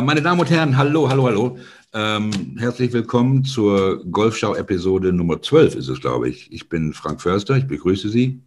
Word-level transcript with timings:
meine 0.00 0.22
Damen 0.22 0.40
und 0.40 0.48
Herren, 0.48 0.76
hallo, 0.78 1.10
hallo, 1.10 1.26
hallo. 1.26 1.58
Ähm, 1.92 2.56
herzlich 2.58 2.92
willkommen 2.94 3.44
zur 3.44 4.02
Golfschau-Episode 4.10 5.12
Nummer 5.12 5.42
12 5.42 5.74
ist 5.74 5.88
es, 5.88 6.00
glaube 6.00 6.30
ich. 6.30 6.50
Ich 6.50 6.70
bin 6.70 6.94
Frank 6.94 7.20
Förster, 7.20 7.56
ich 7.56 7.66
begrüße 7.66 8.08
Sie. 8.08 8.40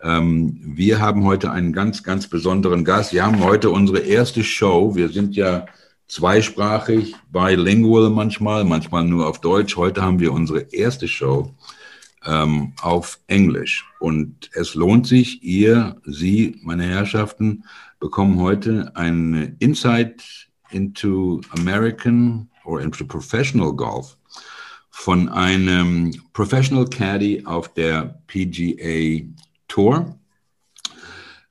Ähm, 0.00 0.58
wir 0.62 0.98
haben 1.00 1.24
heute 1.24 1.50
einen 1.50 1.74
ganz, 1.74 2.02
ganz 2.02 2.28
besonderen 2.28 2.86
Gast. 2.86 3.12
Wir 3.12 3.26
haben 3.26 3.44
heute 3.44 3.68
unsere 3.68 3.98
erste 3.98 4.42
Show. 4.42 4.94
Wir 4.94 5.10
sind 5.10 5.36
ja 5.36 5.66
zweisprachig, 6.06 7.14
bilingual 7.30 8.08
manchmal, 8.08 8.64
manchmal 8.64 9.04
nur 9.04 9.26
auf 9.26 9.42
Deutsch. 9.42 9.76
Heute 9.76 10.00
haben 10.00 10.20
wir 10.20 10.32
unsere 10.32 10.60
erste 10.72 11.06
Show 11.06 11.54
ähm, 12.24 12.72
auf 12.80 13.18
Englisch. 13.26 13.84
Und 14.00 14.48
es 14.54 14.74
lohnt 14.74 15.06
sich, 15.06 15.42
ihr, 15.42 15.96
Sie, 16.06 16.60
meine 16.62 16.84
Herrschaften, 16.84 17.64
bekommen 18.00 18.40
heute 18.40 18.92
ein 18.94 19.56
Insight 19.58 20.47
into 20.70 21.40
American 21.56 22.48
or 22.64 22.80
into 22.80 23.04
professional 23.04 23.72
golf 23.72 24.16
von 24.90 25.28
einem 25.28 26.12
Professional 26.32 26.84
Caddy 26.84 27.44
auf 27.44 27.72
der 27.74 28.20
PGA 28.26 29.24
Tour. 29.68 30.18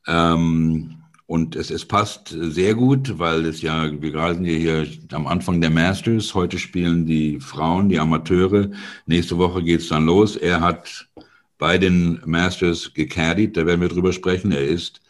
Ähm, 0.05 0.98
und 1.27 1.55
es, 1.55 1.71
es 1.71 1.85
passt 1.85 2.35
sehr 2.40 2.73
gut, 2.76 3.20
weil 3.20 3.45
es 3.45 3.62
ja, 3.62 3.90
wir 4.01 4.12
gerade 4.12 4.35
sind 4.35 4.45
hier 4.45 4.88
am 5.12 5.27
Anfang 5.27 5.60
der 5.60 5.70
Masters. 5.70 6.34
Heute 6.34 6.57
spielen 6.57 7.05
die 7.05 7.40
Frauen, 7.40 7.90
die 7.90 7.99
Amateure. 7.99 8.70
Nächste 9.05 9.38
Woche 9.38 9.63
geht's 9.63 9.90
dann 9.90 10.05
los. 10.05 10.35
Er 10.35 10.62
hat 10.62 11.07
bei 11.57 11.77
den 11.77 12.21
Masters 12.26 12.93
gecaddied, 12.93 13.57
da 13.57 13.65
werden 13.65 13.82
wir 13.82 13.90
drüber 13.90 14.13
sprechen. 14.13 14.51
Er 14.51 14.65
ist 14.65 15.01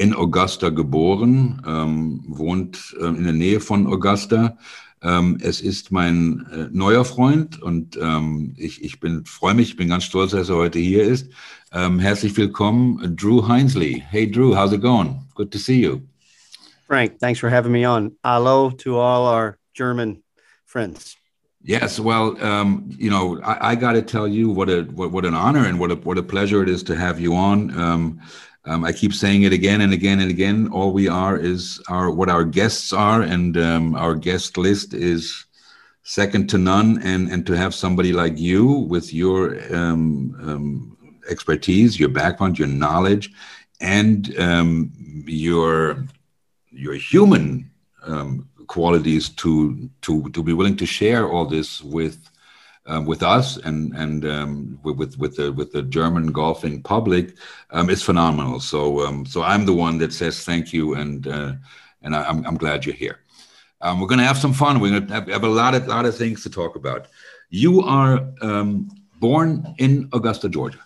in 0.00 0.14
Augusta 0.14 0.70
geboren, 0.70 1.60
ähm, 1.66 2.24
wohnt 2.26 2.96
äh, 2.98 3.04
in 3.04 3.22
der 3.22 3.34
Nähe 3.34 3.60
von 3.60 3.86
Augusta. 3.86 4.56
Ähm, 5.02 5.38
es 5.42 5.60
ist 5.60 5.92
mein 5.92 6.46
äh, 6.50 6.68
neuer 6.72 7.04
Freund 7.04 7.60
und 7.60 7.98
ähm, 8.00 8.54
ich, 8.56 8.82
ich 8.82 8.98
bin 8.98 9.26
freue 9.26 9.52
mich, 9.52 9.70
ich 9.70 9.76
bin 9.76 9.90
ganz 9.90 10.04
stolz, 10.04 10.30
dass 10.30 10.48
er 10.48 10.56
heute 10.56 10.78
hier 10.78 11.04
ist. 11.04 11.30
Ähm, 11.74 11.98
herzlich 11.98 12.34
willkommen, 12.34 13.14
Drew 13.14 13.46
Hinesley. 13.46 14.02
Hey 14.08 14.30
Drew, 14.30 14.56
how's 14.56 14.72
it 14.72 14.80
going? 14.80 15.20
Good 15.34 15.50
to 15.50 15.58
see 15.58 15.82
you. 15.82 16.00
Frank, 16.86 17.18
thanks 17.20 17.38
for 17.38 17.50
having 17.50 17.70
me 17.70 17.86
on. 17.86 18.12
Hello 18.24 18.70
to 18.70 18.98
all 18.98 19.26
our 19.26 19.58
German 19.74 20.22
friends. 20.64 21.16
Yes, 21.62 22.00
well, 22.00 22.42
um, 22.42 22.88
you 22.98 23.10
know, 23.10 23.38
I, 23.42 23.72
I 23.72 23.74
got 23.74 23.92
to 23.92 24.00
tell 24.00 24.26
you 24.26 24.48
what 24.48 24.70
a 24.70 24.84
what, 24.94 25.12
what 25.12 25.26
an 25.26 25.34
honor 25.34 25.66
and 25.66 25.78
what 25.78 25.90
a 25.90 25.96
what 25.96 26.16
a 26.16 26.22
pleasure 26.22 26.62
it 26.62 26.70
is 26.70 26.82
to 26.84 26.96
have 26.96 27.20
you 27.20 27.34
on. 27.34 27.70
Um, 27.78 28.20
um, 28.66 28.84
I 28.84 28.92
keep 28.92 29.14
saying 29.14 29.42
it 29.44 29.52
again 29.52 29.80
and 29.80 29.92
again 29.92 30.20
and 30.20 30.30
again. 30.30 30.68
All 30.68 30.92
we 30.92 31.08
are 31.08 31.36
is 31.36 31.80
our 31.88 32.10
what 32.10 32.28
our 32.28 32.44
guests 32.44 32.92
are, 32.92 33.22
and 33.22 33.56
um, 33.56 33.94
our 33.94 34.14
guest 34.14 34.58
list 34.58 34.92
is 34.92 35.46
second 36.02 36.48
to 36.50 36.58
none. 36.58 37.00
And 37.02 37.30
and 37.30 37.46
to 37.46 37.54
have 37.54 37.74
somebody 37.74 38.12
like 38.12 38.38
you 38.38 38.66
with 38.66 39.14
your 39.14 39.56
um, 39.74 40.36
um 40.42 40.96
expertise, 41.30 41.98
your 41.98 42.10
background, 42.10 42.58
your 42.58 42.68
knowledge, 42.68 43.32
and 43.80 44.38
um, 44.38 44.92
your 45.26 46.06
your 46.70 46.94
human 46.94 47.70
um, 48.02 48.48
qualities 48.66 49.30
to 49.30 49.88
to 50.02 50.28
to 50.30 50.42
be 50.42 50.52
willing 50.52 50.76
to 50.76 50.86
share 50.86 51.28
all 51.28 51.46
this 51.46 51.82
with 51.82 52.29
um, 52.90 53.06
with 53.06 53.22
us 53.22 53.56
and 53.56 53.94
and 53.94 54.24
um, 54.24 54.78
with 54.82 55.16
with 55.16 55.36
the 55.36 55.52
with 55.52 55.70
the 55.72 55.82
German 55.82 56.32
golfing 56.32 56.82
public 56.82 57.36
um, 57.70 57.88
is 57.88 58.02
phenomenal. 58.02 58.58
So 58.58 59.06
um, 59.06 59.24
so 59.24 59.42
I'm 59.42 59.64
the 59.64 59.72
one 59.72 59.96
that 59.98 60.12
says 60.12 60.44
thank 60.44 60.72
you 60.72 60.94
and 60.94 61.26
uh, 61.26 61.52
and 62.02 62.16
I, 62.16 62.28
am 62.28 62.44
I'm 62.44 62.56
glad 62.56 62.84
you're 62.84 62.94
here. 62.94 63.20
Um, 63.80 64.00
we're 64.00 64.08
going 64.08 64.18
to 64.18 64.26
have 64.26 64.36
some 64.36 64.52
fun. 64.52 64.80
We're 64.80 64.90
going 64.90 65.06
to 65.06 65.14
have, 65.14 65.28
have, 65.28 65.44
a 65.44 65.48
lot 65.48 65.74
of 65.74 65.86
lot 65.86 66.04
of 66.04 66.16
things 66.16 66.42
to 66.42 66.50
talk 66.50 66.74
about. 66.74 67.06
You 67.48 67.80
are 67.82 68.28
um, 68.42 68.90
born 69.20 69.74
in 69.78 70.08
Augusta, 70.12 70.48
Georgia. 70.48 70.80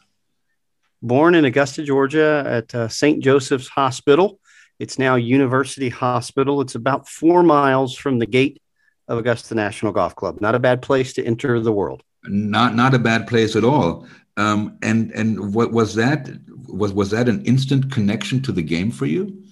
Born 1.01 1.35
in 1.35 1.47
Augusta, 1.47 1.83
Georgia, 1.83 2.45
at 2.47 2.75
uh, 2.75 2.89
St. 2.89 3.23
Joseph's 3.23 3.69
Hospital. 3.69 4.39
It's 4.79 4.99
now 4.99 5.15
University 5.15 5.89
Hospital. 5.89 6.61
It's 6.61 6.75
about 6.75 7.09
four 7.09 7.43
miles 7.43 7.97
from 7.97 8.19
the 8.19 8.27
gate 8.27 8.61
of 9.09 9.19
Augusta 9.19 9.55
National 9.55 9.93
Golf 9.93 10.17
Club. 10.17 10.41
Not 10.41 10.55
a 10.55 10.59
bad 10.59 10.83
place 10.83 11.13
to 11.15 11.25
enter 11.25 11.61
the 11.61 11.73
world. 11.73 12.03
Not 12.25 12.75
not 12.75 12.95
a 12.95 12.99
bad 12.99 13.27
place 13.27 13.55
at 13.57 13.65
all. 13.65 14.07
Um, 14.37 14.79
and 14.83 15.11
and 15.13 15.55
what 15.55 15.73
was 15.73 15.95
that? 15.95 16.29
Was 16.69 16.93
was 16.93 17.11
that 17.11 17.29
an 17.29 17.45
instant 17.45 17.93
connection 17.93 18.43
to 18.43 18.53
the 18.53 18.63
game 18.63 18.91
for 18.91 19.07
you? 19.07 19.43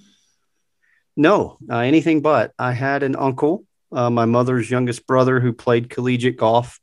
No, 1.16 1.58
uh, 1.70 1.78
anything 1.78 2.22
but. 2.22 2.52
I 2.58 2.72
had 2.72 3.02
an 3.02 3.16
uncle, 3.16 3.64
uh, 3.92 4.08
my 4.08 4.24
mother's 4.24 4.70
youngest 4.70 5.06
brother, 5.06 5.40
who 5.40 5.52
played 5.52 5.90
collegiate 5.90 6.38
golf. 6.38 6.80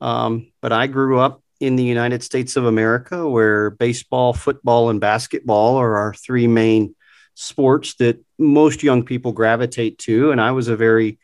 Um, 0.00 0.52
but 0.60 0.72
I 0.72 0.86
grew 0.86 1.18
up 1.18 1.42
in 1.60 1.76
the 1.76 1.84
United 1.84 2.22
States 2.22 2.56
of 2.56 2.66
America, 2.66 3.26
where 3.26 3.70
baseball, 3.70 4.34
football, 4.34 4.90
and 4.90 5.00
basketball 5.00 5.76
are 5.76 5.96
our 5.96 6.12
three 6.12 6.46
main 6.46 6.94
sports 7.34 7.94
that 7.94 8.22
most 8.38 8.82
young 8.82 9.02
people 9.04 9.32
gravitate 9.32 9.98
to. 9.98 10.30
And 10.30 10.40
I 10.40 10.52
was 10.52 10.68
a 10.68 10.76
very 10.76 11.18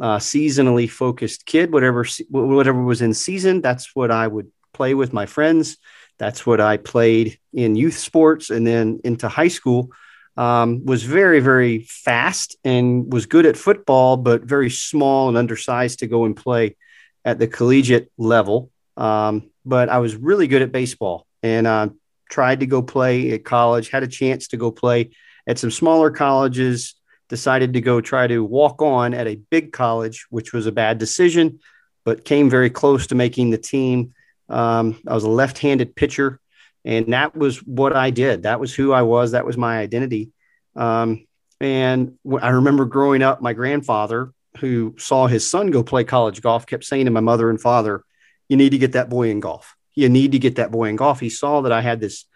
uh, 0.00 0.18
seasonally 0.18 0.88
focused 0.88 1.46
kid. 1.46 1.72
Whatever 1.72 2.06
whatever 2.28 2.82
was 2.82 3.02
in 3.02 3.14
season, 3.14 3.60
that's 3.60 3.94
what 3.94 4.10
I 4.10 4.26
would 4.26 4.50
play 4.72 4.94
with 4.94 5.12
my 5.12 5.26
friends. 5.26 5.78
That's 6.18 6.46
what 6.46 6.60
I 6.60 6.76
played 6.76 7.38
in 7.52 7.76
youth 7.76 7.98
sports, 7.98 8.50
and 8.50 8.66
then 8.66 9.00
into 9.04 9.28
high 9.28 9.48
school. 9.48 9.90
Um, 10.38 10.84
was 10.84 11.02
very 11.02 11.40
very 11.40 11.78
fast 11.88 12.56
and 12.62 13.10
was 13.10 13.24
good 13.24 13.46
at 13.46 13.56
football, 13.56 14.18
but 14.18 14.42
very 14.42 14.68
small 14.68 15.28
and 15.28 15.38
undersized 15.38 16.00
to 16.00 16.06
go 16.06 16.26
and 16.26 16.36
play 16.36 16.76
at 17.24 17.38
the 17.38 17.48
collegiate 17.48 18.12
level. 18.18 18.70
Um, 18.98 19.50
but 19.64 19.88
I 19.88 19.98
was 19.98 20.14
really 20.14 20.46
good 20.46 20.60
at 20.60 20.72
baseball 20.72 21.26
and 21.42 21.66
uh, 21.66 21.88
tried 22.30 22.60
to 22.60 22.66
go 22.66 22.82
play 22.82 23.32
at 23.32 23.44
college. 23.44 23.88
Had 23.88 24.02
a 24.02 24.08
chance 24.08 24.48
to 24.48 24.58
go 24.58 24.70
play 24.70 25.10
at 25.46 25.58
some 25.58 25.70
smaller 25.70 26.10
colleges 26.10 26.94
decided 27.28 27.72
to 27.72 27.80
go 27.80 28.00
try 28.00 28.26
to 28.26 28.44
walk 28.44 28.82
on 28.82 29.14
at 29.14 29.26
a 29.26 29.40
big 29.50 29.72
college, 29.72 30.26
which 30.30 30.52
was 30.52 30.66
a 30.66 30.72
bad 30.72 30.98
decision, 30.98 31.60
but 32.04 32.24
came 32.24 32.48
very 32.48 32.70
close 32.70 33.08
to 33.08 33.14
making 33.14 33.50
the 33.50 33.58
team. 33.58 34.14
Um, 34.48 35.00
I 35.06 35.14
was 35.14 35.24
a 35.24 35.28
left 35.28 35.58
handed 35.58 35.96
pitcher, 35.96 36.40
and 36.84 37.12
that 37.12 37.36
was 37.36 37.58
what 37.58 37.94
I 37.96 38.10
did. 38.10 38.44
That 38.44 38.60
was 38.60 38.74
who 38.74 38.92
I 38.92 39.02
was, 39.02 39.32
that 39.32 39.46
was 39.46 39.56
my 39.56 39.78
identity. 39.78 40.30
Um, 40.76 41.26
and 41.60 42.16
I 42.40 42.50
remember 42.50 42.84
growing 42.84 43.22
up, 43.22 43.40
my 43.40 43.54
grandfather, 43.54 44.32
who 44.58 44.94
saw 44.98 45.26
his 45.26 45.50
son 45.50 45.70
go 45.70 45.82
play 45.82 46.04
college 46.04 46.40
golf, 46.40 46.66
kept 46.66 46.84
saying 46.84 47.06
to 47.06 47.10
my 47.10 47.20
mother 47.20 47.50
and 47.50 47.60
father, 47.60 48.04
You 48.48 48.56
need 48.56 48.70
to 48.70 48.78
get 48.78 48.92
that 48.92 49.10
boy 49.10 49.30
in 49.30 49.40
golf. 49.40 49.74
You 49.94 50.08
need 50.08 50.32
to 50.32 50.38
get 50.38 50.56
that 50.56 50.70
boy 50.70 50.88
in 50.88 50.96
golf. 50.96 51.18
He 51.18 51.30
saw 51.30 51.62
that 51.62 51.72
I 51.72 51.80
had 51.80 52.00
this 52.00 52.26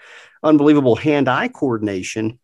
unbelievable 0.43 0.97
hand 0.97 1.29
eye 1.29 1.49
coordination 1.49 2.40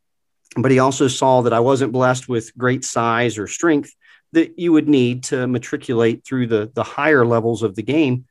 but 0.56 0.70
he 0.70 0.78
also 0.78 1.08
saw 1.08 1.42
that 1.42 1.52
I 1.52 1.60
wasn't 1.60 1.92
blessed 1.92 2.28
with 2.28 2.56
great 2.56 2.84
size 2.84 3.38
or 3.38 3.46
strength 3.46 3.92
that 4.32 4.58
you 4.58 4.72
would 4.72 4.88
need 4.88 5.24
to 5.24 5.46
matriculate 5.46 6.24
through 6.24 6.46
the 6.46 6.70
the 6.74 6.82
higher 6.82 7.24
levels 7.24 7.62
of 7.62 7.74
the 7.74 7.82
game 7.82 8.26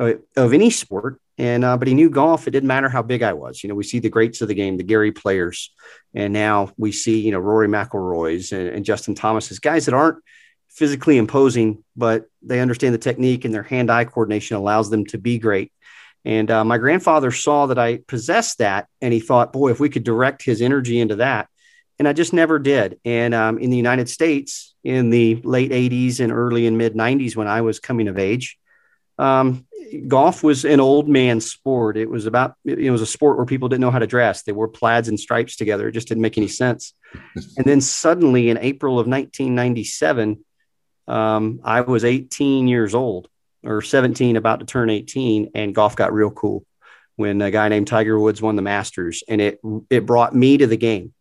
uh, 0.00 0.14
of 0.36 0.52
any 0.52 0.70
sport. 0.70 1.20
And 1.38 1.64
uh, 1.64 1.76
but 1.78 1.88
he 1.88 1.94
knew 1.94 2.10
golf. 2.10 2.46
It 2.46 2.50
didn't 2.50 2.66
matter 2.66 2.88
how 2.88 3.02
big 3.02 3.22
I 3.22 3.32
was. 3.32 3.62
You 3.62 3.68
know, 3.68 3.74
we 3.74 3.84
see 3.84 4.00
the 4.00 4.10
greats 4.10 4.42
of 4.42 4.48
the 4.48 4.54
game, 4.54 4.76
the 4.76 4.82
Gary 4.82 5.12
players, 5.12 5.72
and 6.14 6.32
now 6.32 6.72
we 6.76 6.92
see 6.92 7.20
you 7.20 7.32
know 7.32 7.38
Rory 7.38 7.68
McIlroy's 7.68 8.52
and, 8.52 8.68
and 8.68 8.84
Justin 8.84 9.14
Thomas's 9.14 9.58
guys 9.58 9.86
that 9.86 9.94
aren't 9.94 10.22
physically 10.68 11.16
imposing, 11.16 11.84
but 11.96 12.26
they 12.42 12.60
understand 12.60 12.94
the 12.94 12.98
technique 12.98 13.44
and 13.44 13.52
their 13.52 13.62
hand-eye 13.62 14.06
coordination 14.06 14.56
allows 14.56 14.88
them 14.88 15.04
to 15.04 15.18
be 15.18 15.38
great. 15.38 15.70
And 16.24 16.50
uh, 16.50 16.64
my 16.64 16.78
grandfather 16.78 17.30
saw 17.30 17.66
that 17.66 17.78
I 17.78 17.98
possessed 18.06 18.58
that, 18.58 18.86
and 19.00 19.12
he 19.12 19.20
thought, 19.20 19.52
boy, 19.52 19.70
if 19.70 19.80
we 19.80 19.88
could 19.88 20.04
direct 20.04 20.42
his 20.42 20.62
energy 20.62 21.00
into 21.00 21.16
that, 21.16 21.48
and 22.02 22.08
I 22.08 22.12
just 22.14 22.32
never 22.32 22.58
did. 22.58 22.98
And 23.04 23.32
um, 23.32 23.58
in 23.58 23.70
the 23.70 23.76
United 23.76 24.08
States, 24.08 24.74
in 24.82 25.10
the 25.10 25.36
late 25.44 25.70
80s 25.70 26.18
and 26.18 26.32
early 26.32 26.66
and 26.66 26.76
mid 26.76 26.94
90s, 26.94 27.36
when 27.36 27.46
I 27.46 27.60
was 27.60 27.78
coming 27.78 28.08
of 28.08 28.18
age, 28.18 28.58
um, 29.18 29.64
golf 30.08 30.42
was 30.42 30.64
an 30.64 30.80
old 30.80 31.08
man 31.08 31.40
sport. 31.40 31.96
It 31.96 32.10
was 32.10 32.26
about, 32.26 32.56
it 32.64 32.90
was 32.90 33.02
a 33.02 33.06
sport 33.06 33.36
where 33.36 33.46
people 33.46 33.68
didn't 33.68 33.82
know 33.82 33.92
how 33.92 34.00
to 34.00 34.08
dress. 34.08 34.42
They 34.42 34.50
wore 34.50 34.66
plaids 34.66 35.06
and 35.06 35.20
stripes 35.20 35.54
together. 35.54 35.86
It 35.86 35.92
just 35.92 36.08
didn't 36.08 36.22
make 36.22 36.36
any 36.36 36.48
sense. 36.48 36.92
and 37.56 37.64
then 37.64 37.80
suddenly 37.80 38.50
in 38.50 38.58
April 38.58 38.94
of 38.94 39.06
1997, 39.06 40.44
um, 41.06 41.60
I 41.62 41.82
was 41.82 42.04
18 42.04 42.66
years 42.66 42.96
old 42.96 43.28
or 43.62 43.80
17, 43.80 44.34
about 44.34 44.58
to 44.58 44.66
turn 44.66 44.90
18, 44.90 45.52
and 45.54 45.72
golf 45.72 45.94
got 45.94 46.12
real 46.12 46.32
cool 46.32 46.66
when 47.14 47.40
a 47.40 47.52
guy 47.52 47.68
named 47.68 47.86
Tiger 47.86 48.18
Woods 48.18 48.42
won 48.42 48.56
the 48.56 48.62
Masters, 48.62 49.22
and 49.28 49.40
it 49.40 49.60
it 49.88 50.04
brought 50.04 50.34
me 50.34 50.58
to 50.58 50.66
the 50.66 50.76
game. 50.76 51.12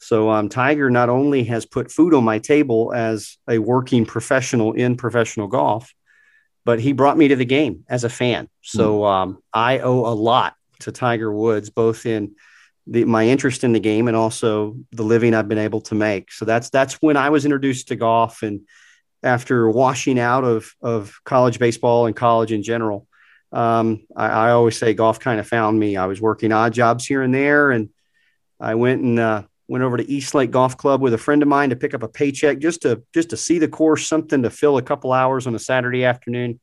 So 0.00 0.30
um, 0.30 0.48
Tiger 0.48 0.90
not 0.90 1.10
only 1.10 1.44
has 1.44 1.66
put 1.66 1.92
food 1.92 2.14
on 2.14 2.24
my 2.24 2.38
table 2.38 2.92
as 2.94 3.36
a 3.48 3.58
working 3.58 4.06
professional 4.06 4.72
in 4.72 4.96
professional 4.96 5.46
golf, 5.46 5.92
but 6.64 6.80
he 6.80 6.92
brought 6.92 7.18
me 7.18 7.28
to 7.28 7.36
the 7.36 7.44
game 7.44 7.84
as 7.88 8.04
a 8.04 8.08
fan. 8.08 8.48
So 8.62 8.98
hmm. 8.98 9.04
um, 9.04 9.42
I 9.52 9.78
owe 9.80 10.06
a 10.06 10.14
lot 10.14 10.54
to 10.80 10.92
Tiger 10.92 11.32
Woods, 11.32 11.68
both 11.70 12.06
in 12.06 12.34
the, 12.86 13.04
my 13.04 13.26
interest 13.28 13.62
in 13.62 13.72
the 13.72 13.80
game 13.80 14.08
and 14.08 14.16
also 14.16 14.76
the 14.92 15.02
living 15.02 15.34
I've 15.34 15.48
been 15.48 15.58
able 15.58 15.82
to 15.82 15.94
make. 15.94 16.32
So 16.32 16.44
that's 16.44 16.70
that's 16.70 16.94
when 16.94 17.16
I 17.16 17.30
was 17.30 17.44
introduced 17.44 17.88
to 17.88 17.96
golf, 17.96 18.42
and 18.42 18.62
after 19.22 19.70
washing 19.70 20.18
out 20.18 20.44
of 20.44 20.74
of 20.80 21.20
college 21.24 21.58
baseball 21.58 22.06
and 22.06 22.16
college 22.16 22.52
in 22.52 22.62
general, 22.62 23.06
um, 23.52 24.06
I, 24.16 24.28
I, 24.28 24.50
always 24.52 24.78
say 24.78 24.94
golf 24.94 25.20
kind 25.20 25.40
of 25.40 25.46
found 25.46 25.78
me. 25.78 25.96
I 25.96 26.06
was 26.06 26.20
working 26.20 26.52
odd 26.52 26.72
jobs 26.72 27.06
here 27.06 27.22
and 27.22 27.34
there, 27.34 27.70
and 27.70 27.90
I 28.58 28.76
went 28.76 29.02
and 29.02 29.18
uh, 29.18 29.42
went 29.70 29.84
over 29.84 29.96
to 29.96 30.10
East 30.10 30.34
Lake 30.34 30.50
Golf 30.50 30.76
Club 30.76 31.00
with 31.00 31.14
a 31.14 31.18
friend 31.18 31.42
of 31.42 31.48
mine 31.48 31.70
to 31.70 31.76
pick 31.76 31.94
up 31.94 32.02
a 32.02 32.08
paycheck 32.08 32.58
just 32.58 32.82
to 32.82 33.04
just 33.14 33.30
to 33.30 33.36
see 33.36 33.60
the 33.60 33.68
course, 33.68 34.08
something 34.08 34.42
to 34.42 34.50
fill 34.50 34.76
a 34.78 34.82
couple 34.82 35.12
hours 35.12 35.46
on 35.46 35.54
a 35.54 35.60
Saturday 35.60 36.04
afternoon. 36.04 36.58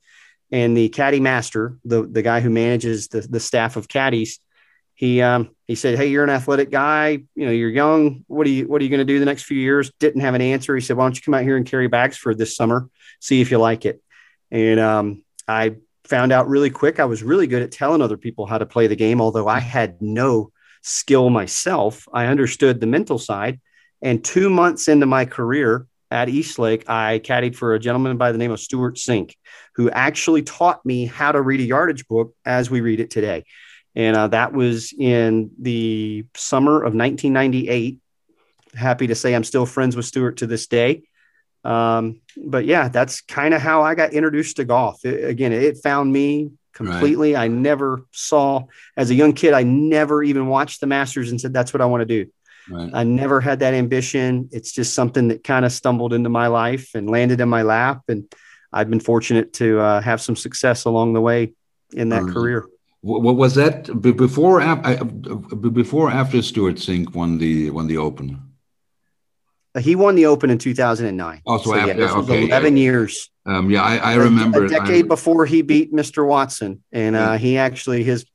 And 0.51 0.75
the 0.75 0.89
caddy 0.89 1.21
master, 1.21 1.77
the 1.85 2.03
the 2.03 2.21
guy 2.21 2.41
who 2.41 2.49
manages 2.49 3.07
the 3.07 3.21
the 3.21 3.39
staff 3.39 3.77
of 3.77 3.87
caddies, 3.87 4.41
he 4.93 5.21
um, 5.21 5.51
he 5.67 5.75
said, 5.75 5.97
"Hey, 5.97 6.07
you're 6.07 6.25
an 6.25 6.29
athletic 6.29 6.69
guy. 6.69 7.23
You 7.33 7.45
know, 7.45 7.51
you're 7.51 7.69
young. 7.69 8.25
What 8.27 8.45
are 8.45 8.49
you 8.49 8.67
What 8.67 8.81
are 8.81 8.83
you 8.83 8.89
going 8.89 8.99
to 8.99 9.13
do 9.13 9.19
the 9.19 9.25
next 9.25 9.43
few 9.43 9.57
years?" 9.57 9.89
Didn't 9.99 10.21
have 10.21 10.35
an 10.35 10.41
answer. 10.41 10.75
He 10.75 10.81
said, 10.81 10.97
"Why 10.97 11.05
don't 11.05 11.15
you 11.15 11.21
come 11.21 11.33
out 11.33 11.43
here 11.43 11.55
and 11.55 11.65
carry 11.65 11.87
bags 11.87 12.17
for 12.17 12.35
this 12.35 12.57
summer? 12.57 12.89
See 13.21 13.39
if 13.39 13.51
you 13.51 13.57
like 13.57 13.85
it." 13.85 14.01
And 14.51 14.81
um, 14.81 15.23
I 15.47 15.77
found 16.03 16.33
out 16.33 16.49
really 16.49 16.71
quick 16.71 16.99
I 16.99 17.05
was 17.05 17.23
really 17.23 17.47
good 17.47 17.61
at 17.61 17.71
telling 17.71 18.01
other 18.01 18.17
people 18.17 18.45
how 18.45 18.57
to 18.57 18.65
play 18.65 18.87
the 18.87 18.95
game, 18.97 19.21
although 19.21 19.47
I 19.47 19.59
had 19.59 20.01
no 20.01 20.51
skill 20.87 21.29
myself. 21.29 22.07
I 22.13 22.27
understood 22.27 22.79
the 22.79 22.87
mental 22.87 23.19
side. 23.19 23.59
And 24.01 24.23
two 24.23 24.49
months 24.49 24.87
into 24.87 25.05
my 25.05 25.25
career 25.25 25.85
at 26.09 26.29
East 26.29 26.59
Lake, 26.59 26.89
I 26.89 27.19
caddied 27.23 27.55
for 27.55 27.73
a 27.73 27.79
gentleman 27.79 28.17
by 28.17 28.31
the 28.31 28.37
name 28.37 28.51
of 28.51 28.59
Stewart 28.59 28.95
Cink, 28.95 29.33
who 29.75 29.89
actually 29.89 30.43
taught 30.43 30.85
me 30.85 31.05
how 31.05 31.31
to 31.31 31.41
read 31.41 31.59
a 31.59 31.63
yardage 31.63 32.07
book 32.07 32.33
as 32.45 32.69
we 32.69 32.81
read 32.81 32.99
it 32.99 33.09
today. 33.09 33.43
And 33.95 34.15
uh, 34.15 34.27
that 34.27 34.53
was 34.53 34.93
in 34.97 35.51
the 35.59 36.25
summer 36.35 36.77
of 36.77 36.93
1998. 36.93 37.99
Happy 38.75 39.07
to 39.07 39.15
say 39.15 39.35
I'm 39.35 39.43
still 39.43 39.65
friends 39.65 39.95
with 39.95 40.05
Stewart 40.05 40.37
to 40.37 40.47
this 40.47 40.67
day. 40.67 41.03
Um, 41.63 42.21
but 42.37 42.65
yeah, 42.65 42.87
that's 42.87 43.21
kind 43.21 43.53
of 43.53 43.61
how 43.61 43.81
I 43.81 43.95
got 43.95 44.13
introduced 44.13 44.57
to 44.57 44.65
golf. 44.65 45.03
It, 45.03 45.27
again, 45.27 45.51
it 45.51 45.77
found 45.83 46.13
me 46.13 46.51
completely. 46.77 47.33
Right. 47.33 47.41
I 47.41 47.47
never 47.47 48.03
saw, 48.11 48.65
as 48.95 49.09
a 49.09 49.15
young 49.15 49.33
kid, 49.33 49.53
I 49.53 49.63
never 49.63 50.23
even 50.23 50.45
watched 50.47 50.79
the 50.79 50.87
Masters 50.87 51.31
and 51.31 51.41
said, 51.41 51.51
that's 51.51 51.73
what 51.73 51.81
I 51.81 51.85
want 51.85 52.01
to 52.01 52.05
do. 52.05 52.31
Right. 52.69 52.91
I 52.93 53.03
never 53.03 53.41
had 53.41 53.59
that 53.59 53.73
ambition. 53.73 54.49
It's 54.51 54.71
just 54.71 54.93
something 54.93 55.29
that 55.29 55.43
kind 55.43 55.65
of 55.65 55.71
stumbled 55.71 56.13
into 56.13 56.29
my 56.29 56.47
life 56.47 56.95
and 56.95 57.09
landed 57.09 57.41
in 57.41 57.49
my 57.49 57.63
lap. 57.63 58.03
And 58.07 58.31
I've 58.71 58.89
been 58.89 58.99
fortunate 58.99 59.53
to 59.53 59.79
uh, 59.79 60.01
have 60.01 60.21
some 60.21 60.35
success 60.35 60.85
along 60.85 61.13
the 61.13 61.21
way 61.21 61.53
in 61.93 62.09
that 62.09 62.23
career. 62.23 62.67
What 63.01 63.35
was 63.35 63.55
that 63.55 64.01
before? 64.01 64.59
Before 65.71 66.11
after 66.11 66.41
Stewart 66.41 66.75
Cink 66.75 67.15
won 67.15 67.37
the 67.37 67.69
won 67.69 67.87
the 67.87 67.97
Open? 67.97 68.46
He 69.79 69.95
won 69.95 70.15
the 70.15 70.25
Open 70.25 70.49
in 70.49 70.57
2009. 70.57 71.41
Oh, 71.45 71.57
so, 71.57 71.63
so 71.63 71.75
after, 71.75 71.99
yeah, 71.99 72.13
okay, 72.13 72.47
11 72.47 72.77
years. 72.77 73.29
Um, 73.45 73.69
yeah, 73.69 73.81
I, 73.81 73.97
I 73.97 74.15
remember 74.15 74.65
a 74.65 74.69
decade 74.69 75.05
I, 75.05 75.07
before 75.07 75.45
he 75.45 75.61
beat 75.61 75.93
Mr. 75.93 76.27
Watson, 76.27 76.83
and 76.91 77.15
uh, 77.15 77.37
he 77.37 77.57
actually 77.57 78.03
his 78.03 78.25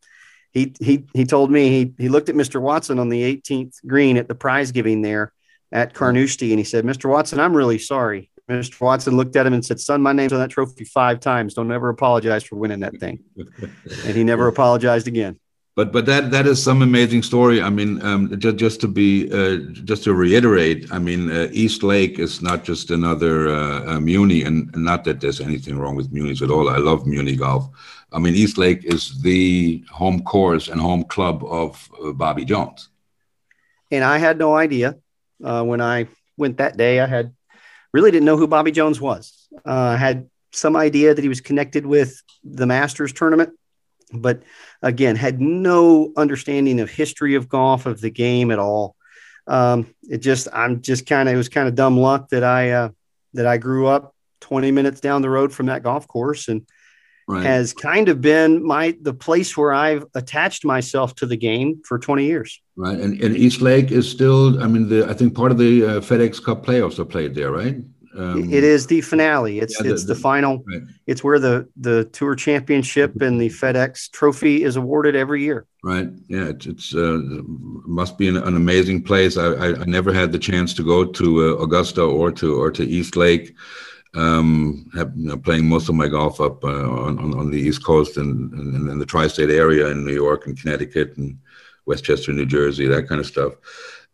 he 0.52 0.74
he 0.80 1.04
he 1.12 1.24
told 1.24 1.50
me 1.50 1.68
he 1.68 1.94
he 1.98 2.08
looked 2.08 2.28
at 2.28 2.34
Mr. 2.34 2.60
Watson 2.60 2.98
on 2.98 3.08
the 3.08 3.22
18th 3.36 3.74
green 3.86 4.16
at 4.16 4.28
the 4.28 4.34
prize 4.34 4.72
giving 4.72 5.02
there 5.02 5.32
at 5.70 5.94
Carnoustie, 5.94 6.52
and 6.52 6.58
he 6.58 6.64
said, 6.64 6.84
"Mr. 6.84 7.10
Watson, 7.10 7.40
I'm 7.40 7.54
really 7.54 7.78
sorry." 7.78 8.30
Mr. 8.50 8.80
Watson 8.80 9.16
looked 9.16 9.36
at 9.36 9.46
him 9.46 9.52
and 9.52 9.64
said, 9.64 9.80
"Son, 9.80 10.02
my 10.02 10.12
name's 10.12 10.32
on 10.32 10.40
that 10.40 10.50
trophy 10.50 10.84
five 10.84 11.20
times. 11.20 11.54
Don't 11.54 11.70
ever 11.72 11.88
apologize 11.88 12.42
for 12.42 12.56
winning 12.56 12.80
that 12.80 12.98
thing." 12.98 13.20
and 13.36 14.16
he 14.16 14.24
never 14.24 14.48
apologized 14.48 15.08
again 15.08 15.38
but 15.74 15.90
but 15.92 16.04
that 16.06 16.30
that 16.30 16.46
is 16.46 16.62
some 16.62 16.82
amazing 16.82 17.22
story. 17.22 17.62
I 17.62 17.70
mean, 17.70 18.02
um, 18.02 18.38
just 18.38 18.56
just 18.56 18.80
to 18.82 18.88
be 18.88 19.32
uh, 19.32 19.56
just 19.84 20.04
to 20.04 20.14
reiterate, 20.14 20.92
I 20.92 20.98
mean, 20.98 21.30
uh, 21.30 21.48
East 21.50 21.82
Lake 21.82 22.18
is 22.18 22.42
not 22.42 22.62
just 22.62 22.90
another 22.90 23.48
uh, 23.48 23.98
Muni, 23.98 24.42
and 24.42 24.70
not 24.76 25.04
that 25.04 25.20
there's 25.20 25.40
anything 25.40 25.78
wrong 25.78 25.96
with 25.96 26.12
Munis 26.12 26.42
at 26.42 26.50
all. 26.50 26.68
I 26.68 26.76
love 26.76 27.06
Muni 27.06 27.36
golf. 27.36 27.68
I 28.12 28.18
mean, 28.18 28.34
East 28.34 28.58
Lake 28.58 28.84
is 28.84 29.22
the 29.22 29.82
home 29.90 30.22
course 30.22 30.68
and 30.68 30.78
home 30.78 31.04
club 31.04 31.42
of 31.44 31.88
uh, 32.04 32.12
Bobby 32.12 32.44
Jones. 32.44 32.90
And 33.90 34.04
I 34.04 34.18
had 34.18 34.38
no 34.38 34.54
idea 34.54 34.98
uh, 35.42 35.62
when 35.62 35.80
I 35.80 36.06
went 36.36 36.58
that 36.58 36.76
day. 36.76 37.00
I 37.00 37.06
had 37.06 37.32
really 37.94 38.10
didn't 38.10 38.26
know 38.26 38.36
who 38.36 38.46
Bobby 38.46 38.72
Jones 38.72 39.00
was. 39.00 39.48
Uh, 39.66 39.72
I 39.72 39.96
had 39.96 40.28
some 40.50 40.76
idea 40.76 41.14
that 41.14 41.22
he 41.22 41.28
was 41.28 41.40
connected 41.40 41.86
with 41.86 42.22
the 42.44 42.66
Masters 42.66 43.14
tournament 43.14 43.58
but 44.12 44.42
again, 44.82 45.16
had 45.16 45.40
no 45.40 46.12
understanding 46.16 46.80
of 46.80 46.90
history 46.90 47.34
of 47.34 47.48
golf 47.48 47.86
of 47.86 48.00
the 48.00 48.10
game 48.10 48.50
at 48.50 48.58
all. 48.58 48.96
Um, 49.46 49.94
it 50.08 50.18
just, 50.18 50.48
I'm 50.52 50.82
just 50.82 51.06
kind 51.06 51.28
of, 51.28 51.34
it 51.34 51.38
was 51.38 51.48
kind 51.48 51.68
of 51.68 51.74
dumb 51.74 51.98
luck 51.98 52.28
that 52.30 52.44
I, 52.44 52.70
uh, 52.70 52.88
that 53.34 53.46
I 53.46 53.56
grew 53.56 53.86
up 53.86 54.14
20 54.40 54.70
minutes 54.70 55.00
down 55.00 55.22
the 55.22 55.30
road 55.30 55.52
from 55.52 55.66
that 55.66 55.82
golf 55.82 56.06
course 56.06 56.48
and 56.48 56.66
right. 57.26 57.44
has 57.44 57.72
kind 57.72 58.08
of 58.08 58.20
been 58.20 58.64
my, 58.64 58.96
the 59.00 59.14
place 59.14 59.56
where 59.56 59.72
I've 59.72 60.04
attached 60.14 60.64
myself 60.64 61.14
to 61.16 61.26
the 61.26 61.36
game 61.36 61.82
for 61.84 61.98
20 61.98 62.24
years. 62.24 62.60
Right. 62.76 62.98
And, 62.98 63.20
and 63.20 63.36
East 63.36 63.60
Lake 63.60 63.90
is 63.90 64.08
still, 64.08 64.62
I 64.62 64.66
mean, 64.66 64.88
the, 64.88 65.08
I 65.08 65.14
think 65.14 65.34
part 65.34 65.50
of 65.50 65.58
the 65.58 65.84
uh, 65.84 66.00
FedEx 66.00 66.42
Cup 66.42 66.64
playoffs 66.64 66.98
are 66.98 67.04
played 67.04 67.34
there, 67.34 67.50
right? 67.50 67.76
Um, 68.14 68.52
it 68.52 68.64
is 68.64 68.86
the 68.86 69.00
finale. 69.00 69.58
It's 69.58 69.76
yeah, 69.78 69.84
the, 69.84 69.92
it's 69.92 70.04
the, 70.04 70.14
the 70.14 70.20
final. 70.20 70.62
Right. 70.66 70.82
It's 71.06 71.24
where 71.24 71.38
the 71.38 71.68
the 71.76 72.04
tour 72.06 72.34
championship 72.34 73.20
and 73.22 73.40
the 73.40 73.48
FedEx 73.48 74.10
Trophy 74.10 74.64
is 74.64 74.76
awarded 74.76 75.16
every 75.16 75.42
year. 75.42 75.66
Right. 75.82 76.08
Yeah. 76.28 76.48
It's, 76.48 76.66
it's 76.66 76.94
uh, 76.94 77.20
must 77.22 78.18
be 78.18 78.28
an, 78.28 78.36
an 78.36 78.56
amazing 78.56 79.02
place. 79.02 79.36
I, 79.36 79.46
I, 79.46 79.80
I 79.80 79.84
never 79.84 80.12
had 80.12 80.32
the 80.32 80.38
chance 80.38 80.74
to 80.74 80.82
go 80.84 81.04
to 81.04 81.26
uh, 81.40 81.62
Augusta 81.62 82.02
or 82.02 82.30
to 82.32 82.54
or 82.60 82.70
to 82.70 82.84
East 82.84 83.16
Lake. 83.16 83.54
Um, 84.14 84.90
have, 84.94 85.10
you 85.16 85.28
know, 85.28 85.38
playing 85.38 85.66
most 85.66 85.88
of 85.88 85.94
my 85.94 86.06
golf 86.06 86.38
up 86.38 86.62
uh, 86.64 86.68
on, 86.68 87.18
on, 87.18 87.32
on 87.32 87.50
the 87.50 87.58
East 87.58 87.82
Coast 87.82 88.18
and 88.18 88.52
in 88.90 88.98
the 88.98 89.06
tri-state 89.06 89.48
area 89.48 89.86
in 89.88 90.04
New 90.04 90.12
York 90.12 90.46
and 90.46 90.60
Connecticut 90.60 91.16
and 91.16 91.38
Westchester, 91.86 92.30
New 92.30 92.44
Jersey, 92.44 92.86
that 92.88 93.08
kind 93.08 93.20
of 93.22 93.26
stuff 93.26 93.54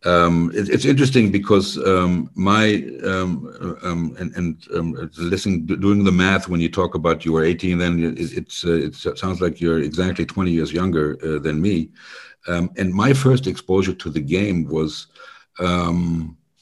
um, 0.05 0.49
it, 0.55 0.69
it's 0.69 0.85
interesting 0.85 1.29
because 1.29 1.77
um, 1.85 2.29
my 2.33 2.83
um, 3.03 3.77
um 3.83 4.15
and, 4.17 4.33
and 4.35 4.63
um, 4.73 5.11
listening 5.17 5.65
doing 5.65 6.05
the 6.05 6.11
math 6.11 6.47
when 6.47 6.61
you 6.61 6.69
talk 6.69 6.95
about 6.95 7.25
you 7.25 7.33
were 7.33 7.43
18 7.43 7.77
then 7.77 8.03
it, 8.03 8.17
it's 8.17 8.63
uh, 8.63 8.71
it 8.71 8.95
sounds 8.95 9.41
like 9.41 9.59
you're 9.59 9.79
exactly 9.79 10.25
20 10.25 10.51
years 10.51 10.71
younger 10.71 11.17
uh, 11.23 11.39
than 11.39 11.61
me. 11.61 11.89
Um, 12.47 12.69
and 12.77 12.93
my 12.93 13.13
first 13.13 13.45
exposure 13.47 13.93
to 13.93 14.09
the 14.09 14.21
game 14.21 14.65
was 14.65 15.07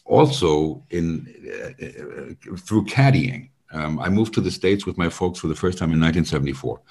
also 0.06 0.84
in 0.90 1.28
uh, 1.48 1.86
uh, 1.86 2.58
through 2.58 2.86
caddying. 2.86 3.50
I 3.72 4.10
moved 4.10 4.34
to 4.34 4.42
the 4.42 4.50
states 4.50 4.88
with 4.88 4.98
my 4.98 5.10
folks 5.10 5.40
for 5.40 5.48
the 5.48 5.56
first 5.56 5.78
time 5.78 5.92
in 5.92 6.00
1974 6.00 6.82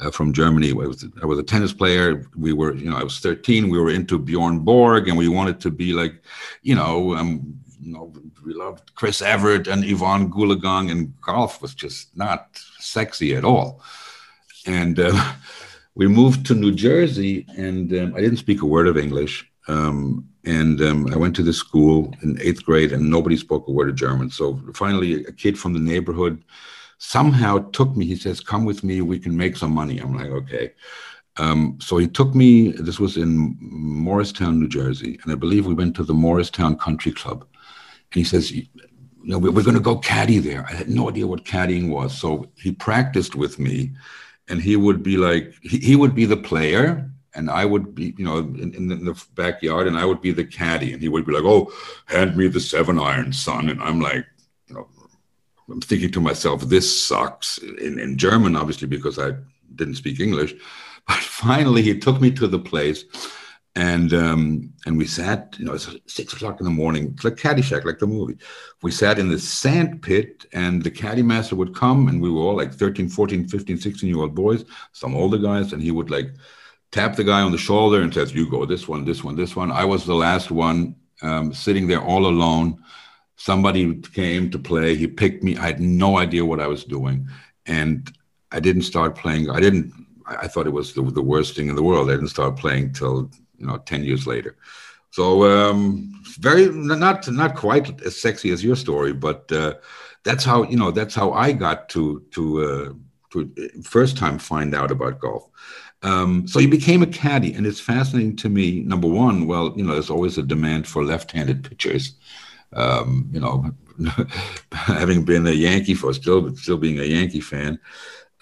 uh, 0.00 0.10
from 0.10 0.32
Germany. 0.32 0.70
I 0.70 0.74
was, 0.74 1.04
I 1.22 1.26
was 1.26 1.38
a 1.38 1.42
tennis 1.42 1.72
player. 1.72 2.26
We 2.36 2.52
were, 2.52 2.74
you 2.74 2.90
know, 2.90 2.96
I 2.96 3.04
was 3.04 3.18
13. 3.18 3.68
We 3.68 3.78
were 3.78 3.90
into 3.90 4.18
Bjorn 4.18 4.60
Borg, 4.60 5.08
and 5.08 5.16
we 5.16 5.28
wanted 5.28 5.60
to 5.60 5.70
be 5.70 5.92
like, 5.92 6.22
you 6.62 6.74
know, 6.74 7.14
um, 7.14 7.60
you 7.80 7.92
know, 7.92 8.12
we 8.44 8.54
loved 8.54 8.94
Chris 8.94 9.22
Evert 9.22 9.66
and 9.66 9.84
Evonne 9.84 10.30
Goolagong, 10.30 10.90
and 10.90 11.18
golf 11.20 11.62
was 11.62 11.74
just 11.74 12.16
not 12.16 12.48
sexy 12.78 13.34
at 13.34 13.44
all. 13.44 13.82
And 14.66 14.98
uh, 14.98 15.32
we 15.94 16.08
moved 16.08 16.46
to 16.46 16.54
New 16.54 16.72
Jersey, 16.72 17.46
and 17.56 17.92
um, 17.92 18.14
I 18.14 18.20
didn't 18.20 18.38
speak 18.38 18.62
a 18.62 18.66
word 18.66 18.88
of 18.88 18.96
English. 18.96 19.46
Um, 19.68 20.26
and 20.44 20.80
um, 20.80 21.12
I 21.12 21.16
went 21.16 21.36
to 21.36 21.42
this 21.42 21.58
school 21.58 22.14
in 22.22 22.40
eighth 22.40 22.64
grade, 22.64 22.92
and 22.92 23.10
nobody 23.10 23.36
spoke 23.36 23.68
a 23.68 23.72
word 23.72 23.90
of 23.90 23.94
German. 23.94 24.30
So 24.30 24.60
finally, 24.74 25.24
a 25.24 25.32
kid 25.32 25.58
from 25.58 25.74
the 25.74 25.80
neighborhood 25.80 26.42
somehow 27.00 27.58
took 27.72 27.96
me. 27.96 28.04
He 28.06 28.14
says, 28.14 28.40
"Come 28.40 28.64
with 28.64 28.84
me. 28.84 29.00
We 29.00 29.18
can 29.18 29.36
make 29.36 29.56
some 29.56 29.72
money." 29.72 29.98
I'm 29.98 30.14
like, 30.14 30.30
"Okay." 30.30 30.72
Um, 31.38 31.78
so 31.80 31.96
he 31.96 32.06
took 32.06 32.34
me. 32.34 32.72
This 32.72 33.00
was 33.00 33.16
in 33.16 33.56
Morristown, 33.60 34.60
New 34.60 34.68
Jersey, 34.68 35.18
and 35.22 35.32
I 35.32 35.34
believe 35.34 35.66
we 35.66 35.74
went 35.74 35.96
to 35.96 36.04
the 36.04 36.14
Morristown 36.14 36.76
Country 36.76 37.12
Club. 37.12 37.40
And 38.12 38.20
he 38.20 38.24
says, 38.24 38.52
"You 38.52 38.66
know, 39.24 39.38
we're 39.38 39.64
going 39.64 39.82
to 39.82 39.90
go 39.90 39.96
caddy 39.96 40.38
there." 40.38 40.66
I 40.68 40.74
had 40.74 40.90
no 40.90 41.08
idea 41.08 41.26
what 41.26 41.44
caddying 41.44 41.88
was, 41.88 42.16
so 42.16 42.46
he 42.54 42.70
practiced 42.72 43.34
with 43.34 43.58
me, 43.58 43.92
and 44.48 44.60
he 44.60 44.76
would 44.76 45.02
be 45.02 45.16
like, 45.16 45.54
he, 45.62 45.78
he 45.78 45.96
would 45.96 46.14
be 46.14 46.26
the 46.26 46.36
player, 46.36 47.10
and 47.34 47.50
I 47.50 47.64
would 47.64 47.94
be, 47.94 48.14
you 48.18 48.24
know, 48.24 48.38
in, 48.38 48.74
in, 48.74 48.88
the 48.88 49.24
backyard, 49.34 49.86
and 49.86 49.96
I 49.96 50.04
would 50.04 50.20
be 50.20 50.32
the 50.32 50.44
caddy, 50.44 50.92
and 50.92 51.00
he 51.00 51.08
would 51.08 51.24
be 51.24 51.32
like, 51.32 51.44
"Oh, 51.44 51.72
hand 52.06 52.36
me 52.36 52.48
the 52.48 52.60
seven 52.60 52.98
iron, 52.98 53.32
son," 53.32 53.70
and 53.70 53.80
I'm 53.82 54.00
like, 54.00 54.26
I'm 55.70 55.80
thinking 55.80 56.10
to 56.12 56.20
myself, 56.20 56.62
this 56.62 57.00
sucks 57.06 57.58
in, 57.58 57.98
in 57.98 58.18
German, 58.18 58.56
obviously, 58.56 58.88
because 58.88 59.18
I 59.18 59.32
didn't 59.74 59.96
speak 59.96 60.20
English. 60.20 60.54
But 61.08 61.16
finally, 61.16 61.82
he 61.82 61.98
took 61.98 62.20
me 62.20 62.30
to 62.32 62.46
the 62.46 62.58
place 62.58 63.04
and 63.76 64.12
um, 64.12 64.72
and 64.84 64.98
we 64.98 65.06
sat, 65.06 65.54
you 65.58 65.64
know, 65.64 65.74
it's 65.74 65.88
six 66.06 66.32
o'clock 66.32 66.58
in 66.60 66.64
the 66.64 66.70
morning, 66.70 67.12
it's 67.14 67.24
like 67.24 67.36
Caddyshack, 67.36 67.84
like 67.84 68.00
the 68.00 68.06
movie. 68.06 68.36
We 68.82 68.90
sat 68.90 69.18
in 69.18 69.28
the 69.28 69.38
sand 69.38 70.02
pit, 70.02 70.46
and 70.52 70.82
the 70.82 70.90
caddy 70.90 71.22
master 71.22 71.54
would 71.54 71.74
come, 71.74 72.08
and 72.08 72.20
we 72.20 72.30
were 72.30 72.40
all 72.40 72.56
like 72.56 72.72
13, 72.74 73.08
14, 73.08 73.46
15, 73.46 73.78
16 73.78 74.08
year 74.08 74.18
old 74.18 74.34
boys, 74.34 74.64
some 74.92 75.14
older 75.14 75.38
guys, 75.38 75.72
and 75.72 75.80
he 75.80 75.92
would 75.92 76.10
like 76.10 76.30
tap 76.90 77.14
the 77.14 77.22
guy 77.22 77.42
on 77.42 77.52
the 77.52 77.58
shoulder 77.58 78.02
and 78.02 78.12
says, 78.12 78.34
"You 78.34 78.50
go 78.50 78.66
this 78.66 78.88
one, 78.88 79.04
this 79.04 79.22
one, 79.22 79.36
this 79.36 79.54
one." 79.54 79.70
I 79.70 79.84
was 79.84 80.04
the 80.04 80.16
last 80.16 80.50
one 80.50 80.96
um, 81.22 81.54
sitting 81.54 81.86
there 81.86 82.02
all 82.02 82.26
alone. 82.26 82.82
Somebody 83.40 83.94
came 84.20 84.50
to 84.50 84.58
play. 84.58 84.94
He 84.94 85.06
picked 85.06 85.42
me. 85.42 85.56
I 85.56 85.64
had 85.64 85.80
no 85.80 86.18
idea 86.18 86.44
what 86.44 86.60
I 86.60 86.66
was 86.66 86.84
doing, 86.84 87.26
and 87.64 88.12
I 88.52 88.60
didn't 88.60 88.82
start 88.82 89.14
playing. 89.14 89.48
I 89.48 89.60
didn't. 89.60 89.94
I 90.26 90.46
thought 90.46 90.66
it 90.66 90.74
was 90.80 90.92
the, 90.92 91.02
the 91.02 91.22
worst 91.22 91.56
thing 91.56 91.68
in 91.70 91.74
the 91.74 91.82
world. 91.82 92.10
I 92.10 92.16
didn't 92.16 92.36
start 92.36 92.56
playing 92.56 92.92
till 92.92 93.30
you 93.56 93.66
know 93.66 93.78
ten 93.78 94.04
years 94.04 94.26
later. 94.26 94.58
So 95.10 95.44
um, 95.50 96.12
very 96.38 96.68
not 96.68 97.26
not 97.32 97.56
quite 97.56 98.02
as 98.02 98.20
sexy 98.20 98.50
as 98.50 98.62
your 98.62 98.76
story, 98.76 99.14
but 99.14 99.50
uh, 99.50 99.72
that's 100.22 100.44
how 100.44 100.64
you 100.64 100.76
know 100.76 100.90
that's 100.90 101.14
how 101.14 101.32
I 101.32 101.52
got 101.52 101.88
to 101.94 102.22
to 102.32 102.42
uh, 102.62 102.92
to 103.30 103.50
uh, 103.58 103.82
first 103.82 104.18
time 104.18 104.38
find 104.38 104.74
out 104.74 104.90
about 104.90 105.18
golf. 105.18 105.48
Um, 106.02 106.46
so 106.46 106.58
you 106.60 106.68
became 106.68 107.02
a 107.02 107.06
caddy, 107.06 107.54
and 107.54 107.66
it's 107.66 107.80
fascinating 107.80 108.36
to 108.36 108.50
me. 108.50 108.80
Number 108.80 109.08
one, 109.08 109.46
well, 109.46 109.72
you 109.76 109.84
know, 109.84 109.94
there's 109.94 110.10
always 110.10 110.36
a 110.36 110.42
demand 110.42 110.86
for 110.86 111.04
left-handed 111.04 111.64
pitchers. 111.64 112.16
Um, 112.72 113.28
you 113.32 113.40
know, 113.40 113.70
having 114.72 115.24
been 115.24 115.46
a 115.46 115.52
Yankee 115.52 115.94
for 115.94 116.12
still 116.14 116.54
still 116.56 116.76
being 116.76 117.00
a 117.00 117.04
Yankee 117.04 117.40
fan, 117.40 117.78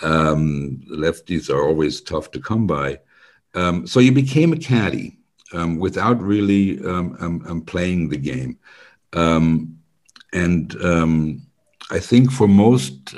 um, 0.03 0.81
lefties 0.91 1.51
are 1.51 1.63
always 1.63 2.01
tough 2.01 2.31
to 2.33 2.41
come 2.41 2.67
by. 2.67 3.01
Um, 3.55 3.87
so 3.87 4.01
you 4.01 4.13
became 4.13 4.53
a 4.53 4.59
caddy 4.59 5.19
um, 5.53 5.79
without 5.79 6.21
really 6.21 6.79
um, 6.85 7.45
um, 7.49 7.63
playing 7.63 8.09
the 8.09 8.19
game, 8.19 8.59
and 10.33 10.77
I 11.91 11.99
think 11.99 12.31
for 12.31 12.47
most 12.47 13.15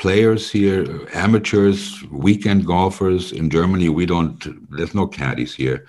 players 0.00 0.50
here, 0.50 1.06
amateurs, 1.12 2.02
weekend 2.10 2.66
golfers 2.66 3.32
in 3.32 3.50
Germany, 3.50 3.90
we 3.90 4.06
don't. 4.06 4.38
There's 4.74 4.94
no 4.94 5.06
caddies 5.06 5.54
here. 5.54 5.86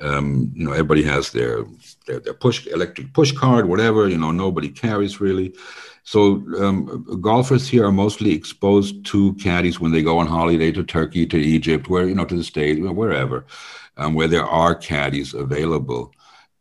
Um, 0.00 0.50
you 0.54 0.64
know, 0.64 0.72
everybody 0.72 1.02
has 1.02 1.30
their, 1.30 1.64
their, 2.10 2.20
their 2.20 2.34
push 2.34 2.66
electric 2.66 3.12
push 3.14 3.32
card, 3.32 3.66
whatever. 3.66 4.08
You 4.08 4.18
know, 4.18 4.32
nobody 4.32 4.68
carries 4.68 5.20
really. 5.20 5.54
So 6.02 6.42
um, 6.58 7.04
golfers 7.20 7.68
here 7.68 7.84
are 7.86 7.92
mostly 7.92 8.32
exposed 8.32 9.04
to 9.06 9.34
caddies 9.34 9.78
when 9.78 9.92
they 9.92 10.02
go 10.02 10.18
on 10.18 10.26
holiday 10.26 10.72
to 10.72 10.82
Turkey, 10.82 11.26
to 11.26 11.38
Egypt, 11.38 11.88
where 11.88 12.08
you 12.08 12.14
know, 12.14 12.24
to 12.24 12.36
the 12.36 12.44
States, 12.44 12.80
wherever, 12.80 13.46
um, 13.96 14.14
where 14.14 14.28
there 14.28 14.46
are 14.46 14.74
caddies 14.74 15.34
available. 15.34 16.12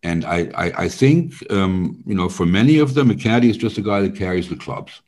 And 0.03 0.24
I, 0.24 0.50
I, 0.56 0.84
I 0.86 0.89
think, 0.89 1.34
um, 1.51 2.03
you 2.06 2.15
know, 2.15 2.29
for 2.29 2.46
many 2.46 2.77
of 2.79 2.94
them, 2.94 3.10
a 3.10 3.15
caddy 3.15 3.50
is 3.50 3.58
just 3.58 3.77
a 3.77 3.82
guy 3.82 4.01
that 4.01 4.15
carries 4.15 4.50
the 4.50 4.56
clubs. 4.56 5.01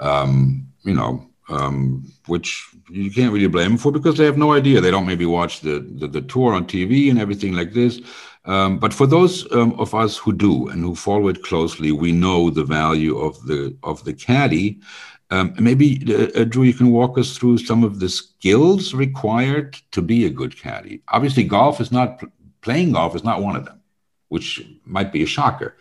Um, 0.00 0.68
you 0.82 0.94
know, 0.94 1.26
um, 1.48 2.10
which 2.26 2.66
you 2.90 3.10
can't 3.10 3.32
really 3.32 3.46
blame 3.48 3.72
them 3.72 3.78
for 3.78 3.92
because 3.92 4.16
they 4.16 4.24
have 4.24 4.38
no 4.38 4.52
idea. 4.52 4.80
They 4.80 4.90
don't 4.90 5.06
maybe 5.06 5.26
watch 5.26 5.60
the, 5.60 5.80
the, 5.80 6.08
the 6.08 6.22
tour 6.22 6.54
on 6.54 6.66
TV 6.66 7.10
and 7.10 7.18
everything 7.18 7.54
like 7.54 7.72
this. 7.72 8.00
Um, 8.44 8.78
but 8.78 8.92
for 8.92 9.06
those 9.06 9.50
um, 9.52 9.72
of 9.78 9.94
us 9.94 10.16
who 10.16 10.32
do 10.32 10.68
and 10.68 10.82
who 10.82 10.94
follow 10.94 11.28
it 11.28 11.42
closely, 11.42 11.92
we 11.92 12.10
know 12.10 12.50
the 12.50 12.64
value 12.64 13.18
of 13.18 13.44
the 13.46 13.76
of 13.82 14.04
the 14.04 14.12
caddy. 14.12 14.80
Um, 15.30 15.54
maybe 15.58 16.02
uh, 16.08 16.40
uh 16.40 16.44
Drew, 16.44 16.64
you 16.64 16.74
can 16.74 16.90
walk 16.90 17.16
us 17.18 17.38
through 17.38 17.58
some 17.58 17.84
of 17.84 18.00
the 18.00 18.08
skills 18.08 18.94
required 18.94 19.76
to 19.92 20.02
be 20.02 20.26
a 20.26 20.30
good 20.30 20.58
caddy. 20.58 21.02
Obviously, 21.08 21.44
golf 21.44 21.80
is 21.80 21.92
not 21.92 22.22
playing 22.62 22.92
golf 22.92 23.14
is 23.14 23.24
not 23.24 23.42
one 23.42 23.56
of 23.56 23.64
them, 23.64 23.80
which 24.28 24.66
might 24.84 25.12
be 25.12 25.22
a 25.22 25.26
shocker. 25.26 25.76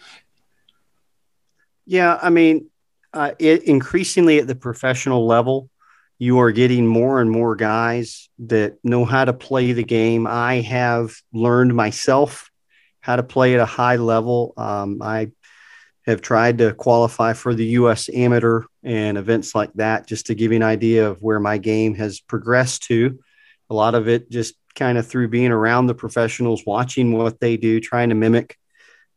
Yeah, 1.85 2.19
I 2.21 2.29
mean, 2.29 2.69
uh, 3.11 3.31
it, 3.39 3.63
increasingly 3.63 4.39
at 4.39 4.47
the 4.47 4.55
professional 4.55 5.25
level, 5.25 5.69
you 6.19 6.37
are 6.39 6.51
getting 6.51 6.85
more 6.85 7.19
and 7.19 7.31
more 7.31 7.55
guys 7.55 8.29
that 8.37 8.77
know 8.83 9.05
how 9.05 9.25
to 9.25 9.33
play 9.33 9.73
the 9.73 9.83
game. 9.83 10.27
I 10.27 10.61
have 10.61 11.15
learned 11.33 11.75
myself 11.75 12.50
how 13.01 13.15
to 13.15 13.23
play 13.23 13.53
at 13.53 13.59
a 13.59 13.65
high 13.65 13.97
level. 13.97 14.53
Um, 14.57 15.01
I 15.01 15.31
have 16.05 16.21
tried 16.21 16.59
to 16.59 16.73
qualify 16.73 17.33
for 17.33 17.53
the 17.53 17.65
U.S. 17.65 18.09
Amateur 18.13 18.63
and 18.83 19.17
events 19.17 19.53
like 19.53 19.73
that, 19.73 20.07
just 20.07 20.27
to 20.27 20.35
give 20.35 20.51
you 20.51 20.55
an 20.55 20.63
idea 20.63 21.09
of 21.09 21.21
where 21.21 21.39
my 21.39 21.57
game 21.57 21.95
has 21.95 22.19
progressed 22.19 22.83
to. 22.83 23.19
A 23.69 23.73
lot 23.73 23.95
of 23.95 24.07
it 24.07 24.29
just 24.29 24.55
kind 24.75 24.97
of 24.97 25.07
through 25.07 25.27
being 25.27 25.51
around 25.51 25.87
the 25.87 25.93
professionals, 25.93 26.63
watching 26.65 27.11
what 27.11 27.39
they 27.39 27.57
do, 27.57 27.79
trying 27.79 28.09
to 28.09 28.15
mimic 28.15 28.57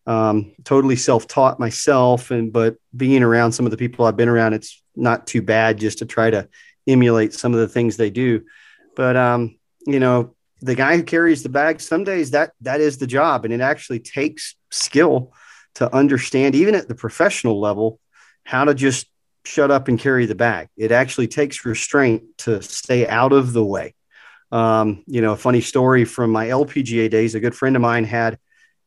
um, 0.07 0.53
totally 0.65 0.97
self-taught 0.97 1.59
myself 1.59 2.31
and 2.31 2.53
but 2.53 2.77
being 2.95 3.23
around 3.23 3.53
some 3.53 3.65
of 3.65 3.71
the 3.71 3.77
people 3.79 4.05
i've 4.05 4.17
been 4.17 4.29
around 4.29 4.53
it's 4.53 4.83
not 4.95 5.27
too 5.27 5.41
bad 5.41 5.79
just 5.79 5.99
to 5.99 6.07
try 6.07 6.31
to 6.31 6.49
emulate 6.87 7.33
some 7.33 7.55
of 7.55 7.61
the 7.61 7.69
things 7.69 7.97
they 7.97 8.11
do 8.11 8.45
but 8.97 9.17
um, 9.17 9.59
you 9.87 9.99
know 9.99 10.34
the 10.65 10.75
guy 10.75 10.97
who 10.97 11.03
carries 11.03 11.43
the 11.43 11.49
bag 11.49 11.81
some 11.81 12.05
days 12.05 12.31
that 12.31 12.53
that 12.63 12.81
is 12.81 12.97
the 12.99 13.07
job 13.07 13.45
and 13.45 13.53
it 13.53 13.61
actually 13.61 14.01
takes 14.01 14.57
skill 14.71 15.33
to 15.75 15.95
understand 15.95 16.55
even 16.55 16.75
at 16.75 16.89
the 16.89 16.95
professional 16.95 17.61
level 17.61 18.01
how 18.45 18.65
to 18.65 18.75
just 18.75 19.07
shut 19.45 19.71
up 19.71 19.89
and 19.89 19.99
carry 19.99 20.25
the 20.25 20.35
bag. 20.35 20.69
It 20.77 20.91
actually 20.91 21.29
takes 21.29 21.67
restraint 21.67 22.25
to 22.39 22.63
stay 22.63 23.07
out 23.07 23.33
of 23.33 23.53
the 23.53 23.65
way. 23.65 23.95
Um, 24.51 25.05
you 25.07 25.21
know 25.21 25.33
a 25.33 25.37
funny 25.37 25.61
story 25.61 26.05
from 26.05 26.31
my 26.31 26.47
LPGA 26.47 27.11
days. 27.11 27.35
A 27.35 27.41
good 27.41 27.55
friend 27.55 27.77
of 27.77 27.83
mine 27.83 28.05
had 28.05 28.39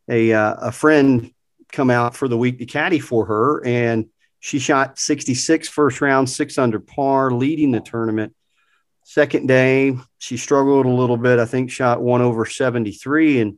a 0.09 0.33
uh, 0.33 0.55
a 0.61 0.71
friend 0.71 1.31
come 1.71 1.89
out 1.89 2.15
for 2.15 2.27
the 2.27 2.37
week 2.37 2.59
to 2.59 2.65
caddy 2.65 2.99
for 2.99 3.25
her, 3.25 3.65
and 3.65 4.07
she 4.39 4.59
shot 4.59 4.97
66 4.97 5.67
first 5.67 5.99
round, 5.99 6.29
six 6.29 6.57
under 6.57 6.79
par, 6.79 7.31
leading 7.31 7.71
the 7.71 7.81
tournament. 7.81 8.33
Second 9.09 9.47
day, 9.47 9.97
she 10.17 10.35
struggled 10.35 10.85
a 10.85 10.89
little 10.89 11.15
bit. 11.15 11.39
I 11.39 11.45
think 11.45 11.71
shot 11.71 12.01
one 12.01 12.21
over 12.21 12.45
73 12.45 13.39
and 13.39 13.57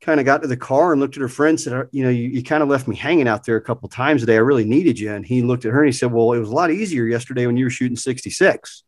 kind 0.00 0.18
of 0.18 0.26
got 0.26 0.42
to 0.42 0.48
the 0.48 0.56
car 0.56 0.90
and 0.90 1.00
looked 1.00 1.16
at 1.16 1.20
her 1.20 1.28
friend 1.28 1.58
said, 1.58 1.72
uh, 1.72 1.84
You 1.92 2.02
know, 2.02 2.10
you, 2.10 2.24
you 2.24 2.42
kind 2.42 2.64
of 2.64 2.68
left 2.68 2.88
me 2.88 2.96
hanging 2.96 3.28
out 3.28 3.44
there 3.44 3.54
a 3.54 3.62
couple 3.62 3.88
times 3.88 4.22
today. 4.22 4.34
I 4.34 4.38
really 4.38 4.64
needed 4.64 4.98
you. 4.98 5.12
And 5.12 5.24
he 5.24 5.40
looked 5.42 5.64
at 5.66 5.72
her 5.72 5.82
and 5.82 5.86
he 5.86 5.96
said, 5.96 6.10
Well, 6.10 6.32
it 6.32 6.40
was 6.40 6.48
a 6.48 6.52
lot 6.52 6.72
easier 6.72 7.04
yesterday 7.04 7.46
when 7.46 7.56
you 7.56 7.66
were 7.66 7.70
shooting 7.70 7.96
66. 7.96 8.82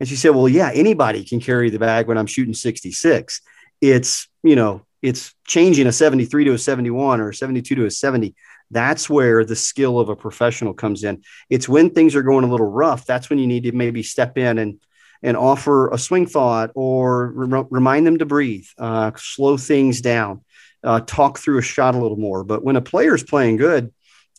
And 0.00 0.08
she 0.08 0.16
said, 0.16 0.30
Well, 0.30 0.48
yeah, 0.48 0.72
anybody 0.74 1.24
can 1.24 1.38
carry 1.38 1.70
the 1.70 1.78
bag 1.78 2.08
when 2.08 2.18
I'm 2.18 2.26
shooting 2.26 2.52
66. 2.52 3.40
It's, 3.80 4.28
you 4.42 4.56
know, 4.56 4.84
it's 5.00 5.32
changing 5.46 5.86
a 5.86 5.92
73 5.92 6.46
to 6.46 6.54
a 6.54 6.58
71 6.58 7.20
or 7.20 7.28
a 7.28 7.34
72 7.34 7.72
to 7.76 7.84
a 7.84 7.90
70 7.90 8.34
that's 8.72 9.08
where 9.08 9.44
the 9.44 9.56
skill 9.56 9.98
of 9.98 10.08
a 10.10 10.14
professional 10.16 10.74
comes 10.74 11.02
in 11.02 11.22
it's 11.48 11.68
when 11.68 11.88
things 11.88 12.14
are 12.14 12.22
going 12.22 12.44
a 12.44 12.50
little 12.50 12.70
rough 12.70 13.06
that's 13.06 13.30
when 13.30 13.38
you 13.38 13.46
need 13.46 13.62
to 13.62 13.72
maybe 13.72 14.02
step 14.02 14.36
in 14.36 14.58
and 14.58 14.78
and 15.22 15.36
offer 15.36 15.90
a 15.90 15.98
swing 15.98 16.26
thought 16.26 16.70
or 16.74 17.28
re- 17.28 17.64
remind 17.70 18.06
them 18.06 18.18
to 18.18 18.26
breathe 18.26 18.66
uh, 18.78 19.10
slow 19.16 19.56
things 19.56 20.00
down 20.00 20.42
uh, 20.82 21.00
talk 21.00 21.38
through 21.38 21.58
a 21.58 21.62
shot 21.62 21.94
a 21.94 21.98
little 21.98 22.16
more 22.16 22.44
but 22.44 22.64
when 22.64 22.76
a 22.76 22.80
player's 22.80 23.22
playing 23.22 23.56
good 23.56 23.92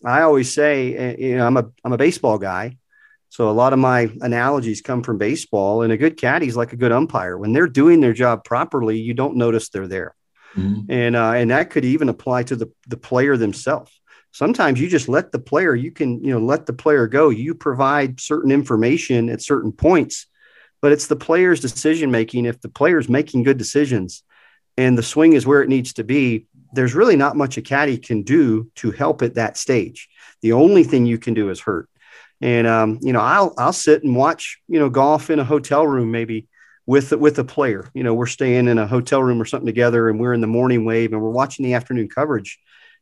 i 0.06 0.22
always 0.22 0.54
say 0.54 0.96
eh, 0.96 1.16
you 1.18 1.38
know 1.38 1.46
i'm 1.46 1.58
a 1.58 1.66
i'm 1.84 1.94
a 1.94 1.98
baseball 1.98 2.38
guy 2.38 2.78
so 3.30 3.50
a 3.50 3.52
lot 3.52 3.72
of 3.72 3.80
my 3.80 4.12
analogies 4.22 4.82
come 4.82 5.04
from 5.04 5.18
baseball 5.18 5.84
and 5.84 5.94
a 5.94 5.98
good 5.98 6.18
caddy 6.18 6.48
is 6.48 6.58
like 6.58 6.74
a 6.74 6.78
good 6.78 6.92
umpire 6.92 7.38
when 7.38 7.54
they're 7.54 7.68
doing 7.68 8.02
their 8.02 8.14
job 8.14 8.44
properly 8.44 9.00
you 9.00 9.14
don't 9.14 9.36
notice 9.36 9.70
they're 9.70 9.88
there 9.88 10.16
Mm-hmm. 10.56 10.92
And 10.92 11.16
uh, 11.16 11.32
and 11.32 11.52
that 11.52 11.70
could 11.70 11.86
even 11.86 12.10
apply 12.10 12.44
to 12.44 12.56
the 12.56 12.72
the 12.88 12.98
player 12.98 13.38
themselves. 13.38 13.92
Sometimes 14.34 14.80
you 14.80 14.88
just 14.88 15.10
let 15.10 15.34
the 15.34 15.40
player, 15.40 15.76
you 15.76 15.92
can, 15.92 16.24
you 16.24 16.32
know, 16.32 16.40
let 16.40 16.66
the 16.66 16.74
player 16.74 17.06
go. 17.06 17.30
You 17.30 17.54
provide 17.54 18.22
certain 18.22 18.50
information 18.50 19.30
at 19.30 19.42
certain 19.42 19.74
points, 19.74 20.28
but 20.82 20.92
it's 20.92 21.08
the 21.08 21.16
player's 21.16 21.60
decision 21.60 22.12
making. 22.12 22.46
If 22.46 22.62
the 22.62 22.70
player's 22.70 23.08
making 23.08 23.44
good 23.44 23.58
decisions 23.58 24.24
and 24.78 24.98
the 24.98 25.04
swing 25.04 25.34
is 25.34 25.46
where 25.46 25.62
it 25.62 25.70
needs 25.70 25.94
to 25.94 26.04
be, 26.04 26.48
there's 26.74 26.96
really 26.96 27.16
not 27.16 27.36
much 27.36 27.58
a 27.58 27.62
caddy 27.62 27.98
can 27.98 28.24
do 28.24 28.70
to 28.76 28.92
help 28.92 29.22
at 29.22 29.36
that 29.36 29.58
stage. 29.58 30.10
The 30.42 30.54
only 30.54 30.84
thing 30.84 31.06
you 31.06 31.18
can 31.18 31.34
do 31.34 31.50
is 31.50 31.60
hurt. 31.60 31.90
And 32.42 32.66
um, 32.66 33.00
you 33.02 33.14
know, 33.14 33.22
I'll 33.22 33.54
I'll 33.58 33.74
sit 33.74 34.04
and 34.04 34.16
watch, 34.16 34.60
you 34.68 34.80
know, 34.80 34.90
golf 34.90 35.30
in 35.30 35.40
a 35.40 35.44
hotel 35.44 35.86
room 35.86 36.10
maybe 36.12 36.48
with 36.88 37.12
with 37.12 37.38
a 37.38 37.44
player. 37.44 37.90
You 37.94 38.04
know, 38.04 38.14
we're 38.14 38.26
staying 38.26 38.68
in 38.68 38.80
a 38.80 38.88
hotel 38.88 39.22
room 39.22 39.42
or 39.42 39.46
something 39.46 39.68
together, 39.68 40.10
and 40.10 40.20
we're 40.20 40.34
in 40.34 40.42
the 40.42 40.48
morning 40.48 40.84
wave, 40.84 41.14
and 41.14 41.22
we're 41.22 41.30
watching 41.30 41.64
the 41.64 41.76
afternoon 41.76 42.10
coverage. 42.10 42.60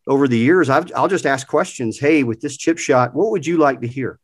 Over 0.08 0.28
the 0.28 0.38
years, 0.38 0.70
I've, 0.70 0.92
I'll 0.96 1.08
just 1.08 1.26
ask 1.26 1.48
questions. 1.48 2.00
Hey, 2.00 2.24
with 2.24 2.42
this 2.42 2.58
chip 2.58 2.80
shot, 2.80 3.14
what 3.14 3.32
would 3.32 3.46
you 3.46 3.58
like 3.58 3.82
to 3.82 3.88
hear? 3.88 4.20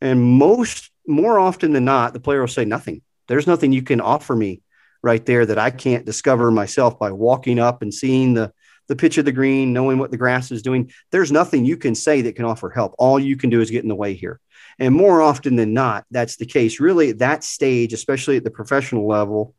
And 0.00 0.20
most, 0.20 0.89
more 1.06 1.38
often 1.38 1.72
than 1.72 1.84
not, 1.84 2.12
the 2.12 2.20
player 2.20 2.40
will 2.40 2.48
say 2.48 2.64
nothing. 2.64 3.02
There's 3.28 3.46
nothing 3.46 3.72
you 3.72 3.82
can 3.82 4.00
offer 4.00 4.34
me 4.34 4.62
right 5.02 5.24
there 5.24 5.46
that 5.46 5.58
I 5.58 5.70
can't 5.70 6.04
discover 6.04 6.50
myself 6.50 6.98
by 6.98 7.12
walking 7.12 7.58
up 7.58 7.82
and 7.82 7.92
seeing 7.92 8.34
the 8.34 8.52
the 8.88 8.96
pitch 8.96 9.18
of 9.18 9.24
the 9.24 9.30
green, 9.30 9.72
knowing 9.72 9.98
what 9.98 10.10
the 10.10 10.16
grass 10.16 10.50
is 10.50 10.62
doing. 10.62 10.90
There's 11.12 11.30
nothing 11.30 11.64
you 11.64 11.76
can 11.76 11.94
say 11.94 12.22
that 12.22 12.34
can 12.34 12.44
offer 12.44 12.70
help. 12.70 12.96
All 12.98 13.20
you 13.20 13.36
can 13.36 13.48
do 13.48 13.60
is 13.60 13.70
get 13.70 13.84
in 13.84 13.88
the 13.88 13.94
way 13.94 14.14
here. 14.14 14.40
And 14.80 14.92
more 14.92 15.22
often 15.22 15.54
than 15.54 15.72
not, 15.72 16.06
that's 16.10 16.34
the 16.36 16.44
case. 16.44 16.80
Really, 16.80 17.10
at 17.10 17.20
that 17.20 17.44
stage, 17.44 17.92
especially 17.92 18.36
at 18.36 18.42
the 18.42 18.50
professional 18.50 19.06
level, 19.06 19.54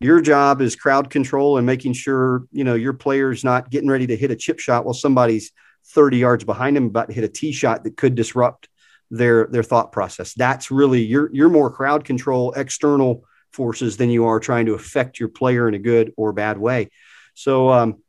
your 0.00 0.20
job 0.20 0.60
is 0.60 0.74
crowd 0.74 1.10
control 1.10 1.58
and 1.58 1.64
making 1.66 1.92
sure 1.92 2.44
you 2.50 2.64
know 2.64 2.74
your 2.74 2.92
player's 2.92 3.44
not 3.44 3.70
getting 3.70 3.88
ready 3.88 4.08
to 4.08 4.16
hit 4.16 4.32
a 4.32 4.36
chip 4.36 4.58
shot 4.58 4.84
while 4.84 4.94
somebody's 4.94 5.52
30 5.86 6.16
yards 6.18 6.44
behind 6.44 6.76
him 6.76 6.86
about 6.86 7.06
to 7.08 7.14
hit 7.14 7.24
a 7.24 7.28
tee 7.28 7.52
shot 7.52 7.84
that 7.84 7.96
could 7.96 8.16
disrupt 8.16 8.68
their 9.10 9.46
their 9.46 9.62
thought 9.62 9.92
process. 9.92 10.34
That's 10.34 10.70
really 10.70 11.02
you're 11.02 11.30
you're 11.32 11.48
more 11.48 11.70
crowd 11.70 12.04
control, 12.04 12.52
external 12.52 13.24
forces 13.52 13.96
than 13.96 14.10
you 14.10 14.26
are 14.26 14.38
trying 14.38 14.66
to 14.66 14.74
affect 14.74 15.18
your 15.18 15.28
player 15.28 15.66
in 15.66 15.74
a 15.74 15.78
good 15.78 16.12
or 16.16 16.32
bad 16.32 16.58
way. 16.58 16.90
So, 17.34 17.70
um, 17.70 18.02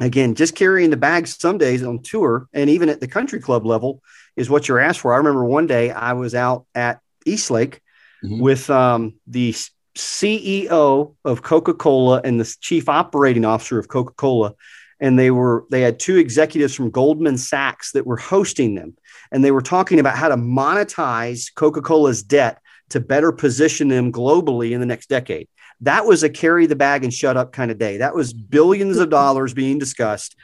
again, 0.00 0.34
just 0.34 0.54
carrying 0.54 0.90
the 0.90 0.96
bag 0.96 1.26
some 1.26 1.58
days 1.58 1.82
on 1.82 2.02
tour 2.02 2.48
and 2.52 2.68
even 2.70 2.88
at 2.88 3.00
the 3.00 3.08
country 3.08 3.40
club 3.40 3.64
level 3.64 4.02
is 4.36 4.50
what 4.50 4.68
you're 4.68 4.80
asked 4.80 5.00
for. 5.00 5.12
I 5.12 5.18
remember 5.18 5.44
one 5.44 5.66
day 5.66 5.90
I 5.90 6.14
was 6.14 6.34
out 6.34 6.66
at 6.74 7.00
East 7.24 7.50
Lake 7.50 7.80
mm-hmm. 8.24 8.40
with 8.40 8.68
um, 8.70 9.14
the 9.26 9.54
CEO 9.96 11.14
of 11.24 11.42
Coca 11.42 11.74
Cola 11.74 12.20
and 12.24 12.40
the 12.40 12.56
chief 12.60 12.88
operating 12.88 13.44
officer 13.44 13.78
of 13.78 13.88
Coca 13.88 14.14
Cola. 14.14 14.54
And 15.00 15.18
they 15.18 15.30
were 15.30 15.64
they 15.70 15.80
had 15.80 15.98
two 15.98 16.18
executives 16.18 16.74
from 16.74 16.90
Goldman 16.90 17.38
Sachs 17.38 17.92
that 17.92 18.06
were 18.06 18.18
hosting 18.18 18.74
them, 18.74 18.96
and 19.32 19.44
they 19.44 19.50
were 19.50 19.62
talking 19.62 20.00
about 20.00 20.16
how 20.16 20.28
to 20.28 20.36
monetize 20.36 21.54
Coca 21.54 21.80
Cola's 21.80 22.22
debt 22.22 22.60
to 22.90 23.00
better 23.00 23.32
position 23.32 23.88
them 23.88 24.12
globally 24.12 24.72
in 24.72 24.80
the 24.80 24.86
next 24.86 25.08
decade. 25.08 25.48
That 25.82 26.04
was 26.04 26.22
a 26.22 26.28
carry 26.28 26.66
the 26.66 26.76
bag 26.76 27.04
and 27.04 27.14
shut 27.14 27.36
up 27.36 27.52
kind 27.52 27.70
of 27.70 27.78
day. 27.78 27.98
That 27.98 28.14
was 28.14 28.32
billions 28.32 28.98
of 28.98 29.10
dollars 29.10 29.54
being 29.54 29.78
discussed. 29.78 30.36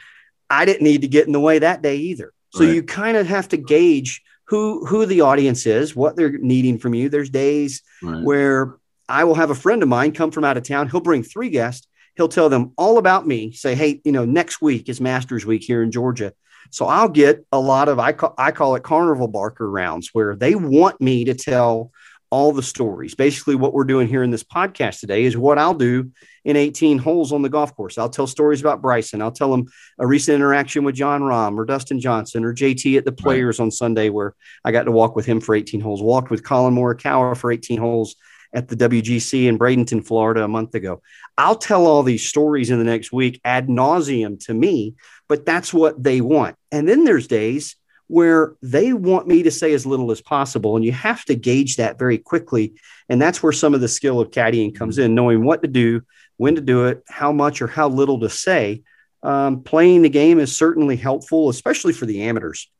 I 0.49 0.65
didn't 0.65 0.83
need 0.83 1.01
to 1.01 1.07
get 1.07 1.27
in 1.27 1.33
the 1.33 1.39
way 1.39 1.59
that 1.59 1.81
day 1.81 1.97
either. 1.97 2.33
So 2.53 2.65
right. 2.65 2.73
you 2.73 2.83
kind 2.83 3.17
of 3.17 3.27
have 3.27 3.49
to 3.49 3.57
gauge 3.57 4.23
who 4.45 4.85
who 4.85 5.05
the 5.05 5.21
audience 5.21 5.65
is, 5.65 5.95
what 5.95 6.15
they're 6.15 6.37
needing 6.37 6.79
from 6.79 6.93
you. 6.93 7.09
There's 7.09 7.29
days 7.29 7.81
right. 8.01 8.23
where 8.23 8.77
I 9.09 9.25
will 9.25 9.35
have 9.35 9.49
a 9.49 9.55
friend 9.55 9.83
of 9.83 9.89
mine 9.89 10.13
come 10.13 10.31
from 10.31 10.45
out 10.45 10.57
of 10.57 10.63
town. 10.63 10.89
He'll 10.89 11.01
bring 11.01 11.23
three 11.23 11.49
guests. 11.49 11.87
He'll 12.15 12.29
tell 12.29 12.49
them 12.49 12.71
all 12.77 12.97
about 12.97 13.27
me. 13.27 13.51
Say, 13.51 13.75
hey, 13.75 14.01
you 14.03 14.11
know, 14.11 14.25
next 14.25 14.61
week 14.61 14.89
is 14.89 14.99
Masters 14.99 15.45
Week 15.45 15.63
here 15.63 15.83
in 15.83 15.91
Georgia. 15.91 16.33
So 16.71 16.85
I'll 16.85 17.09
get 17.09 17.45
a 17.51 17.59
lot 17.59 17.89
of 17.89 17.99
I 17.99 18.11
call 18.11 18.33
I 18.37 18.51
call 18.51 18.75
it 18.75 18.83
carnival 18.83 19.27
barker 19.27 19.69
rounds 19.69 20.09
where 20.13 20.35
they 20.35 20.55
want 20.55 21.01
me 21.01 21.25
to 21.25 21.33
tell 21.33 21.91
all 22.29 22.51
the 22.51 22.63
stories. 22.63 23.15
Basically, 23.15 23.55
what 23.55 23.73
we're 23.73 23.85
doing 23.85 24.07
here 24.07 24.23
in 24.23 24.31
this 24.31 24.43
podcast 24.43 24.99
today 24.99 25.23
is 25.23 25.37
what 25.37 25.57
I'll 25.57 25.73
do 25.73 26.11
in 26.43 26.55
18 26.55 26.97
holes 26.97 27.31
on 27.31 27.41
the 27.41 27.49
golf 27.49 27.75
course. 27.75 27.97
I'll 27.97 28.09
tell 28.09 28.27
stories 28.27 28.59
about 28.59 28.81
Bryson. 28.81 29.21
I'll 29.21 29.31
tell 29.31 29.51
them 29.51 29.67
a 29.99 30.05
recent 30.05 30.35
interaction 30.35 30.83
with 30.83 30.95
Jon 30.95 31.21
Rahm 31.21 31.57
or 31.57 31.65
Dustin 31.65 31.99
Johnson 31.99 32.43
or 32.43 32.53
JT 32.53 32.97
at 32.97 33.05
the 33.05 33.11
Players 33.11 33.59
right. 33.59 33.65
on 33.65 33.71
Sunday, 33.71 34.09
where 34.09 34.33
I 34.65 34.71
got 34.71 34.83
to 34.83 34.91
walk 34.91 35.15
with 35.15 35.25
him 35.25 35.39
for 35.39 35.55
18 35.55 35.79
holes. 35.79 36.01
Walked 36.01 36.29
with 36.29 36.43
Collin 36.43 36.75
Morikawa 36.75 37.35
for 37.37 37.51
18 37.51 37.79
holes 37.79 38.15
at 38.57 38.67
the 38.67 38.75
WGC 38.75 39.45
in 39.45 39.59
Bradenton, 39.59 40.03
Florida, 40.03 40.43
a 40.43 40.47
month 40.47 40.73
ago. 40.73 41.03
I'll 41.37 41.55
tell 41.55 41.85
all 41.85 42.01
these 42.01 42.25
stories 42.25 42.71
in 42.71 42.79
the 42.79 42.83
next 42.83 43.13
week 43.13 43.39
ad 43.45 43.67
nauseum 43.67 44.43
to 44.45 44.53
me, 44.53 44.95
but 45.27 45.45
that's 45.45 45.71
what 45.71 46.01
they 46.01 46.21
want. 46.21 46.55
And 46.71 46.89
then 46.89 47.03
there's 47.03 47.27
days 47.27 47.75
where 48.07 48.55
they 48.63 48.93
want 48.93 49.27
me 49.27 49.43
to 49.43 49.51
say 49.51 49.73
as 49.73 49.85
little 49.85 50.09
as 50.09 50.21
possible. 50.21 50.75
And 50.75 50.83
you 50.83 50.91
have 50.91 51.23
to 51.25 51.35
gauge 51.35 51.75
that 51.75 51.99
very 51.99 52.17
quickly. 52.17 52.73
And 53.09 53.21
that's 53.21 53.43
where 53.43 53.51
some 53.51 53.75
of 53.75 53.81
the 53.81 53.87
skill 53.87 54.19
of 54.19 54.31
caddying 54.31 54.73
comes 54.73 54.97
in, 54.97 55.13
knowing 55.13 55.45
what 55.45 55.61
to 55.61 55.67
do, 55.67 56.01
when 56.37 56.55
to 56.55 56.61
do 56.61 56.87
it, 56.87 57.03
how 57.07 57.31
much 57.31 57.61
or 57.61 57.67
how 57.67 57.89
little 57.89 58.21
to 58.21 58.29
say. 58.29 58.81
Um, 59.21 59.61
playing 59.61 60.01
the 60.01 60.09
game 60.09 60.39
is 60.39 60.57
certainly 60.57 60.95
helpful, 60.95 61.49
especially 61.49 61.93
for 61.93 62.07
the 62.07 62.23
amateurs. 62.23 62.71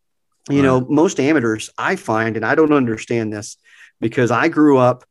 You 0.49 0.55
right. 0.57 0.63
know, 0.63 0.79
most 0.89 1.19
amateurs 1.19 1.69
I 1.77 1.97
find, 1.97 2.35
and 2.35 2.45
I 2.45 2.55
don't 2.55 2.73
understand 2.73 3.31
this 3.31 3.57
because 3.99 4.31
I 4.31 4.47
grew 4.47 4.79
up, 4.79 5.03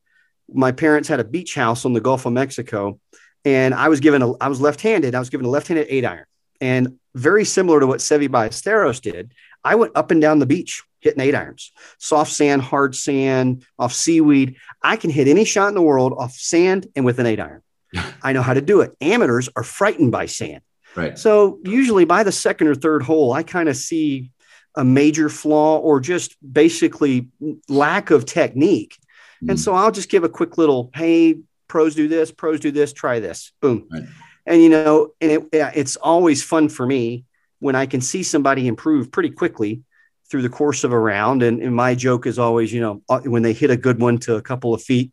my 0.53 0.71
parents 0.71 1.09
had 1.09 1.19
a 1.19 1.23
beach 1.23 1.55
house 1.55 1.85
on 1.85 1.93
the 1.93 2.01
Gulf 2.01 2.25
of 2.25 2.33
Mexico, 2.33 2.99
and 3.45 3.73
I 3.73 3.89
was 3.89 3.99
given 3.99 4.21
a, 4.21 4.33
I 4.37 4.47
was 4.47 4.61
left 4.61 4.81
handed, 4.81 5.15
I 5.15 5.19
was 5.19 5.29
given 5.29 5.45
a 5.45 5.49
left 5.49 5.67
handed 5.67 5.87
eight 5.89 6.05
iron. 6.05 6.25
And 6.59 6.99
very 7.13 7.45
similar 7.45 7.79
to 7.79 7.87
what 7.87 7.99
Seve 7.99 8.29
Ballesteros 8.29 9.01
did, 9.01 9.33
I 9.63 9.75
went 9.75 9.95
up 9.95 10.11
and 10.11 10.21
down 10.21 10.39
the 10.39 10.45
beach 10.45 10.83
hitting 11.01 11.21
eight 11.21 11.35
irons, 11.35 11.71
soft 11.99 12.31
sand, 12.31 12.61
hard 12.61 12.95
sand, 12.95 13.65
off 13.77 13.93
seaweed. 13.93 14.55
I 14.81 14.95
can 14.95 15.09
hit 15.09 15.27
any 15.27 15.45
shot 15.45 15.69
in 15.69 15.75
the 15.75 15.81
world 15.81 16.13
off 16.17 16.33
sand 16.33 16.87
and 16.95 17.05
with 17.05 17.19
an 17.19 17.25
eight 17.25 17.39
iron. 17.39 17.61
I 18.21 18.33
know 18.33 18.41
how 18.41 18.53
to 18.53 18.61
do 18.61 18.81
it. 18.81 18.95
Amateurs 19.01 19.49
are 19.55 19.63
frightened 19.63 20.11
by 20.11 20.25
sand. 20.25 20.61
Right. 20.95 21.17
So 21.17 21.59
usually 21.63 22.05
by 22.05 22.23
the 22.23 22.31
second 22.31 22.67
or 22.67 22.75
third 22.75 23.03
hole, 23.03 23.33
I 23.33 23.43
kind 23.43 23.69
of 23.69 23.77
see 23.77 24.31
a 24.75 24.83
major 24.83 25.29
flaw 25.29 25.77
or 25.79 25.99
just 25.99 26.35
basically 26.53 27.29
lack 27.67 28.11
of 28.11 28.25
technique. 28.25 28.97
Mm. 29.43 29.51
And 29.51 29.59
so 29.59 29.73
I'll 29.73 29.91
just 29.91 30.09
give 30.09 30.23
a 30.23 30.29
quick 30.29 30.57
little, 30.57 30.91
hey, 30.93 31.39
pros 31.67 31.95
do 31.95 32.07
this, 32.07 32.31
pros 32.31 32.59
do 32.59 32.71
this, 32.71 32.93
try 32.93 33.19
this, 33.19 33.51
boom. 33.61 33.87
Right. 33.91 34.03
And 34.45 34.63
you 34.63 34.69
know, 34.69 35.13
and 35.19 35.31
it, 35.31 35.43
it's 35.51 35.97
always 35.97 36.41
fun 36.41 36.69
for 36.69 36.85
me 36.85 37.25
when 37.59 37.75
I 37.75 37.85
can 37.85 38.01
see 38.01 38.23
somebody 38.23 38.67
improve 38.67 39.11
pretty 39.11 39.31
quickly 39.31 39.83
through 40.29 40.41
the 40.41 40.49
course 40.49 40.83
of 40.83 40.91
a 40.91 40.99
round. 40.99 41.43
And, 41.43 41.61
and, 41.61 41.75
my 41.75 41.95
joke 41.95 42.25
is 42.27 42.37
always, 42.37 42.71
you 42.71 42.81
know, 42.81 43.01
uh, 43.09 43.19
when 43.21 43.43
they 43.43 43.53
hit 43.53 43.71
a 43.71 43.77
good 43.77 43.99
one 43.99 44.17
to 44.19 44.35
a 44.35 44.41
couple 44.41 44.73
of 44.73 44.81
feet, 44.81 45.11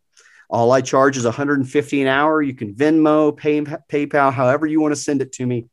all 0.49 0.71
I 0.71 0.81
charge 0.81 1.17
is 1.17 1.23
150 1.23 2.01
an 2.01 2.07
hour. 2.07 2.41
You 2.41 2.53
can 2.53 2.73
Venmo, 2.73 3.35
pay, 3.35 3.61
PayPal, 3.61 4.31
however 4.31 4.67
you 4.67 4.79
want 4.79 4.91
to 4.91 4.99
send 4.99 5.21
it 5.21 5.31
to 5.33 5.45
me. 5.45 5.65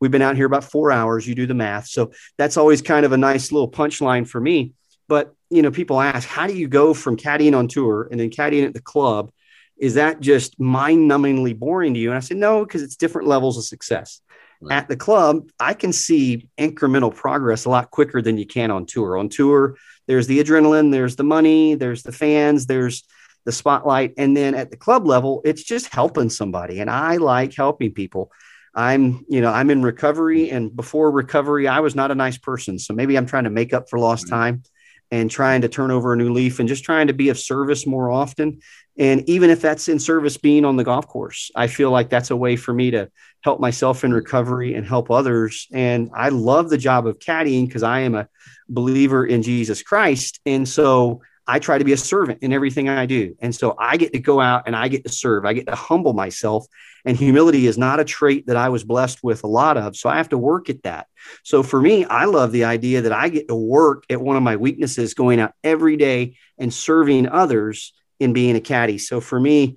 We've 0.00 0.10
been 0.10 0.22
out 0.22 0.36
here 0.36 0.46
about 0.46 0.64
four 0.64 0.90
hours. 0.90 1.26
You 1.26 1.34
do 1.34 1.46
the 1.46 1.54
math. 1.54 1.86
So 1.86 2.12
that's 2.36 2.56
always 2.56 2.82
kind 2.82 3.06
of 3.06 3.12
a 3.12 3.16
nice 3.16 3.52
little 3.52 3.70
punchline 3.70 4.26
for 4.26 4.40
me. 4.40 4.72
But, 5.08 5.34
you 5.50 5.62
know, 5.62 5.70
people 5.70 6.00
ask, 6.00 6.28
how 6.28 6.46
do 6.46 6.54
you 6.54 6.68
go 6.68 6.94
from 6.94 7.16
caddying 7.16 7.56
on 7.56 7.68
tour 7.68 8.08
and 8.10 8.18
then 8.18 8.30
caddying 8.30 8.66
at 8.66 8.74
the 8.74 8.80
club? 8.80 9.30
Is 9.78 9.94
that 9.94 10.20
just 10.20 10.58
mind 10.58 11.10
numbingly 11.10 11.56
boring 11.56 11.94
to 11.94 12.00
you? 12.00 12.10
And 12.10 12.16
I 12.16 12.20
said, 12.20 12.38
no, 12.38 12.64
because 12.64 12.82
it's 12.82 12.96
different 12.96 13.28
levels 13.28 13.58
of 13.58 13.64
success. 13.64 14.20
Right. 14.60 14.76
At 14.76 14.88
the 14.88 14.96
club, 14.96 15.50
I 15.60 15.74
can 15.74 15.92
see 15.92 16.48
incremental 16.58 17.14
progress 17.14 17.66
a 17.66 17.70
lot 17.70 17.90
quicker 17.90 18.22
than 18.22 18.38
you 18.38 18.46
can 18.46 18.70
on 18.70 18.86
tour. 18.86 19.18
On 19.18 19.28
tour, 19.28 19.76
there's 20.06 20.26
the 20.26 20.42
adrenaline, 20.42 20.90
there's 20.92 21.16
the 21.16 21.24
money, 21.24 21.74
there's 21.74 22.02
the 22.02 22.12
fans, 22.12 22.66
there's 22.66 23.04
the 23.44 23.52
spotlight. 23.52 24.14
And 24.16 24.36
then 24.36 24.54
at 24.54 24.70
the 24.70 24.76
club 24.76 25.06
level, 25.06 25.42
it's 25.44 25.62
just 25.62 25.92
helping 25.92 26.30
somebody. 26.30 26.80
And 26.80 26.90
I 26.90 27.18
like 27.18 27.54
helping 27.54 27.92
people. 27.92 28.32
I'm, 28.74 29.24
you 29.28 29.40
know, 29.40 29.52
I'm 29.52 29.70
in 29.70 29.82
recovery. 29.82 30.50
And 30.50 30.74
before 30.74 31.10
recovery, 31.10 31.68
I 31.68 31.80
was 31.80 31.94
not 31.94 32.10
a 32.10 32.14
nice 32.14 32.38
person. 32.38 32.78
So 32.78 32.94
maybe 32.94 33.16
I'm 33.16 33.26
trying 33.26 33.44
to 33.44 33.50
make 33.50 33.74
up 33.74 33.88
for 33.90 33.98
lost 33.98 34.28
time 34.28 34.62
and 35.10 35.30
trying 35.30 35.60
to 35.60 35.68
turn 35.68 35.90
over 35.90 36.12
a 36.12 36.16
new 36.16 36.32
leaf 36.32 36.58
and 36.58 36.68
just 36.68 36.84
trying 36.84 37.06
to 37.06 37.12
be 37.12 37.28
of 37.28 37.38
service 37.38 37.86
more 37.86 38.10
often. 38.10 38.60
And 38.98 39.28
even 39.28 39.50
if 39.50 39.60
that's 39.60 39.88
in 39.88 39.98
service 39.98 40.36
being 40.36 40.64
on 40.64 40.76
the 40.76 40.84
golf 40.84 41.06
course, 41.06 41.50
I 41.54 41.66
feel 41.66 41.90
like 41.90 42.08
that's 42.08 42.30
a 42.30 42.36
way 42.36 42.56
for 42.56 42.72
me 42.72 42.90
to 42.92 43.10
help 43.42 43.60
myself 43.60 44.04
in 44.04 44.12
recovery 44.12 44.74
and 44.74 44.86
help 44.86 45.10
others. 45.10 45.68
And 45.72 46.10
I 46.14 46.30
love 46.30 46.70
the 46.70 46.78
job 46.78 47.06
of 47.06 47.18
caddying 47.18 47.66
because 47.66 47.82
I 47.82 48.00
am 48.00 48.14
a 48.14 48.28
believer 48.68 49.24
in 49.24 49.42
Jesus 49.42 49.82
Christ. 49.82 50.40
And 50.46 50.68
so 50.68 51.20
I 51.46 51.58
try 51.60 51.78
to 51.78 51.84
be 51.84 51.92
a 51.92 51.96
servant 51.96 52.42
in 52.42 52.52
everything 52.52 52.88
I 52.88 53.06
do. 53.06 53.36
And 53.40 53.54
so 53.54 53.76
I 53.78 53.96
get 53.96 54.12
to 54.14 54.18
go 54.18 54.40
out 54.40 54.64
and 54.66 54.74
I 54.74 54.88
get 54.88 55.04
to 55.04 55.12
serve. 55.12 55.44
I 55.44 55.52
get 55.52 55.66
to 55.66 55.76
humble 55.76 56.12
myself. 56.12 56.66
And 57.06 57.16
humility 57.16 57.66
is 57.66 57.78
not 57.78 58.00
a 58.00 58.04
trait 58.04 58.48
that 58.48 58.56
I 58.56 58.68
was 58.68 58.84
blessed 58.84 59.22
with 59.22 59.44
a 59.44 59.46
lot 59.46 59.78
of. 59.78 59.96
So 59.96 60.10
I 60.10 60.16
have 60.16 60.28
to 60.30 60.38
work 60.38 60.68
at 60.68 60.82
that. 60.82 61.06
So 61.44 61.62
for 61.62 61.80
me, 61.80 62.04
I 62.04 62.24
love 62.24 62.52
the 62.52 62.64
idea 62.64 63.02
that 63.02 63.12
I 63.12 63.28
get 63.28 63.48
to 63.48 63.54
work 63.54 64.04
at 64.10 64.20
one 64.20 64.36
of 64.36 64.42
my 64.42 64.56
weaknesses, 64.56 65.14
going 65.14 65.40
out 65.40 65.52
every 65.62 65.96
day 65.96 66.36
and 66.58 66.74
serving 66.74 67.28
others 67.28 67.92
in 68.18 68.32
being 68.32 68.56
a 68.56 68.60
caddy. 68.60 68.98
So 68.98 69.20
for 69.20 69.38
me, 69.38 69.76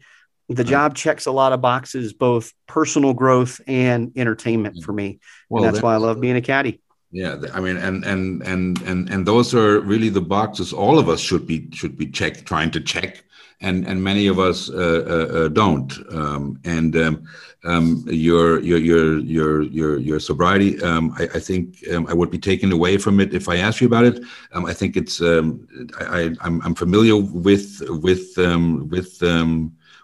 the 0.49 0.63
job 0.63 0.95
checks 0.95 1.27
a 1.27 1.31
lot 1.31 1.53
of 1.53 1.61
boxes, 1.61 2.11
both 2.11 2.51
personal 2.67 3.13
growth 3.13 3.61
and 3.67 4.11
entertainment 4.15 4.77
mm. 4.77 4.83
for 4.83 4.91
me. 4.91 5.19
Well, 5.47 5.63
and 5.63 5.71
that's 5.71 5.83
why 5.83 5.93
I 5.93 5.97
love 5.97 6.19
being 6.19 6.35
a 6.35 6.41
caddy. 6.41 6.81
Yeah, 7.11 7.37
I 7.53 7.59
mean, 7.59 7.77
and 7.77 8.03
and 8.05 8.43
and 8.43 8.81
and 8.83 9.09
and 9.09 9.25
those 9.25 9.55
are 9.55 9.79
really 9.79 10.09
the 10.09 10.21
boxes 10.21 10.73
all 10.73 10.99
of 10.99 11.09
us 11.09 11.19
should 11.19 11.47
be 11.47 11.69
should 11.71 11.97
be 11.97 12.07
checked, 12.07 12.45
trying 12.45 12.69
to 12.71 12.81
check, 12.81 13.23
and 13.61 13.85
and 13.85 14.03
many 14.03 14.27
of 14.27 14.39
us 14.39 14.69
uh, 14.69 15.03
uh, 15.07 15.37
uh 15.37 15.47
don't. 15.49 15.91
Um, 16.13 16.59
and 16.63 16.95
um, 16.95 17.23
um, 17.65 18.03
your 18.07 18.59
your 18.61 18.77
your 18.77 19.19
your 19.19 19.63
your 19.63 19.97
your 19.97 20.19
sobriety, 20.19 20.81
um, 20.81 21.13
I, 21.17 21.23
I, 21.35 21.39
think 21.39 21.83
um, 21.93 22.07
I 22.07 22.13
would 22.13 22.31
be 22.31 22.37
taken 22.37 22.71
away 22.71 22.97
from 22.97 23.19
it 23.19 23.33
if 23.33 23.49
I 23.49 23.57
asked 23.57 23.81
you 23.81 23.87
about 23.87 24.05
it. 24.05 24.23
I 24.53 24.73
think 24.73 24.95
it's 24.95 25.21
I, 25.21 26.31
I'm 26.41 26.61
I'm 26.61 26.75
familiar 26.75 27.17
with 27.17 27.81
with 27.89 28.33
with 28.37 29.17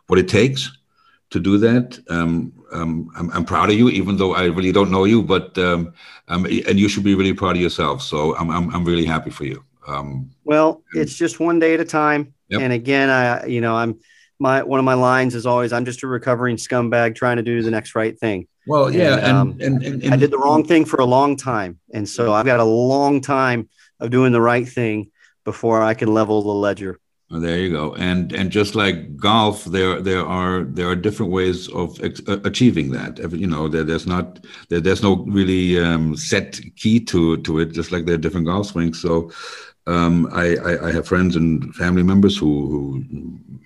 what 0.07 0.19
it 0.19 0.27
takes 0.27 0.77
to 1.31 1.39
do 1.39 1.57
that. 1.57 1.99
Um, 2.09 2.53
um, 2.71 3.09
I'm, 3.15 3.31
I'm, 3.31 3.45
proud 3.45 3.69
of 3.69 3.75
you, 3.75 3.89
even 3.89 4.15
though 4.17 4.35
I 4.35 4.45
really 4.45 4.71
don't 4.71 4.91
know 4.91 5.05
you. 5.05 5.23
But 5.23 5.57
um 5.57 5.93
and 6.27 6.79
you 6.79 6.89
should 6.89 7.03
be 7.03 7.15
really 7.15 7.33
proud 7.33 7.55
of 7.55 7.61
yourself. 7.61 8.01
So 8.01 8.35
I'm 8.35 8.49
I'm, 8.51 8.69
I'm 8.75 8.83
really 8.83 9.05
happy 9.05 9.31
for 9.31 9.45
you. 9.45 9.63
Um, 9.87 10.31
well, 10.43 10.83
it's 10.93 11.15
just 11.15 11.39
one 11.39 11.59
day 11.59 11.73
at 11.73 11.79
a 11.79 11.85
time. 11.85 12.33
Yep. 12.49 12.61
And 12.61 12.73
again, 12.73 13.09
I 13.09 13.45
you 13.45 13.61
know 13.61 13.75
I'm 13.75 13.99
my 14.39 14.63
one 14.63 14.79
of 14.79 14.85
my 14.85 14.93
lines 14.93 15.35
is 15.35 15.45
always 15.45 15.73
I'm 15.73 15.85
just 15.85 16.03
a 16.03 16.07
recovering 16.07 16.57
scumbag 16.57 17.15
trying 17.15 17.37
to 17.37 17.43
do 17.43 17.61
the 17.61 17.71
next 17.71 17.95
right 17.95 18.17
thing. 18.17 18.47
Well, 18.67 18.91
yeah, 18.91 19.17
and, 19.17 19.37
um, 19.37 19.57
and, 19.61 19.83
and, 19.83 20.03
and 20.03 20.13
I 20.13 20.17
did 20.17 20.31
the 20.31 20.39
wrong 20.39 20.65
thing 20.65 20.85
for 20.85 20.99
a 20.99 21.05
long 21.05 21.35
time, 21.35 21.79
and 21.93 22.07
so 22.07 22.33
I've 22.33 22.45
got 22.45 22.59
a 22.59 22.63
long 22.65 23.21
time 23.21 23.69
of 23.99 24.09
doing 24.09 24.31
the 24.31 24.41
right 24.41 24.67
thing 24.67 25.11
before 25.43 25.83
I 25.83 25.93
can 25.93 26.13
level 26.13 26.41
the 26.41 26.49
ledger. 26.49 26.99
There 27.29 27.57
you 27.57 27.71
go. 27.71 27.95
And 27.95 28.31
and 28.33 28.51
just 28.51 28.75
like 28.75 29.17
golf, 29.17 29.65
there 29.65 29.99
there 29.99 30.25
are 30.25 30.63
there 30.63 30.87
are 30.89 30.95
different 30.95 31.31
ways 31.31 31.67
of 31.69 32.03
ex- 32.03 32.21
achieving 32.27 32.91
that. 32.91 33.17
You 33.31 33.47
know, 33.47 33.67
there, 33.67 33.83
there's 33.83 34.05
not 34.05 34.45
there, 34.69 34.79
there's 34.79 35.01
no 35.01 35.25
really 35.25 35.79
um, 35.79 36.15
set 36.15 36.59
key 36.75 36.99
to 37.05 37.37
to 37.37 37.59
it. 37.59 37.71
Just 37.71 37.91
like 37.91 38.05
there 38.05 38.15
are 38.15 38.19
different 38.19 38.45
golf 38.45 38.67
swings. 38.67 39.01
So 39.01 39.31
Um, 39.87 40.27
I, 40.33 40.55
I, 40.57 40.87
I, 40.87 40.91
have 40.91 41.07
friends 41.07 41.35
and 41.35 41.75
family 41.75 42.01
members 42.01 42.35
who 42.35 43.03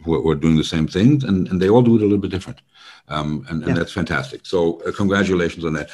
who, 0.04 0.22
who 0.22 0.30
are 0.30 0.36
doing 0.36 0.58
the 0.58 0.66
same 0.66 0.86
things, 0.86 1.24
and, 1.24 1.48
and 1.48 1.62
they 1.62 1.70
all 1.70 1.82
do 1.82 1.96
it 1.96 2.02
a 2.02 2.04
little 2.04 2.18
bit 2.18 2.32
different, 2.32 2.60
um, 3.08 3.46
and, 3.50 3.64
and 3.64 3.70
yeah. 3.70 3.74
that's 3.74 3.94
fantastic. 3.94 4.46
So 4.46 4.82
uh, 4.82 4.92
congratulations 4.92 5.64
on 5.64 5.74
that. 5.74 5.90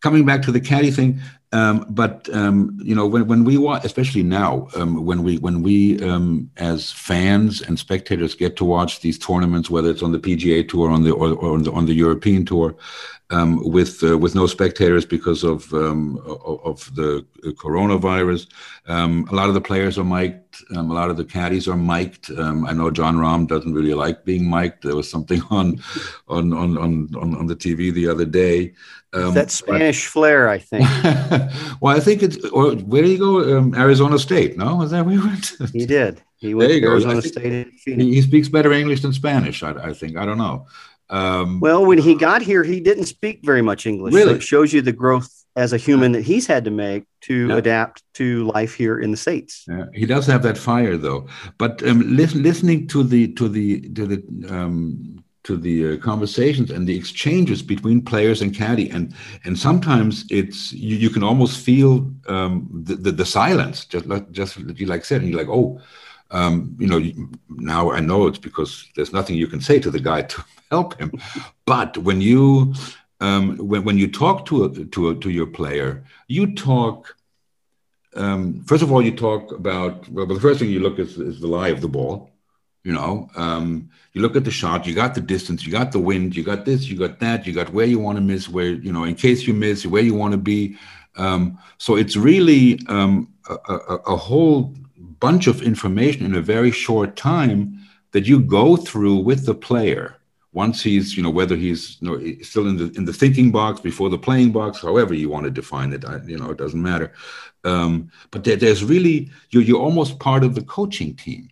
Coming 0.00 0.24
back 0.24 0.42
to 0.42 0.52
the 0.52 0.60
caddy 0.60 0.92
thing, 0.92 1.20
um, 1.52 1.86
but 1.88 2.28
um, 2.34 2.78
you 2.82 2.94
know, 2.94 3.06
when, 3.06 3.26
when 3.26 3.44
we 3.44 3.56
watch, 3.56 3.84
especially 3.84 4.22
now, 4.22 4.68
um, 4.76 5.06
when 5.06 5.22
we 5.22 5.38
when 5.38 5.62
we 5.62 5.98
um, 6.02 6.50
as 6.58 6.92
fans 6.92 7.62
and 7.62 7.78
spectators 7.78 8.34
get 8.34 8.56
to 8.56 8.66
watch 8.66 9.00
these 9.00 9.18
tournaments, 9.18 9.70
whether 9.70 9.88
it's 9.88 10.02
on 10.02 10.12
the 10.12 10.18
PGA 10.18 10.68
Tour, 10.68 10.90
on 10.90 11.04
the 11.04 11.12
or, 11.12 11.32
or 11.32 11.54
on, 11.54 11.62
the, 11.62 11.72
on 11.72 11.86
the 11.86 11.94
European 11.94 12.44
Tour, 12.44 12.76
um, 13.30 13.66
with 13.66 14.04
uh, 14.04 14.18
with 14.18 14.34
no 14.34 14.46
spectators 14.46 15.06
because 15.06 15.42
of 15.42 15.72
um, 15.72 16.18
of 16.26 16.94
the 16.94 17.24
coronavirus, 17.56 18.46
a 18.86 19.34
lot 19.34 19.48
of 19.48 19.54
the 19.54 19.60
players 19.62 19.96
are 19.96 20.04
mic'd, 20.04 20.62
a 20.76 20.82
lot 20.82 21.08
of 21.08 21.16
the 21.16 21.24
caddies 21.24 21.66
are 21.66 21.78
mic'd. 21.78 22.30
I 22.38 22.74
know 22.74 22.90
Jon 22.90 23.16
Rahm 23.16 23.48
doesn't 23.48 23.72
really 23.72 23.94
like 23.94 24.26
being 24.26 24.50
mic'd. 24.50 24.82
There 24.82 24.96
was 24.96 25.10
something 25.10 25.40
on 25.50 25.82
on 26.28 26.52
on 26.52 26.76
on 26.76 27.16
on 27.16 27.46
the 27.46 27.56
TV 27.56 27.90
the 27.90 28.08
other 28.08 28.26
day. 28.26 28.74
Um, 29.14 29.34
that 29.34 29.50
Spanish 29.50 30.04
but, 30.04 30.12
flair, 30.12 30.48
I 30.48 30.58
think. 30.58 30.86
well, 31.80 31.96
I 31.96 32.00
think 32.00 32.22
it's. 32.22 32.36
Or 32.50 32.74
where 32.74 33.02
did 33.02 33.10
he 33.10 33.16
go? 33.16 33.58
Um, 33.58 33.74
Arizona 33.74 34.18
State. 34.18 34.58
No, 34.58 34.76
was 34.76 34.90
that 34.90 35.06
where 35.06 35.18
he 35.18 35.26
went? 35.26 35.52
he 35.72 35.86
did. 35.86 36.22
He 36.36 36.54
went 36.54 36.70
there 36.70 36.80
to 36.80 36.86
Arizona 36.86 37.22
State. 37.22 37.68
He, 37.84 37.94
he, 37.94 38.22
speaks 38.22 38.48
better 38.48 38.72
English 38.72 39.00
than 39.02 39.12
Spanish. 39.12 39.62
I, 39.62 39.70
I 39.72 39.92
think. 39.94 40.16
I 40.16 40.26
don't 40.26 40.38
know. 40.38 40.66
Um, 41.10 41.60
well, 41.60 41.86
when 41.86 41.98
he 41.98 42.14
got 42.14 42.42
here, 42.42 42.62
he 42.62 42.80
didn't 42.80 43.06
speak 43.06 43.40
very 43.42 43.62
much 43.62 43.86
English. 43.86 44.14
Really? 44.14 44.32
So 44.32 44.36
it 44.36 44.42
shows 44.42 44.72
you 44.72 44.82
the 44.82 44.92
growth 44.92 45.32
as 45.56 45.72
a 45.72 45.76
human 45.76 46.12
that 46.12 46.22
he's 46.22 46.46
had 46.46 46.64
to 46.64 46.70
make 46.70 47.04
to 47.22 47.48
yeah. 47.48 47.56
adapt 47.56 48.02
to 48.14 48.44
life 48.44 48.74
here 48.74 49.00
in 49.00 49.10
the 49.10 49.16
states. 49.16 49.64
Yeah. 49.66 49.86
He 49.92 50.06
does 50.06 50.26
have 50.26 50.42
that 50.44 50.56
fire, 50.56 50.96
though. 50.96 51.26
But 51.58 51.82
um, 51.82 52.16
listen, 52.16 52.42
listening 52.42 52.86
to 52.88 53.02
the 53.02 53.32
to 53.32 53.48
the 53.48 53.80
to 53.90 54.06
the 54.06 54.54
um, 54.54 55.17
to 55.48 55.56
the 55.56 55.76
uh, 55.94 55.96
conversations 55.96 56.70
and 56.70 56.86
the 56.86 56.94
exchanges 56.94 57.62
between 57.62 58.02
players 58.02 58.42
and 58.42 58.54
caddy. 58.54 58.90
And 58.90 59.14
and 59.44 59.58
sometimes 59.58 60.26
it's 60.30 60.72
you, 60.74 60.96
you 61.04 61.10
can 61.10 61.24
almost 61.24 61.64
feel 61.64 61.92
um, 62.34 62.68
the, 62.88 62.96
the, 63.04 63.12
the 63.12 63.24
silence 63.24 63.86
just 63.86 64.04
like 64.06 64.30
just 64.30 64.58
you 64.80 64.86
like 64.86 65.04
said 65.06 65.22
and 65.22 65.30
you're 65.30 65.42
like 65.44 65.54
oh 65.58 65.80
um, 66.30 66.76
you 66.78 66.88
know 66.90 67.00
now 67.48 67.90
I 67.90 68.00
know 68.00 68.26
it's 68.26 68.44
because 68.48 68.72
there's 68.94 69.14
nothing 69.18 69.36
you 69.36 69.46
can 69.46 69.62
say 69.62 69.80
to 69.80 69.90
the 69.90 70.04
guy 70.10 70.20
to 70.32 70.44
help 70.70 71.00
him. 71.00 71.10
But 71.64 71.96
when 71.96 72.20
you 72.20 72.74
um, 73.20 73.56
when, 73.56 73.84
when 73.84 73.96
you 73.96 74.08
talk 74.22 74.44
to 74.46 74.64
a, 74.64 74.84
to 74.94 75.08
a, 75.08 75.14
to 75.22 75.30
your 75.30 75.46
player 75.46 76.04
you 76.28 76.54
talk 76.54 77.16
um, 78.14 78.62
first 78.64 78.82
of 78.82 78.92
all 78.92 79.02
you 79.08 79.14
talk 79.16 79.52
about 79.52 80.06
well 80.10 80.26
the 80.26 80.40
first 80.46 80.60
thing 80.60 80.68
you 80.68 80.80
look 80.80 80.98
is, 80.98 81.18
is 81.18 81.40
the 81.40 81.52
lie 81.58 81.72
of 81.76 81.80
the 81.80 81.88
ball 81.88 82.30
you 82.88 82.94
know, 82.94 83.28
um, 83.36 83.90
you 84.14 84.22
look 84.22 84.34
at 84.34 84.44
the 84.44 84.50
shot, 84.50 84.86
you 84.86 84.94
got 84.94 85.14
the 85.14 85.20
distance, 85.20 85.66
you 85.66 85.70
got 85.70 85.92
the 85.92 85.98
wind, 85.98 86.34
you 86.34 86.42
got 86.42 86.64
this, 86.64 86.88
you 86.88 86.96
got 86.96 87.20
that, 87.20 87.46
you 87.46 87.52
got 87.52 87.70
where 87.74 87.84
you 87.84 87.98
want 87.98 88.16
to 88.16 88.22
miss, 88.22 88.48
where, 88.48 88.70
you 88.70 88.90
know, 88.90 89.04
in 89.04 89.14
case 89.14 89.46
you 89.46 89.52
miss, 89.52 89.84
where 89.84 90.02
you 90.02 90.14
want 90.14 90.32
to 90.32 90.38
be. 90.38 90.74
Um, 91.16 91.58
so 91.76 91.96
it's 91.96 92.16
really 92.16 92.80
um, 92.88 93.30
a, 93.50 93.74
a, 93.74 93.96
a, 94.14 94.16
whole 94.16 94.74
bunch 95.20 95.48
of 95.48 95.60
information 95.60 96.24
in 96.24 96.34
a 96.34 96.40
very 96.40 96.70
short 96.70 97.14
time 97.14 97.78
that 98.12 98.24
you 98.24 98.40
go 98.40 98.74
through 98.76 99.16
with 99.16 99.44
the 99.44 99.54
player. 99.54 100.16
Once 100.54 100.82
he's, 100.82 101.14
you 101.14 101.22
know, 101.22 101.28
whether 101.28 101.56
he's 101.56 101.98
you 102.00 102.08
know, 102.08 102.42
still 102.42 102.66
in 102.68 102.78
the 102.78 102.90
in 102.96 103.04
the 103.04 103.12
thinking 103.12 103.52
box 103.52 103.80
before 103.80 104.08
the 104.08 104.16
playing 104.16 104.50
box, 104.50 104.80
however 104.80 105.12
you 105.12 105.28
want 105.28 105.44
to 105.44 105.50
define 105.50 105.92
it, 105.92 106.06
I, 106.06 106.20
you 106.24 106.38
know, 106.38 106.50
it 106.50 106.56
doesn't 106.56 106.82
matter. 106.82 107.12
Um, 107.64 108.10
but 108.30 108.44
there, 108.44 108.56
there's 108.56 108.82
really 108.82 109.30
you're 109.50 109.62
you're 109.62 109.84
almost 109.88 110.18
part 110.18 110.42
of 110.42 110.54
the 110.54 110.62
coaching 110.62 111.14
team 111.14 111.50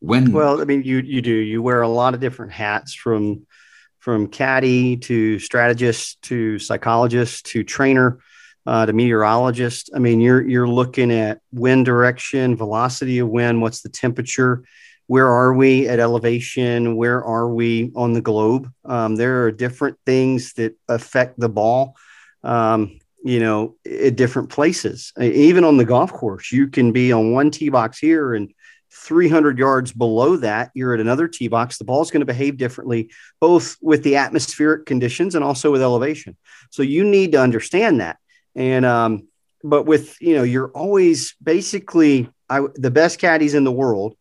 when 0.00 0.32
well 0.32 0.60
i 0.60 0.64
mean 0.64 0.82
you 0.82 0.98
you 0.98 1.22
do. 1.22 1.32
You 1.32 1.62
wear 1.62 1.82
a 1.82 1.88
lot 1.88 2.14
of 2.14 2.20
different 2.20 2.52
hats 2.52 2.94
from 2.94 3.46
from 3.98 4.28
caddy 4.28 4.96
to 4.96 5.38
strategist 5.38 6.22
to 6.22 6.58
psychologist 6.58 7.46
to 7.46 7.64
trainer 7.64 8.20
uh, 8.66 8.86
to 8.86 8.92
meteorologist. 8.92 9.90
I 9.94 9.98
mean 9.98 10.20
you're 10.20 10.46
you're 10.46 10.68
looking 10.68 11.10
at 11.10 11.40
wind 11.52 11.86
direction 11.86 12.56
velocity 12.56 13.18
of 13.20 13.28
wind 13.28 13.62
what's 13.62 13.82
the 13.82 13.88
temperature 13.88 14.64
where 15.08 15.28
are 15.28 15.54
we 15.54 15.88
at 15.88 16.00
elevation 16.00 16.96
where 16.96 17.24
are 17.24 17.48
we 17.48 17.92
on 17.94 18.12
the 18.12 18.20
globe? 18.20 18.70
Um, 18.84 19.16
there 19.16 19.44
are 19.44 19.52
different 19.52 19.98
things 20.04 20.52
that 20.54 20.76
affect 20.88 21.38
the 21.38 21.48
ball 21.48 21.96
um, 22.44 22.98
you 23.24 23.40
know 23.40 23.76
at 23.84 24.16
different 24.16 24.50
places. 24.50 25.12
Even 25.18 25.64
on 25.64 25.78
the 25.78 25.84
golf 25.84 26.12
course 26.12 26.52
you 26.52 26.68
can 26.68 26.92
be 26.92 27.12
on 27.12 27.32
one 27.32 27.50
tee 27.50 27.70
box 27.70 27.98
here 27.98 28.34
and 28.34 28.52
300 29.06 29.56
yards 29.56 29.92
below 29.92 30.36
that, 30.38 30.72
you're 30.74 30.92
at 30.92 31.00
another 31.00 31.28
tee 31.28 31.46
box. 31.46 31.78
The 31.78 31.84
ball's 31.84 32.10
going 32.10 32.22
to 32.22 32.26
behave 32.26 32.56
differently, 32.56 33.10
both 33.40 33.76
with 33.80 34.02
the 34.02 34.16
atmospheric 34.16 34.84
conditions 34.84 35.36
and 35.36 35.44
also 35.44 35.70
with 35.70 35.80
elevation. 35.80 36.36
So 36.70 36.82
you 36.82 37.04
need 37.04 37.32
to 37.32 37.40
understand 37.40 38.00
that. 38.00 38.18
And, 38.56 38.84
um, 38.84 39.28
but 39.62 39.84
with, 39.86 40.20
you 40.20 40.34
know, 40.34 40.42
you're 40.42 40.70
always 40.70 41.36
basically, 41.40 42.28
I, 42.50 42.62
the 42.74 42.90
best 42.90 43.20
caddies 43.20 43.54
in 43.54 43.62
the 43.62 43.72
world 43.72 44.16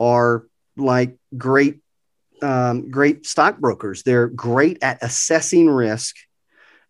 are 0.00 0.46
like 0.76 1.16
great, 1.36 1.78
um, 2.42 2.90
great 2.90 3.26
stockbrokers. 3.26 4.02
They're 4.02 4.26
great 4.26 4.78
at 4.82 5.02
assessing 5.02 5.70
risk 5.70 6.16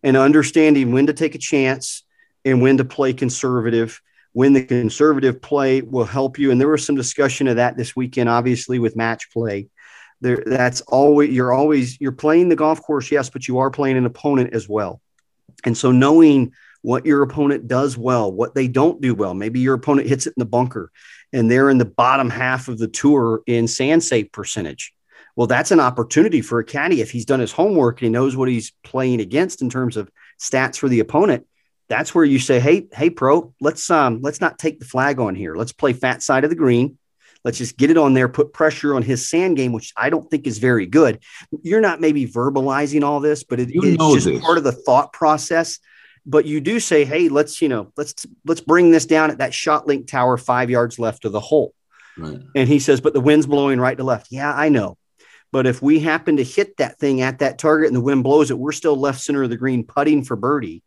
and 0.01 0.17
understanding 0.17 0.91
when 0.91 1.05
to 1.05 1.13
take 1.13 1.35
a 1.35 1.39
chance 1.39 2.03
and 2.43 2.63
when 2.63 2.77
to 2.77 2.85
play 2.85 3.13
conservative 3.13 4.01
when 4.37 4.53
the 4.53 4.63
conservative 4.63 5.41
play 5.41 5.81
will 5.81 6.05
help 6.05 6.37
you. 6.37 6.51
And 6.51 6.61
there 6.61 6.67
was 6.67 6.85
some 6.85 6.95
discussion 6.95 7.47
of 7.47 7.55
that 7.55 7.75
this 7.75 7.95
weekend, 7.95 8.29
obviously 8.29 8.77
with 8.77 8.95
match 8.95 9.31
play. 9.31 9.67
There, 10.21 10.43
that's 10.45 10.81
always 10.81 11.31
you're 11.31 11.51
always 11.51 11.99
you're 11.99 12.11
playing 12.11 12.49
the 12.49 12.55
golf 12.55 12.79
course, 12.83 13.11
yes, 13.11 13.31
but 13.31 13.47
you 13.47 13.57
are 13.57 13.71
playing 13.71 13.97
an 13.97 14.05
opponent 14.05 14.53
as 14.53 14.69
well. 14.69 15.01
And 15.65 15.75
so 15.75 15.91
knowing 15.91 16.53
what 16.83 17.07
your 17.07 17.23
opponent 17.23 17.67
does 17.67 17.97
well, 17.97 18.31
what 18.31 18.53
they 18.53 18.67
don't 18.67 19.01
do 19.01 19.15
well. 19.15 19.33
Maybe 19.33 19.59
your 19.59 19.73
opponent 19.73 20.07
hits 20.07 20.27
it 20.27 20.35
in 20.37 20.39
the 20.41 20.45
bunker 20.45 20.91
and 21.33 21.49
they're 21.49 21.71
in 21.71 21.79
the 21.79 21.85
bottom 21.85 22.29
half 22.29 22.67
of 22.67 22.77
the 22.77 22.87
tour 22.87 23.41
in 23.47 23.67
sand 23.67 24.03
save 24.03 24.31
percentage. 24.31 24.93
Well, 25.35 25.47
that's 25.47 25.71
an 25.71 25.79
opportunity 25.79 26.41
for 26.43 26.59
a 26.59 26.63
caddy 26.63 27.01
if 27.01 27.09
he's 27.09 27.25
done 27.25 27.39
his 27.39 27.51
homework 27.51 28.01
and 28.01 28.05
he 28.05 28.11
knows 28.11 28.37
what 28.37 28.49
he's 28.49 28.71
playing 28.83 29.19
against 29.19 29.63
in 29.63 29.69
terms 29.71 29.97
of 29.97 30.11
stats 30.39 30.77
for 30.77 30.89
the 30.89 30.99
opponent 30.99 31.47
that's 31.89 32.13
where 32.13 32.25
you 32.25 32.39
say, 32.39 32.59
"Hey, 32.59 32.87
hey, 32.93 33.09
pro, 33.09 33.53
let's 33.61 33.89
um, 33.89 34.21
let's 34.21 34.41
not 34.41 34.59
take 34.59 34.79
the 34.79 34.85
flag 34.85 35.19
on 35.19 35.35
here. 35.35 35.55
Let's 35.55 35.71
play 35.71 35.93
fat 35.93 36.21
side 36.21 36.43
of 36.43 36.49
the 36.49 36.55
green. 36.55 36.97
Let's 37.43 37.57
just 37.57 37.77
get 37.77 37.89
it 37.89 37.97
on 37.97 38.13
there, 38.13 38.27
put 38.27 38.51
pressure 38.51 38.95
on 38.95 39.03
his 39.03 39.29
sand 39.29 39.55
game, 39.57 39.71
which 39.71 39.93
I 39.95 40.09
don't 40.09 40.29
think 40.29 40.47
is 40.47 40.57
very 40.57 40.85
good. 40.85 41.23
You're 41.63 41.81
not 41.81 42.01
maybe 42.01 42.27
verbalizing 42.27 43.03
all 43.03 43.19
this, 43.19 43.43
but 43.43 43.59
it, 43.59 43.69
it's 43.71 44.13
just 44.15 44.25
this. 44.25 44.41
part 44.41 44.57
of 44.57 44.63
the 44.63 44.71
thought 44.71 45.13
process. 45.13 45.79
But 46.25 46.45
you 46.45 46.59
do 46.59 46.79
say, 46.79 47.05
"Hey, 47.05 47.29
let's 47.29 47.61
you 47.61 47.69
know, 47.69 47.93
let's 47.95 48.25
let's 48.45 48.61
bring 48.61 48.91
this 48.91 49.05
down 49.05 49.31
at 49.31 49.37
that 49.37 49.53
shot 49.53 49.87
link 49.87 50.07
tower, 50.07 50.37
five 50.37 50.69
yards 50.69 50.99
left 50.99 51.23
of 51.25 51.31
the 51.31 51.39
hole." 51.39 51.73
Right. 52.17 52.41
And 52.53 52.67
he 52.67 52.79
says, 52.79 52.99
"But 52.99 53.13
the 53.13 53.21
wind's 53.21 53.45
blowing 53.45 53.79
right 53.79 53.97
to 53.97 54.03
left." 54.03 54.27
Yeah, 54.29 54.53
I 54.53 54.67
know. 54.67 54.97
But 55.53 55.65
if 55.65 55.81
we 55.81 56.01
happen 56.01 56.37
to 56.37 56.43
hit 56.43 56.75
that 56.77 56.99
thing 56.99 57.21
at 57.21 57.39
that 57.39 57.57
target 57.57 57.87
and 57.87 57.95
the 57.95 58.01
wind 58.01 58.25
blows 58.25 58.51
it, 58.51 58.59
we're 58.59 58.73
still 58.73 58.97
left 58.97 59.21
center 59.21 59.43
of 59.43 59.49
the 59.49 59.55
green 59.55 59.85
putting 59.85 60.25
for 60.25 60.35
birdie 60.35 60.83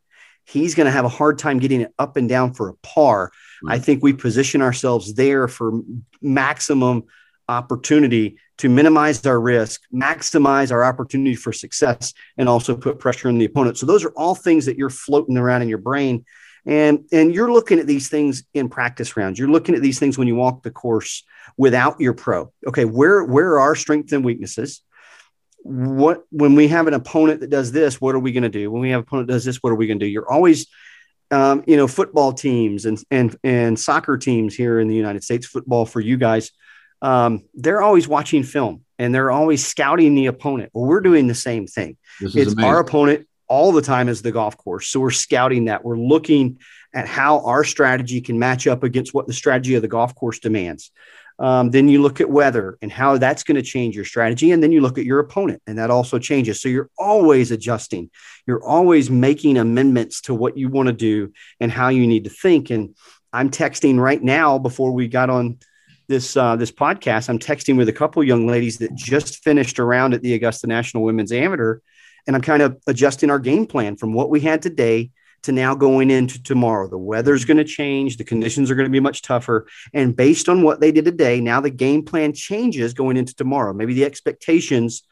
he's 0.50 0.74
going 0.74 0.86
to 0.86 0.90
have 0.90 1.04
a 1.04 1.08
hard 1.08 1.38
time 1.38 1.58
getting 1.58 1.80
it 1.80 1.94
up 1.98 2.16
and 2.16 2.28
down 2.28 2.52
for 2.52 2.68
a 2.68 2.74
par. 2.82 3.30
I 3.66 3.78
think 3.78 4.02
we 4.02 4.12
position 4.12 4.62
ourselves 4.62 5.14
there 5.14 5.46
for 5.48 5.80
maximum 6.22 7.04
opportunity 7.48 8.38
to 8.58 8.68
minimize 8.68 9.24
our 9.26 9.40
risk, 9.40 9.82
maximize 9.92 10.72
our 10.72 10.84
opportunity 10.84 11.34
for 11.34 11.52
success, 11.52 12.14
and 12.38 12.48
also 12.48 12.76
put 12.76 12.98
pressure 12.98 13.28
on 13.28 13.38
the 13.38 13.44
opponent. 13.44 13.76
So 13.78 13.86
those 13.86 14.04
are 14.04 14.12
all 14.16 14.34
things 14.34 14.66
that 14.66 14.76
you're 14.78 14.90
floating 14.90 15.36
around 15.36 15.62
in 15.62 15.68
your 15.68 15.78
brain. 15.78 16.24
And, 16.66 17.06
and 17.12 17.34
you're 17.34 17.52
looking 17.52 17.78
at 17.78 17.86
these 17.86 18.08
things 18.08 18.44
in 18.54 18.68
practice 18.68 19.16
rounds. 19.16 19.38
You're 19.38 19.48
looking 19.48 19.74
at 19.74 19.82
these 19.82 19.98
things 19.98 20.18
when 20.18 20.28
you 20.28 20.36
walk 20.36 20.62
the 20.62 20.70
course 20.70 21.24
without 21.56 22.00
your 22.00 22.14
pro. 22.14 22.52
Okay, 22.66 22.84
where 22.84 23.24
where 23.24 23.52
are 23.52 23.60
our 23.60 23.74
strengths 23.74 24.12
and 24.12 24.24
weaknesses? 24.24 24.82
What 25.62 26.24
when 26.30 26.54
we 26.54 26.68
have 26.68 26.86
an 26.86 26.94
opponent 26.94 27.40
that 27.40 27.50
does 27.50 27.72
this, 27.72 28.00
what 28.00 28.14
are 28.14 28.18
we 28.18 28.32
going 28.32 28.42
to 28.42 28.48
do? 28.48 28.70
When 28.70 28.80
we 28.80 28.90
have 28.90 29.00
an 29.00 29.06
opponent 29.06 29.28
that 29.28 29.34
does 29.34 29.44
this, 29.44 29.56
what 29.56 29.70
are 29.70 29.76
we 29.76 29.86
going 29.86 29.98
to 29.98 30.06
do? 30.06 30.10
You're 30.10 30.30
always, 30.30 30.66
um, 31.30 31.64
you 31.66 31.76
know, 31.76 31.86
football 31.86 32.32
teams 32.32 32.86
and 32.86 33.02
and 33.10 33.36
and 33.44 33.78
soccer 33.78 34.16
teams 34.16 34.54
here 34.54 34.80
in 34.80 34.88
the 34.88 34.94
United 34.94 35.22
States, 35.22 35.46
football 35.46 35.86
for 35.86 36.00
you 36.00 36.16
guys, 36.16 36.50
um, 37.02 37.44
they're 37.54 37.82
always 37.82 38.08
watching 38.08 38.42
film 38.42 38.84
and 38.98 39.14
they're 39.14 39.30
always 39.30 39.64
scouting 39.64 40.14
the 40.14 40.26
opponent. 40.26 40.70
Well, 40.72 40.86
we're 40.86 41.00
doing 41.00 41.26
the 41.26 41.34
same 41.34 41.66
thing. 41.66 41.96
It's 42.20 42.34
amazing. 42.34 42.64
our 42.64 42.80
opponent 42.80 43.26
all 43.48 43.72
the 43.72 43.82
time 43.82 44.08
is 44.08 44.22
the 44.22 44.32
golf 44.32 44.56
course, 44.56 44.88
so 44.88 45.00
we're 45.00 45.10
scouting 45.10 45.66
that. 45.66 45.84
We're 45.84 45.98
looking 45.98 46.58
at 46.92 47.06
how 47.06 47.44
our 47.44 47.64
strategy 47.64 48.20
can 48.20 48.38
match 48.38 48.66
up 48.66 48.82
against 48.82 49.14
what 49.14 49.26
the 49.26 49.32
strategy 49.32 49.74
of 49.74 49.82
the 49.82 49.88
golf 49.88 50.14
course 50.14 50.38
demands. 50.38 50.90
Um, 51.40 51.70
then 51.70 51.88
you 51.88 52.02
look 52.02 52.20
at 52.20 52.28
weather 52.28 52.76
and 52.82 52.92
how 52.92 53.16
that's 53.16 53.42
going 53.44 53.56
to 53.56 53.62
change 53.62 53.96
your 53.96 54.04
strategy. 54.04 54.52
And 54.52 54.62
then 54.62 54.72
you 54.72 54.82
look 54.82 54.98
at 54.98 55.06
your 55.06 55.20
opponent 55.20 55.62
and 55.66 55.78
that 55.78 55.90
also 55.90 56.18
changes. 56.18 56.60
So 56.60 56.68
you're 56.68 56.90
always 56.98 57.50
adjusting. 57.50 58.10
You're 58.46 58.62
always 58.62 59.10
making 59.10 59.56
amendments 59.56 60.20
to 60.22 60.34
what 60.34 60.58
you 60.58 60.68
want 60.68 60.88
to 60.88 60.92
do 60.92 61.32
and 61.58 61.72
how 61.72 61.88
you 61.88 62.06
need 62.06 62.24
to 62.24 62.30
think. 62.30 62.68
And 62.68 62.94
I'm 63.32 63.50
texting 63.50 63.98
right 63.98 64.22
now 64.22 64.58
before 64.58 64.92
we 64.92 65.08
got 65.08 65.30
on 65.30 65.58
this 66.08 66.36
uh, 66.36 66.56
this 66.56 66.72
podcast. 66.72 67.30
I'm 67.30 67.38
texting 67.38 67.78
with 67.78 67.88
a 67.88 67.92
couple 67.92 68.22
young 68.22 68.46
ladies 68.46 68.78
that 68.78 68.94
just 68.94 69.42
finished 69.42 69.78
around 69.78 70.12
at 70.12 70.22
the 70.22 70.34
Augusta 70.34 70.66
National 70.66 71.04
Women's 71.04 71.32
Amateur, 71.32 71.78
and 72.26 72.34
I'm 72.36 72.42
kind 72.42 72.62
of 72.62 72.76
adjusting 72.86 73.30
our 73.30 73.38
game 73.38 73.64
plan 73.64 73.96
from 73.96 74.12
what 74.12 74.28
we 74.28 74.40
had 74.40 74.60
today 74.60 75.10
to 75.42 75.52
now 75.52 75.74
going 75.74 76.10
into 76.10 76.42
tomorrow. 76.42 76.88
The 76.88 76.98
weather's 76.98 77.44
going 77.44 77.56
to 77.56 77.64
change, 77.64 78.16
the 78.16 78.24
conditions 78.24 78.70
are 78.70 78.74
going 78.74 78.88
to 78.88 78.92
be 78.92 79.00
much 79.00 79.22
tougher, 79.22 79.66
and 79.92 80.14
based 80.14 80.48
on 80.48 80.62
what 80.62 80.80
they 80.80 80.92
did 80.92 81.04
today, 81.04 81.40
now 81.40 81.60
the 81.60 81.70
game 81.70 82.04
plan 82.04 82.32
changes 82.32 82.94
going 82.94 83.16
into 83.16 83.34
tomorrow. 83.34 83.72
Maybe 83.72 83.94
the 83.94 84.04
expectations 84.04 85.02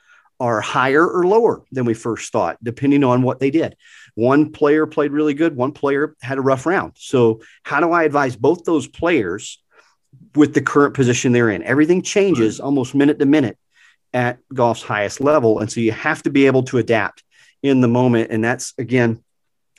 are 0.40 0.60
higher 0.60 1.06
or 1.06 1.26
lower 1.26 1.62
than 1.72 1.84
we 1.84 1.94
first 1.94 2.32
thought, 2.32 2.62
depending 2.62 3.02
on 3.02 3.22
what 3.22 3.40
they 3.40 3.50
did. 3.50 3.76
One 4.14 4.52
player 4.52 4.86
played 4.86 5.12
really 5.12 5.34
good, 5.34 5.56
one 5.56 5.72
player 5.72 6.14
had 6.22 6.38
a 6.38 6.42
rough 6.42 6.66
round. 6.66 6.92
So, 6.96 7.40
how 7.62 7.80
do 7.80 7.90
I 7.90 8.04
advise 8.04 8.36
both 8.36 8.64
those 8.64 8.86
players 8.86 9.62
with 10.34 10.54
the 10.54 10.62
current 10.62 10.94
position 10.94 11.32
they're 11.32 11.50
in? 11.50 11.62
Everything 11.62 12.02
changes 12.02 12.60
almost 12.60 12.94
minute 12.94 13.18
to 13.18 13.26
minute 13.26 13.58
at 14.14 14.38
golf's 14.54 14.82
highest 14.82 15.20
level. 15.20 15.58
And 15.58 15.70
so, 15.70 15.80
you 15.80 15.92
have 15.92 16.22
to 16.22 16.30
be 16.30 16.46
able 16.46 16.62
to 16.64 16.78
adapt 16.78 17.24
in 17.62 17.80
the 17.80 17.88
moment. 17.88 18.30
And 18.30 18.42
that's, 18.42 18.74
again, 18.78 19.22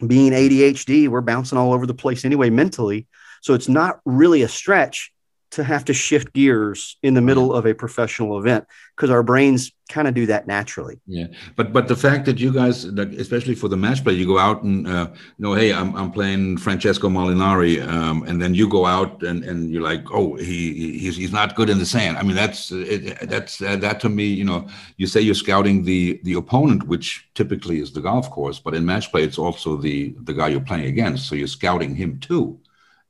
being 0.06 0.32
ADHD, 0.32 1.08
we're 1.08 1.22
bouncing 1.22 1.58
all 1.58 1.74
over 1.74 1.86
the 1.86 1.94
place 1.94 2.26
anyway 2.26 2.50
mentally. 2.50 3.08
So, 3.42 3.54
it's 3.54 3.70
not 3.70 4.00
really 4.06 4.42
a 4.42 4.48
stretch 4.48 5.12
to 5.52 5.64
have 5.64 5.86
to 5.86 5.94
shift 5.94 6.34
gears 6.34 6.98
in 7.02 7.14
the 7.14 7.22
middle 7.22 7.54
of 7.54 7.66
a 7.66 7.74
professional 7.74 8.38
event 8.38 8.66
because 8.96 9.10
our 9.10 9.24
brains 9.24 9.72
kind 9.90 10.08
of 10.08 10.14
do 10.14 10.28
that 10.28 10.46
naturally. 10.46 11.00
Yeah, 11.08 11.28
but 11.56 11.74
but 11.74 11.88
the 11.88 11.96
fact 11.96 12.26
that 12.26 12.40
you 12.40 12.54
guys, 12.54 12.86
especially 12.86 13.56
for 13.56 13.68
the 13.68 13.78
match 13.78 14.04
play, 14.04 14.14
you 14.14 14.28
go 14.28 14.38
out 14.38 14.62
and 14.62 14.88
uh, 14.88 15.10
you 15.12 15.44
know, 15.44 15.54
hey, 15.54 15.74
I'm, 15.74 15.96
I'm 15.96 16.12
playing 16.12 16.58
Francesco 16.58 17.10
Molinari, 17.10 17.86
um, 17.88 18.24
and 18.24 18.40
then 18.40 18.54
you 18.54 18.70
go 18.70 18.86
out 18.86 19.24
and, 19.24 19.44
and 19.44 19.72
you're 19.72 19.82
like, 19.82 20.04
oh, 20.12 20.36
he 20.36 21.00
he's, 21.00 21.18
he's 21.18 21.32
not 21.32 21.56
good 21.56 21.70
in 21.70 21.80
the 21.80 21.86
sand. 21.86 22.18
I 22.18 22.24
mean, 22.24 22.36
that's 22.36 22.72
it, 22.72 23.28
that's 23.28 23.62
uh, 23.62 23.76
that 23.78 24.00
to 24.02 24.10
me, 24.10 24.26
you 24.26 24.44
know, 24.44 24.68
you 24.98 25.08
say 25.08 25.22
you're 25.22 25.34
scouting 25.34 25.84
the 25.84 26.20
the 26.24 26.34
opponent, 26.34 26.84
which 26.84 27.28
typically 27.34 27.80
is 27.80 27.92
the 27.92 28.02
golf 28.02 28.30
course, 28.30 28.60
but 28.60 28.76
in 28.76 28.86
match 28.86 29.12
play, 29.12 29.24
it's 29.24 29.40
also 29.40 29.76
the 29.76 30.16
the 30.24 30.34
guy 30.34 30.50
you're 30.50 30.62
playing 30.62 30.86
against, 30.86 31.28
so 31.28 31.34
you're 31.34 31.48
scouting 31.48 31.96
him 31.96 32.20
too. 32.20 32.60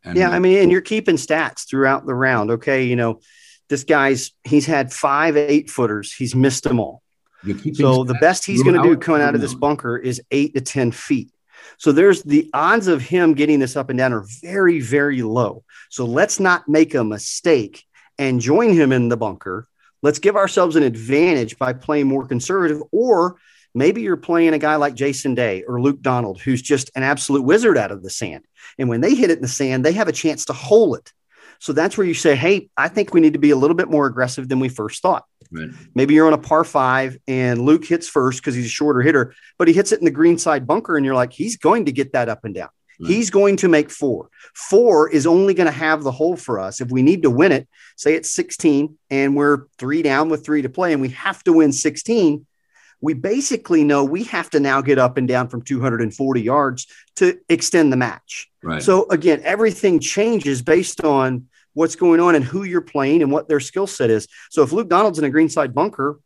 And 0.04 0.18
yeah, 0.18 0.30
I 0.30 0.40
mean, 0.40 0.60
and 0.60 0.72
you're 0.72 0.82
keeping 0.82 1.16
stats 1.16 1.68
throughout 1.68 2.06
the 2.06 2.16
round. 2.16 2.52
Okay, 2.52 2.86
you 2.86 2.96
know, 2.96 3.20
this 3.68 3.84
guy's 3.84 4.32
he's 4.44 4.66
had 4.66 4.92
five 4.94 5.38
eight 5.38 5.70
footers. 5.70 6.14
He's 6.14 6.36
missed 6.36 6.64
them 6.64 6.80
all. 6.80 7.04
So 7.74 8.04
the 8.04 8.16
best 8.16 8.46
he's 8.46 8.64
going 8.64 8.76
to 8.76 8.84
do 8.84 8.98
coming 8.98 9.22
out 9.22 9.36
of 9.36 9.42
this 9.42 9.54
bunker 9.54 9.98
is 9.98 10.22
eight 10.32 10.54
to 10.56 10.62
ten 10.62 10.92
feet. 10.92 11.32
So 11.78 11.92
there's 11.92 12.24
the 12.24 12.50
odds 12.54 12.88
of 12.88 13.02
him 13.02 13.34
getting 13.34 13.60
this 13.60 13.76
up 13.76 13.90
and 13.90 13.98
down 13.98 14.14
are 14.14 14.26
very 14.42 14.80
very 14.80 15.22
low. 15.22 15.64
So 15.90 16.06
let's 16.06 16.40
not 16.40 16.68
make 16.68 16.94
a 16.96 17.04
mistake 17.04 17.86
and 18.18 18.42
join 18.42 18.74
him 18.74 18.92
in 18.92 19.10
the 19.10 19.18
bunker. 19.18 19.68
Let's 20.02 20.20
give 20.20 20.36
ourselves 20.36 20.76
an 20.76 20.84
advantage 20.84 21.58
by 21.58 21.74
playing 21.74 22.08
more 22.08 22.26
conservative 22.26 22.82
or 22.92 23.38
Maybe 23.74 24.02
you're 24.02 24.18
playing 24.18 24.54
a 24.54 24.60
guy 24.60 24.76
like 24.76 24.96
Jason 24.96 25.36
Day 25.36 25.64
or 25.68 25.82
Luke 25.82 26.02
Donald, 26.02 26.42
who's 26.42 26.62
just 26.62 26.90
an 26.96 27.04
absolute 27.04 27.44
wizard 27.44 27.78
out 27.78 27.92
of 27.92 28.04
the 28.04 28.10
sand. 28.10 28.46
And 28.78 28.90
when 28.90 29.02
they 29.02 29.16
hit 29.16 29.30
it 29.30 29.38
in 29.38 29.42
the 29.42 29.48
sand, 29.48 29.86
they 29.86 29.94
have 29.94 30.08
a 30.08 30.14
chance 30.14 30.46
to 30.46 30.54
hole 30.54 30.96
it. 30.96 31.12
So 31.60 31.74
that's 31.74 31.98
where 31.98 32.08
you 32.08 32.14
say, 32.14 32.36
hey, 32.36 32.70
I 32.78 32.88
think 32.88 33.14
we 33.14 33.20
need 33.20 33.34
to 33.34 33.40
be 33.40 33.52
a 33.52 33.56
little 33.56 33.76
bit 33.76 33.90
more 33.90 34.06
aggressive 34.06 34.48
than 34.48 34.60
we 34.60 34.70
first 34.70 35.02
thought. 35.02 35.26
Right. 35.52 35.70
Maybe 35.94 36.14
you're 36.14 36.28
on 36.28 36.34
a 36.34 36.38
par 36.38 36.64
five 36.64 37.18
and 37.28 37.62
Luke 37.62 37.86
hits 37.86 38.08
first 38.08 38.40
because 38.40 38.56
he's 38.56 38.68
a 38.68 38.70
shorter 38.70 39.02
hitter, 39.02 39.34
but 39.58 39.68
he 39.68 39.74
hits 39.74 39.92
it 39.92 40.00
in 40.00 40.06
the 40.06 40.12
green 40.12 40.38
side 40.38 40.66
bunker, 40.66 40.96
and 40.96 41.06
you're 41.06 41.16
like, 41.16 41.34
he's 41.34 41.58
going 41.58 41.86
to 41.86 41.92
get 41.92 42.14
that 42.14 42.30
up 42.30 42.46
and 42.46 42.56
down. 42.56 42.70
Right. 43.00 43.12
He's 43.12 43.30
going 43.30 43.58
to 43.58 43.68
make 43.68 43.90
four. 43.90 44.30
Four 44.54 45.10
is 45.10 45.26
only 45.26 45.54
going 45.54 45.68
to 45.68 45.72
have 45.72 46.04
the 46.04 46.12
hole 46.12 46.36
for 46.36 46.60
us. 46.60 46.82
If 46.82 46.92
we 46.92 47.02
need 47.02 47.24
to 47.24 47.30
win 47.30 47.52
it, 47.52 47.68
say 47.96 48.14
it's 48.14 48.30
16 48.30 48.98
and 49.10 49.36
we're 49.36 49.68
three 49.78 50.02
down 50.02 50.30
with 50.30 50.46
three 50.46 50.62
to 50.62 50.70
play 50.70 50.92
and 50.92 51.02
we 51.02 51.10
have 51.10 51.44
to 51.46 51.54
win 51.54 51.72
16, 51.72 52.46
we 53.02 53.14
basically 53.14 53.84
know 53.84 54.04
we 54.04 54.24
have 54.26 54.50
to 54.52 54.60
now 54.60 54.82
get 54.82 55.00
up 55.00 55.18
and 55.18 55.28
down 55.28 55.48
from 55.48 55.62
240 55.62 56.42
yards 56.42 56.88
to 57.18 57.40
extend 57.48 57.92
the 57.92 57.98
match. 57.98 58.50
Right. 58.62 58.82
So 58.82 59.08
again, 59.10 59.42
everything 59.44 60.00
changes 60.00 60.62
based 60.62 61.04
on 61.04 61.48
what's 61.74 61.96
going 61.96 62.20
on 62.20 62.36
and 62.36 62.44
who 62.44 62.64
you're 62.64 62.82
playing 62.82 63.22
and 63.22 63.32
what 63.32 63.48
their 63.48 63.60
skill 63.60 63.88
set 63.88 64.10
is. 64.10 64.28
So 64.50 64.64
if 64.64 64.72
Luke 64.72 64.90
Donald's 64.90 65.20
in 65.20 65.26
a 65.26 65.30
greenside 65.30 65.74
bunker, 65.74 66.20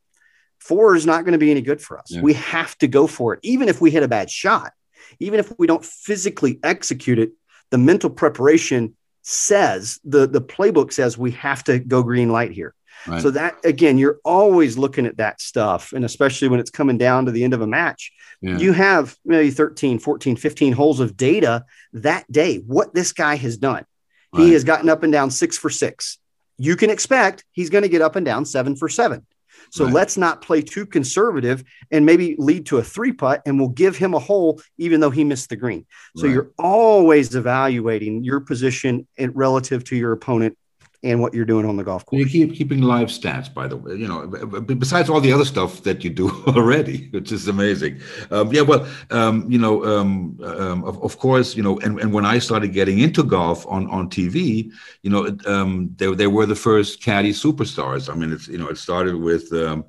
four 0.59 0.95
is 0.95 1.05
not 1.05 1.25
going 1.25 1.33
to 1.33 1.37
be 1.37 1.51
any 1.51 1.61
good 1.61 1.81
for 1.81 1.99
us. 1.99 2.11
Yeah. 2.11 2.21
We 2.21 2.33
have 2.33 2.77
to 2.79 2.87
go 2.87 3.05
for 3.05 3.33
it, 3.33 3.39
even 3.43 3.69
if 3.69 3.81
we 3.81 3.91
hit 3.91 4.03
a 4.03 4.07
bad 4.07 4.29
shot, 4.29 4.73
even 5.19 5.39
if 5.39 5.51
we 5.57 5.67
don't 5.67 5.85
physically 5.85 6.59
execute 6.63 7.19
it. 7.19 7.31
The 7.69 7.77
mental 7.77 8.09
preparation 8.09 8.95
says 9.23 9.99
the 10.03 10.27
the 10.27 10.41
playbook 10.41 10.91
says 10.93 11.17
we 11.17 11.31
have 11.31 11.63
to 11.63 11.79
go 11.79 12.03
green 12.03 12.29
light 12.29 12.51
here. 12.51 12.75
Right. 13.07 13.21
So 13.21 13.31
that 13.31 13.57
again, 13.63 13.97
you're 13.97 14.19
always 14.23 14.77
looking 14.77 15.05
at 15.05 15.17
that 15.17 15.41
stuff. 15.41 15.93
And 15.93 16.05
especially 16.05 16.47
when 16.47 16.59
it's 16.59 16.71
coming 16.71 16.97
down 16.97 17.25
to 17.25 17.31
the 17.31 17.43
end 17.43 17.53
of 17.53 17.61
a 17.61 17.67
match, 17.67 18.11
yeah. 18.41 18.57
you 18.57 18.73
have 18.73 19.17
maybe 19.25 19.51
13, 19.51 19.99
14, 19.99 20.35
15 20.35 20.73
holes 20.73 20.99
of 20.99 21.17
data 21.17 21.65
that 21.93 22.29
day, 22.31 22.57
what 22.57 22.93
this 22.93 23.11
guy 23.11 23.35
has 23.35 23.57
done. 23.57 23.85
Right. 24.33 24.45
He 24.45 24.53
has 24.53 24.63
gotten 24.63 24.89
up 24.89 25.03
and 25.03 25.11
down 25.11 25.31
six 25.31 25.57
for 25.57 25.69
six. 25.69 26.17
You 26.57 26.75
can 26.75 26.89
expect 26.89 27.43
he's 27.51 27.69
going 27.69 27.81
to 27.81 27.89
get 27.89 28.01
up 28.01 28.15
and 28.15 28.25
down 28.25 28.45
seven 28.45 28.75
for 28.75 28.89
seven. 28.89 29.25
So 29.71 29.85
right. 29.85 29.93
let's 29.93 30.17
not 30.17 30.41
play 30.41 30.61
too 30.61 30.85
conservative 30.85 31.63
and 31.91 32.05
maybe 32.05 32.35
lead 32.37 32.67
to 32.67 32.77
a 32.77 32.83
three 32.83 33.11
putt 33.11 33.41
and 33.45 33.59
we'll 33.59 33.69
give 33.69 33.97
him 33.97 34.13
a 34.13 34.19
hole 34.19 34.61
even 34.77 34.99
though 34.99 35.09
he 35.09 35.23
missed 35.23 35.49
the 35.49 35.55
green. 35.55 35.85
So 36.17 36.25
right. 36.25 36.33
you're 36.33 36.51
always 36.57 37.35
evaluating 37.35 38.23
your 38.23 38.39
position 38.39 39.07
relative 39.17 39.83
to 39.85 39.95
your 39.95 40.11
opponent 40.11 40.57
and 41.03 41.19
what 41.19 41.33
you're 41.33 41.45
doing 41.45 41.65
on 41.65 41.75
the 41.75 41.83
golf 41.83 42.05
course. 42.05 42.19
You 42.19 42.25
keep 42.27 42.55
keeping 42.55 42.81
live 42.81 43.09
stats, 43.09 43.53
by 43.53 43.67
the 43.67 43.75
way. 43.75 43.95
You 43.95 44.07
know, 44.07 44.25
besides 44.25 45.09
all 45.09 45.19
the 45.19 45.33
other 45.33 45.45
stuff 45.45 45.83
that 45.83 46.03
you 46.03 46.09
do 46.09 46.29
already, 46.47 47.09
which 47.11 47.31
is 47.31 47.47
amazing. 47.47 47.99
Um, 48.31 48.51
yeah, 48.51 48.61
well, 48.61 48.87
um, 49.11 49.45
you 49.51 49.57
know, 49.57 49.83
um, 49.85 50.39
um, 50.43 50.83
of, 50.85 51.03
of, 51.03 51.17
course, 51.17 51.55
you 51.55 51.63
know, 51.63 51.77
and, 51.79 51.99
and 51.99 52.13
when 52.13 52.25
I 52.25 52.39
started 52.39 52.69
getting 52.69 52.99
into 52.99 53.23
golf 53.23 53.67
on 53.67 53.89
on 53.89 54.09
TV, 54.09 54.71
you 55.01 55.09
know, 55.09 55.37
um, 55.45 55.93
they 55.97 56.13
they 56.15 56.27
were 56.27 56.45
the 56.45 56.55
first 56.55 57.03
caddy 57.03 57.33
superstars. 57.33 58.09
I 58.11 58.15
mean, 58.15 58.31
it's 58.31 58.47
you 58.47 58.57
know, 58.57 58.69
it 58.69 58.77
started 58.77 59.15
with. 59.15 59.51
Um, 59.53 59.85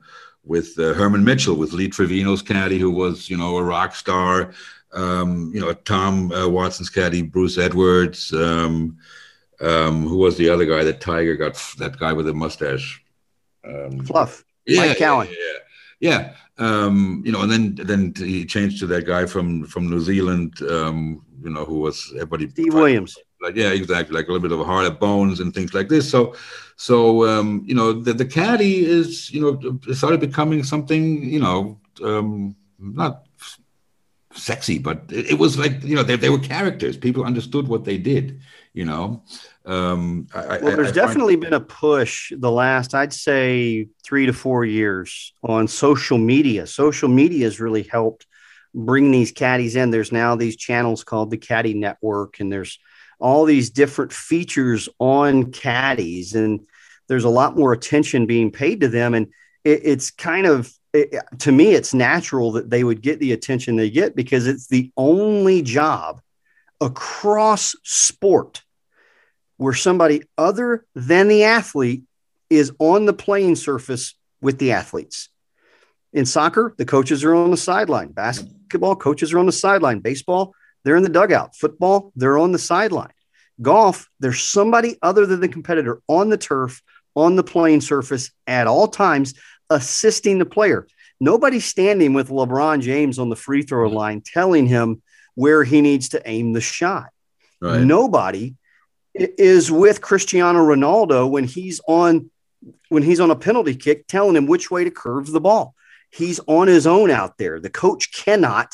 with 0.47 0.79
uh, 0.79 0.93
Herman 0.93 1.25
Mitchell, 1.25 1.57
with 1.57 1.73
Lee 1.73 1.89
Trevino's 1.89 2.43
caddy, 2.43 2.79
who 2.79 2.91
was, 2.91 3.31
you 3.31 3.37
know, 3.39 3.57
a 3.57 3.63
rock 3.63 3.95
star. 3.95 4.53
you 4.95 5.59
know, 5.59 5.73
Tom 5.87 6.31
uh, 6.33 6.47
Watson's 6.47 6.91
caddy, 6.91 7.23
Bruce 7.23 7.57
Edwards. 7.57 8.31
Um, 9.61 10.07
who 10.07 10.19
was 10.19 10.37
the 10.37 10.49
other 10.49 10.65
guy 10.65 10.85
that 10.85 11.01
Tiger 11.01 11.37
got? 11.37 11.55
That 11.79 11.99
guy 11.99 12.13
with 12.13 12.27
the 12.27 12.35
mustache. 12.35 13.03
Um, 13.65 14.05
Fluff. 14.05 14.45
Yeah, 14.67 14.87
Mike 14.87 14.99
Cowan. 14.99 15.29
Yeah, 15.29 15.59
yeah. 16.01 16.35
Um, 16.59 17.23
you 17.27 17.33
know, 17.33 17.43
and 17.43 17.51
then 17.51 17.75
then 17.75 18.13
he 18.17 18.45
changed 18.45 18.79
to 18.81 18.87
that 18.89 19.07
guy 19.07 19.27
from 19.27 19.65
from 19.65 19.91
New 19.91 20.01
Zealand. 20.01 20.61
Um, 20.63 21.25
you 21.43 21.51
know, 21.51 21.65
who 21.65 21.81
was 21.81 22.13
everybody. 22.15 22.49
Steve 22.49 22.75
Williams. 22.75 23.17
Like 23.41 23.57
yeah, 23.57 23.71
exactly. 23.71 24.15
Like 24.15 24.29
a 24.29 24.33
little 24.33 24.49
bit 24.49 24.53
of 24.53 24.61
a 24.61 24.65
heart 24.65 24.87
of 24.87 24.99
bones 24.99 25.41
and 25.41 25.53
things 25.53 25.75
like 25.75 25.89
this. 25.89 26.09
So, 26.09 26.35
so 26.77 27.27
um, 27.27 27.63
you 27.67 27.75
know, 27.75 27.93
the 27.93 28.13
the 28.13 28.25
caddy 28.25 28.85
is 28.85 29.31
you 29.31 29.41
know 29.41 29.93
started 29.93 30.21
becoming 30.21 30.63
something 30.65 31.23
you 31.23 31.41
know 31.41 31.79
um, 32.03 32.57
not 32.79 33.27
sexy, 34.35 34.79
but 34.79 35.03
it, 35.11 35.33
it, 35.33 35.39
was 35.39 35.59
like 35.59 35.83
you 35.83 35.95
know 35.95 36.03
they, 36.03 36.17
they 36.17 36.31
were 36.31 36.39
characters. 36.39 36.97
People 36.97 37.25
understood 37.25 37.69
what 37.69 37.85
they 37.85 37.99
did. 37.99 38.41
You 38.75 38.85
know, 38.85 39.23
um, 39.65 40.27
I, 40.35 40.59
well, 40.59 40.77
there's 40.77 40.89
I, 40.89 40.91
I 40.91 40.95
definitely 40.95 41.35
find- 41.35 41.43
been 41.43 41.53
a 41.53 41.61
push 41.61 42.33
the 42.37 42.51
last, 42.51 42.93
I'd 42.93 43.13
say, 43.13 43.87
three 44.05 44.27
to 44.27 44.33
four 44.33 44.65
years 44.65 45.33
on 45.45 45.69
social 45.69 46.19
media. 46.19 46.67
Social 46.67 47.09
media 47.09 47.45
has 47.45 47.61
really 47.61 47.85
helped 47.85 48.27
bring 48.75 49.13
these 49.13 49.31
caddies 49.31 49.77
in. 49.77 49.93
There's 49.93 50.11
now 50.11 50.35
these 50.35 50.57
channels 50.57 51.05
called 51.05 51.31
the 51.31 51.37
Caddy 51.37 51.75
Network, 51.75 52.41
and 52.41 52.53
there's 52.53 52.81
all 53.21 53.45
these 53.45 53.71
different 53.71 54.13
features 54.13 54.89
on 54.99 55.53
caddies, 55.53 56.35
and 56.35 56.67
there's 57.07 57.25
a 57.25 57.29
lot 57.31 57.57
more 57.57 57.73
attention 57.73 58.27
being 58.27 58.51
paid 58.51 58.81
to 58.81 58.89
them. 58.89 59.15
And 59.15 59.29
it, 59.63 59.83
it's 59.85 60.11
kind 60.11 60.47
of 60.47 60.73
it, 60.93 61.15
to 61.39 61.53
me, 61.53 61.75
it's 61.75 61.95
natural 61.95 62.51
that 62.53 62.71
they 62.71 62.83
would 62.83 63.03
get 63.03 63.21
the 63.21 63.33
attention 63.33 63.77
they 63.77 63.91
get 63.91 64.17
because 64.17 64.49
it's 64.49 64.67
the 64.67 64.91
only 64.97 65.63
job 65.63 66.21
across 66.81 67.77
sport 67.85 68.64
where 69.57 69.75
somebody 69.75 70.23
other 70.37 70.85
than 70.95 71.29
the 71.29 71.45
athlete 71.45 72.03
is 72.51 72.73
on 72.79 73.07
the 73.07 73.13
playing 73.13 73.57
surface 73.57 74.15
with 74.41 74.59
the 74.59 74.73
athletes. 74.73 75.29
In 76.13 76.27
soccer, 76.27 76.75
the 76.79 76.85
coaches 76.85 77.25
are 77.25 77.35
on 77.35 77.51
the 77.51 77.57
sideline. 77.57 78.13
Basketball, 78.13 78.97
coaches 78.97 79.33
are 79.33 79.39
on 79.39 79.47
the 79.47 79.53
sideline. 79.53 80.01
Baseball, 80.01 80.55
they're 80.85 80.97
in 80.97 81.03
the 81.03 81.09
dugout. 81.09 81.57
Football, 81.57 82.13
they're 82.15 82.39
on 82.39 82.53
the 82.53 82.59
sideline. 82.59 83.13
Golf, 83.61 84.09
there's 84.21 84.43
somebody 84.43 84.97
other 85.03 85.27
than 85.27 85.41
the 85.41 85.49
competitor 85.49 86.01
on 86.09 86.29
the 86.29 86.37
turf, 86.37 86.83
on 87.15 87.37
the 87.37 87.45
playing 87.45 87.81
surface 87.81 88.31
at 88.47 88.67
all 88.67 88.89
times, 88.89 89.35
assisting 89.71 90.39
the 90.39 90.47
player. 90.47 90.87
Nobody's 91.21 91.65
standing 91.65 92.13
with 92.13 92.29
LeBron 92.29 92.81
James 92.81 93.19
on 93.19 93.29
the 93.29 93.37
free 93.37 93.63
throw 93.63 93.89
line 93.89 94.21
telling 94.21 94.67
him 94.67 95.03
where 95.35 95.65
he 95.65 95.81
needs 95.81 96.11
to 96.11 96.23
aim 96.29 96.53
the 96.53 96.61
shot. 96.61 97.11
Right. 97.61 97.81
Nobody 97.81 98.57
is 99.15 99.71
with 99.71 100.01
Cristiano 100.01 100.61
Ronaldo 100.61 101.31
when 101.31 101.45
he's 101.45 101.81
on 101.87 102.31
when 102.89 103.03
he's 103.03 103.21
on 103.21 103.31
a 103.31 103.37
penalty 103.37 103.75
kick, 103.75 104.07
telling 104.07 104.37
him 104.37 104.47
which 104.47 104.71
way 104.71 104.85
to 104.85 104.91
curve 104.91 105.31
the 105.31 105.41
ball. 105.41 105.75
He's 106.11 106.41
on 106.47 106.69
his 106.69 106.87
own 106.87 107.11
out 107.11 107.37
there. 107.39 107.61
The 107.61 107.71
coach 107.71 108.13
cannot 108.13 108.73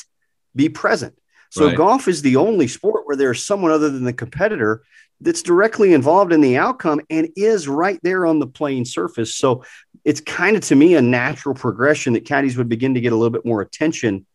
be 0.55 0.69
present. 0.69 1.17
So 1.51 1.67
right. 1.67 1.77
golf 1.77 2.07
is 2.07 2.23
the 2.23 2.37
only 2.37 2.69
sport 2.69 3.07
where 3.07 3.17
there's 3.17 3.45
someone 3.45 3.73
other 3.73 3.91
than 3.91 4.05
the 4.05 4.13
competitor 4.13 4.85
that's 5.21 5.43
directly 5.43 5.93
involved 5.93 6.33
in 6.33 6.41
the 6.41 6.57
outcome 6.57 7.01
and 7.11 7.29
is 7.37 7.67
right 7.67 7.99
there 8.03 8.25
on 8.25 8.39
the 8.39 8.47
playing 8.47 8.85
surface. 8.85 9.35
So 9.35 9.65
it's 10.05 10.21
kind 10.21 10.57
of 10.57 10.63
to 10.65 10.77
me 10.77 10.95
a 10.95 11.03
natural 11.03 11.55
progression 11.55 12.13
that 12.13 12.25
caddies 12.25 12.57
would 12.57 12.69
begin 12.69 12.95
to 12.95 13.01
get 13.01 13.13
a 13.13 13.17
little 13.17 13.31
bit 13.31 13.45
more 13.45 13.61
attention 13.61 14.27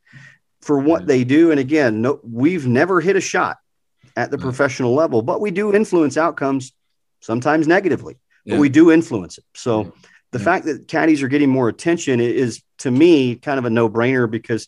for 0.61 0.77
what 0.77 1.07
they 1.07 1.23
do. 1.23 1.51
And 1.51 1.59
again, 1.59 2.01
no, 2.01 2.19
we've 2.23 2.67
never 2.67 2.99
hit 2.99 3.15
a 3.15 3.21
shot 3.21 3.57
at 4.15 4.31
the 4.31 4.37
professional 4.37 4.93
level, 4.93 5.21
but 5.21 5.41
we 5.41 5.51
do 5.51 5.73
influence 5.73 6.17
outcomes 6.17 6.73
sometimes 7.19 7.67
negatively, 7.67 8.17
yeah. 8.45 8.55
but 8.55 8.61
we 8.61 8.69
do 8.69 8.91
influence 8.91 9.37
it. 9.37 9.43
So 9.53 9.93
the 10.31 10.39
yeah. 10.39 10.45
fact 10.45 10.65
that 10.65 10.87
caddies 10.87 11.21
are 11.21 11.27
getting 11.27 11.49
more 11.49 11.69
attention 11.69 12.19
is 12.19 12.61
to 12.79 12.91
me 12.91 13.35
kind 13.35 13.59
of 13.59 13.65
a 13.65 13.69
no 13.69 13.89
brainer 13.89 14.29
because 14.29 14.67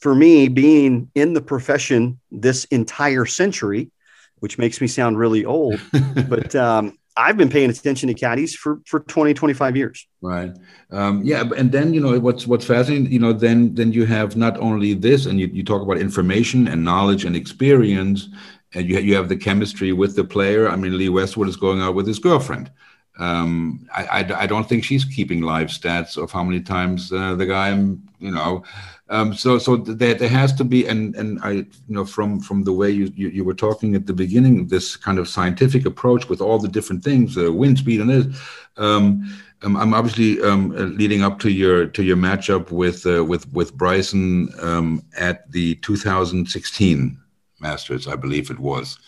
for 0.00 0.14
me, 0.14 0.48
being 0.48 1.10
in 1.14 1.34
the 1.34 1.42
profession 1.42 2.18
this 2.30 2.64
entire 2.66 3.26
century, 3.26 3.90
which 4.38 4.56
makes 4.56 4.80
me 4.80 4.86
sound 4.86 5.18
really 5.18 5.44
old, 5.44 5.78
but 6.28 6.54
um, 6.54 6.98
I've 7.16 7.36
been 7.36 7.50
paying 7.50 7.68
attention 7.68 8.08
to 8.08 8.14
caddies 8.14 8.54
for 8.54 8.80
for 8.86 9.00
20, 9.00 9.34
25 9.34 9.76
years. 9.76 10.06
Right. 10.22 10.52
Um, 10.90 11.22
yeah. 11.22 11.44
And 11.56 11.70
then, 11.70 11.92
you 11.92 12.00
know, 12.00 12.18
what's, 12.18 12.46
what's 12.46 12.64
fascinating, 12.64 13.12
you 13.12 13.18
know, 13.18 13.32
then, 13.32 13.74
then 13.74 13.92
you 13.92 14.06
have 14.06 14.36
not 14.36 14.56
only 14.58 14.94
this 14.94 15.26
and 15.26 15.38
you, 15.38 15.48
you 15.52 15.62
talk 15.62 15.82
about 15.82 15.98
information 15.98 16.66
and 16.66 16.82
knowledge 16.82 17.24
and 17.24 17.36
experience, 17.36 18.28
and 18.74 18.88
you, 18.88 18.98
you 18.98 19.14
have 19.14 19.28
the 19.28 19.36
chemistry 19.36 19.92
with 19.92 20.16
the 20.16 20.24
player. 20.24 20.68
I 20.68 20.76
mean, 20.76 20.96
Lee 20.96 21.08
Westwood 21.08 21.48
is 21.48 21.56
going 21.56 21.80
out 21.80 21.94
with 21.94 22.06
his 22.06 22.18
girlfriend. 22.18 22.70
Um, 23.18 23.86
I, 23.94 24.04
I, 24.04 24.42
I, 24.42 24.46
don't 24.46 24.66
think 24.66 24.82
she's 24.82 25.04
keeping 25.04 25.42
live 25.42 25.68
stats 25.68 26.16
of 26.16 26.30
how 26.30 26.42
many 26.42 26.60
times 26.60 27.12
uh, 27.12 27.34
the 27.34 27.44
guy, 27.44 27.70
you 27.74 28.30
know, 28.30 28.64
um, 29.10 29.34
so 29.34 29.58
so 29.58 29.76
there, 29.76 30.14
there 30.14 30.28
has 30.28 30.52
to 30.54 30.64
be 30.64 30.86
and 30.86 31.16
and 31.16 31.40
I 31.42 31.50
you 31.50 31.66
know 31.88 32.04
from 32.04 32.38
from 32.38 32.62
the 32.62 32.72
way 32.72 32.90
you, 32.90 33.12
you, 33.16 33.28
you 33.28 33.44
were 33.44 33.54
talking 33.54 33.96
at 33.96 34.06
the 34.06 34.12
beginning 34.12 34.68
this 34.68 34.96
kind 34.96 35.18
of 35.18 35.28
scientific 35.28 35.84
approach 35.84 36.28
with 36.28 36.40
all 36.40 36.60
the 36.60 36.68
different 36.68 37.02
things 37.02 37.36
uh, 37.36 37.52
wind 37.52 37.78
speed 37.78 38.00
and 38.00 38.08
this 38.08 38.40
um, 38.76 39.28
um, 39.62 39.76
I'm 39.76 39.94
obviously 39.94 40.40
um, 40.42 40.70
uh, 40.70 40.84
leading 40.84 41.22
up 41.22 41.40
to 41.40 41.50
your 41.50 41.86
to 41.86 42.04
your 42.04 42.16
matchup 42.16 42.70
with 42.70 43.04
uh, 43.04 43.24
with 43.24 43.52
with 43.52 43.76
Bryson 43.76 44.48
um, 44.60 45.02
at 45.18 45.50
the 45.50 45.74
2016 45.76 47.19
Masters 47.60 48.06
I 48.06 48.16
believe 48.16 48.50
it 48.50 48.58
was 48.58 48.98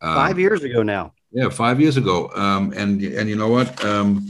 um, 0.00 0.14
five 0.14 0.38
years 0.38 0.62
ago 0.62 0.82
now 0.82 1.12
yeah 1.32 1.48
five 1.48 1.80
years 1.80 1.96
ago 1.96 2.30
and 2.34 3.02
and 3.02 3.28
you 3.28 3.36
know 3.36 3.48
what 3.48 3.84
um, 3.84 4.26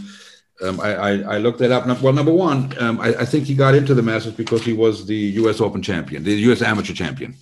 I, 0.61 0.95
I, 0.95 1.11
I, 1.19 1.39
looked 1.39 1.61
that 1.61 1.71
up. 1.71 1.87
Well, 2.03 2.13
number 2.13 2.33
one, 2.33 2.77
um, 2.81 3.01
I, 3.01 3.15
I, 3.15 3.25
think 3.25 3.45
he 3.45 3.55
got 3.55 3.77
into 3.77 3.95
the 3.95 4.03
Masters 4.03 4.33
because 4.33 4.65
he 4.65 4.73
was 4.73 5.07
the 5.07 5.15
U.S. 5.15 5.61
Open 5.61 5.81
champion, 5.83 6.25
the 6.25 6.35
U.S. 6.35 6.63
Amateur 6.63 6.93
champion. 6.93 7.37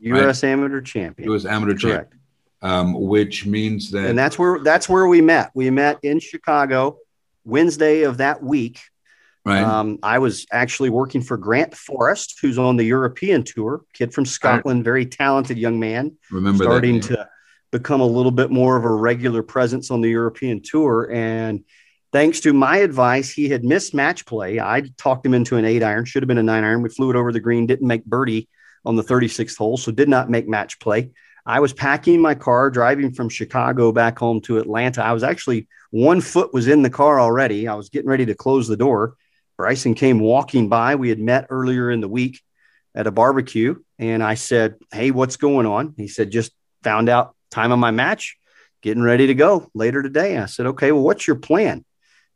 U.S. 0.00 0.42
Right? 0.42 0.50
Amateur 0.50 0.80
champion. 0.80 1.28
U.S. 1.30 1.44
Amateur 1.44 1.74
champion. 1.74 2.20
Um, 2.62 2.94
which 2.94 3.44
means 3.44 3.90
that, 3.90 4.08
and 4.08 4.18
that's 4.18 4.38
where 4.38 4.58
that's 4.60 4.88
where 4.88 5.06
we 5.06 5.20
met. 5.20 5.50
We 5.54 5.68
met 5.70 5.98
in 6.02 6.18
Chicago, 6.18 6.98
Wednesday 7.44 8.02
of 8.02 8.18
that 8.18 8.42
week. 8.42 8.80
Right. 9.44 9.62
Um, 9.62 9.98
I 10.02 10.18
was 10.18 10.46
actually 10.50 10.90
working 10.90 11.20
for 11.20 11.36
Grant 11.36 11.74
Forrest, 11.74 12.38
who's 12.40 12.58
on 12.58 12.76
the 12.76 12.84
European 12.84 13.42
tour, 13.42 13.82
kid 13.92 14.14
from 14.14 14.24
Scotland, 14.24 14.84
very 14.84 15.04
talented 15.04 15.58
young 15.58 15.78
man. 15.78 16.16
Remember 16.30 16.64
starting 16.64 17.00
to 17.02 17.28
become 17.70 18.00
a 18.00 18.06
little 18.06 18.32
bit 18.32 18.50
more 18.50 18.76
of 18.76 18.84
a 18.84 18.90
regular 18.90 19.42
presence 19.42 19.90
on 19.90 20.00
the 20.00 20.08
European 20.08 20.62
tour, 20.62 21.10
and 21.12 21.62
Thanks 22.14 22.38
to 22.42 22.52
my 22.52 22.76
advice, 22.76 23.32
he 23.32 23.48
had 23.48 23.64
missed 23.64 23.92
match 23.92 24.24
play. 24.24 24.60
I 24.60 24.84
talked 24.96 25.26
him 25.26 25.34
into 25.34 25.56
an 25.56 25.64
eight 25.64 25.82
iron, 25.82 26.04
should 26.04 26.22
have 26.22 26.28
been 26.28 26.38
a 26.38 26.44
nine 26.44 26.62
iron. 26.62 26.80
We 26.80 26.88
flew 26.88 27.10
it 27.10 27.16
over 27.16 27.32
the 27.32 27.40
green, 27.40 27.66
didn't 27.66 27.88
make 27.88 28.04
birdie 28.04 28.48
on 28.84 28.94
the 28.94 29.02
36th 29.02 29.56
hole, 29.56 29.76
so 29.76 29.90
did 29.90 30.08
not 30.08 30.30
make 30.30 30.46
match 30.46 30.78
play. 30.78 31.10
I 31.44 31.58
was 31.58 31.72
packing 31.72 32.20
my 32.20 32.36
car, 32.36 32.70
driving 32.70 33.12
from 33.12 33.28
Chicago 33.28 33.90
back 33.90 34.16
home 34.16 34.40
to 34.42 34.58
Atlanta. 34.58 35.02
I 35.02 35.12
was 35.12 35.24
actually 35.24 35.66
one 35.90 36.20
foot 36.20 36.54
was 36.54 36.68
in 36.68 36.82
the 36.82 36.88
car 36.88 37.18
already. 37.18 37.66
I 37.66 37.74
was 37.74 37.88
getting 37.88 38.08
ready 38.08 38.26
to 38.26 38.34
close 38.36 38.68
the 38.68 38.76
door. 38.76 39.16
Bryson 39.56 39.94
came 39.94 40.20
walking 40.20 40.68
by. 40.68 40.96
We 40.96 41.08
had 41.08 41.18
met 41.18 41.46
earlier 41.50 41.90
in 41.90 42.00
the 42.00 42.08
week 42.08 42.40
at 42.94 43.06
a 43.06 43.10
barbecue, 43.10 43.76
and 43.98 44.22
I 44.22 44.34
said, 44.34 44.76
Hey, 44.92 45.10
what's 45.10 45.36
going 45.36 45.66
on? 45.66 45.94
He 45.96 46.08
said, 46.08 46.30
Just 46.30 46.52
found 46.82 47.08
out 47.08 47.34
time 47.50 47.72
of 47.72 47.78
my 47.78 47.90
match, 47.90 48.36
getting 48.82 49.02
ready 49.02 49.28
to 49.28 49.34
go 49.34 49.70
later 49.74 50.02
today. 50.02 50.38
I 50.38 50.46
said, 50.46 50.66
Okay, 50.66 50.92
well, 50.92 51.02
what's 51.02 51.26
your 51.26 51.36
plan? 51.36 51.84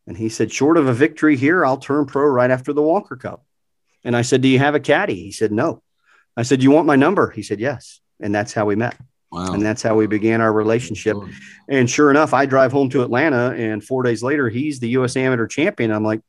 And 0.09 0.17
he 0.17 0.31
said, 0.31 0.51
short 0.51 0.79
of 0.79 0.89
a 0.89 0.95
victory 0.95 1.37
here, 1.37 1.67
I'll 1.67 1.77
turn 1.77 2.07
pro 2.07 2.25
right 2.25 2.51
after 2.51 2.73
the 2.73 2.81
Walker 2.81 3.15
Cup. 3.15 3.45
And 4.05 4.17
I 4.17 4.23
said, 4.23 4.41
do 4.41 4.49
you 4.49 4.59
have 4.59 4.75
a 4.75 4.81
caddy? 4.81 5.17
He 5.17 5.33
said, 5.33 5.53
no. 5.53 5.83
I 6.35 6.45
said, 6.45 6.63
you 6.63 6.71
want 6.71 6.87
my 6.87 6.97
number? 6.97 7.31
He 7.31 7.43
said, 7.43 7.61
yes. 7.61 8.01
And 8.19 8.35
that's 8.35 8.55
how 8.55 8.65
we 8.65 8.75
met. 8.75 8.97
Wow. 9.31 9.53
And 9.53 9.63
that's 9.63 9.83
how 9.83 9.97
we 9.97 10.07
began 10.07 10.41
our 10.41 10.51
relationship. 10.51 11.19
And 11.69 11.91
sure 11.91 12.11
enough, 12.11 12.33
I 12.33 12.47
drive 12.47 12.73
home 12.73 12.89
to 12.91 13.03
Atlanta, 13.03 13.53
and 13.55 13.85
four 13.85 14.03
days 14.03 14.23
later, 14.23 14.49
he's 14.49 14.81
the 14.81 14.89
U.S. 14.91 15.15
amateur 15.15 15.47
champion. 15.47 15.91
I'm 15.91 16.05
like, 16.05 16.23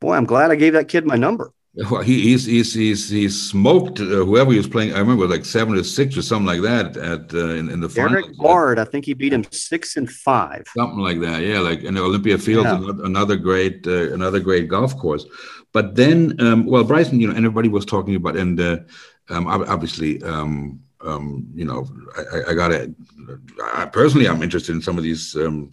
boy, 0.00 0.14
I'm 0.14 0.26
glad 0.26 0.50
I 0.50 0.56
gave 0.56 0.72
that 0.74 0.88
kid 0.88 1.06
my 1.06 1.16
number. 1.16 1.52
Well, 1.90 2.02
he, 2.02 2.20
he's 2.20 2.44
he's 2.44 2.72
he's 2.72 3.08
he 3.08 3.28
smoked 3.28 3.98
uh, 3.98 4.04
whoever 4.04 4.52
he 4.52 4.58
was 4.58 4.68
playing. 4.68 4.94
I 4.94 5.00
remember 5.00 5.26
like 5.26 5.44
seven 5.44 5.76
or 5.76 5.82
six 5.82 6.16
or 6.16 6.22
something 6.22 6.46
like 6.46 6.62
that 6.62 6.96
at 6.96 7.34
uh, 7.34 7.48
in, 7.48 7.68
in 7.68 7.80
the 7.80 7.88
final. 7.88 8.10
Derek 8.10 8.36
Bard, 8.36 8.78
I 8.78 8.84
think 8.84 9.06
he 9.06 9.12
beat 9.12 9.32
him 9.32 9.44
six 9.50 9.96
and 9.96 10.08
five. 10.08 10.64
Something 10.76 11.00
like 11.00 11.20
that, 11.22 11.42
yeah. 11.42 11.58
Like 11.58 11.82
in 11.82 11.98
Olympia 11.98 12.38
Fields, 12.38 12.68
yeah. 12.68 13.04
another 13.04 13.34
great 13.34 13.84
uh, 13.88 14.12
another 14.12 14.38
great 14.38 14.68
golf 14.68 14.96
course. 14.96 15.26
But 15.72 15.96
then, 15.96 16.40
um, 16.40 16.64
well, 16.64 16.84
Bryson, 16.84 17.18
you 17.18 17.26
know, 17.26 17.34
everybody 17.34 17.68
was 17.68 17.84
talking 17.84 18.14
about, 18.14 18.36
and 18.36 18.60
uh, 18.60 18.78
um, 19.30 19.48
obviously, 19.48 20.22
um, 20.22 20.80
um, 21.00 21.48
you 21.56 21.64
know, 21.64 21.88
I, 22.16 22.52
I 22.52 22.54
got 22.54 22.68
to. 22.68 22.94
Personally, 23.92 24.28
I'm 24.28 24.44
interested 24.44 24.76
in 24.76 24.80
some 24.80 24.96
of 24.96 25.02
these 25.02 25.34
um, 25.34 25.72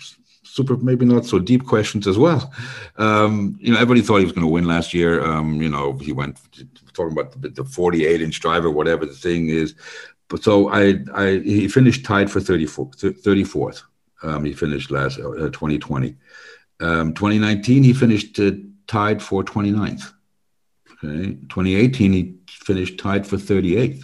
super, 0.52 0.76
maybe 0.78 1.06
not 1.06 1.26
so 1.26 1.40
deep 1.40 1.66
questions 1.66 2.08
as 2.08 2.18
well. 2.18 2.54
Um, 2.98 3.58
you 3.60 3.72
know, 3.72 3.78
everybody 3.78 4.02
thought 4.02 4.18
he 4.18 4.26
was 4.26 4.34
going 4.34 4.46
to 4.46 4.52
win 4.52 4.66
last 4.66 4.94
year. 4.94 5.24
Um, 5.24 5.62
you 5.62 5.70
know, 5.70 5.94
he 5.98 6.12
went 6.12 6.40
talking 6.94 7.14
about 7.14 7.42
the, 7.42 7.50
the 7.50 7.64
48 7.64 8.22
inch 8.22 8.40
driver, 8.42 8.70
whatever 8.70 9.06
the 9.06 9.14
thing 9.14 9.48
is. 9.48 9.76
But 10.28 10.44
so 10.44 10.70
I, 10.70 11.00
I 11.14 11.40
he 11.40 11.68
finished 11.70 12.06
tied 12.06 12.30
for 12.30 12.42
34, 12.42 12.92
34th. 12.92 13.84
Um, 14.24 14.44
he 14.44 14.54
finished 14.54 14.92
last 14.92 15.20
uh, 15.20 15.50
2020. 15.50 16.16
Um, 16.82 17.14
2019, 17.14 17.84
he 17.84 17.94
finished 17.94 18.40
uh, 18.40 18.52
tied 18.88 19.22
for 19.22 19.44
29th. 19.44 20.14
Okay. 21.04 21.34
2018, 21.50 22.14
he 22.14 22.36
finished 22.48 23.00
tied 23.00 23.26
for 23.26 23.38
38th. 23.38 24.04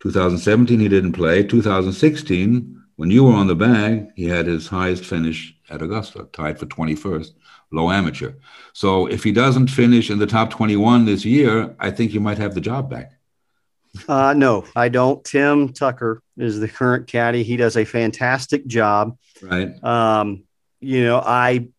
2017, 0.00 0.80
he 0.80 0.88
didn't 0.88 1.12
play. 1.12 1.42
2016, 1.42 2.81
when 3.02 3.10
you 3.10 3.24
were 3.24 3.32
on 3.32 3.48
the 3.48 3.56
bag, 3.56 4.12
he 4.14 4.26
had 4.26 4.46
his 4.46 4.68
highest 4.68 5.04
finish 5.04 5.56
at 5.68 5.82
Augusta, 5.82 6.28
tied 6.32 6.56
for 6.56 6.66
21st, 6.66 7.32
low 7.72 7.90
amateur. 7.90 8.34
So 8.74 9.06
if 9.06 9.24
he 9.24 9.32
doesn't 9.32 9.66
finish 9.66 10.08
in 10.08 10.20
the 10.20 10.26
top 10.28 10.50
21 10.50 11.04
this 11.04 11.24
year, 11.24 11.74
I 11.80 11.90
think 11.90 12.14
you 12.14 12.20
might 12.20 12.38
have 12.38 12.54
the 12.54 12.60
job 12.60 12.88
back. 12.88 13.10
Uh, 14.06 14.34
no, 14.34 14.66
I 14.76 14.88
don't. 14.88 15.24
Tim 15.24 15.72
Tucker 15.72 16.22
is 16.36 16.60
the 16.60 16.68
current 16.68 17.08
caddy. 17.08 17.42
He 17.42 17.56
does 17.56 17.76
a 17.76 17.84
fantastic 17.84 18.68
job. 18.68 19.18
Right. 19.42 19.82
Um, 19.82 20.44
you 20.78 21.02
know, 21.02 21.18
I 21.18 21.70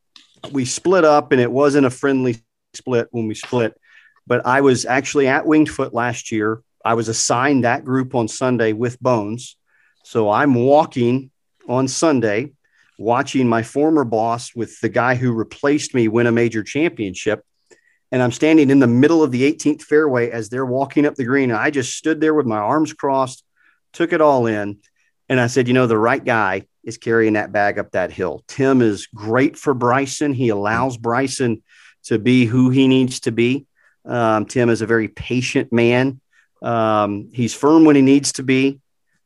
we 0.52 0.66
split 0.66 1.06
up, 1.06 1.32
and 1.32 1.40
it 1.40 1.50
wasn't 1.50 1.86
a 1.86 1.90
friendly 1.90 2.44
split 2.74 3.08
when 3.12 3.30
we 3.30 3.36
split. 3.36 3.80
But 4.28 4.46
I 4.46 4.60
was 4.60 4.86
actually 4.86 5.30
at 5.30 5.46
Winged 5.46 5.70
Foot 5.70 5.94
last 5.94 6.34
year. 6.34 6.62
I 6.84 6.96
was 6.96 7.08
assigned 7.08 7.64
that 7.64 7.86
group 7.86 8.14
on 8.14 8.28
Sunday 8.28 8.74
with 8.74 9.00
Bones. 9.00 9.56
So 10.04 10.30
I'm 10.30 10.54
walking 10.54 11.32
on 11.68 11.88
Sunday 11.88 12.52
watching 12.98 13.48
my 13.48 13.64
former 13.64 14.04
boss 14.04 14.56
with 14.56 14.80
the 14.82 14.90
guy 14.90 15.16
who 15.16 15.32
replaced 15.32 15.96
me 15.96 16.08
win 16.08 16.28
a 16.28 16.32
major 16.32 16.64
championship. 16.64 17.44
And 18.12 18.22
I'm 18.22 18.32
standing 18.32 18.70
in 18.70 18.80
the 18.80 18.88
middle 18.88 19.24
of 19.24 19.32
the 19.32 19.52
18th 19.52 19.82
fairway 19.82 20.30
as 20.30 20.50
they're 20.50 20.66
walking 20.66 21.06
up 21.06 21.16
the 21.16 21.24
green. 21.24 21.50
And 21.50 21.60
I 21.60 21.72
just 21.72 21.98
stood 21.98 22.22
there 22.22 22.34
with 22.34 22.46
my 22.46 22.58
arms 22.58 22.94
crossed, 22.94 23.44
took 23.92 24.14
it 24.14 24.22
all 24.22 24.46
in. 24.46 24.80
And 25.30 25.40
I 25.40 25.48
said, 25.48 25.68
you 25.68 25.74
know, 25.74 25.88
the 25.88 25.98
right 25.98 26.24
guy 26.24 26.68
is 26.84 26.98
carrying 26.98 27.34
that 27.34 27.52
bag 27.52 27.80
up 27.80 27.92
that 27.92 28.12
hill. 28.12 28.44
Tim 28.48 28.82
is 28.82 29.08
great 29.08 29.58
for 29.58 29.74
Bryson. 29.74 30.34
He 30.34 30.50
allows 30.50 30.98
Bryson 30.98 31.64
to 32.04 32.20
be 32.20 32.46
who 32.46 32.70
he 32.70 32.88
needs 32.88 33.22
to 33.22 33.32
be. 33.32 33.66
Um, 34.06 34.46
Tim 34.46 34.70
is 34.70 34.82
a 34.82 34.86
very 34.86 35.08
patient 35.08 35.72
man. 35.72 36.20
Um, 36.62 37.30
he's 37.34 37.54
firm 37.54 37.86
when 37.86 37.96
he 37.96 38.02
needs 38.02 38.34
to 38.34 38.44
be, 38.44 38.80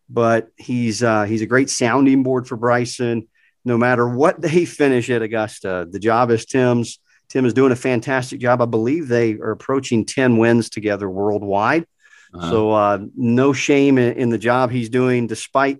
but 0.10 0.50
he's 0.56 1.04
uh, 1.04 1.24
he's 1.24 1.42
a 1.42 1.48
great 1.48 1.70
sounding 1.70 2.24
board 2.24 2.48
for 2.48 2.56
Bryson 2.56 3.28
no 3.68 3.78
matter 3.78 4.08
what 4.08 4.42
they 4.42 4.66
finish 4.66 5.10
at 5.12 5.22
Augusta, 5.22 5.88
the 5.90 6.00
job 6.00 6.32
is 6.32 6.46
Tim's. 6.46 7.00
Tim 7.30 7.46
is 7.46 7.54
doing 7.54 7.74
a 7.74 7.76
fantastic 7.76 8.40
job. 8.40 8.62
I 8.62 8.66
believe 8.66 9.10
they 9.10 9.34
are 9.34 9.52
approaching 9.52 10.06
10 10.06 10.38
wins 10.38 10.70
together 10.70 11.10
worldwide. 11.10 11.86
Uh-huh. 12.34 12.50
So, 12.50 12.72
uh, 12.72 13.00
no 13.16 13.52
shame 13.52 13.98
in, 13.98 14.14
in, 14.14 14.30
the 14.30 14.38
job 14.38 14.72
he's 14.72 14.90
doing, 14.90 15.28
despite 15.28 15.80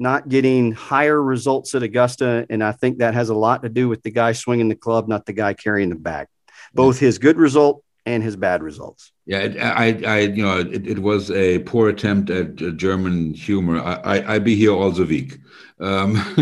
not 0.00 0.28
getting 0.28 0.72
higher 0.72 1.20
results 1.20 1.74
at 1.76 1.84
Augusta. 1.84 2.46
And 2.50 2.62
I 2.64 2.72
think 2.72 2.98
that 2.98 3.14
has 3.14 3.28
a 3.28 3.34
lot 3.34 3.62
to 3.62 3.68
do 3.68 3.88
with 3.88 4.02
the 4.02 4.10
guy 4.10 4.32
swinging 4.32 4.68
the 4.68 4.74
club, 4.74 5.08
not 5.08 5.24
the 5.24 5.32
guy 5.32 5.54
carrying 5.54 5.88
the 5.88 5.96
bag. 5.96 6.26
Both 6.74 6.98
his 6.98 7.18
good 7.18 7.36
result 7.36 7.84
and 8.08 8.22
his 8.22 8.36
bad 8.36 8.62
results. 8.62 9.12
Yeah, 9.26 9.40
it, 9.40 9.60
I, 9.60 10.00
I, 10.06 10.18
you 10.20 10.42
know, 10.42 10.58
it, 10.60 10.86
it 10.86 10.98
was 11.00 11.30
a 11.30 11.58
poor 11.60 11.90
attempt 11.90 12.30
at 12.30 12.56
German 12.76 13.34
humor. 13.34 13.78
I, 13.78 13.94
I, 13.94 14.34
I 14.34 14.38
be 14.38 14.56
here 14.56 14.72
all 14.72 14.90
the 14.90 15.04
week. 15.04 15.38
Um, 15.78 16.16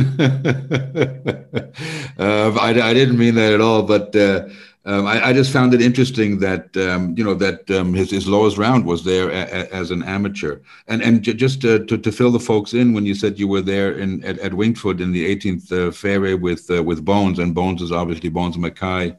uh, 2.18 2.52
I, 2.58 2.70
I 2.70 2.94
didn't 2.94 3.18
mean 3.18 3.34
that 3.34 3.52
at 3.52 3.60
all, 3.60 3.82
but 3.82 4.14
uh, 4.14 4.48
um, 4.86 5.06
I, 5.06 5.26
I, 5.26 5.32
just 5.32 5.52
found 5.52 5.74
it 5.74 5.82
interesting 5.82 6.38
that 6.38 6.74
um, 6.76 7.14
you 7.18 7.24
know 7.24 7.34
that 7.34 7.68
um, 7.72 7.92
his, 7.92 8.12
his 8.12 8.28
lowest 8.28 8.56
round 8.56 8.86
was 8.86 9.02
there 9.04 9.28
a, 9.28 9.42
a, 9.42 9.74
as 9.74 9.90
an 9.90 10.04
amateur, 10.04 10.60
and 10.86 11.02
and 11.02 11.22
j- 11.22 11.34
just 11.34 11.60
to, 11.62 11.84
to, 11.86 11.98
to, 11.98 12.12
fill 12.12 12.30
the 12.30 12.40
folks 12.40 12.72
in, 12.72 12.94
when 12.94 13.04
you 13.04 13.14
said 13.14 13.38
you 13.38 13.48
were 13.48 13.60
there 13.60 13.98
in 13.98 14.24
at, 14.24 14.38
at 14.38 14.54
Winged 14.54 14.78
Foot 14.78 15.00
in 15.00 15.10
the 15.10 15.36
18th 15.36 15.72
uh, 15.72 15.90
fairway 15.90 16.34
with 16.34 16.70
uh, 16.70 16.82
with 16.84 17.04
Bones, 17.04 17.40
and 17.40 17.52
Bones 17.52 17.82
is 17.82 17.90
obviously 17.90 18.30
Bones 18.30 18.56
Mackay, 18.56 19.16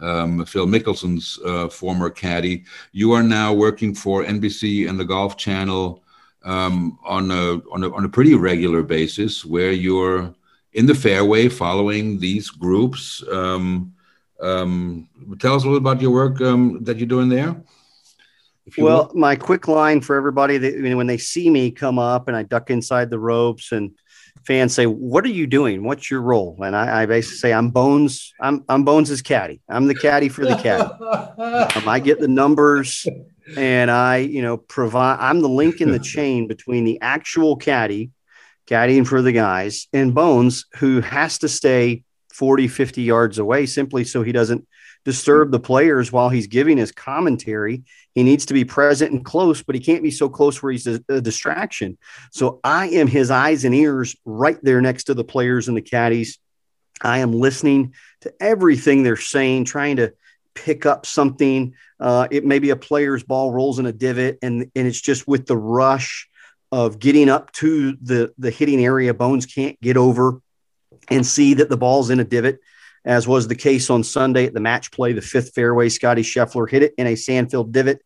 um, 0.00 0.44
Phil 0.44 0.66
Mickelson's 0.66 1.38
uh, 1.44 1.68
former 1.68 2.10
caddy. 2.10 2.64
You 2.92 3.12
are 3.12 3.22
now 3.22 3.52
working 3.52 3.94
for 3.94 4.24
NBC 4.24 4.88
and 4.88 4.98
the 4.98 5.04
Golf 5.04 5.36
Channel 5.36 6.02
um, 6.44 6.98
on 7.04 7.30
a 7.30 7.60
on 7.72 7.84
a 7.84 7.92
on 7.92 8.04
a 8.04 8.08
pretty 8.08 8.34
regular 8.34 8.82
basis, 8.82 9.44
where 9.44 9.72
you're 9.72 10.34
in 10.72 10.86
the 10.86 10.94
fairway 10.94 11.48
following 11.48 12.18
these 12.18 12.50
groups. 12.50 13.22
Um, 13.30 13.94
um, 14.40 15.08
tell 15.38 15.54
us 15.54 15.64
a 15.64 15.66
little 15.66 15.78
about 15.78 16.00
your 16.00 16.12
work 16.12 16.40
um, 16.40 16.82
that 16.84 16.98
you're 16.98 17.06
doing 17.06 17.28
there. 17.28 17.62
Well, 18.78 19.08
will. 19.08 19.18
my 19.18 19.36
quick 19.36 19.68
line 19.68 20.00
for 20.00 20.16
everybody 20.16 20.58
that 20.58 20.96
when 20.96 21.06
they 21.06 21.18
see 21.18 21.50
me 21.50 21.70
come 21.70 21.98
up 21.98 22.28
and 22.28 22.36
I 22.36 22.42
duck 22.44 22.70
inside 22.70 23.10
the 23.10 23.18
ropes 23.18 23.72
and 23.72 23.92
fans 24.44 24.74
say, 24.74 24.86
"What 24.86 25.24
are 25.24 25.28
you 25.28 25.46
doing? 25.46 25.84
What's 25.84 26.10
your 26.10 26.22
role?" 26.22 26.56
And 26.62 26.76
I, 26.76 27.02
I 27.02 27.06
basically 27.06 27.38
say, 27.38 27.52
"I'm 27.52 27.70
Bones. 27.70 28.32
I'm 28.40 28.64
I'm 28.68 28.84
Bones's 28.84 29.22
caddy. 29.22 29.60
I'm 29.68 29.86
the 29.86 29.94
caddy 29.94 30.28
for 30.28 30.44
the 30.44 30.56
caddy. 30.56 30.82
um, 31.76 31.88
I 31.88 32.00
get 32.00 32.20
the 32.20 32.28
numbers, 32.28 33.06
and 33.56 33.90
I 33.90 34.18
you 34.18 34.42
know 34.42 34.56
provide. 34.56 35.18
I'm 35.20 35.40
the 35.40 35.48
link 35.48 35.80
in 35.80 35.90
the 35.90 35.98
chain 36.14 36.46
between 36.46 36.84
the 36.84 36.98
actual 37.00 37.56
caddy, 37.56 38.10
caddying 38.66 39.06
for 39.06 39.22
the 39.22 39.32
guys, 39.32 39.88
and 39.92 40.14
Bones, 40.14 40.66
who 40.76 41.00
has 41.00 41.38
to 41.38 41.48
stay 41.48 42.04
40, 42.32 42.68
50 42.68 43.02
yards 43.02 43.38
away 43.38 43.66
simply 43.66 44.04
so 44.04 44.22
he 44.22 44.32
doesn't 44.32 44.66
disturb 45.04 45.50
the 45.50 45.60
players 45.60 46.12
while 46.12 46.28
he's 46.28 46.46
giving 46.46 46.78
his 46.78 46.92
commentary. 46.92 47.82
He 48.14 48.22
needs 48.22 48.46
to 48.46 48.54
be 48.54 48.64
present 48.64 49.12
and 49.12 49.24
close, 49.24 49.62
but 49.62 49.74
he 49.74 49.80
can't 49.80 50.02
be 50.02 50.10
so 50.10 50.28
close 50.28 50.62
where 50.62 50.72
he's 50.72 50.86
a, 50.86 51.00
a, 51.08 51.20
distraction. 51.20 51.96
So 52.32 52.60
I 52.64 52.88
am 52.88 53.06
his 53.06 53.30
eyes 53.30 53.64
and 53.64 53.74
ears 53.74 54.16
right 54.24 54.58
there 54.62 54.80
next 54.80 55.04
to 55.04 55.14
the 55.14 55.24
players 55.24 55.68
and 55.68 55.76
the 55.76 55.82
caddies. 55.82 56.38
I 57.00 57.18
am 57.18 57.32
listening 57.32 57.94
to 58.22 58.32
everything 58.40 59.02
they're 59.02 59.16
saying, 59.16 59.64
trying 59.64 59.96
to 59.96 60.12
pick 60.54 60.86
up 60.86 61.06
something. 61.06 61.74
Uh, 61.98 62.26
it 62.30 62.44
may 62.44 62.58
be 62.58 62.70
a 62.70 62.76
player's 62.76 63.22
ball 63.22 63.52
rolls 63.52 63.78
in 63.78 63.86
a 63.86 63.92
divot, 63.92 64.38
and, 64.42 64.70
and 64.74 64.86
it's 64.86 65.00
just 65.00 65.26
with 65.28 65.46
the 65.46 65.56
rush 65.56 66.28
of 66.72 66.98
getting 66.98 67.28
up 67.28 67.50
to 67.52 67.96
the, 68.02 68.32
the 68.38 68.50
hitting 68.50 68.84
area, 68.84 69.14
Bones 69.14 69.46
can't 69.46 69.80
get 69.80 69.96
over 69.96 70.40
and 71.08 71.26
see 71.26 71.54
that 71.54 71.68
the 71.68 71.76
ball's 71.76 72.10
in 72.10 72.20
a 72.20 72.24
divot, 72.24 72.60
as 73.04 73.26
was 73.26 73.48
the 73.48 73.54
case 73.54 73.90
on 73.90 74.02
Sunday 74.02 74.46
at 74.46 74.54
the 74.54 74.60
match 74.60 74.90
play. 74.92 75.12
The 75.12 75.22
fifth 75.22 75.54
fairway, 75.54 75.88
Scottie 75.88 76.22
Scheffler 76.22 76.68
hit 76.68 76.82
it 76.82 76.94
in 76.98 77.06
a 77.06 77.16
sand-filled 77.16 77.72
divot. 77.72 78.02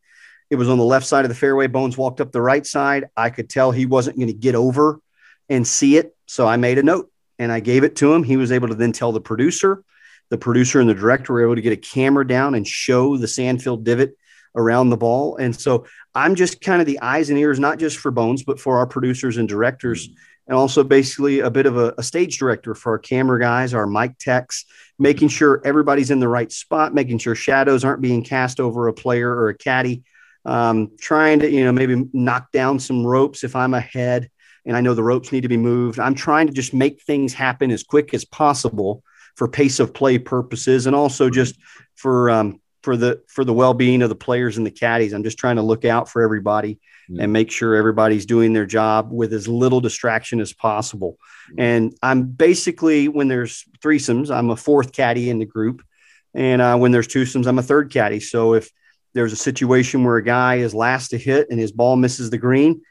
It 0.51 0.57
was 0.57 0.69
on 0.69 0.79
the 0.79 0.85
left 0.85 1.07
side 1.07 1.25
of 1.25 1.29
the 1.29 1.35
fairway. 1.35 1.67
Bones 1.67 1.97
walked 1.97 2.21
up 2.21 2.31
the 2.31 2.41
right 2.41 2.65
side. 2.65 3.07
I 3.17 3.31
could 3.31 3.51
tell 3.51 3.71
he 3.71 3.87
wasn't 3.87 4.17
going 4.17 4.29
to 4.29 4.35
get 4.35 4.55
over 4.55 5.01
and 5.49 5.67
see 5.67 5.97
it. 5.97 6.15
So 6.27 6.47
I 6.47 6.57
made 6.57 6.79
a 6.79 6.83
note 6.83 7.11
and 7.39 7.51
I 7.51 7.61
gave 7.61 7.83
it 7.83 7.97
to 7.97 8.13
him. 8.13 8.23
He 8.23 8.37
was 8.37 8.53
able 8.53 8.69
to 8.69 8.75
then 8.75 8.93
tell 8.93 9.13
the 9.13 9.21
producer. 9.21 9.83
The 10.31 10.39
producer 10.39 10.81
and 10.81 10.89
the 10.89 10.95
director 10.95 11.33
were 11.33 11.43
able 11.43 11.57
to 11.57 11.63
get 11.63 11.73
a 11.73 11.77
camera 11.77 12.27
down 12.27 12.55
and 12.55 12.67
show 12.67 13.17
the 13.17 13.29
sand-filled 13.29 13.85
divot 13.85 14.17
around 14.55 14.91
the 14.91 14.97
ball. 14.97 15.37
And 15.37 15.59
so 15.59 15.87
I'm 16.15 16.37
just 16.37 16.61
kind 16.61 16.81
of 16.81 16.87
the 16.87 17.01
eyes 17.01 17.31
and 17.31 17.39
ears, 17.39 17.59
not 17.59 17.79
just 17.79 17.99
for 17.99 18.11
Bones, 18.11 18.45
but 18.45 18.61
for 18.61 18.79
our 18.79 18.87
producers 18.87 19.37
and 19.37 19.49
directors. 19.49 20.09
Mm-hmm 20.09 20.21
and 20.47 20.57
also 20.57 20.85
basically 20.85 21.41
a 21.41 21.51
bit 21.51 21.67
of 21.67 21.77
a, 21.77 21.95
a, 21.97 22.03
stage 22.03 22.39
director 22.39 22.75
for 22.75 22.93
our 22.93 22.99
camera 22.99 23.41
guys, 23.41 23.73
our 23.73 23.87
mic 23.87 24.19
techs, 24.19 24.67
making 24.99 25.29
sure 25.29 25.63
everybody's 25.65 26.11
in 26.11 26.21
the 26.21 26.29
right 26.29 26.53
spot, 26.53 26.95
making 26.95 27.19
sure 27.19 27.35
shadows 27.35 27.85
aren't 27.85 28.03
being 28.03 28.23
cast 28.23 28.61
over 28.61 28.89
a 28.89 28.93
player 28.93 29.31
or 29.31 29.49
a 29.49 29.57
caddy, 29.57 30.03
um, 30.45 30.91
trying 31.01 31.41
to, 31.41 31.51
you 31.51 31.65
know, 31.65 31.73
maybe 31.73 32.09
knock 32.13 32.53
down 32.53 32.79
some 32.79 33.07
ropes 33.07 33.43
if 33.43 33.57
I'm 33.57 33.75
ahead 33.75 34.31
and 34.67 34.77
I 34.77 34.81
know 34.81 34.95
the 34.95 35.03
ropes 35.03 35.33
need 35.33 35.43
to 35.43 35.49
be 35.49 35.57
moved. 35.57 35.99
I'm 35.99 36.15
trying 36.15 36.47
to 36.47 36.53
just 36.53 36.75
make 36.75 37.03
things 37.03 37.35
happen 37.35 37.71
as 37.71 37.83
quick 37.83 38.15
as 38.15 38.25
possible 38.25 39.03
for 39.37 39.49
pace 39.49 39.81
of 39.81 39.93
play 39.93 40.19
purposes 40.19 40.87
and 40.87 40.95
also 40.95 41.29
just 41.29 41.57
for 41.97 42.31
um, 42.31 42.61
for 42.83 42.97
the 42.97 43.23
for 43.29 43.45
the 43.45 43.53
well-being 43.53 44.03
of 44.03 44.09
the 44.09 44.15
players 44.15 44.57
and 44.57 44.67
the 44.67 44.71
caddies. 44.71 45.13
I'm 45.13 45.25
just 45.25 45.39
trying 45.39 45.57
to 45.57 45.63
look 45.63 45.85
out 45.85 46.09
for 46.09 46.23
everybody 46.23 46.81
mm. 47.11 47.23
and 47.23 47.33
make 47.33 47.51
sure 47.51 47.75
everybody's 47.75 48.27
doing 48.27 48.53
their 48.53 48.67
job 48.67 49.11
with 49.11 49.33
as 49.33 49.49
little 49.49 49.81
distraction 49.81 50.41
as 50.41 50.53
possible. 50.53 51.19
Mm. 51.53 51.55
And 51.59 51.97
I'm 52.03 52.25
basically, 52.25 53.09
when 53.09 53.29
there's 53.29 53.65
threesomes, 53.81 54.35
I'm 54.35 54.51
a 54.51 54.57
fourth 54.57 54.93
caddy 54.93 55.31
in 55.31 55.39
the 55.39 55.47
group. 55.47 55.83
And 56.35 56.61
uh, 56.61 56.77
when 56.77 56.93
there's 56.93 57.09
twosomes, 57.09 57.47
I'm 57.47 57.59
a 57.59 57.63
third 57.63 57.93
caddy. 57.93 58.21
So 58.21 58.55
if 58.55 58.71
there's 59.13 59.33
a 59.33 59.37
situation 59.37 60.05
where 60.05 60.17
a 60.17 60.25
guy 60.25 60.57
is 60.57 60.75
last 60.75 61.09
to 61.09 61.19
hit 61.19 61.49
and 61.51 61.61
his 61.61 61.73
ball 61.73 61.97
misses 61.97 62.31
the 62.31 62.39
green, 62.39 62.83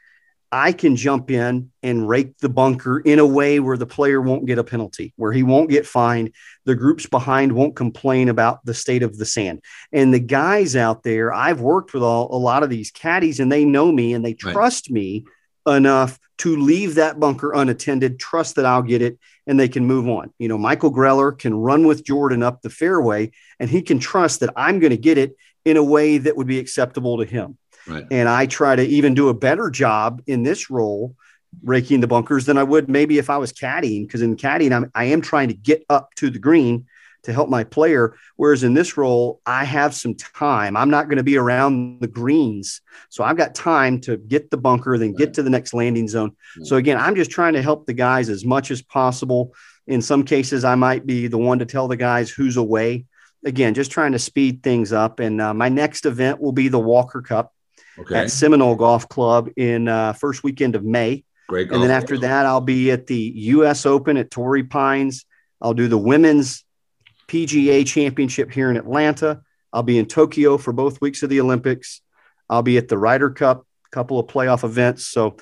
I 0.54 0.70
can 0.70 0.94
jump 0.94 1.32
in 1.32 1.72
and 1.82 2.08
rake 2.08 2.38
the 2.38 2.48
bunker 2.48 3.00
in 3.00 3.18
a 3.18 3.26
way 3.26 3.58
where 3.58 3.76
the 3.76 3.86
player 3.86 4.20
won't 4.20 4.46
get 4.46 4.56
a 4.56 4.62
penalty, 4.62 5.12
where 5.16 5.32
he 5.32 5.42
won't 5.42 5.68
get 5.68 5.84
fined. 5.84 6.30
The 6.64 6.76
groups 6.76 7.06
behind 7.06 7.50
won't 7.50 7.74
complain 7.74 8.28
about 8.28 8.64
the 8.64 8.72
state 8.72 9.02
of 9.02 9.18
the 9.18 9.26
sand. 9.26 9.64
And 9.90 10.14
the 10.14 10.20
guys 10.20 10.76
out 10.76 11.02
there, 11.02 11.34
I've 11.34 11.60
worked 11.60 11.92
with 11.92 12.04
all, 12.04 12.28
a 12.32 12.38
lot 12.38 12.62
of 12.62 12.70
these 12.70 12.92
caddies 12.92 13.40
and 13.40 13.50
they 13.50 13.64
know 13.64 13.90
me 13.90 14.14
and 14.14 14.24
they 14.24 14.34
trust 14.34 14.90
right. 14.90 14.94
me 14.94 15.24
enough 15.66 16.20
to 16.38 16.56
leave 16.56 16.94
that 16.94 17.18
bunker 17.18 17.52
unattended, 17.52 18.20
trust 18.20 18.54
that 18.54 18.64
I'll 18.64 18.82
get 18.82 19.02
it, 19.02 19.18
and 19.48 19.58
they 19.58 19.68
can 19.68 19.84
move 19.84 20.08
on. 20.08 20.32
You 20.38 20.46
know, 20.46 20.58
Michael 20.58 20.92
Greller 20.92 21.36
can 21.36 21.52
run 21.52 21.84
with 21.84 22.04
Jordan 22.04 22.44
up 22.44 22.62
the 22.62 22.70
fairway 22.70 23.32
and 23.58 23.68
he 23.68 23.82
can 23.82 23.98
trust 23.98 24.38
that 24.38 24.52
I'm 24.54 24.78
going 24.78 24.90
to 24.90 24.96
get 24.96 25.18
it 25.18 25.36
in 25.64 25.76
a 25.76 25.82
way 25.82 26.18
that 26.18 26.36
would 26.36 26.46
be 26.46 26.60
acceptable 26.60 27.18
to 27.18 27.24
him. 27.24 27.58
Right. 27.86 28.06
And 28.10 28.28
I 28.28 28.46
try 28.46 28.76
to 28.76 28.82
even 28.82 29.14
do 29.14 29.28
a 29.28 29.34
better 29.34 29.70
job 29.70 30.22
in 30.26 30.42
this 30.42 30.70
role, 30.70 31.14
raking 31.62 32.00
the 32.00 32.06
bunkers 32.06 32.46
than 32.46 32.58
I 32.58 32.62
would 32.62 32.88
maybe 32.88 33.18
if 33.18 33.30
I 33.30 33.38
was 33.38 33.52
caddying. 33.52 34.06
Because 34.06 34.22
in 34.22 34.36
caddying, 34.36 34.72
I'm, 34.72 34.90
I 34.94 35.04
am 35.04 35.20
trying 35.20 35.48
to 35.48 35.54
get 35.54 35.84
up 35.88 36.14
to 36.16 36.30
the 36.30 36.38
green 36.38 36.86
to 37.24 37.32
help 37.32 37.48
my 37.48 37.64
player. 37.64 38.14
Whereas 38.36 38.64
in 38.64 38.74
this 38.74 38.96
role, 38.96 39.40
I 39.46 39.64
have 39.64 39.94
some 39.94 40.14
time. 40.14 40.76
I'm 40.76 40.90
not 40.90 41.06
going 41.06 41.16
to 41.16 41.24
be 41.24 41.36
around 41.36 42.00
the 42.00 42.06
greens. 42.06 42.80
So 43.08 43.24
I've 43.24 43.36
got 43.36 43.54
time 43.54 44.00
to 44.02 44.16
get 44.18 44.50
the 44.50 44.58
bunker, 44.58 44.96
then 44.98 45.14
get 45.14 45.34
to 45.34 45.42
the 45.42 45.50
next 45.50 45.74
landing 45.74 46.06
zone. 46.06 46.36
So 46.62 46.76
again, 46.76 46.98
I'm 46.98 47.16
just 47.16 47.30
trying 47.30 47.54
to 47.54 47.62
help 47.62 47.86
the 47.86 47.94
guys 47.94 48.28
as 48.28 48.44
much 48.44 48.70
as 48.70 48.82
possible. 48.82 49.54
In 49.86 50.02
some 50.02 50.22
cases, 50.22 50.64
I 50.64 50.74
might 50.74 51.06
be 51.06 51.26
the 51.26 51.38
one 51.38 51.58
to 51.60 51.66
tell 51.66 51.88
the 51.88 51.96
guys 51.96 52.30
who's 52.30 52.58
away. 52.58 53.06
Again, 53.44 53.74
just 53.74 53.90
trying 53.90 54.12
to 54.12 54.18
speed 54.18 54.62
things 54.62 54.92
up. 54.92 55.18
And 55.20 55.40
uh, 55.40 55.54
my 55.54 55.68
next 55.68 56.06
event 56.06 56.40
will 56.40 56.52
be 56.52 56.68
the 56.68 56.78
Walker 56.78 57.22
Cup 57.22 57.53
okay. 57.98 58.16
at 58.16 58.30
Seminole 58.30 58.76
Golf 58.76 59.08
Club 59.08 59.50
in 59.56 59.88
uh, 59.88 60.12
first 60.14 60.42
weekend 60.44 60.74
of 60.74 60.84
May. 60.84 61.24
Great. 61.46 61.70
and 61.70 61.82
then 61.82 61.90
after 61.90 62.16
that, 62.18 62.46
I'll 62.46 62.62
be 62.62 62.90
at 62.90 63.06
the 63.06 63.32
U.S. 63.36 63.84
Open 63.84 64.16
at 64.16 64.30
Torrey 64.30 64.64
Pines. 64.64 65.26
I'll 65.60 65.74
do 65.74 65.88
the 65.88 65.98
women's 65.98 66.64
PGA 67.28 67.86
Championship 67.86 68.50
here 68.50 68.70
in 68.70 68.76
Atlanta. 68.76 69.42
I'll 69.72 69.82
be 69.82 69.98
in 69.98 70.06
Tokyo 70.06 70.56
for 70.56 70.72
both 70.72 71.00
weeks 71.00 71.22
of 71.22 71.30
the 71.30 71.40
Olympics. 71.40 72.00
I'll 72.48 72.62
be 72.62 72.78
at 72.78 72.88
the 72.88 72.96
Ryder 72.96 73.30
Cup, 73.30 73.66
a 73.86 73.90
couple 73.90 74.18
of 74.18 74.26
playoff 74.26 74.64
events. 74.64 75.06
So 75.06 75.36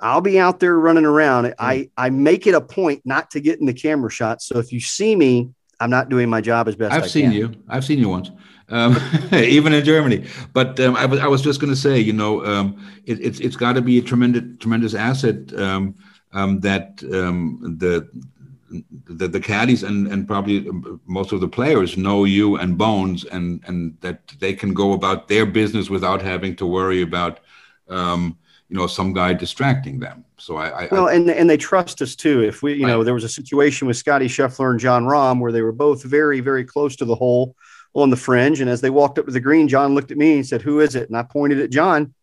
I'll 0.00 0.20
be 0.20 0.38
out 0.38 0.60
there 0.60 0.76
running 0.76 1.04
around. 1.04 1.44
Mm. 1.44 1.54
I, 1.58 1.90
I 1.96 2.10
make 2.10 2.46
it 2.46 2.54
a 2.54 2.60
point 2.60 3.02
not 3.04 3.30
to 3.32 3.40
get 3.40 3.60
in 3.60 3.66
the 3.66 3.74
camera 3.74 4.10
shot. 4.10 4.42
So 4.42 4.58
if 4.58 4.72
you 4.72 4.80
see 4.80 5.14
me, 5.14 5.50
I'm 5.80 5.90
not 5.90 6.08
doing 6.08 6.28
my 6.28 6.40
job 6.40 6.66
as 6.68 6.76
best 6.76 6.92
I've 6.92 7.04
I 7.04 7.06
seen 7.06 7.30
you. 7.30 7.52
I've 7.68 7.84
seen 7.84 7.98
you 7.98 8.08
once 8.08 8.30
um, 8.68 8.96
even 9.32 9.72
in 9.72 9.84
Germany. 9.84 10.26
But 10.52 10.78
um, 10.80 10.96
I 10.96 11.06
was 11.06 11.20
I 11.20 11.26
was 11.26 11.42
just 11.42 11.60
going 11.60 11.72
to 11.72 11.80
say, 11.80 11.98
you 11.98 12.12
know, 12.12 12.44
um, 12.44 12.84
it, 13.06 13.20
it's 13.20 13.40
it's 13.40 13.56
got 13.56 13.74
to 13.74 13.82
be 13.82 13.98
a 13.98 14.02
tremendous 14.02 14.42
tremendous 14.58 14.94
asset 14.94 15.52
um, 15.54 15.94
um, 16.32 16.60
that 16.60 17.02
um, 17.12 17.76
the 17.78 18.08
the, 19.06 19.28
the 19.28 19.40
caddies 19.40 19.82
and, 19.82 20.08
and 20.08 20.26
probably 20.26 20.68
most 21.06 21.32
of 21.32 21.40
the 21.40 21.48
players 21.48 21.96
know 21.96 22.24
you 22.24 22.56
and 22.56 22.76
Bones, 22.76 23.24
and 23.24 23.62
and 23.66 23.96
that 24.00 24.28
they 24.38 24.52
can 24.52 24.74
go 24.74 24.92
about 24.92 25.28
their 25.28 25.46
business 25.46 25.88
without 25.88 26.22
having 26.22 26.54
to 26.56 26.66
worry 26.66 27.02
about 27.02 27.40
you 28.68 28.76
know 28.76 28.86
some 28.86 29.12
guy 29.12 29.32
distracting 29.32 29.98
them. 29.98 30.24
So 30.36 30.56
I, 30.56 30.84
I 30.84 30.88
well, 30.90 31.08
and 31.08 31.30
and 31.30 31.48
they 31.48 31.56
trust 31.56 32.02
us 32.02 32.14
too. 32.14 32.42
If 32.42 32.62
we, 32.62 32.74
you 32.74 32.86
know, 32.86 33.02
there 33.02 33.14
was 33.14 33.24
a 33.24 33.28
situation 33.28 33.86
with 33.86 33.96
Scottie 33.96 34.28
Scheffler 34.28 34.70
and 34.70 34.78
Jon 34.78 35.04
Rahm 35.04 35.40
where 35.40 35.52
they 35.52 35.62
were 35.62 35.72
both 35.72 36.02
very 36.04 36.40
very 36.40 36.64
close 36.64 36.94
to 36.96 37.04
the 37.04 37.14
hole 37.14 37.56
on 38.02 38.10
the 38.10 38.16
fringe. 38.16 38.60
And 38.60 38.70
as 38.70 38.80
they 38.80 38.90
walked 38.90 39.18
up 39.18 39.26
to 39.26 39.32
the 39.32 39.40
green, 39.40 39.68
Jon 39.68 39.94
looked 39.94 40.10
at 40.10 40.18
me 40.18 40.36
and 40.36 40.46
said, 40.46 40.62
Who 40.62 40.80
is 40.80 40.94
it? 40.94 41.08
And 41.08 41.16
I 41.16 41.22
pointed 41.22 41.60
at 41.60 41.70
Jon. 41.70 42.14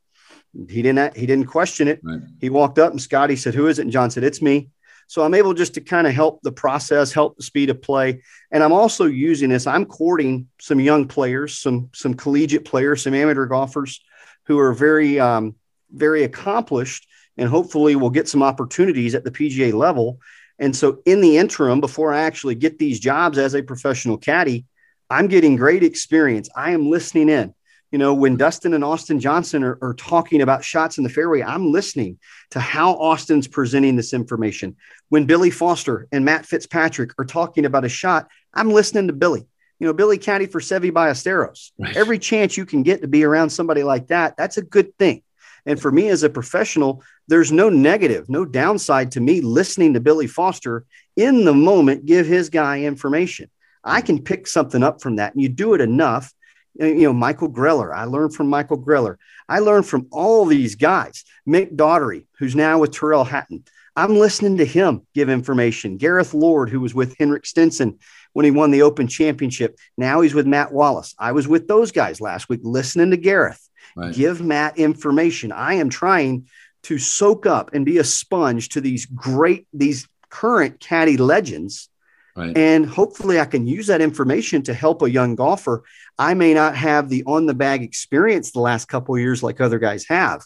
He 0.69 0.82
didn't 0.82 1.17
he 1.17 1.26
didn't 1.26 1.47
question 1.47 1.88
it. 1.88 1.99
Right. 2.03 2.21
He 2.39 2.49
walked 2.49 2.80
up 2.80 2.91
and 2.91 3.01
Scottie 3.01 3.36
said, 3.36 3.55
"Who 3.55 3.67
is 3.67 3.78
it?" 3.78 3.84
And 3.84 3.91
Jon 3.91 4.09
said, 4.09 4.23
"It's 4.23 4.41
me." 4.41 4.69
So 5.07 5.23
I'm 5.23 5.34
able 5.34 5.53
just 5.53 5.76
to 5.76 5.82
kind 5.82 6.07
of 6.07 6.13
help 6.13 6.41
the 6.41 6.51
process, 6.51 7.11
help 7.11 7.38
the 7.38 7.43
speed 7.43 7.69
of 7.69 7.82
play. 7.82 8.21
And 8.51 8.63
I'm 8.63 8.71
also 8.71 9.05
using 9.05 9.49
this. 9.49 9.67
I'm 9.67 9.86
courting 9.86 10.47
some 10.59 10.80
young 10.80 11.07
players, 11.07 11.57
some 11.57 11.89
some 11.93 12.13
collegiate 12.13 12.65
players, 12.65 13.03
some 13.03 13.13
amateur 13.13 13.45
golfers 13.45 14.01
who 14.45 14.57
are 14.59 14.73
very 14.73 15.19
um, 15.19 15.55
very 15.91 16.23
accomplished, 16.23 17.07
and 17.38 17.49
hopefully 17.49 17.95
will 17.95 18.09
get 18.09 18.30
some 18.30 18.43
opportunities 18.43 19.13
at 19.13 19.23
the 19.23 19.32
PGA 19.32 19.73
level. 19.73 20.19
And 20.57 20.73
so 20.73 20.99
in 21.05 21.19
the 21.19 21.38
interim, 21.38 21.82
before 21.82 22.13
I 22.13 22.21
actually 22.21 22.55
get 22.55 22.80
these 22.80 22.99
jobs 22.99 23.38
as 23.38 23.55
a 23.55 23.61
professional 23.61 24.17
caddy, 24.17 24.65
I'm 25.10 25.28
getting 25.28 25.56
great 25.56 25.84
experience. 25.84 26.49
I 26.56 26.72
am 26.72 26.89
listening 26.89 27.30
in. 27.30 27.53
You 27.91 27.99
know, 27.99 28.14
when 28.14 28.36
Dustin 28.36 28.74
and 28.74 28.84
Austin 28.84 29.20
Johnson 29.20 29.64
are, 29.64 29.78
are, 29.82 29.93
talking 29.93 30.41
about 30.41 30.66
shots 30.66 30.97
in 30.97 31.03
the 31.03 31.10
fairway, 31.10 31.41
I'm 31.41 31.72
listening 31.72 32.20
to 32.51 32.60
how 32.60 32.93
Austin's 32.93 33.47
presenting 33.47 33.95
this 33.95 34.14
information. 34.14 34.76
When 35.10 35.26
Billy 35.26 35.51
Foster 35.51 36.08
and 36.12 36.26
Matt 36.26 36.45
Fitzpatrick 36.45 37.12
are 37.20 37.26
talking 37.26 37.64
about 37.64 37.86
a 37.86 37.89
shot, 37.89 38.28
I'm 38.53 38.72
listening 38.72 39.08
to 39.08 39.14
Billy. 39.14 39.47
You 39.80 39.88
know, 39.88 39.93
Billy 39.93 40.18
Caddy 40.18 40.47
for 40.47 40.60
Seve 40.60 40.91
Ballesteros. 40.91 41.72
Right. 41.78 41.95
Every 41.95 42.20
chance 42.20 42.58
you 42.58 42.66
can 42.66 42.84
get 42.84 43.01
to 43.01 43.08
be 43.08 43.24
around 43.24 43.51
somebody 43.51 43.84
like 43.84 44.08
that, 44.08 44.36
that's 44.36 44.58
a 44.58 44.62
good 44.62 44.97
thing. 44.97 45.22
And 45.66 45.82
for 45.82 45.91
me 45.91 46.10
as 46.10 46.24
a 46.24 46.30
professional, 46.30 47.03
there's 47.28 47.51
no 47.51 47.70
negative, 47.70 48.30
no 48.30 48.45
downside 48.45 49.12
to 49.14 49.22
me 49.22 49.41
listening 49.41 49.93
to 49.93 49.99
Billy 49.99 50.28
Foster 50.28 50.86
in 51.16 51.45
the 51.45 51.53
moment 51.53 52.06
give 52.06 52.26
his 52.26 52.49
guy 52.49 52.82
information. 52.82 53.49
I 53.86 54.02
can 54.02 54.24
pick 54.24 54.48
something 54.48 54.84
up 54.84 55.02
from 55.02 55.18
that. 55.18 55.34
And 55.34 55.42
you 55.42 55.50
do 55.50 55.74
it 55.74 55.82
enough. 55.82 56.34
You 56.78 57.04
know, 57.04 57.14
Michael 57.14 57.50
Greller, 57.50 57.96
I 57.96 58.04
learned 58.04 58.36
from 58.36 58.50
Michael 58.50 58.82
Greller. 58.82 59.16
I 59.48 59.60
learned 59.60 59.86
from 59.86 60.08
all 60.12 60.46
these 60.46 60.76
guys. 60.76 61.24
Mick 61.48 61.76
Daugherty, 61.76 62.28
who's 62.40 62.56
now 62.56 62.80
with 62.80 62.92
Tyrrell 62.92 63.24
Hatton. 63.24 63.64
I'm 63.96 64.18
listening 64.18 64.58
to 64.58 64.66
him 64.66 65.08
give 65.14 65.30
information. 65.30 65.96
Gareth 65.96 66.34
Lord, 66.34 66.70
who 66.70 66.82
was 66.82 66.94
with 66.94 67.16
Henrik 67.18 67.46
Stenson 67.46 68.00
when 68.34 68.44
he 68.44 68.52
won 68.52 68.72
the 68.72 68.82
Open 68.82 69.08
Championship. 69.08 69.78
Now 69.98 70.20
he's 70.20 70.34
with 70.34 70.46
Matt 70.46 70.74
Wallace. 70.74 71.16
I 71.18 71.32
was 71.32 71.48
with 71.48 71.70
those 71.70 71.94
guys 71.94 72.20
last 72.20 72.50
week 72.50 72.60
listening 72.64 73.12
to 73.12 73.18
Gareth. 73.18 73.70
Right. 73.96 74.14
Give 74.14 74.42
Matt 74.42 74.78
information. 74.78 75.54
I 75.54 75.76
am 75.76 75.90
trying 75.90 76.48
to 76.84 76.98
soak 76.98 77.46
up 77.46 77.74
and 77.74 77.86
be 77.86 77.98
a 77.98 78.04
sponge 78.04 78.70
to 78.70 78.82
these 78.82 79.06
great, 79.06 79.66
these 79.72 80.10
current 80.30 80.82
caddy 80.82 81.16
legends. 81.16 81.90
Right. 82.36 82.58
And 82.58 82.86
hopefully, 82.86 83.40
I 83.40 83.46
can 83.46 83.66
use 83.66 83.88
that 83.88 84.02
information 84.02 84.62
to 84.64 84.74
help 84.74 85.02
a 85.02 85.10
young 85.10 85.36
golfer. 85.36 85.84
I 86.18 86.34
may 86.34 86.54
not 86.54 86.76
have 86.76 87.10
the 87.10 87.24
on 87.26 87.46
the 87.46 87.54
bag 87.54 87.82
experience 87.82 88.52
the 88.52 88.60
last 88.60 88.86
couple 88.86 89.18
years 89.18 89.42
like 89.42 89.62
other 89.62 89.80
guys 89.80 90.06
have, 90.10 90.44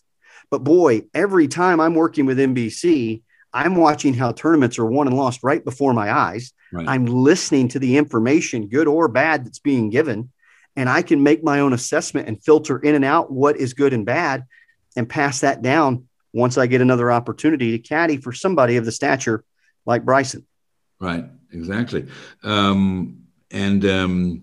but 0.52 0.64
boy, 0.64 1.04
every 1.14 1.48
time 1.48 1.80
I'm 1.80 1.96
working 1.96 2.26
with 2.26 2.38
NBC, 2.38 3.24
I'm 3.52 3.76
watching 3.76 4.14
how 4.14 4.32
tournaments 4.32 4.78
are 4.78 4.86
won 4.86 5.08
and 5.08 5.18
lost 5.18 5.40
right 5.42 5.66
before 5.66 5.94
my 5.94 6.12
eyes. 6.12 6.54
Right. 6.72 6.88
I'm 6.88 7.06
listening 7.06 7.70
to 7.70 7.80
the 7.80 7.98
information, 7.98 8.68
good 8.68 8.88
or 8.88 9.08
bad, 9.08 9.46
that's 9.46 9.60
being 9.60 9.90
given 9.90 10.30
and 10.80 10.90
I 10.90 11.02
can 11.02 11.24
make 11.24 11.44
my 11.44 11.60
own 11.60 11.74
assessment 11.74 12.30
and 12.30 12.42
filter 12.42 12.80
in 12.80 12.96
and 12.96 13.04
out 13.04 13.30
what 13.30 13.58
is 13.58 13.74
good 13.74 13.92
and 13.92 14.06
bad 14.06 14.46
and 14.96 15.10
pass 15.10 15.42
that 15.42 15.62
down 15.62 16.08
once 16.32 16.58
I 16.58 16.68
get 16.68 16.80
another 16.80 17.12
opportunity 17.12 17.72
to 17.72 17.80
caddy 17.80 18.16
for 18.16 18.32
somebody 18.32 18.78
of 18.78 18.86
the 18.86 18.92
stature 18.94 19.44
like 19.86 20.06
Bryson. 20.06 20.46
Right, 21.00 21.26
exactly. 21.52 22.08
Um, 22.43 23.24
and 23.52 23.86
um, 23.86 24.41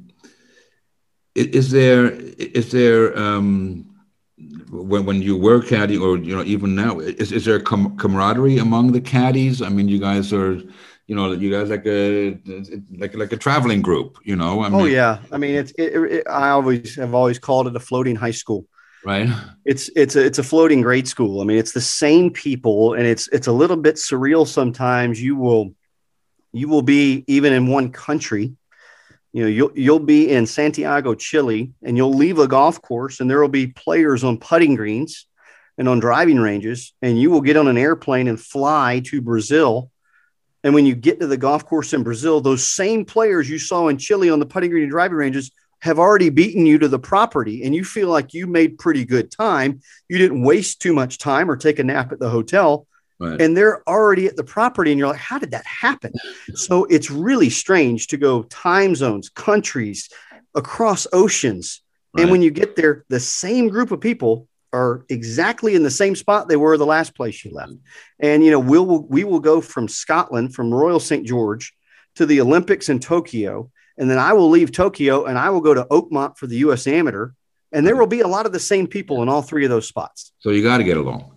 is 1.35 1.71
there 1.71 2.11
is 2.11 2.71
there 2.73 3.17
um, 3.19 3.87
when 4.71 5.05
when 5.07 5.23
you 5.23 5.37
were 5.37 5.63
caddy 5.63 5.97
or 5.97 6.17
you 6.17 6.35
know 6.35 6.43
even 6.43 6.75
now 6.75 6.99
is, 6.99 7.33
is 7.33 7.45
there 7.45 7.61
com- 7.61 7.97
camaraderie 7.97 8.59
among 8.59 8.93
the 8.93 9.01
caddies? 9.01 9.63
I 9.63 9.69
mean, 9.69 9.89
you 9.89 9.99
guys 9.99 10.33
are 10.33 10.61
you 11.07 11.15
know 11.15 11.33
you 11.33 11.51
guys 11.51 11.71
like 11.71 11.87
a 11.87 12.39
like 12.97 13.15
like 13.15 13.33
a 13.33 13.37
traveling 13.37 13.81
group 13.83 14.19
you 14.25 14.37
know? 14.37 14.61
I 14.61 14.67
oh, 14.67 14.71
mean, 14.71 14.81
oh 14.81 14.85
yeah. 14.85 15.19
I 15.31 15.39
mean 15.39 15.55
it's 15.55 15.73
it, 15.73 15.95
it, 15.95 16.29
i 16.29 16.51
always 16.51 16.97
have 16.97 17.15
always 17.15 17.39
called 17.39 17.69
it 17.69 17.77
a 17.77 17.81
floating 17.81 18.17
high 18.17 18.33
school. 18.33 18.67
Right. 19.05 19.29
It's 19.65 19.89
it's 19.95 20.17
a 20.17 20.25
it's 20.25 20.39
a 20.39 20.43
floating 20.43 20.81
grade 20.81 21.07
school. 21.07 21.41
I 21.41 21.45
mean 21.45 21.59
it's 21.59 21.73
the 21.73 21.81
same 21.81 22.31
people 22.31 22.95
and 22.95 23.07
it's 23.07 23.29
it's 23.29 23.47
a 23.47 23.53
little 23.53 23.77
bit 23.77 23.97
surreal 23.97 24.47
sometimes. 24.47 25.23
You 25.23 25.37
will 25.37 25.75
you 26.57 26.69
will 26.69 26.83
be 26.83 27.25
even 27.27 27.53
in 27.53 27.67
one 27.67 27.91
country 27.91 28.55
you 29.33 29.43
know 29.43 29.49
you'll 29.49 29.73
you'll 29.75 29.99
be 29.99 30.31
in 30.31 30.47
santiago 30.47 31.15
chile 31.15 31.73
and 31.83 31.97
you'll 31.97 32.15
leave 32.15 32.39
a 32.39 32.49
golf 32.49 32.81
course 32.81 33.21
and 33.21 33.31
there 33.31 33.41
will 33.41 33.49
be 33.49 33.67
players 33.67 34.25
on 34.25 34.39
putting 34.39 34.75
greens 34.75 35.27
and 35.79 35.89
on 35.89 36.01
driving 36.01 36.39
ranges 36.39 36.95
and 37.03 37.21
you 37.21 37.31
will 37.31 37.41
get 37.41 37.57
on 37.57 37.69
an 37.69 37.79
airplane 37.79 38.29
and 38.29 38.41
fly 38.41 39.01
to 39.05 39.21
brazil 39.21 39.91
and 40.67 40.75
when 40.75 40.85
you 40.85 40.97
get 40.97 41.21
to 41.21 41.29
the 41.29 41.37
golf 41.37 41.65
course 41.65 41.93
in 41.93 42.03
Brazil, 42.03 42.41
those 42.41 42.67
same 42.67 43.05
players 43.05 43.49
you 43.49 43.57
saw 43.57 43.87
in 43.87 43.99
Chile 43.99 44.31
on 44.31 44.41
the 44.41 44.47
putting 44.47 44.71
green 44.71 44.83
and 44.83 44.91
driving 44.91 45.17
ranges 45.17 45.53
have 45.81 46.01
already 46.01 46.29
beaten 46.29 46.67
you 46.67 46.77
to 46.79 46.89
the 46.89 46.99
property 46.99 47.63
and 47.63 47.73
you 47.73 47.85
feel 47.85 48.09
like 48.09 48.35
you 48.35 48.49
made 48.49 48.77
pretty 48.77 49.05
good 49.05 49.31
time. 49.31 49.81
You 50.09 50.19
didn't 50.19 50.43
waste 50.43 50.81
too 50.81 50.93
much 50.93 51.19
time 51.19 51.49
or 51.49 51.57
take 51.57 51.79
a 51.79 51.85
nap 51.85 52.11
at 52.11 52.19
the 52.19 52.31
hotel. 52.31 52.89
Right. 53.19 53.41
And 53.41 53.57
they're 53.57 53.89
already 53.89 54.27
at 54.27 54.37
the 54.37 54.45
property, 54.45 54.93
and 54.93 54.99
you're 54.99 55.09
like, 55.09 55.19
how 55.19 55.39
did 55.39 55.53
that 55.53 55.67
happen? 55.67 56.13
so 56.55 56.85
it's 56.85 57.11
really 57.11 57.51
strange 57.51 58.09
to 58.09 58.17
go 58.17 58.43
time 58.45 58.95
zones, 58.95 59.29
countries, 59.29 60.09
across 60.55 61.07
oceans. 61.13 61.83
Right. 62.15 62.23
And 62.23 62.31
when 62.31 62.43
you 62.43 62.51
get 62.51 62.77
there, 62.77 63.05
the 63.09 63.21
same 63.21 63.69
group 63.69 63.91
of 63.91 64.01
people 64.01 64.49
are 64.73 65.05
exactly 65.09 65.75
in 65.75 65.83
the 65.83 65.91
same 65.91 66.15
spot 66.15 66.49
they 66.49 66.57
were 66.57 66.77
the 66.77 66.85
last 66.85 67.15
place 67.15 67.45
you 67.45 67.51
left. 67.53 67.73
And 68.19 68.45
you 68.45 68.51
know, 68.51 68.61
we'll 68.61 69.03
we 69.05 69.25
will 69.25 69.41
go 69.41 69.61
from 69.61 69.89
Scotland, 69.89 70.55
from 70.55 70.73
Royal 70.73 71.01
St. 71.01 71.27
George, 71.27 71.73
to 72.17 72.27
the 72.27 72.41
Olympics 72.41 72.89
in 72.89 72.99
Tokyo, 72.99 73.71
and 73.97 74.11
then 74.11 74.19
I 74.19 74.33
will 74.33 74.51
leave 74.51 74.73
Tokyo 74.73 75.25
and 75.25 75.39
I 75.39 75.51
will 75.51 75.61
go 75.61 75.75
to 75.75 75.85
Oakmont 75.85 76.37
for 76.37 76.47
the 76.47 76.57
U.S. 76.59 76.87
Amateur, 76.87 77.31
and 77.73 77.87
there 77.87 77.97
will 77.97 78.07
be 78.07 78.21
a 78.21 78.29
lot 78.29 78.47
of 78.47 78.53
the 78.53 78.61
same 78.61 78.87
people 78.87 79.23
in 79.23 79.29
all 79.29 79.43
three 79.43 79.65
of 79.65 79.71
those 79.71 79.89
spots. 79.89 80.33
So 80.41 80.51
you 80.51 80.63
got 80.63 80.79
to 80.79 80.85
get 80.85 80.97
along. 80.97 81.36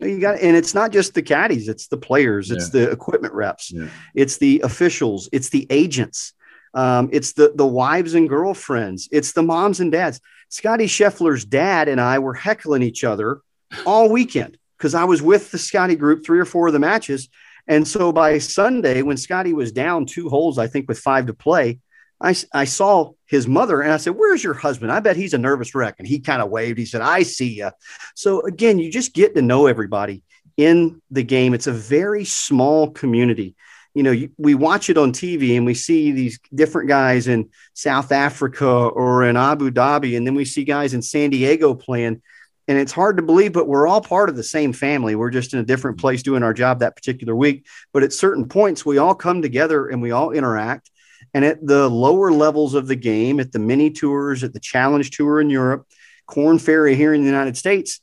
You 0.00 0.20
got, 0.20 0.40
and 0.40 0.56
it's 0.56 0.74
not 0.74 0.92
just 0.92 1.14
the 1.14 1.22
caddies; 1.22 1.68
it's 1.68 1.88
the 1.88 1.96
players, 1.96 2.50
it's 2.50 2.72
yeah. 2.72 2.86
the 2.86 2.90
equipment 2.90 3.34
reps, 3.34 3.70
yeah. 3.70 3.88
it's 4.14 4.38
the 4.38 4.60
officials, 4.64 5.28
it's 5.32 5.50
the 5.50 5.66
agents, 5.68 6.32
um, 6.74 7.10
it's 7.12 7.34
the 7.34 7.52
the 7.54 7.66
wives 7.66 8.14
and 8.14 8.28
girlfriends, 8.28 9.08
it's 9.12 9.32
the 9.32 9.42
moms 9.42 9.80
and 9.80 9.92
dads 9.92 10.20
Scottie 10.50 10.86
Scheffler's 10.86 11.44
dad 11.44 11.88
and 11.88 12.00
I 12.00 12.18
were 12.18 12.34
heckling 12.34 12.82
each 12.82 13.04
other 13.04 13.40
all 13.86 14.10
weekend 14.10 14.58
because 14.76 14.94
I 14.94 15.04
was 15.04 15.22
with 15.22 15.50
the 15.52 15.58
Scottie 15.58 15.94
group 15.94 16.24
three 16.24 16.40
or 16.40 16.44
four 16.44 16.66
of 16.66 16.72
the 16.72 16.80
matches. 16.80 17.28
And 17.68 17.86
so 17.86 18.10
by 18.10 18.38
Sunday, 18.38 19.02
when 19.02 19.16
Scottie 19.16 19.52
was 19.52 19.70
down 19.70 20.06
two 20.06 20.28
holes, 20.28 20.58
I 20.58 20.66
think 20.66 20.88
with 20.88 20.98
five 20.98 21.26
to 21.26 21.34
play, 21.34 21.78
I, 22.20 22.34
I 22.52 22.64
saw 22.64 23.12
his 23.30 23.48
mother 23.48 23.80
and 23.80 23.92
I 23.92 23.96
said, 23.96 24.16
Where's 24.16 24.44
your 24.44 24.54
husband? 24.54 24.92
I 24.92 25.00
bet 25.00 25.16
he's 25.16 25.34
a 25.34 25.38
nervous 25.38 25.74
wreck. 25.74 25.94
And 25.98 26.06
he 26.06 26.20
kind 26.20 26.42
of 26.42 26.50
waved. 26.50 26.78
He 26.78 26.84
said, 26.84 27.00
I 27.00 27.22
see 27.22 27.54
you. 27.54 27.70
So 28.14 28.42
again, 28.42 28.78
you 28.78 28.90
just 28.90 29.14
get 29.14 29.34
to 29.36 29.42
know 29.42 29.66
everybody 29.66 30.22
in 30.56 31.00
the 31.10 31.22
game. 31.22 31.54
It's 31.54 31.66
a 31.66 31.72
very 31.72 32.24
small 32.24 32.90
community 32.90 33.54
you 33.94 34.02
know, 34.04 34.14
we 34.38 34.54
watch 34.54 34.88
it 34.88 34.96
on 34.96 35.12
TV 35.12 35.56
and 35.56 35.66
we 35.66 35.74
see 35.74 36.12
these 36.12 36.38
different 36.54 36.88
guys 36.88 37.26
in 37.26 37.50
South 37.74 38.12
Africa 38.12 38.68
or 38.68 39.24
in 39.24 39.36
Abu 39.36 39.70
Dhabi, 39.70 40.16
and 40.16 40.26
then 40.26 40.34
we 40.34 40.44
see 40.44 40.64
guys 40.64 40.94
in 40.94 41.02
San 41.02 41.30
Diego 41.30 41.74
playing. 41.74 42.22
And 42.68 42.78
it's 42.78 42.92
hard 42.92 43.16
to 43.16 43.22
believe, 43.24 43.52
but 43.52 43.66
we're 43.66 43.88
all 43.88 44.00
part 44.00 44.28
of 44.28 44.36
the 44.36 44.44
same 44.44 44.72
family. 44.72 45.16
We're 45.16 45.30
just 45.30 45.54
in 45.54 45.58
a 45.58 45.64
different 45.64 45.96
mm-hmm. 45.96 46.02
place 46.02 46.22
doing 46.22 46.44
our 46.44 46.54
job 46.54 46.80
that 46.80 46.94
particular 46.94 47.34
week. 47.34 47.66
But 47.92 48.04
at 48.04 48.12
certain 48.12 48.46
points, 48.48 48.86
we 48.86 48.98
all 48.98 49.14
come 49.16 49.42
together 49.42 49.88
and 49.88 50.00
we 50.00 50.12
all 50.12 50.30
interact. 50.30 50.88
And 51.32 51.44
at 51.44 51.64
the 51.64 51.88
lower 51.88 52.32
levels 52.32 52.74
of 52.74 52.86
the 52.86 52.96
game, 52.96 53.40
at 53.40 53.52
the 53.52 53.58
mini 53.58 53.90
tours, 53.90 54.42
at 54.42 54.52
the 54.52 54.60
challenge 54.60 55.10
tour 55.10 55.40
in 55.40 55.50
Europe, 55.50 55.86
Korn 56.26 56.58
Ferry 56.58 56.94
here 56.94 57.14
in 57.14 57.22
the 57.22 57.26
United 57.28 57.56
States, 57.56 58.00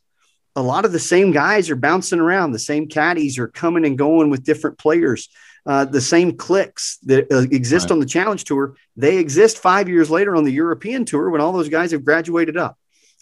a 0.55 0.61
lot 0.61 0.86
of 0.86 0.91
the 0.91 0.99
same 0.99 1.32
guys 1.32 1.69
are 1.69 1.75
bouncing 1.75 2.19
around. 2.19 2.51
The 2.51 2.59
same 2.59 2.88
caddies 2.88 3.38
are 3.38 3.47
coming 3.47 3.86
and 3.86 3.97
going 3.97 4.30
with 4.30 4.43
different 4.43 4.78
players. 4.78 5.30
Uh, 5.65 5.86
the 5.86 6.01
same 6.01 6.38
clicks 6.38 6.97
that 7.03 7.32
uh, 7.32 7.45
exist 7.51 7.86
right. 7.86 7.91
on 7.91 7.99
the 7.99 8.05
challenge 8.05 8.45
tour, 8.45 8.75
they 8.95 9.17
exist 9.17 9.57
five 9.59 9.89
years 9.89 10.09
later 10.09 10.36
on 10.36 10.45
the 10.45 10.51
European 10.51 11.03
tour 11.03 11.30
when 11.30 11.41
all 11.41 11.51
those 11.51 11.69
guys 11.69 11.91
have 11.91 12.05
graduated 12.05 12.57
up. 12.57 12.78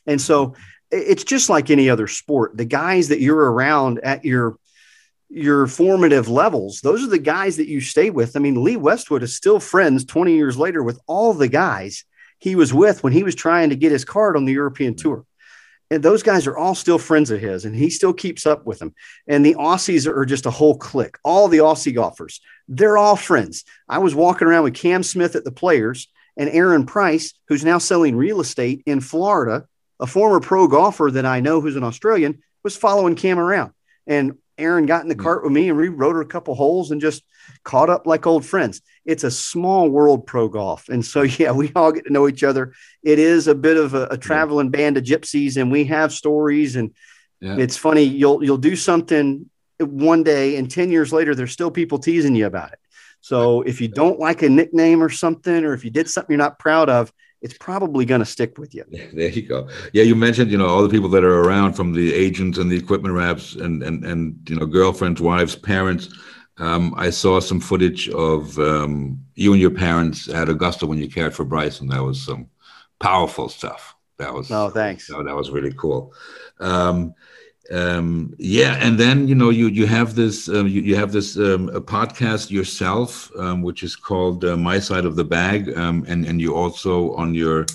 And 0.06 0.22
so 0.22 0.56
it's 0.92 1.24
just 1.24 1.50
like 1.50 1.70
any 1.70 1.90
other 1.90 2.08
sport. 2.08 2.56
The 2.56 2.66
guys 2.66 3.08
that 3.08 3.20
you're 3.20 3.52
around 3.52 4.00
at 4.00 4.24
your 4.24 4.58
your 5.30 5.68
formative 5.68 6.28
levels, 6.28 6.82
those 6.82 7.04
are 7.04 7.10
the 7.10 7.18
guys 7.18 7.58
that 7.58 7.68
you 7.68 7.82
stay 7.82 8.10
with. 8.10 8.36
I 8.36 8.40
mean, 8.40 8.64
Lee 8.64 8.78
Westwood 8.78 9.24
is 9.24 9.36
still 9.36 9.60
friends 9.60 10.06
20 10.06 10.36
years 10.36 10.58
later 10.58 10.84
with 10.84 11.00
all 11.08 11.34
the 11.34 11.48
guys 11.48 12.06
he 12.40 12.56
was 12.56 12.74
with 12.74 13.04
when 13.04 13.14
he 13.14 13.24
was 13.24 13.36
trying 13.36 13.70
to 13.70 13.76
get 13.76 13.92
his 13.92 14.06
card 14.06 14.38
on 14.38 14.46
the 14.46 14.54
European 14.54 14.94
mm-hmm. 14.94 15.10
tour. 15.10 15.26
And 15.92 16.02
those 16.02 16.24
guys 16.24 16.48
are 16.48 16.58
all 16.58 16.74
still 16.74 16.98
friends 16.98 17.30
of 17.30 17.40
his 17.40 17.66
and 17.66 17.76
he 17.76 17.90
still 17.90 18.14
keeps 18.14 18.46
up 18.46 18.66
with 18.66 18.80
them. 18.80 18.94
And 19.28 19.46
the 19.46 19.56
aussies 19.56 20.08
are 20.08 20.26
just 20.26 20.48
a 20.48 20.52
whole 20.52 20.78
clique. 20.78 21.18
All 21.24 21.48
the 21.48 21.60
aussie 21.60 21.94
golfers 21.94 22.42
they're 22.68 22.98
all 22.98 23.16
friends. 23.16 23.64
I 23.88 24.00
was 24.00 24.16
walking 24.16 24.48
around 24.48 24.64
with 24.64 24.74
cam 24.74 25.04
smith 25.04 25.36
at 25.36 25.44
the 25.44 25.52
players 25.52 26.08
and 26.36 26.50
aaron 26.50 26.86
price 26.86 27.34
who's 27.48 27.64
now 27.64 27.78
selling 27.78 28.16
real 28.16 28.42
estate 28.42 28.82
in 28.86 29.02
florida. 29.02 29.68
A 30.00 30.08
former 30.08 30.40
pro 30.40 30.68
golfer 30.68 31.10
that 31.12 31.26
I 31.26 31.40
know 31.40 31.62
who's 31.62 31.78
an 31.78 31.84
Australian 31.84 32.42
was 32.64 32.76
following 32.76 33.16
Cam 33.16 33.40
around. 33.40 33.72
And 34.08 34.38
Aaron 34.58 34.86
got 34.86 35.04
in 35.04 35.10
the 35.10 35.16
mm. 35.16 35.24
cart 35.24 35.44
with 35.44 35.52
me 35.52 35.70
and 35.70 35.78
we 35.78 35.90
rode 35.90 36.16
her 36.16 36.22
a 36.22 36.26
couple 36.26 36.56
holes 36.56 36.92
and 36.92 37.02
just 37.02 37.24
caught 37.64 37.90
up 37.90 38.08
like 38.08 38.26
old 38.26 38.46
friends. 38.46 38.82
It's 39.06 39.24
a 39.24 39.32
small 39.32 39.90
world 39.90 40.26
pro 40.26 40.48
golf. 40.48 40.90
And 40.90 41.06
so, 41.06 41.22
yeah, 41.24 41.52
we 41.52 41.72
all 41.76 41.92
get 41.92 42.06
to 42.06 42.14
know 42.14 42.28
each 42.28 42.44
other. 42.44 42.74
It 43.04 43.20
is 43.20 43.48
a 43.48 43.56
bit 43.56 43.78
of 43.78 43.94
a, 43.94 44.08
a 44.12 44.18
traveling 44.18 44.70
band 44.70 44.98
of 44.98 45.04
gypsies 45.04 45.58
and 45.58 45.72
we 45.72 45.86
have 45.86 46.14
stories 46.14 46.76
and 46.76 46.94
yeah. 47.42 47.58
it's 47.58 47.78
funny. 47.78 48.04
You'll, 48.04 48.44
you'll 48.44 48.58
do 48.58 48.76
something 48.76 49.50
one 49.80 50.24
day 50.24 50.56
and 50.58 50.72
10 50.72 50.90
years 50.90 51.12
later, 51.12 51.36
there's 51.36 51.52
still 51.52 51.72
people 51.72 52.00
teasing 52.00 52.36
you 52.36 52.46
about 52.46 52.72
it. 52.72 52.80
So 53.22 53.64
if 53.64 53.82
you 53.82 53.88
don't 53.88 54.20
like 54.20 54.44
a 54.44 54.50
nickname 54.50 55.02
or 55.02 55.10
something, 55.10 55.66
or 55.66 55.74
if 55.74 55.84
you 55.84 55.90
did 55.90 56.08
something 56.08 56.32
you're 56.32 56.38
not 56.38 56.60
proud 56.60 56.90
of, 56.90 57.12
it's 57.46 57.58
probably 57.60 58.06
going 58.06 58.22
to 58.22 58.26
stick 58.26 58.58
with 58.58 58.74
you. 58.74 58.84
There 59.14 59.30
you 59.30 59.44
go. 59.44 59.70
Yeah, 59.94 60.02
you 60.02 60.16
mentioned 60.16 60.50
you 60.50 60.58
know 60.58 60.66
all 60.66 60.82
the 60.82 60.90
people 60.90 61.10
that 61.10 61.24
are 61.24 61.42
around 61.42 61.74
from 61.74 61.94
the 61.94 62.12
agents 62.14 62.58
and 62.58 62.72
the 62.72 62.76
equipment 62.76 63.14
reps 63.14 63.54
and 63.54 63.84
and 63.84 64.04
and 64.04 64.38
you 64.50 64.56
know 64.56 64.66
girlfriends, 64.66 65.22
wives, 65.22 65.56
parents. 65.56 66.10
Um, 66.58 66.96
I 66.98 67.12
saw 67.12 67.40
some 67.40 67.60
footage 67.60 68.10
of 68.10 68.58
um, 68.58 69.20
you 69.36 69.52
and 69.54 69.62
your 69.62 69.72
parents 69.72 70.28
at 70.28 70.50
Augusta 70.50 70.88
when 70.88 70.98
you 70.98 71.08
cared 71.08 71.36
for 71.36 71.46
Bryson. 71.46 71.88
That 71.90 72.04
was 72.04 72.20
some 72.26 72.50
powerful 73.00 73.48
stuff. 73.48 73.96
That 74.18 74.34
was 74.34 74.50
oh 74.52 74.70
thanks. 74.70 75.08
That, 75.08 75.24
that 75.26 75.36
was 75.36 75.52
really 75.52 75.74
cool. 75.74 76.14
Um, 76.60 77.14
um, 77.72 78.34
yeah, 78.38 78.78
and 78.80 79.00
then 79.00 79.28
you 79.28 79.34
know 79.36 79.50
you 79.50 79.68
you 79.68 79.88
have 79.88 80.16
this 80.16 80.48
uh, 80.48 80.66
you, 80.66 80.82
you 80.82 80.96
have 80.96 81.12
this 81.12 81.36
um, 81.38 81.70
a 81.70 81.82
podcast 81.82 82.52
yourself, 82.52 83.32
um, 83.38 83.64
which 83.64 83.82
is 83.82 83.96
called 83.96 84.46
uh, 84.46 84.56
My 84.56 84.78
Side 84.80 85.06
of 85.06 85.16
the 85.16 85.24
Bag, 85.24 85.76
um, 85.76 86.06
and 86.08 86.26
and 86.26 86.40
you 86.40 86.56
also 86.56 87.14
on 87.16 87.34
your 87.34 87.66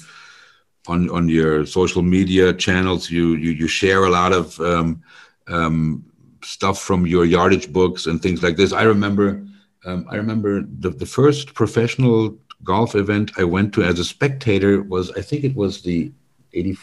on 0.87 1.11
on 1.11 1.29
your 1.29 1.67
social 1.67 2.03
media 2.03 2.53
channels 2.53 3.11
you 3.11 3.35
you, 3.35 3.51
you 3.51 3.67
share 3.67 4.05
a 4.05 4.11
lot 4.11 4.33
of 4.33 4.61
um, 4.61 5.03
um, 5.49 6.05
stuff 6.43 6.81
from 6.81 7.07
your 7.07 7.25
yardage 7.25 7.73
books 7.73 8.07
and 8.07 8.23
things 8.23 8.43
like 8.43 8.57
this. 8.57 8.73
I 8.73 8.83
remember 8.85 9.45
I 9.85 10.17
remember 10.17 10.63
the 10.63 10.91
the 10.91 11.07
first 11.07 11.55
professional 11.55 12.39
golf 12.63 12.95
event 12.95 13.33
I 13.39 13.45
went 13.45 13.75
to 13.75 13.83
as 13.83 13.99
a 13.99 14.05
spectator 14.05 14.83
was 14.83 15.11
I 15.13 15.23
think 15.23 15.43
it 15.45 15.57
was 15.57 15.83
the 15.83 16.13
80 16.53 16.79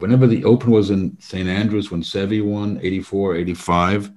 whenever 0.00 0.26
the 0.26 0.44
Open 0.44 0.70
was 0.70 0.90
in 0.90 1.16
St. 1.20 1.48
Andrews, 1.48 1.90
when 1.90 2.02
Seve 2.02 2.44
won, 2.44 2.78
84, 2.82 3.36
85. 3.36 4.10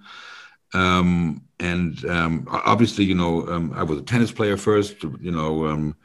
Um, 0.74 1.44
and 1.60 2.04
um, 2.06 2.48
obviously, 2.50 3.06
you 3.06 3.16
know, 3.16 3.48
um, 3.48 3.74
I 3.76 3.84
was 3.84 4.00
a 4.00 4.04
tennis 4.04 4.32
player 4.32 4.58
first, 4.58 5.04
you 5.04 5.32
know, 5.32 5.68
um, 5.68 5.96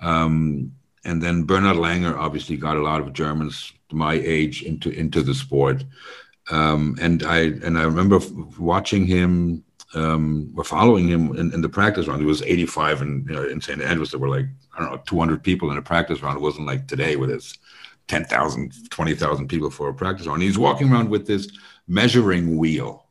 um, 0.00 0.72
and 1.04 1.22
then 1.22 1.44
Bernhard 1.44 1.76
Langer 1.76 2.16
obviously 2.16 2.56
got 2.56 2.76
a 2.76 2.82
lot 2.82 3.00
of 3.00 3.12
Germans 3.12 3.72
my 3.92 4.14
age 4.14 4.62
into 4.62 4.90
into 4.90 5.22
the 5.22 5.34
sport. 5.34 5.84
And 6.50 7.22
I 7.22 7.38
and 7.38 7.78
I 7.78 7.84
remember 7.84 8.20
watching 8.58 9.06
him 9.06 9.64
um, 9.94 10.52
or 10.56 10.64
following 10.64 11.08
him 11.08 11.36
in, 11.36 11.52
in, 11.54 11.60
the 11.62 11.68
practice 11.68 12.06
round. 12.06 12.22
It 12.22 12.26
was 12.26 12.42
85, 12.42 13.02
and 13.02 13.26
you 13.28 13.34
know, 13.34 13.44
in 13.44 13.60
St. 13.60 13.80
Andrews 13.80 14.10
there 14.10 14.20
were 14.20 14.28
like 14.28 14.46
I 14.76 14.80
don't 14.80 14.90
know 14.90 15.02
200 15.06 15.42
people 15.42 15.70
in 15.70 15.78
a 15.78 15.82
practice 15.82 16.22
round. 16.22 16.36
It 16.36 16.42
wasn't 16.42 16.66
like 16.66 16.86
today 16.86 17.16
with 17.16 17.30
this 17.30 17.56
10,000, 18.08 18.90
20,000 18.90 19.48
people 19.48 19.70
for 19.70 19.88
a 19.88 19.94
practice 19.94 20.26
round. 20.26 20.42
He's 20.42 20.58
walking 20.58 20.92
around 20.92 21.10
with 21.10 21.26
this 21.26 21.48
measuring 21.88 22.56
wheel. 22.56 23.06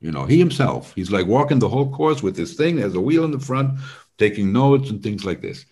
You 0.00 0.10
know, 0.10 0.24
he 0.24 0.38
himself, 0.38 0.92
he's 0.94 1.12
like 1.12 1.26
walking 1.26 1.60
the 1.60 1.68
whole 1.68 1.88
course 1.90 2.22
with 2.22 2.34
this 2.34 2.54
thing. 2.54 2.76
There's 2.76 2.94
a 2.94 3.00
wheel 3.00 3.24
in 3.24 3.30
the 3.30 3.38
front, 3.38 3.78
taking 4.18 4.52
notes 4.52 4.90
and 4.90 5.00
things 5.00 5.24
like 5.24 5.40
this. 5.40 5.64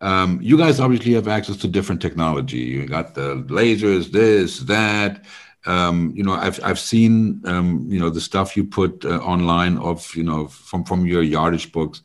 Um, 0.00 0.38
you 0.42 0.58
guys 0.58 0.78
obviously 0.78 1.14
have 1.14 1.26
access 1.26 1.56
to 1.58 1.68
different 1.68 2.02
technology. 2.02 2.58
You 2.58 2.86
got 2.86 3.14
the 3.14 3.36
lasers, 3.48 4.12
this, 4.12 4.60
that. 4.60 5.24
Um, 5.66 6.12
you 6.14 6.22
know, 6.22 6.34
I've 6.34 6.62
I've 6.62 6.78
seen 6.78 7.42
um, 7.44 7.84
you 7.88 7.98
know 7.98 8.10
the 8.10 8.20
stuff 8.20 8.56
you 8.56 8.64
put 8.64 9.04
uh, 9.04 9.18
online 9.18 9.76
of 9.78 10.14
you 10.14 10.22
know 10.22 10.46
from 10.48 10.84
from 10.84 11.04
your 11.04 11.22
yardage 11.22 11.72
books. 11.72 12.02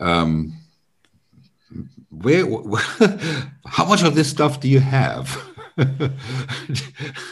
Um, 0.00 0.54
where, 2.10 2.44
how 3.66 3.84
much 3.84 4.02
of 4.02 4.14
this 4.14 4.28
stuff 4.28 4.60
do 4.60 4.68
you 4.68 4.80
have? 4.80 5.49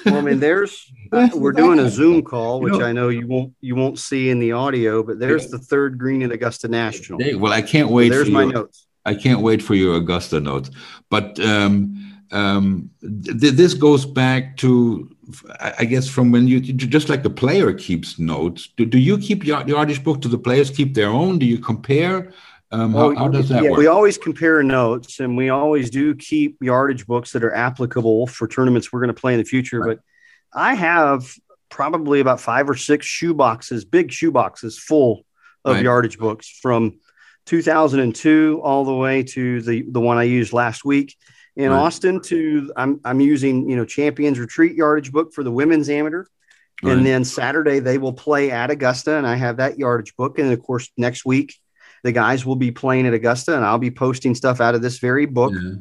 Well, 0.07 0.17
I 0.17 0.21
mean, 0.21 0.41
there's 0.41 0.91
uh, 1.13 1.29
we're 1.35 1.53
doing 1.53 1.79
a 1.79 1.91
Zoom 1.91 2.23
call, 2.23 2.61
which 2.61 2.73
you 2.73 2.79
know, 2.79 2.87
I 2.87 2.93
know 2.93 3.09
you 3.09 3.27
won't 3.27 3.53
you 3.61 3.75
won't 3.75 3.99
see 3.99 4.31
in 4.31 4.39
the 4.39 4.53
audio, 4.53 5.03
but 5.03 5.19
there's 5.19 5.49
the 5.49 5.59
third 5.59 5.99
green 5.99 6.23
at 6.23 6.33
Augusta 6.33 6.69
National. 6.69 7.19
Well, 7.39 7.53
I 7.53 7.63
can't 7.63 7.91
wait. 7.91 8.09
So 8.09 8.15
there's 8.15 8.31
my 8.31 8.45
your, 8.45 8.53
notes. 8.53 8.87
I 9.05 9.15
can't 9.15 9.41
wait 9.41 9.63
for 9.63 9.75
your 9.75 9.97
Augusta 9.97 10.41
notes. 10.41 10.71
But 11.11 11.39
um, 11.41 12.09
um, 12.31 12.91
th- 13.01 13.55
this 13.55 13.75
goes 13.75 14.05
back 14.05 14.57
to, 14.59 15.15
I 15.61 15.85
guess, 15.85 16.09
from 16.09 16.31
when 16.31 16.47
you 16.49 16.61
just 16.61 17.09
like 17.09 17.23
the 17.23 17.31
player 17.31 17.73
keeps 17.73 18.19
notes. 18.19 18.69
Do, 18.77 18.85
do 18.85 18.99
you 18.99 19.19
keep 19.19 19.45
your 19.45 19.67
yardage 19.67 20.03
book? 20.05 20.21
Do 20.21 20.29
the 20.29 20.39
players 20.39 20.71
keep 20.71 20.95
their 20.95 21.09
own? 21.09 21.39
Do 21.39 21.47
you 21.47 21.59
compare? 21.59 22.33
Um, 22.71 22.93
how, 22.93 23.15
how, 23.15 23.29
does 23.29 23.49
that 23.49 23.63
yeah, 23.63 23.71
work? 23.71 23.79
We 23.79 23.87
always 23.87 24.19
compare 24.19 24.63
notes 24.63 25.21
and 25.21 25.37
we 25.37 25.49
always 25.49 25.89
do 25.89 26.15
keep 26.15 26.59
yardage 26.61 27.07
books 27.07 27.33
that 27.33 27.43
are 27.43 27.55
applicable 27.55 28.27
for 28.27 28.47
tournaments 28.47 28.93
we're 28.93 29.01
going 29.01 29.15
to 29.15 29.19
play 29.19 29.33
in 29.33 29.39
the 29.39 29.45
future. 29.45 29.81
Right. 29.81 29.99
But 30.53 30.59
I 30.59 30.75
have 30.75 31.33
probably 31.71 32.21
about 32.21 32.41
five 32.41 32.69
or 32.69 32.77
six 32.77 33.07
shoe 33.07 33.33
boxes, 33.33 33.85
big 33.85 34.13
shoe 34.13 34.31
boxes 34.31 34.79
full 34.79 35.25
of 35.65 35.77
right. 35.77 35.85
yardage 35.85 36.19
books 36.19 36.49
from 36.49 36.99
2002 37.47 38.61
all 38.63 38.85
the 38.85 38.95
way 38.95 39.23
to 39.23 39.63
the, 39.63 39.85
the 39.89 40.01
one 40.01 40.19
I 40.19 40.25
used 40.25 40.53
last 40.53 40.85
week 40.85 41.17
in 41.57 41.71
right. 41.71 41.79
Austin 41.79 42.21
to 42.23 42.71
I'm, 42.77 43.01
I'm 43.05 43.21
using, 43.21 43.69
you 43.69 43.77
know, 43.77 43.87
champions 43.87 44.39
retreat 44.39 44.75
yardage 44.75 45.11
book 45.11 45.33
for 45.33 45.43
the 45.43 45.51
women's 45.51 45.89
amateur. 45.89 46.25
And 46.85 47.05
then 47.05 47.25
Saturday 47.25 47.81
they 47.81 47.99
will 47.99 48.13
play 48.13 48.53
at 48.53 48.71
Augusta 48.71 49.17
and 49.17 49.27
I 49.27 49.35
have 49.35 49.57
that 49.57 49.79
yardage 49.79 50.15
book. 50.15 50.39
And 50.39 50.53
of 50.53 50.63
course, 50.63 50.89
next 50.97 51.25
week 51.25 51.57
the 52.05 52.13
guys 52.13 52.45
will 52.47 52.57
be 52.57 52.71
playing 52.71 53.07
at 53.07 53.15
Augusta, 53.15 53.57
and 53.57 53.65
I'll 53.65 53.79
be 53.79 53.91
posting 53.91 54.35
stuff 54.35 54.61
out 54.61 54.75
of 54.75 54.83
this 54.83 54.99
very 54.99 55.27
book 55.27 55.53
yeah. 55.55 55.75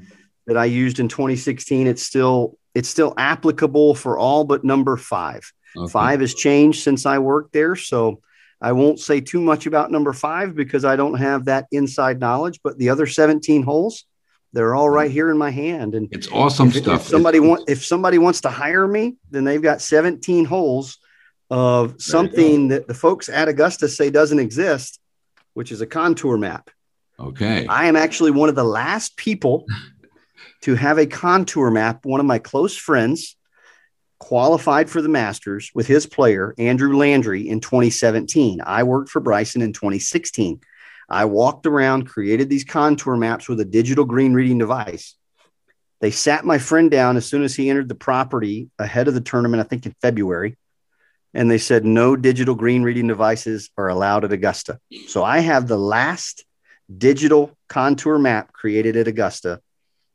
that 0.48 0.58
I 0.58 0.66
used 0.66 1.00
in 1.00 1.08
2016. 1.08 1.88
It's 1.88 2.04
still 2.04 2.58
it's 2.74 2.90
still 2.90 3.14
applicable 3.18 3.96
for 3.96 4.18
all 4.18 4.44
but 4.44 4.64
number 4.64 4.98
five. 4.98 5.52
Okay. 5.76 5.92
Five 5.92 6.22
has 6.22 6.34
changed 6.34 6.84
since 6.84 7.06
I 7.06 7.20
worked 7.20 7.54
there, 7.54 7.76
so 7.76 8.22
I 8.62 8.72
won't 8.72 9.00
say 9.00 9.22
too 9.22 9.42
much 9.42 9.66
about 9.66 9.92
number 9.92 10.14
five 10.14 10.56
because 10.56 10.86
I 10.86 10.96
don't 10.96 11.16
have 11.16 11.46
that 11.46 11.68
inside 11.72 12.20
knowledge. 12.20 12.60
But 12.64 12.78
the 12.78 12.90
other 12.90 13.06
17 13.06 13.64
holes, 13.64 14.06
they're 14.54 14.76
all 14.76 14.90
right 14.90 15.12
here 15.12 15.30
in 15.30 15.38
my 15.38 15.52
hand, 15.52 15.94
and 15.94 16.08
it's 16.12 16.28
awesome 16.32 16.70
if, 16.70 16.76
stuff. 16.76 17.02
If 17.02 17.08
somebody 17.08 17.40
want 17.40 17.70
if 17.70 17.86
somebody 17.86 18.18
wants 18.18 18.42
to 18.42 18.50
hire 18.50 18.88
me, 18.88 19.16
then 19.30 19.44
they've 19.44 19.62
got 19.62 19.82
17 19.82 20.46
holes 20.46 20.98
of 21.50 22.02
something 22.02 22.70
that 22.70 22.88
the 22.88 22.94
folks 22.94 23.30
at 23.30 23.48
Augusta 23.48 23.88
say 23.88 24.10
doesn't 24.10 24.40
exist 24.40 25.00
which 25.58 25.72
is 25.72 25.82
a 25.82 25.88
contour 25.88 26.38
map. 26.38 26.70
Okay. 27.20 27.66
I 27.66 27.88
am 27.88 27.96
actually 27.96 28.30
one 28.30 28.48
of 28.48 28.54
the 28.54 28.64
last 28.64 29.18
people 29.18 29.66
to 30.62 30.76
have 30.76 31.00
a 31.00 31.08
contour 31.08 31.72
map. 31.72 32.06
One 32.06 32.20
of 32.20 32.28
my 32.28 32.38
close 32.38 32.78
friends 32.78 33.36
qualified 34.20 34.88
for 34.88 35.02
the 35.02 35.10
Masters 35.10 35.72
with 35.74 35.88
his 35.88 36.06
player, 36.06 36.54
Andrew 36.60 36.96
Landry, 36.96 37.50
in 37.50 37.60
2017. 37.60 38.62
I 38.64 38.84
worked 38.84 39.10
for 39.10 39.20
Bryson 39.20 39.64
in 39.64 39.74
2016. 39.74 40.62
I 41.10 41.26
walked 41.26 41.66
around, 41.66 42.08
created 42.08 42.52
these 42.52 42.64
contour 42.64 43.18
maps 43.18 43.50
with 43.50 43.60
a 43.60 43.66
digital 43.66 44.06
green 44.06 44.36
reading 44.36 44.60
device. 44.60 45.16
They 46.02 46.12
sat 46.12 46.46
my 46.46 46.60
friend 46.60 46.92
down 46.92 47.18
as 47.18 47.26
soon 47.26 47.42
as 47.42 47.56
he 47.56 47.68
entered 47.68 47.90
the 47.90 47.96
property 47.96 48.70
ahead 48.78 49.08
of 49.08 49.16
the 49.16 49.22
tournament, 49.22 49.62
I 49.62 49.68
think 49.68 49.88
in 49.88 49.96
February 50.04 50.56
and 51.38 51.52
they 51.52 51.60
said 51.60 51.86
no 51.86 52.16
digital 52.16 52.56
green 52.56 52.82
reading 52.82 53.06
devices 53.06 53.70
are 53.78 53.90
allowed 53.90 54.26
at 54.26 54.34
Augusta. 54.34 54.80
So 55.08 55.24
I 55.24 55.40
have 55.40 55.68
the 55.68 55.78
last 55.78 56.44
digital 56.98 57.56
contour 57.70 58.18
map 58.18 58.52
created 58.54 58.98
at 58.98 59.08
Augusta. 59.08 59.62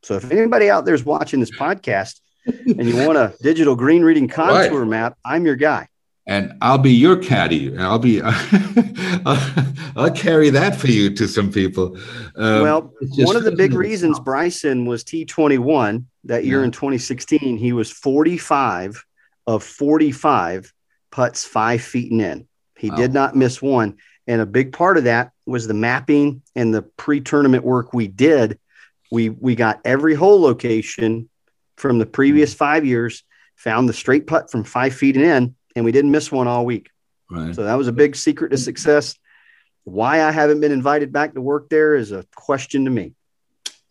So 0.02 0.16
if 0.16 0.32
anybody 0.32 0.68
out 0.68 0.84
there 0.84 0.96
is 0.96 1.04
watching 1.04 1.38
this 1.38 1.52
podcast 1.52 2.20
and 2.44 2.88
you 2.88 3.06
want 3.06 3.18
a 3.18 3.34
digital 3.40 3.76
green 3.76 4.02
reading 4.02 4.26
contour 4.26 4.80
right. 4.80 4.88
map, 4.88 5.16
I'm 5.24 5.46
your 5.46 5.54
guy. 5.54 5.86
And 6.26 6.54
I'll 6.60 6.78
be 6.78 6.92
your 6.92 7.16
caddy. 7.16 7.68
And 7.68 7.82
I'll 7.82 8.00
be, 8.00 8.20
I'll, 8.20 9.64
I'll, 9.96 10.10
carry 10.10 10.50
that 10.50 10.74
for 10.74 10.88
you 10.88 11.14
to 11.14 11.28
some 11.28 11.52
people. 11.52 11.96
Um, 12.34 12.62
well, 12.62 12.92
one 13.18 13.36
of 13.36 13.44
the 13.44 13.52
big 13.52 13.74
reasons 13.74 14.18
Bryson 14.18 14.86
was 14.86 15.04
T21 15.04 16.04
that 16.24 16.44
year 16.44 16.60
yeah. 16.60 16.64
in 16.64 16.72
2016, 16.72 17.58
he 17.58 17.72
was 17.72 17.92
45 17.92 19.04
of 19.46 19.62
45 19.62 20.72
putts 21.12 21.44
five 21.44 21.82
feet 21.82 22.10
and 22.10 22.20
in. 22.20 22.48
He 22.76 22.90
wow. 22.90 22.96
did 22.96 23.12
not 23.12 23.36
miss 23.36 23.62
one. 23.62 23.98
And 24.26 24.40
a 24.40 24.46
big 24.46 24.72
part 24.72 24.96
of 24.98 25.04
that 25.04 25.30
was 25.46 25.68
the 25.68 25.74
mapping 25.74 26.42
and 26.56 26.74
the 26.74 26.82
pre-tournament 26.82 27.64
work 27.64 27.92
we 27.92 28.08
did. 28.08 28.58
We 29.12 29.28
we 29.28 29.54
got 29.54 29.80
every 29.84 30.14
hole 30.14 30.40
location 30.40 31.28
from 31.76 31.98
the 31.98 32.06
previous 32.06 32.52
hmm. 32.52 32.58
five 32.58 32.84
years, 32.84 33.22
found 33.56 33.88
the 33.88 33.92
straight 33.92 34.26
putt 34.26 34.50
from 34.50 34.64
five 34.64 34.94
feet 34.94 35.16
and 35.16 35.24
in, 35.24 35.54
and 35.76 35.84
we 35.84 35.92
didn't 35.92 36.10
miss 36.10 36.32
one 36.32 36.48
all 36.48 36.64
week. 36.64 36.90
Right. 37.30 37.54
So 37.54 37.64
that 37.64 37.74
was 37.74 37.88
a 37.88 37.92
big 37.92 38.16
secret 38.16 38.50
to 38.50 38.58
success. 38.58 39.14
Why 39.84 40.22
I 40.22 40.30
haven't 40.30 40.60
been 40.60 40.72
invited 40.72 41.12
back 41.12 41.34
to 41.34 41.40
work 41.40 41.68
there 41.68 41.94
is 41.94 42.12
a 42.12 42.24
question 42.34 42.84
to 42.84 42.90
me. 42.90 43.14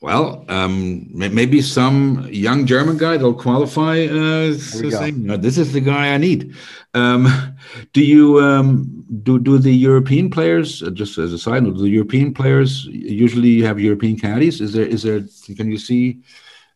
Well, 0.02 0.46
um, 0.48 1.08
maybe 1.14 1.62
some 1.62 2.28
young 2.32 2.66
German 2.66 2.98
guy 2.98 3.18
that'll 3.18 3.36
qualify. 3.36 4.06
Uh, 4.06 4.54
saying, 4.56 5.28
this 5.42 5.60
is 5.60 5.74
the 5.74 5.80
guy 5.80 6.16
I 6.16 6.18
need. 6.18 6.56
Um, 6.96 7.28
do 7.94 8.04
you 8.04 8.40
um, 8.40 9.06
do 9.22 9.38
do 9.38 9.60
the 9.60 9.72
European 9.72 10.32
players? 10.32 10.82
Uh, 10.82 10.90
just 10.90 11.20
as 11.20 11.34
a 11.34 11.38
side 11.38 11.62
note, 11.62 11.76
do 11.76 11.84
the 11.84 11.90
European 11.90 12.34
players 12.34 12.86
usually 12.88 13.62
have 13.62 13.80
European 13.80 14.18
caddies? 14.18 14.60
Is 14.60 14.74
there 14.74 14.88
is 14.88 15.04
there? 15.04 15.22
Can 15.56 15.70
you 15.70 15.78
see? 15.78 16.24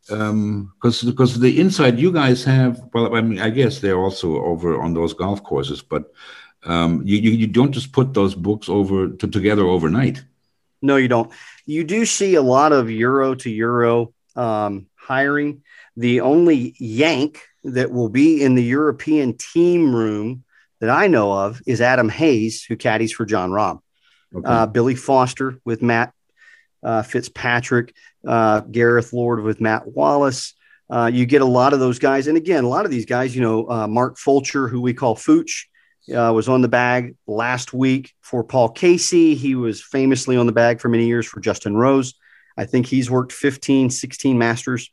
Because 0.07 0.29
um, 0.29 0.71
because 1.09 1.39
the 1.39 1.59
inside 1.59 1.97
you 1.97 2.11
guys 2.11 2.43
have. 2.43 2.79
Well, 2.93 3.15
I 3.15 3.21
mean, 3.21 3.39
I 3.39 3.49
guess 3.49 3.79
they're 3.79 3.97
also 3.97 4.37
over 4.45 4.79
on 4.79 4.93
those 4.93 5.15
golf 5.15 5.41
courses, 5.41 5.81
but 5.81 6.13
um, 6.63 7.01
you, 7.03 7.17
you 7.17 7.31
you 7.31 7.47
don't 7.47 7.71
just 7.71 7.91
put 7.91 8.13
those 8.13 8.35
books 8.35 8.69
over 8.69 9.07
to, 9.09 9.27
together 9.27 9.65
overnight. 9.65 10.23
No, 10.83 10.97
you 10.97 11.07
don't. 11.07 11.31
You 11.65 11.83
do 11.83 12.05
see 12.05 12.35
a 12.35 12.41
lot 12.41 12.71
of 12.71 12.91
euro 12.91 13.35
to 13.35 13.49
euro 13.49 14.13
um, 14.35 14.87
hiring. 14.95 15.63
The 15.97 16.21
only 16.21 16.75
Yank 16.77 17.41
that 17.63 17.91
will 17.91 18.09
be 18.09 18.43
in 18.43 18.55
the 18.55 18.63
European 18.63 19.37
team 19.37 19.95
room 19.95 20.43
that 20.79 20.89
I 20.89 21.07
know 21.07 21.31
of 21.31 21.61
is 21.65 21.81
Adam 21.81 22.09
Hayes, 22.09 22.63
who 22.63 22.75
caddies 22.75 23.11
for 23.11 23.25
Jon 23.25 23.49
Rahm. 23.49 23.79
Okay. 24.35 24.47
Uh, 24.47 24.65
Billy 24.65 24.95
Foster 24.95 25.59
with 25.63 25.81
Matt 25.81 26.13
uh, 26.83 27.01
Fitzpatrick, 27.01 27.95
uh, 28.27 28.59
Gareth 28.61 29.13
Lord 29.13 29.41
with 29.41 29.61
Matt 29.61 29.87
Wallace. 29.87 30.53
Uh, 30.89 31.09
you 31.11 31.25
get 31.25 31.41
a 31.41 31.45
lot 31.45 31.73
of 31.73 31.79
those 31.79 31.97
guys. 31.97 32.27
And 32.27 32.37
again, 32.37 32.63
a 32.63 32.69
lot 32.69 32.85
of 32.85 32.91
these 32.91 33.05
guys, 33.05 33.35
you 33.35 33.41
know, 33.41 33.67
uh, 33.69 33.87
Mark 33.87 34.17
Fulcher, 34.17 34.67
who 34.67 34.81
we 34.81 34.93
call 34.93 35.15
Fooch, 35.15 35.65
uh, 36.13 36.31
was 36.33 36.47
on 36.47 36.61
the 36.61 36.67
bag 36.67 37.15
last 37.27 37.73
week 37.73 38.13
for 38.21 38.43
Paul 38.43 38.69
Casey. 38.69 39.35
He 39.35 39.55
was 39.55 39.81
famously 39.81 40.37
on 40.37 40.45
the 40.45 40.51
bag 40.51 40.79
for 40.79 40.89
many 40.89 41.07
years 41.07 41.25
for 41.25 41.39
Justin 41.39 41.75
Rose. 41.75 42.13
I 42.57 42.65
think 42.65 42.85
he's 42.85 43.09
worked 43.09 43.31
15, 43.31 43.89
16 43.89 44.37
masters. 44.37 44.91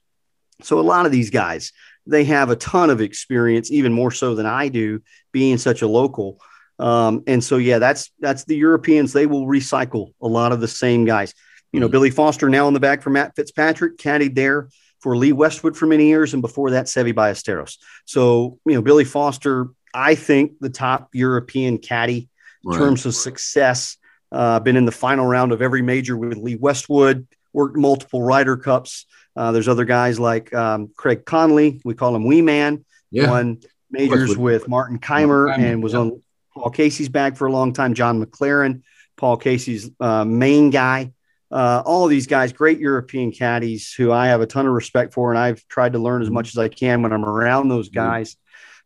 So 0.63 0.79
a 0.79 0.83
lot 0.83 1.07
of 1.07 1.13
these 1.13 1.31
guys, 1.31 1.73
they 2.07 2.25
have 2.25 2.51
a 2.51 2.57
ton 2.57 2.91
of 2.91 3.01
experience, 3.01 3.71
even 3.71 3.93
more 3.93 4.11
so 4.11 4.35
than 4.35 4.47
I 4.47 4.69
do, 4.69 5.03
being 5.33 5.59
such 5.59 5.83
a 5.83 5.89
local. 5.89 6.39
Um, 6.79 7.23
and 7.27 7.43
so, 7.43 7.59
yeah, 7.59 7.79
that's 7.79 8.11
that's 8.19 8.45
the 8.45 8.57
Europeans. 8.57 9.13
They 9.13 9.27
will 9.27 9.47
recycle 9.47 10.13
a 10.21 10.27
lot 10.27 10.53
of 10.53 10.61
the 10.61 10.69
same 10.69 11.05
guys. 11.05 11.35
You 11.73 11.81
know, 11.81 11.87
mm-hmm. 11.87 11.93
Billy 11.93 12.11
Foster 12.11 12.49
now 12.49 12.67
on 12.67 12.75
the 12.75 12.81
bag 12.81 13.03
for 13.03 13.11
Matt 13.11 13.37
Fitzpatrick, 13.37 13.99
caddied 13.99 14.35
there 14.35 14.69
for 15.01 15.17
Lee 15.17 15.33
Westwood 15.33 15.77
for 15.77 15.87
many 15.87 16.07
years, 16.07 16.33
and 16.33 16.43
before 16.43 16.71
that, 16.71 16.87
Seve 16.87 17.13
Ballesteros. 17.13 17.77
So, 18.05 18.59
you 18.65 18.75
know, 18.75 18.83
Billy 18.83 19.05
Foster 19.05 19.69
I 19.95 20.15
think 20.15 20.59
the 20.61 20.71
top 20.71 21.11
European 21.13 21.79
caddy 21.79 22.29
in 22.65 22.73
terms 22.73 23.07
of 23.07 23.15
success. 23.15 23.97
Uh, 24.31 24.59
been 24.61 24.77
in 24.77 24.87
the 24.87 24.93
final 24.93 25.27
round 25.27 25.53
of 25.53 25.61
every 25.61 25.83
major 25.83 26.17
with 26.17 26.39
Lee 26.39 26.57
Westwood, 26.57 27.27
worked 27.53 27.77
multiple 27.77 28.23
Ryder 28.23 28.57
Cups. 28.57 29.05
Uh, 29.37 29.53
there's 29.53 29.69
other 29.69 29.85
guys 29.85 30.19
like 30.19 30.53
um, 30.55 30.91
Craig 30.97 31.27
Conley, 31.27 31.81
we 31.85 31.95
call 31.95 32.17
him 32.17 32.25
Wee 32.25 32.41
Man, 32.41 32.85
yeah. 33.11 33.31
won 33.31 33.61
majors 33.91 34.37
with 34.37 34.69
Martin 34.69 34.99
Kaymer 34.99 35.55
and 35.57 35.83
was 35.83 35.93
yeah. 35.93 36.01
on 36.01 36.23
Paul 36.55 36.71
Casey's 36.71 37.09
bag 37.09 37.37
for 37.37 37.47
a 37.47 37.53
long 37.53 37.73
time. 37.73 37.95
John 37.95 38.25
McLaren, 38.25 38.83
Paul 39.17 39.37
Casey's 39.37 39.91
uh, 40.01 40.25
main 40.25 40.71
guy. 40.71 41.13
Uh, 41.51 41.83
all 41.85 42.05
of 42.05 42.11
these 42.11 42.27
guys, 42.27 42.55
great 42.55 42.79
European 42.79 43.31
caddies 43.31 43.93
who 43.93 44.11
I 44.11 44.29
have 44.29 44.41
a 44.41 44.47
ton 44.47 44.67
of 44.67 44.73
respect 44.73 45.13
for, 45.13 45.31
and 45.31 45.39
I've 45.39 45.67
tried 45.69 45.93
to 45.93 45.99
learn 45.99 46.23
as 46.23 46.31
much 46.31 46.49
as 46.49 46.57
I 46.57 46.69
can 46.69 47.03
when 47.03 47.13
I'm 47.13 47.27
around 47.27 47.69
those 47.69 47.91
guys. 47.91 48.37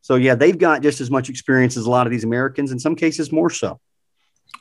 So 0.07 0.15
yeah, 0.15 0.37
they've 0.37 0.57
got 0.57 0.83
just 0.83 1.01
as 1.01 1.11
much 1.11 1.29
experience 1.29 1.77
as 1.77 1.85
a 1.85 1.91
lot 1.91 2.07
of 2.07 2.13
these 2.13 2.23
Americans, 2.23 2.71
in 2.71 2.79
some 2.79 2.95
cases 2.95 3.33
more 3.33 3.51
so. 3.51 3.81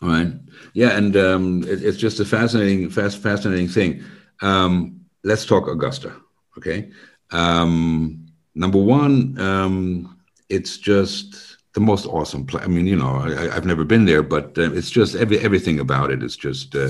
Right. 0.02 0.34
Yeah, 0.74 0.98
and 0.98 1.16
um, 1.16 1.64
it, 1.68 1.84
it's 1.84 2.00
just 2.00 2.20
a 2.20 2.26
fascinating, 2.26 2.90
fast, 2.90 3.20
fascinating 3.20 3.68
thing. 3.68 4.04
Um, 4.42 5.02
let's 5.24 5.46
talk 5.46 5.68
Augusta. 5.68 6.16
Okay. 6.58 6.90
Um, 7.30 8.26
number 8.56 8.80
one, 8.80 9.40
um, 9.40 10.18
it's 10.50 10.80
just 10.80 11.58
the 11.76 11.80
most 11.80 12.08
awesome 12.08 12.48
place. 12.48 12.64
I 12.64 12.68
mean, 12.68 12.88
you 12.88 12.96
know, 12.96 13.18
I, 13.18 13.54
have 13.54 13.68
never 13.68 13.84
been 13.84 14.06
there, 14.06 14.24
but 14.24 14.58
uh, 14.58 14.74
it's 14.74 14.90
just 14.90 15.14
every 15.14 15.38
everything 15.38 15.80
about 15.80 16.10
it 16.10 16.24
is 16.24 16.36
just 16.36 16.76
uh, 16.76 16.90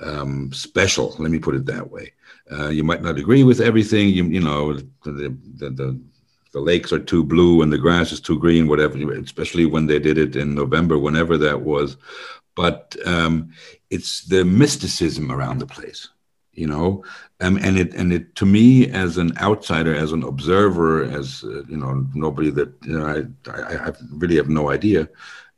um, 0.00 0.52
special. 0.52 1.16
Let 1.18 1.32
me 1.32 1.40
put 1.40 1.56
it 1.56 1.66
that 1.66 1.90
way. 1.90 2.12
Uh, 2.52 2.68
you 2.68 2.84
might 2.84 3.02
not 3.02 3.18
agree 3.18 3.42
with 3.42 3.60
everything. 3.60 4.10
You 4.10 4.26
you 4.26 4.40
know 4.40 4.74
the 4.74 5.36
the, 5.56 5.70
the 5.70 6.00
the 6.54 6.60
lakes 6.60 6.92
are 6.92 7.00
too 7.00 7.24
blue 7.24 7.62
and 7.62 7.72
the 7.72 7.76
grass 7.76 8.12
is 8.12 8.20
too 8.20 8.38
green, 8.38 8.68
whatever, 8.68 9.12
especially 9.14 9.66
when 9.66 9.86
they 9.86 9.98
did 9.98 10.16
it 10.16 10.36
in 10.36 10.54
November, 10.54 10.96
whenever 10.96 11.36
that 11.36 11.60
was. 11.60 11.96
But 12.54 12.96
um, 13.04 13.52
it's 13.90 14.24
the 14.26 14.44
mysticism 14.44 15.32
around 15.32 15.58
the 15.58 15.66
place, 15.66 16.08
you 16.52 16.68
know, 16.68 17.04
um, 17.40 17.56
and 17.56 17.76
it 17.76 17.92
and 17.94 18.12
it 18.12 18.36
to 18.36 18.46
me 18.46 18.88
as 18.88 19.18
an 19.18 19.36
outsider, 19.38 19.96
as 19.96 20.12
an 20.12 20.22
observer, 20.22 21.02
as 21.02 21.42
uh, 21.42 21.64
you 21.68 21.76
know, 21.76 22.06
nobody 22.14 22.50
that 22.50 22.72
you 22.84 23.00
know, 23.00 23.04
I, 23.04 23.50
I, 23.50 23.88
I 23.88 23.92
really 24.12 24.36
have 24.36 24.48
no 24.48 24.70
idea. 24.70 25.08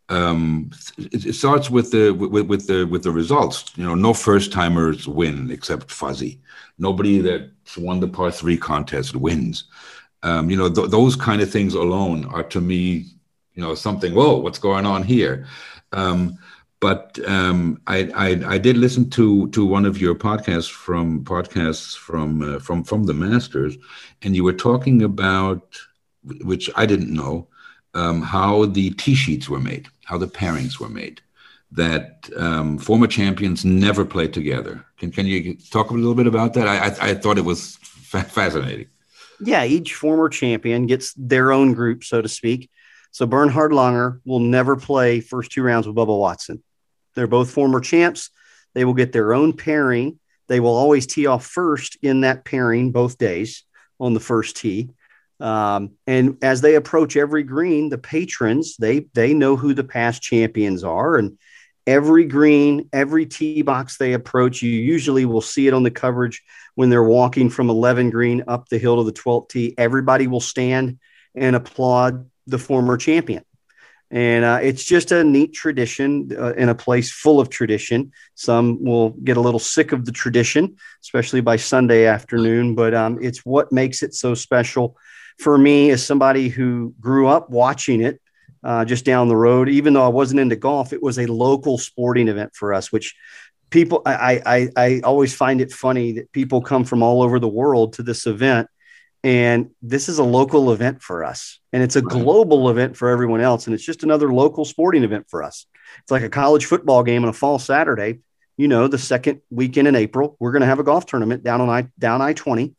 Um, 0.08 0.70
it, 0.96 1.26
it, 1.26 1.34
starts 1.34 1.68
with 1.68 1.90
the 1.90 2.12
with, 2.12 2.46
with 2.46 2.66
the 2.68 2.84
with 2.84 3.02
the 3.02 3.10
results. 3.10 3.70
You 3.76 3.84
know, 3.84 3.94
no 3.94 4.14
first 4.14 4.50
timers 4.50 5.06
win 5.06 5.50
except 5.50 5.90
Fuzzy. 5.90 6.40
Nobody 6.78 7.18
that's 7.18 7.76
won 7.76 8.00
the 8.00 8.08
par 8.08 8.30
three 8.30 8.56
contest 8.56 9.14
wins 9.14 9.64
um, 10.22 10.50
you 10.50 10.56
know, 10.56 10.68
th- 10.68 10.90
those 10.90 11.16
kind 11.16 11.40
of 11.42 11.50
things 11.50 11.74
alone 11.74 12.24
are 12.26 12.42
to 12.44 12.60
me, 12.60 13.06
you 13.54 13.62
know, 13.62 13.74
something. 13.74 14.14
Whoa, 14.14 14.36
what's 14.36 14.58
going 14.58 14.86
on 14.86 15.02
here? 15.02 15.46
Um, 15.92 16.38
but 16.80 17.18
um, 17.26 17.80
I, 17.86 18.10
I, 18.14 18.54
I 18.54 18.58
did 18.58 18.76
listen 18.76 19.08
to 19.10 19.48
to 19.50 19.64
one 19.64 19.86
of 19.86 20.00
your 20.00 20.14
podcasts 20.14 20.70
from 20.70 21.24
podcasts 21.24 21.96
from 21.96 22.42
uh, 22.42 22.58
from 22.58 22.84
from 22.84 23.04
the 23.04 23.14
Masters, 23.14 23.76
and 24.22 24.36
you 24.36 24.44
were 24.44 24.52
talking 24.52 25.02
about 25.02 25.78
which 26.42 26.70
I 26.76 26.86
didn't 26.86 27.14
know 27.14 27.48
um, 27.94 28.20
how 28.20 28.66
the 28.66 28.90
tee 28.90 29.14
sheets 29.14 29.48
were 29.48 29.60
made, 29.60 29.88
how 30.04 30.18
the 30.18 30.26
pairings 30.26 30.78
were 30.78 30.88
made. 30.88 31.20
That 31.72 32.28
um, 32.36 32.78
former 32.78 33.06
champions 33.06 33.64
never 33.64 34.04
play 34.04 34.28
together. 34.28 34.84
Can 34.98 35.10
can 35.10 35.26
you 35.26 35.56
talk 35.70 35.90
a 35.90 35.94
little 35.94 36.14
bit 36.14 36.26
about 36.26 36.54
that? 36.54 36.68
I 36.68 36.76
I, 36.76 37.10
I 37.10 37.14
thought 37.14 37.38
it 37.38 37.44
was 37.44 37.76
fa- 37.80 38.22
fascinating. 38.22 38.88
Yeah, 39.40 39.64
each 39.64 39.94
former 39.94 40.28
champion 40.28 40.86
gets 40.86 41.12
their 41.14 41.52
own 41.52 41.74
group, 41.74 42.04
so 42.04 42.22
to 42.22 42.28
speak. 42.28 42.70
So 43.10 43.26
Bernhard 43.26 43.72
Langer 43.72 44.20
will 44.24 44.40
never 44.40 44.76
play 44.76 45.20
first 45.20 45.52
two 45.52 45.62
rounds 45.62 45.86
with 45.86 45.96
Bubba 45.96 46.18
Watson. 46.18 46.62
They're 47.14 47.26
both 47.26 47.50
former 47.50 47.80
champs. 47.80 48.30
They 48.74 48.84
will 48.84 48.94
get 48.94 49.12
their 49.12 49.32
own 49.32 49.54
pairing. 49.54 50.18
They 50.48 50.60
will 50.60 50.76
always 50.76 51.06
tee 51.06 51.26
off 51.26 51.44
first 51.44 51.96
in 52.02 52.20
that 52.20 52.44
pairing 52.44 52.92
both 52.92 53.18
days 53.18 53.64
on 53.98 54.14
the 54.14 54.20
first 54.20 54.56
tee. 54.56 54.90
Um, 55.40 55.92
and 56.06 56.38
as 56.42 56.60
they 56.60 56.76
approach 56.76 57.16
every 57.16 57.42
green, 57.42 57.88
the 57.88 57.98
patrons 57.98 58.76
they 58.76 59.06
they 59.12 59.34
know 59.34 59.56
who 59.56 59.74
the 59.74 59.84
past 59.84 60.22
champions 60.22 60.82
are, 60.82 61.16
and 61.16 61.38
every 61.86 62.24
green, 62.24 62.88
every 62.92 63.26
tee 63.26 63.62
box 63.62 63.96
they 63.96 64.12
approach, 64.12 64.62
you 64.62 64.70
usually 64.70 65.24
will 65.24 65.40
see 65.40 65.68
it 65.68 65.74
on 65.74 65.82
the 65.82 65.90
coverage 65.90 66.42
when 66.74 66.90
they're 66.90 67.04
walking 67.04 67.48
from 67.48 67.70
11 67.70 68.10
green 68.10 68.44
up 68.48 68.68
the 68.68 68.78
hill 68.78 68.96
to 68.96 69.04
the 69.04 69.18
12th 69.18 69.48
tee. 69.48 69.74
Everybody 69.78 70.26
will 70.26 70.40
stand 70.40 70.98
and 71.34 71.54
applaud 71.54 72.28
the 72.46 72.58
former 72.58 72.96
champion. 72.96 73.44
And 74.10 74.44
uh, 74.44 74.60
it's 74.62 74.84
just 74.84 75.10
a 75.10 75.24
neat 75.24 75.52
tradition 75.52 76.30
uh, 76.38 76.54
in 76.54 76.68
a 76.68 76.74
place 76.74 77.10
full 77.10 77.40
of 77.40 77.50
tradition. 77.50 78.12
Some 78.34 78.84
will 78.84 79.10
get 79.10 79.36
a 79.36 79.40
little 79.40 79.58
sick 79.58 79.90
of 79.90 80.04
the 80.04 80.12
tradition, 80.12 80.76
especially 81.02 81.40
by 81.40 81.56
Sunday 81.56 82.06
afternoon, 82.06 82.76
but 82.76 82.94
um, 82.94 83.18
it's 83.20 83.44
what 83.44 83.72
makes 83.72 84.04
it 84.04 84.14
so 84.14 84.34
special 84.34 84.96
for 85.38 85.58
me 85.58 85.90
as 85.90 86.06
somebody 86.06 86.48
who 86.48 86.94
grew 87.00 87.26
up 87.26 87.50
watching 87.50 88.00
it 88.00 88.20
uh, 88.66 88.84
just 88.84 89.04
down 89.04 89.28
the 89.28 89.36
road. 89.36 89.68
Even 89.68 89.94
though 89.94 90.04
I 90.04 90.08
wasn't 90.08 90.40
into 90.40 90.56
golf, 90.56 90.92
it 90.92 91.02
was 91.02 91.18
a 91.18 91.26
local 91.26 91.78
sporting 91.78 92.28
event 92.28 92.54
for 92.54 92.74
us, 92.74 92.90
which 92.90 93.14
people 93.70 94.02
I, 94.04 94.42
I 94.44 94.68
I 94.76 95.00
always 95.04 95.32
find 95.34 95.60
it 95.60 95.72
funny 95.72 96.12
that 96.12 96.32
people 96.32 96.60
come 96.60 96.84
from 96.84 97.02
all 97.02 97.22
over 97.22 97.38
the 97.38 97.48
world 97.48 97.94
to 97.94 98.02
this 98.02 98.26
event. 98.26 98.68
And 99.24 99.70
this 99.82 100.08
is 100.08 100.18
a 100.18 100.24
local 100.24 100.72
event 100.72 101.02
for 101.02 101.24
us, 101.24 101.60
and 101.72 101.82
it's 101.82 101.96
a 101.96 102.02
global 102.02 102.68
event 102.68 102.96
for 102.96 103.08
everyone 103.08 103.40
else. 103.40 103.66
And 103.66 103.74
it's 103.74 103.84
just 103.84 104.02
another 104.02 104.32
local 104.32 104.64
sporting 104.64 105.04
event 105.04 105.26
for 105.28 105.42
us. 105.42 105.66
It's 106.02 106.10
like 106.10 106.22
a 106.22 106.28
college 106.28 106.66
football 106.66 107.02
game 107.02 107.22
on 107.24 107.28
a 107.28 107.32
fall 107.32 107.58
Saturday. 107.58 108.20
You 108.56 108.68
know, 108.68 108.88
the 108.88 108.98
second 108.98 109.42
weekend 109.50 109.88
in 109.88 109.96
April, 109.96 110.36
we're 110.40 110.52
going 110.52 110.62
to 110.62 110.66
have 110.66 110.78
a 110.78 110.84
golf 110.84 111.06
tournament 111.06 111.44
down 111.44 111.60
on 111.60 111.68
I 111.68 111.88
down 111.98 112.20
I 112.22 112.32
twenty 112.34 112.74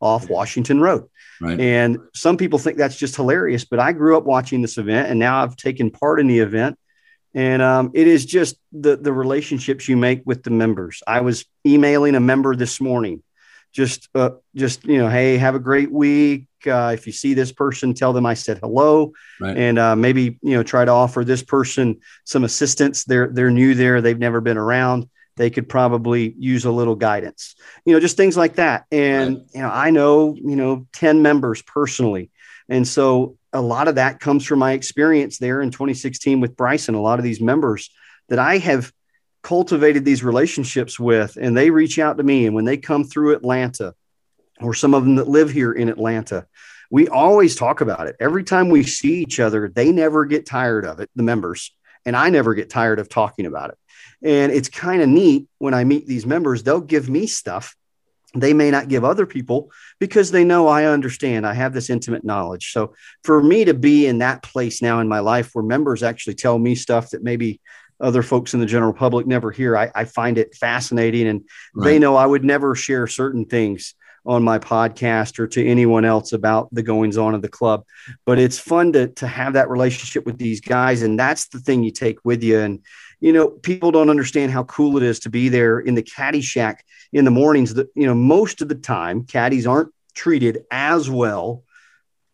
off 0.00 0.28
Washington 0.28 0.80
Road. 0.80 1.08
Right. 1.40 1.58
And 1.60 1.98
some 2.14 2.36
people 2.36 2.58
think 2.58 2.76
that's 2.76 2.96
just 2.96 3.16
hilarious, 3.16 3.64
but 3.64 3.78
I 3.78 3.92
grew 3.92 4.16
up 4.16 4.24
watching 4.24 4.62
this 4.62 4.78
event 4.78 5.08
and 5.08 5.18
now 5.18 5.42
I've 5.42 5.56
taken 5.56 5.90
part 5.90 6.20
in 6.20 6.26
the 6.26 6.40
event. 6.40 6.78
And 7.32 7.62
um, 7.62 7.92
it 7.94 8.06
is 8.06 8.26
just 8.26 8.56
the, 8.72 8.96
the 8.96 9.12
relationships 9.12 9.88
you 9.88 9.96
make 9.96 10.22
with 10.24 10.42
the 10.42 10.50
members. 10.50 11.02
I 11.06 11.20
was 11.20 11.44
emailing 11.66 12.16
a 12.16 12.20
member 12.20 12.56
this 12.56 12.80
morning, 12.80 13.22
just, 13.72 14.08
uh, 14.14 14.30
just, 14.54 14.84
you 14.84 14.98
know, 14.98 15.08
Hey, 15.08 15.36
have 15.38 15.54
a 15.54 15.60
great 15.60 15.92
week. 15.92 16.46
Uh, 16.66 16.90
if 16.92 17.06
you 17.06 17.12
see 17.12 17.32
this 17.32 17.52
person, 17.52 17.94
tell 17.94 18.12
them 18.12 18.26
I 18.26 18.34
said 18.34 18.58
hello 18.58 19.12
right. 19.40 19.56
and 19.56 19.78
uh, 19.78 19.96
maybe, 19.96 20.38
you 20.42 20.56
know, 20.56 20.62
try 20.62 20.84
to 20.84 20.90
offer 20.90 21.24
this 21.24 21.42
person 21.42 22.00
some 22.24 22.44
assistance. 22.44 23.04
They're, 23.04 23.28
they're 23.28 23.50
new 23.50 23.74
there. 23.74 24.02
They've 24.02 24.18
never 24.18 24.40
been 24.40 24.58
around 24.58 25.08
they 25.40 25.48
could 25.48 25.70
probably 25.70 26.34
use 26.38 26.66
a 26.66 26.70
little 26.70 26.94
guidance. 26.94 27.54
You 27.86 27.94
know, 27.94 28.00
just 28.00 28.18
things 28.18 28.36
like 28.36 28.56
that. 28.56 28.84
And 28.92 29.38
right. 29.38 29.46
you 29.54 29.60
know, 29.62 29.70
I 29.70 29.90
know 29.90 30.34
you 30.34 30.54
know 30.54 30.86
ten 30.92 31.22
members 31.22 31.62
personally, 31.62 32.30
and 32.68 32.86
so 32.86 33.38
a 33.50 33.62
lot 33.62 33.88
of 33.88 33.94
that 33.94 34.20
comes 34.20 34.44
from 34.44 34.58
my 34.58 34.72
experience 34.72 35.38
there 35.38 35.62
in 35.62 35.70
2016 35.70 36.40
with 36.40 36.56
Bryson. 36.58 36.94
A 36.94 37.00
lot 37.00 37.18
of 37.18 37.24
these 37.24 37.40
members 37.40 37.90
that 38.28 38.38
I 38.38 38.58
have 38.58 38.92
cultivated 39.42 40.04
these 40.04 40.22
relationships 40.22 41.00
with, 41.00 41.38
and 41.40 41.56
they 41.56 41.70
reach 41.70 41.98
out 41.98 42.18
to 42.18 42.22
me, 42.22 42.44
and 42.44 42.54
when 42.54 42.66
they 42.66 42.76
come 42.76 43.04
through 43.04 43.34
Atlanta, 43.34 43.94
or 44.60 44.74
some 44.74 44.92
of 44.92 45.04
them 45.04 45.14
that 45.16 45.26
live 45.26 45.50
here 45.50 45.72
in 45.72 45.88
Atlanta, 45.88 46.46
we 46.90 47.08
always 47.08 47.56
talk 47.56 47.80
about 47.80 48.08
it. 48.08 48.16
Every 48.20 48.44
time 48.44 48.68
we 48.68 48.82
see 48.82 49.22
each 49.22 49.40
other, 49.40 49.72
they 49.74 49.90
never 49.90 50.26
get 50.26 50.44
tired 50.44 50.84
of 50.84 51.00
it, 51.00 51.08
the 51.16 51.22
members, 51.22 51.74
and 52.06 52.16
I 52.16 52.30
never 52.30 52.54
get 52.54 52.70
tired 52.70 52.98
of 52.98 53.08
talking 53.08 53.46
about 53.46 53.70
it. 53.70 53.78
And 54.22 54.52
it's 54.52 54.68
kind 54.68 55.02
of 55.02 55.08
neat 55.08 55.48
when 55.58 55.74
I 55.74 55.84
meet 55.84 56.06
these 56.06 56.26
members, 56.26 56.62
they'll 56.62 56.80
give 56.80 57.08
me 57.08 57.26
stuff 57.26 57.74
they 58.34 58.52
may 58.52 58.70
not 58.70 58.88
give 58.88 59.04
other 59.04 59.26
people 59.26 59.70
because 59.98 60.30
they 60.30 60.44
know 60.44 60.68
I 60.68 60.84
understand. 60.84 61.46
I 61.46 61.54
have 61.54 61.72
this 61.72 61.90
intimate 61.90 62.24
knowledge. 62.24 62.72
So 62.72 62.94
for 63.24 63.42
me 63.42 63.64
to 63.64 63.74
be 63.74 64.06
in 64.06 64.18
that 64.18 64.42
place 64.42 64.82
now 64.82 65.00
in 65.00 65.08
my 65.08 65.20
life 65.20 65.50
where 65.52 65.64
members 65.64 66.02
actually 66.02 66.34
tell 66.34 66.58
me 66.58 66.74
stuff 66.74 67.10
that 67.10 67.24
maybe 67.24 67.60
other 68.00 68.22
folks 68.22 68.54
in 68.54 68.60
the 68.60 68.66
general 68.66 68.92
public 68.92 69.26
never 69.26 69.50
hear, 69.50 69.76
I, 69.76 69.90
I 69.94 70.04
find 70.04 70.38
it 70.38 70.54
fascinating. 70.54 71.26
And 71.26 71.42
right. 71.74 71.84
they 71.84 71.98
know 71.98 72.16
I 72.16 72.24
would 72.24 72.44
never 72.44 72.74
share 72.74 73.06
certain 73.06 73.46
things 73.46 73.94
on 74.26 74.42
my 74.42 74.58
podcast 74.58 75.38
or 75.38 75.46
to 75.48 75.66
anyone 75.66 76.04
else 76.04 76.32
about 76.32 76.68
the 76.72 76.82
goings 76.82 77.16
on 77.16 77.34
of 77.34 77.42
the 77.42 77.48
club. 77.48 77.84
But 78.26 78.38
it's 78.38 78.58
fun 78.58 78.92
to, 78.92 79.08
to 79.08 79.26
have 79.26 79.54
that 79.54 79.70
relationship 79.70 80.26
with 80.26 80.38
these 80.38 80.60
guys. 80.60 81.02
And 81.02 81.18
that's 81.18 81.48
the 81.48 81.58
thing 81.58 81.82
you 81.82 81.90
take 81.90 82.18
with 82.24 82.42
you. 82.42 82.58
And, 82.58 82.80
you 83.20 83.32
know, 83.32 83.48
people 83.48 83.90
don't 83.90 84.10
understand 84.10 84.52
how 84.52 84.64
cool 84.64 84.96
it 84.96 85.02
is 85.02 85.20
to 85.20 85.30
be 85.30 85.48
there 85.48 85.80
in 85.80 85.94
the 85.94 86.02
caddy 86.02 86.40
shack 86.40 86.84
in 87.12 87.24
the 87.24 87.30
mornings. 87.30 87.74
That, 87.74 87.88
you 87.94 88.06
know, 88.06 88.14
most 88.14 88.60
of 88.62 88.68
the 88.68 88.74
time, 88.74 89.24
caddies 89.24 89.66
aren't 89.66 89.92
treated 90.14 90.64
as 90.70 91.08
well 91.08 91.64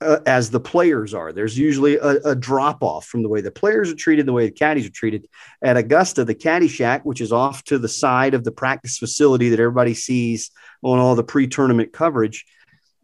uh, 0.00 0.18
as 0.26 0.50
the 0.50 0.60
players 0.60 1.14
are. 1.14 1.32
There's 1.32 1.58
usually 1.58 1.96
a, 1.96 2.16
a, 2.24 2.34
drop 2.34 2.82
off 2.82 3.06
from 3.06 3.22
the 3.22 3.28
way 3.28 3.40
the 3.40 3.50
players 3.50 3.90
are 3.90 3.96
treated, 3.96 4.26
the 4.26 4.32
way 4.32 4.46
the 4.46 4.52
caddies 4.52 4.86
are 4.86 4.90
treated. 4.90 5.26
At 5.62 5.76
Augusta, 5.76 6.24
the 6.24 6.34
caddy 6.34 6.68
shack, 6.68 7.04
which 7.04 7.20
is 7.20 7.32
off 7.32 7.64
to 7.64 7.78
the 7.78 7.88
side 7.88 8.34
of 8.34 8.44
the 8.44 8.52
practice 8.52 8.98
facility 8.98 9.48
that 9.48 9.60
everybody 9.60 9.94
sees 9.94 10.50
on 10.82 10.98
all 10.98 11.14
the 11.14 11.24
pre 11.24 11.46
tournament 11.46 11.92
coverage, 11.92 12.44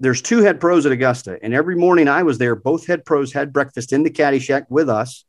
there's 0.01 0.21
two 0.21 0.41
head 0.41 0.61
pros 0.61 0.85
at 0.85 0.93
Augusta. 0.93 1.39
And 1.43 1.55
every 1.55 1.77
morning 1.77 2.09
I 2.09 2.25
was 2.25 2.39
there, 2.39 2.57
both 2.57 2.87
head 2.87 3.05
pros 3.05 3.33
had 3.33 3.53
breakfast 3.53 3.93
in 3.93 4.03
the 4.03 4.11
caddy 4.11 4.39
shack 4.39 4.67
with 4.69 4.91
us. 4.91 5.25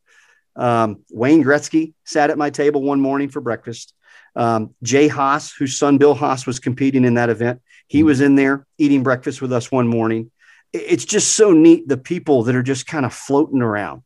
Um, 0.56 1.04
Wayne 1.12 1.44
Gretzky 1.44 1.94
sat 2.04 2.30
at 2.30 2.38
my 2.38 2.50
table 2.50 2.82
one 2.82 3.00
morning 3.00 3.30
for 3.30 3.40
breakfast. 3.40 3.94
Um, 4.36 4.74
Jay 4.82 5.08
Haas, 5.08 5.54
whose 5.54 5.78
son 5.78 5.98
Bill 5.98 6.16
Haas 6.16 6.46
was 6.46 6.60
competing 6.60 7.06
in 7.06 7.14
that 7.14 7.30
event, 7.30 7.62
he 7.88 8.00
mm-hmm. 8.00 8.08
was 8.08 8.22
in 8.22 8.36
there 8.36 8.66
eating 8.78 9.04
breakfast 9.04 9.42
with 9.42 9.54
us 9.54 9.72
one 9.72 9.88
morning 9.88 10.32
it's 10.74 11.06
just 11.06 11.36
so 11.36 11.52
neat 11.52 11.88
the 11.88 11.98
people 11.98 12.44
that 12.44 12.56
are 12.56 12.64
just 12.64 12.88
kind 12.88 13.06
of 13.06 13.14
floating 13.14 13.62
around 13.62 14.02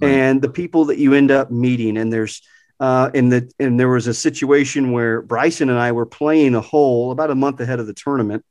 right. 0.00 0.10
and 0.10 0.42
the 0.42 0.48
people 0.48 0.86
that 0.86 0.98
you 0.98 1.14
end 1.14 1.30
up 1.30 1.50
meeting 1.50 1.96
and 1.96 2.12
there's 2.12 2.42
uh, 2.78 3.10
and 3.14 3.32
the 3.32 3.50
and 3.58 3.80
there 3.80 3.88
was 3.88 4.06
a 4.06 4.14
situation 4.14 4.92
where 4.92 5.22
Bryson 5.22 5.70
and 5.70 5.78
I 5.78 5.92
were 5.92 6.06
playing 6.06 6.54
a 6.54 6.60
hole 6.60 7.10
about 7.10 7.30
a 7.30 7.34
month 7.34 7.60
ahead 7.60 7.80
of 7.80 7.86
the 7.86 7.94
tournament, 7.94 8.44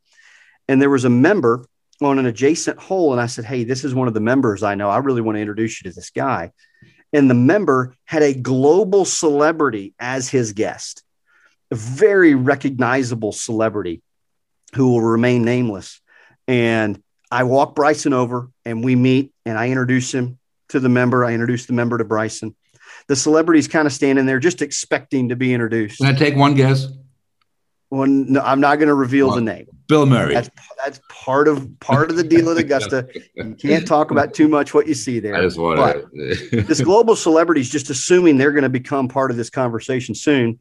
and 0.68 0.82
there 0.82 0.90
was 0.90 1.06
a 1.06 1.10
member 1.10 1.66
on 2.02 2.20
an 2.20 2.26
adjacent 2.26 2.80
hole, 2.80 3.12
and 3.12 3.22
I 3.22 3.28
said, 3.28 3.46
"Hey, 3.46 3.64
this 3.64 3.84
is 3.84 3.94
one 3.94 4.08
of 4.08 4.16
the 4.16 4.20
members 4.20 4.64
I 4.64 4.76
know. 4.76 4.90
I 4.90 4.98
really 4.98 5.22
want 5.22 5.36
to 5.36 5.42
introduce 5.42 5.80
you 5.80 5.92
to 5.92 5.96
this 5.96 6.10
guy." 6.10 6.52
And 7.14 7.30
the 7.30 7.36
member 7.36 7.94
had 8.06 8.24
a 8.24 8.34
global 8.34 9.06
celebrity 9.06 9.94
as 10.00 10.28
his 10.28 10.54
guest, 10.54 11.04
a 11.70 11.76
very 11.76 12.34
recognizable 12.34 13.32
celebrity 13.32 14.02
who 14.74 14.90
will 14.90 15.02
remain 15.02 15.46
nameless. 15.46 16.02
And 16.48 17.02
I 17.32 17.44
walk 17.44 17.76
Bryson 17.76 18.14
over 18.14 18.50
and 18.66 18.84
we 18.84 18.96
meet 18.96 19.34
and 19.46 19.58
I 19.58 19.70
introduce 19.70 20.14
him 20.14 20.40
to 20.70 20.80
the 20.80 20.90
member. 20.90 21.26
I 21.26 21.34
introduce 21.34 21.66
the 21.66 21.74
member 21.74 21.98
to 21.98 22.06
Bryson. 22.06 22.56
The 23.08 23.16
celebrity's 23.16 23.68
kind 23.68 23.86
of 23.86 23.94
standing 23.94 24.26
there 24.26 24.40
just 24.40 24.62
expecting 24.62 25.30
to 25.30 25.36
be 25.36 25.54
introduced. 25.54 25.98
Can 25.98 26.08
I 26.08 26.14
take 26.14 26.36
one 26.36 26.56
guess? 26.56 26.88
Well, 27.92 28.08
no, 28.08 28.42
I'm 28.42 28.60
not 28.60 28.78
going 28.78 28.88
to 28.88 28.96
reveal 28.96 29.28
well, 29.28 29.36
the 29.36 29.42
name. 29.42 29.68
Bill 29.88 30.06
Murray. 30.06 30.34
That's 30.34 30.50
that's 30.84 31.00
part 31.10 31.48
of 31.48 31.80
part 31.80 32.10
of 32.10 32.18
the 32.18 32.24
deal 32.24 32.50
at 32.50 32.58
Augusta. 32.58 33.08
You 33.36 33.56
can't 33.56 33.88
talk 33.88 34.12
about 34.12 34.34
too 34.34 34.48
much 34.48 34.74
what 34.74 34.88
you 34.88 34.96
see 34.96 35.20
there. 35.20 35.36
I 35.36 35.42
just 35.42 35.58
want 35.58 36.06
this 36.14 36.82
global 36.82 37.16
celebrity 37.16 37.62
is 37.62 37.70
just 37.70 37.90
assuming 37.90 38.38
they're 38.38 38.52
going 38.52 38.64
to 38.64 38.70
become 38.70 39.08
part 39.08 39.30
of 39.30 39.38
this 39.38 39.50
conversation 39.50 40.16
soon. 40.16 40.60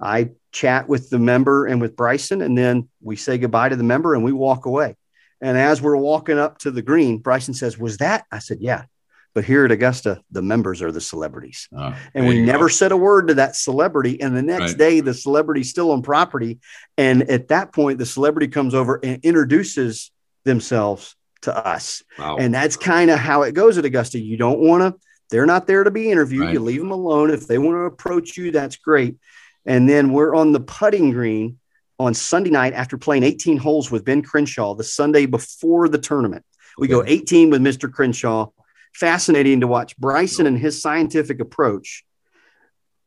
I 0.00 0.30
chat 0.52 0.88
with 0.88 1.10
the 1.10 1.18
member 1.18 1.66
and 1.66 1.80
with 1.80 1.96
Bryson, 1.96 2.40
and 2.40 2.56
then 2.56 2.88
we 3.02 3.16
say 3.16 3.36
goodbye 3.36 3.68
to 3.68 3.76
the 3.76 3.84
member 3.84 4.14
and 4.14 4.24
we 4.24 4.32
walk 4.32 4.66
away. 4.66 4.96
And 5.40 5.56
as 5.56 5.80
we're 5.80 5.96
walking 5.96 6.38
up 6.38 6.58
to 6.58 6.70
the 6.70 6.82
green, 6.82 7.18
Bryson 7.18 7.54
says, 7.54 7.78
Was 7.78 7.98
that? 7.98 8.24
I 8.30 8.38
said, 8.38 8.58
Yeah. 8.60 8.84
But 9.32 9.44
here 9.44 9.64
at 9.64 9.70
Augusta, 9.70 10.22
the 10.32 10.42
members 10.42 10.82
are 10.82 10.90
the 10.90 11.00
celebrities. 11.00 11.68
Oh, 11.72 11.96
and 12.14 12.26
we 12.26 12.40
never 12.40 12.64
go. 12.64 12.68
said 12.68 12.90
a 12.90 12.96
word 12.96 13.28
to 13.28 13.34
that 13.34 13.54
celebrity. 13.54 14.20
And 14.20 14.36
the 14.36 14.42
next 14.42 14.72
right. 14.72 14.78
day, 14.78 15.00
the 15.00 15.14
celebrity's 15.14 15.70
still 15.70 15.92
on 15.92 16.02
property. 16.02 16.58
And 16.98 17.22
at 17.30 17.46
that 17.48 17.72
point, 17.72 17.98
the 17.98 18.06
celebrity 18.06 18.48
comes 18.48 18.74
over 18.74 18.98
and 19.04 19.24
introduces 19.24 20.10
themselves 20.44 21.14
to 21.42 21.56
us. 21.56 22.02
Wow. 22.18 22.38
And 22.38 22.52
that's 22.52 22.76
kind 22.76 23.08
of 23.08 23.20
how 23.20 23.42
it 23.42 23.52
goes 23.52 23.78
at 23.78 23.84
Augusta. 23.84 24.18
You 24.18 24.36
don't 24.36 24.58
want 24.58 24.82
to, 24.82 25.00
they're 25.30 25.46
not 25.46 25.68
there 25.68 25.84
to 25.84 25.92
be 25.92 26.10
interviewed. 26.10 26.46
Right. 26.46 26.54
You 26.54 26.60
leave 26.60 26.80
them 26.80 26.90
alone. 26.90 27.30
If 27.30 27.46
they 27.46 27.58
want 27.58 27.76
to 27.76 27.82
approach 27.82 28.36
you, 28.36 28.50
that's 28.50 28.76
great. 28.76 29.16
And 29.64 29.88
then 29.88 30.12
we're 30.12 30.34
on 30.34 30.50
the 30.50 30.60
putting 30.60 31.12
green 31.12 31.59
on 32.00 32.14
Sunday 32.14 32.48
night 32.48 32.72
after 32.72 32.96
playing 32.96 33.22
18 33.22 33.58
holes 33.58 33.90
with 33.90 34.06
Ben 34.06 34.22
Crenshaw 34.22 34.74
the 34.74 34.82
Sunday 34.82 35.26
before 35.26 35.86
the 35.86 35.98
tournament. 35.98 36.44
We 36.78 36.88
go 36.88 37.04
18 37.06 37.50
with 37.50 37.60
Mr. 37.60 37.92
Crenshaw. 37.92 38.48
Fascinating 38.94 39.60
to 39.60 39.66
watch 39.66 39.96
Bryson 39.98 40.46
and 40.46 40.58
his 40.58 40.80
scientific 40.80 41.40
approach 41.40 42.04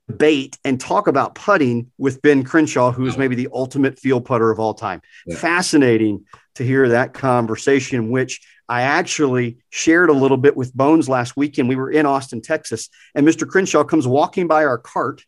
debate 0.07 0.57
and 0.63 0.79
talk 0.79 1.07
about 1.07 1.33
putting 1.33 1.91
with 1.97 2.21
Ben 2.21 2.43
Crenshaw, 2.43 2.91
who 2.91 3.05
is 3.07 3.17
maybe 3.17 3.35
the 3.35 3.49
ultimate 3.51 3.97
field 3.97 4.25
putter 4.25 4.51
of 4.51 4.59
all 4.59 4.75
time. 4.75 5.01
Yeah. 5.25 5.37
Fascinating 5.37 6.25
to 6.55 6.63
hear 6.63 6.89
that 6.89 7.13
conversation, 7.13 8.11
which 8.11 8.41
I 8.69 8.83
actually 8.83 9.57
shared 9.71 10.09
a 10.09 10.13
little 10.13 10.37
bit 10.37 10.55
with 10.55 10.73
Bones 10.73 11.09
last 11.09 11.35
weekend. 11.35 11.67
We 11.67 11.75
were 11.75 11.91
in 11.91 12.05
Austin, 12.05 12.41
Texas, 12.41 12.89
and 13.15 13.27
Mr. 13.27 13.47
Crenshaw 13.47 13.83
comes 13.83 14.07
walking 14.07 14.47
by 14.47 14.65
our 14.65 14.77
cart 14.77 15.23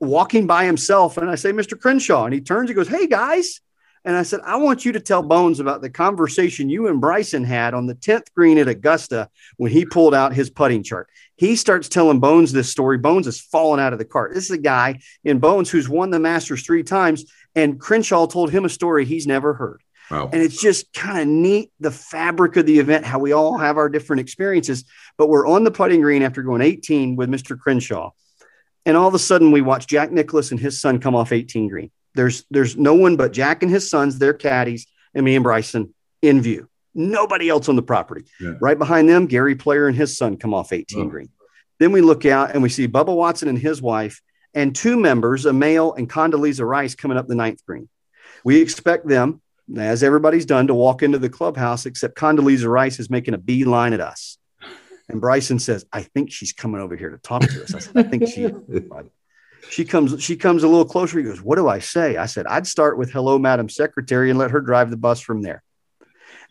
walking 0.00 0.46
by 0.46 0.64
himself. 0.64 1.16
And 1.16 1.30
I 1.30 1.34
say, 1.34 1.52
Mr. 1.52 1.78
Crenshaw. 1.78 2.24
And 2.24 2.34
he 2.34 2.40
turns, 2.40 2.68
he 2.68 2.74
goes, 2.74 2.88
Hey 2.88 3.06
guys. 3.06 3.60
And 4.04 4.16
I 4.16 4.22
said, 4.22 4.40
I 4.44 4.56
want 4.56 4.86
you 4.86 4.92
to 4.92 5.00
tell 5.00 5.22
Bones 5.22 5.60
about 5.60 5.82
the 5.82 5.90
conversation 5.90 6.70
you 6.70 6.88
and 6.88 7.02
Bryson 7.02 7.44
had 7.44 7.74
on 7.74 7.86
the 7.86 7.94
10th 7.94 8.32
green 8.34 8.56
at 8.56 8.66
Augusta 8.66 9.28
when 9.58 9.70
he 9.70 9.84
pulled 9.84 10.14
out 10.14 10.32
his 10.32 10.48
putting 10.48 10.82
chart. 10.82 11.10
He 11.36 11.54
starts 11.54 11.88
telling 11.88 12.18
Bones 12.18 12.50
this 12.50 12.70
story. 12.70 12.96
Bones 12.96 13.26
is 13.26 13.40
falling 13.40 13.78
out 13.78 13.92
of 13.92 13.98
the 13.98 14.06
cart. 14.06 14.32
This 14.32 14.44
is 14.44 14.52
a 14.52 14.58
guy 14.58 15.00
in 15.22 15.38
Bones 15.38 15.68
who's 15.68 15.86
won 15.86 16.10
the 16.10 16.18
Masters 16.18 16.62
three 16.62 16.82
times. 16.82 17.30
And 17.54 17.78
Crenshaw 17.78 18.26
told 18.26 18.50
him 18.50 18.64
a 18.64 18.70
story 18.70 19.04
he's 19.04 19.26
never 19.26 19.52
heard. 19.52 19.82
Wow. 20.10 20.30
And 20.32 20.42
it's 20.42 20.60
just 20.60 20.92
kind 20.92 21.20
of 21.20 21.28
neat 21.28 21.70
the 21.78 21.90
fabric 21.90 22.56
of 22.56 22.66
the 22.66 22.78
event, 22.78 23.04
how 23.04 23.18
we 23.18 23.32
all 23.32 23.58
have 23.58 23.76
our 23.76 23.88
different 23.88 24.20
experiences. 24.20 24.84
But 25.18 25.28
we're 25.28 25.46
on 25.46 25.62
the 25.62 25.70
putting 25.70 26.00
green 26.00 26.22
after 26.22 26.42
going 26.42 26.62
18 26.62 27.16
with 27.16 27.28
Mr. 27.28 27.58
Crenshaw. 27.58 28.12
And 28.86 28.96
all 28.96 29.08
of 29.08 29.14
a 29.14 29.18
sudden, 29.18 29.52
we 29.52 29.60
watch 29.60 29.86
Jack 29.86 30.10
Nicklaus 30.10 30.50
and 30.50 30.60
his 30.60 30.80
son 30.80 30.98
come 30.98 31.14
off 31.14 31.32
18 31.32 31.68
green. 31.68 31.90
There's 32.14 32.44
there's 32.50 32.76
no 32.76 32.94
one 32.94 33.16
but 33.16 33.32
Jack 33.32 33.62
and 33.62 33.70
his 33.70 33.88
sons, 33.88 34.18
their 34.18 34.34
caddies, 34.34 34.86
and 35.14 35.24
me 35.24 35.36
and 35.36 35.42
Bryson 35.42 35.94
in 36.22 36.40
view. 36.40 36.68
Nobody 36.94 37.48
else 37.48 37.68
on 37.68 37.76
the 37.76 37.82
property. 37.82 38.24
Yeah. 38.40 38.54
Right 38.60 38.78
behind 38.78 39.08
them, 39.08 39.26
Gary 39.26 39.54
Player 39.54 39.86
and 39.86 39.96
his 39.96 40.16
son 40.16 40.36
come 40.36 40.54
off 40.54 40.72
18 40.72 41.00
oh. 41.00 41.08
green. 41.08 41.28
Then 41.78 41.92
we 41.92 42.00
look 42.00 42.26
out 42.26 42.52
and 42.52 42.62
we 42.62 42.68
see 42.68 42.88
Bubba 42.88 43.14
Watson 43.14 43.48
and 43.48 43.58
his 43.58 43.80
wife 43.80 44.20
and 44.54 44.74
two 44.74 44.98
members, 44.98 45.46
a 45.46 45.52
male 45.52 45.94
and 45.94 46.10
Condoleezza 46.10 46.66
Rice, 46.66 46.94
coming 46.94 47.16
up 47.16 47.28
the 47.28 47.34
ninth 47.34 47.64
green. 47.64 47.88
We 48.44 48.60
expect 48.60 49.06
them, 49.06 49.40
as 49.76 50.02
everybody's 50.02 50.46
done, 50.46 50.66
to 50.66 50.74
walk 50.74 51.02
into 51.02 51.18
the 51.18 51.28
clubhouse, 51.28 51.86
except 51.86 52.16
Condoleezza 52.16 52.68
Rice 52.68 52.98
is 52.98 53.10
making 53.10 53.34
a 53.34 53.38
beeline 53.38 53.92
at 53.92 54.00
us. 54.00 54.38
And 55.12 55.20
Bryson 55.20 55.58
says, 55.58 55.84
I 55.92 56.02
think 56.02 56.30
she's 56.32 56.52
coming 56.52 56.80
over 56.80 56.96
here 56.96 57.10
to 57.10 57.18
talk 57.18 57.42
to 57.42 57.62
us. 57.62 57.74
I 57.74 57.78
said, 57.78 57.96
I 57.96 58.02
think 58.02 58.28
she 58.28 58.50
She 59.68 59.84
comes, 59.84 60.22
she 60.22 60.36
comes 60.36 60.62
a 60.62 60.68
little 60.68 60.84
closer. 60.86 61.18
He 61.18 61.24
goes, 61.24 61.42
What 61.42 61.56
do 61.56 61.68
I 61.68 61.78
say? 61.80 62.16
I 62.16 62.26
said, 62.26 62.46
I'd 62.46 62.66
start 62.66 62.98
with 62.98 63.12
hello, 63.12 63.38
Madam 63.38 63.68
Secretary, 63.68 64.30
and 64.30 64.38
let 64.38 64.50
her 64.50 64.60
drive 64.60 64.90
the 64.90 64.96
bus 64.96 65.20
from 65.20 65.42
there. 65.42 65.62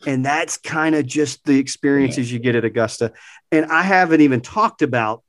And 0.05 0.25
that's 0.25 0.57
kind 0.57 0.95
of 0.95 1.05
just 1.05 1.43
the 1.43 1.59
experiences 1.59 2.31
you 2.31 2.39
get 2.39 2.55
at 2.55 2.63
Augusta. 2.63 3.11
And 3.51 3.65
I 3.65 3.81
haven't 3.81 4.21
even 4.21 4.41
talked 4.41 4.81
about 4.81 5.23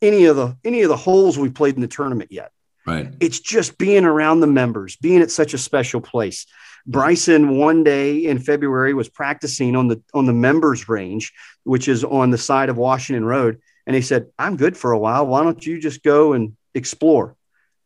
any 0.00 0.26
of 0.26 0.36
the 0.36 0.56
any 0.64 0.82
of 0.82 0.88
the 0.88 0.96
holes 0.96 1.38
we 1.38 1.50
played 1.50 1.74
in 1.74 1.80
the 1.80 1.88
tournament 1.88 2.32
yet. 2.32 2.52
Right. 2.86 3.12
It's 3.20 3.40
just 3.40 3.76
being 3.76 4.04
around 4.04 4.40
the 4.40 4.46
members, 4.46 4.96
being 4.96 5.20
at 5.20 5.30
such 5.30 5.54
a 5.54 5.58
special 5.58 6.00
place. 6.00 6.46
Bryson 6.86 7.58
one 7.58 7.82
day 7.82 8.24
in 8.24 8.38
February 8.38 8.94
was 8.94 9.08
practicing 9.08 9.74
on 9.74 9.88
the 9.88 10.00
on 10.14 10.26
the 10.26 10.32
members 10.32 10.88
range, 10.88 11.32
which 11.64 11.88
is 11.88 12.04
on 12.04 12.30
the 12.30 12.38
side 12.38 12.68
of 12.68 12.76
Washington 12.76 13.24
Road, 13.24 13.60
and 13.86 13.96
he 13.96 14.02
said, 14.02 14.26
"I'm 14.38 14.56
good 14.56 14.76
for 14.76 14.92
a 14.92 14.98
while. 14.98 15.26
Why 15.26 15.42
don't 15.42 15.64
you 15.64 15.80
just 15.80 16.02
go 16.02 16.32
and 16.32 16.56
explore?" 16.74 17.36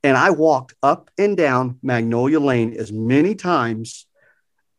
And 0.03 0.16
I 0.16 0.30
walked 0.30 0.74
up 0.82 1.11
and 1.18 1.36
down 1.36 1.78
Magnolia 1.82 2.40
Lane 2.40 2.74
as 2.74 2.92
many 2.92 3.34
times 3.34 4.07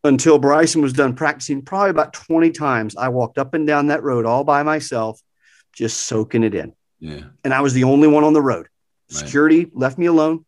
until 0.03 0.39
Bryson 0.39 0.81
was 0.81 0.93
done 0.93 1.15
practicing, 1.15 1.61
probably 1.61 1.91
about 1.91 2.13
20 2.13 2.49
times. 2.51 2.95
I 2.95 3.09
walked 3.09 3.37
up 3.37 3.53
and 3.53 3.67
down 3.67 3.87
that 3.87 4.01
road 4.01 4.25
all 4.25 4.43
by 4.43 4.63
myself, 4.63 5.21
just 5.73 5.97
soaking 6.01 6.43
it 6.43 6.55
in. 6.55 6.73
Yeah. 6.99 7.25
And 7.43 7.53
I 7.53 7.61
was 7.61 7.73
the 7.73 7.83
only 7.83 8.07
one 8.07 8.23
on 8.23 8.33
the 8.33 8.41
road. 8.41 8.67
Right. 9.11 9.19
Security 9.19 9.69
left 9.73 9.97
me 9.97 10.07
alone. 10.07 10.45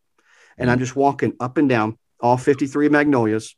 And. 0.58 0.70
I'm 0.70 0.76
mm-hmm. 0.76 0.84
just 0.84 0.96
walking 0.96 1.34
up 1.40 1.56
and 1.56 1.68
down 1.68 1.98
all 2.20 2.36
53 2.36 2.88
Magnolias 2.88 3.54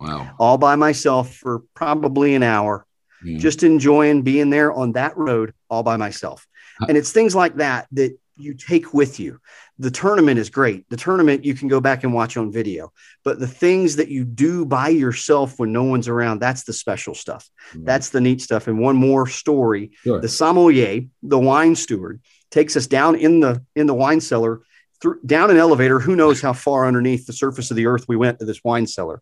Wow. 0.00 0.30
all 0.38 0.58
by 0.58 0.76
myself 0.76 1.34
for 1.34 1.60
probably 1.74 2.34
an 2.34 2.42
hour, 2.42 2.86
just 3.24 3.62
enjoying 3.64 4.22
being 4.22 4.48
there 4.50 4.72
on 4.72 4.92
that 4.92 5.16
road 5.16 5.52
all 5.68 5.82
by 5.82 5.96
myself. 5.96 6.46
And 6.86 6.96
it's 6.96 7.10
things 7.10 7.34
like 7.34 7.56
that 7.56 7.88
that 7.92 8.16
you 8.36 8.54
take 8.54 8.94
with 8.94 9.18
you. 9.18 9.40
The 9.80 9.90
tournament 9.90 10.38
is 10.38 10.48
great. 10.50 10.88
The 10.90 10.96
tournament 10.96 11.44
you 11.44 11.54
can 11.54 11.66
go 11.66 11.80
back 11.80 12.04
and 12.04 12.14
watch 12.14 12.36
on 12.36 12.52
video, 12.52 12.92
but 13.24 13.40
the 13.40 13.48
things 13.48 13.96
that 13.96 14.08
you 14.08 14.24
do 14.24 14.64
by 14.64 14.90
yourself 14.90 15.58
when 15.58 15.72
no 15.72 15.82
one's 15.82 16.06
around, 16.06 16.38
that's 16.38 16.62
the 16.62 16.72
special 16.72 17.16
stuff. 17.16 17.48
That's 17.74 18.10
the 18.10 18.20
neat 18.20 18.40
stuff. 18.40 18.68
And 18.68 18.78
one 18.78 18.94
more 18.94 19.26
story 19.26 19.90
Sure. 20.04 20.20
the 20.20 20.28
sommelier, 20.28 21.00
the 21.24 21.38
wine 21.40 21.74
steward, 21.74 22.20
takes 22.52 22.76
us 22.76 22.86
down 22.86 23.16
in 23.16 23.40
the 23.40 23.64
in 23.74 23.88
the 23.88 23.94
wine 23.94 24.20
cellar, 24.20 24.60
through, 25.02 25.18
down 25.26 25.50
an 25.50 25.56
elevator. 25.56 25.98
Who 25.98 26.14
knows 26.14 26.40
how 26.40 26.52
far 26.52 26.86
underneath 26.86 27.26
the 27.26 27.32
surface 27.32 27.72
of 27.72 27.76
the 27.76 27.86
earth 27.86 28.04
we 28.06 28.16
went 28.16 28.38
to 28.38 28.44
this 28.44 28.62
wine 28.62 28.86
cellar? 28.86 29.20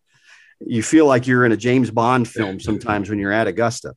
You 0.61 0.83
feel 0.83 1.07
like 1.07 1.27
you're 1.27 1.45
in 1.45 1.53
a 1.53 1.57
James 1.57 1.91
Bond 1.91 2.29
film 2.37 2.61
sometimes 2.61 3.11
when 3.11 3.19
you're 3.19 3.33
at 3.33 3.47
Augusta. 3.47 3.95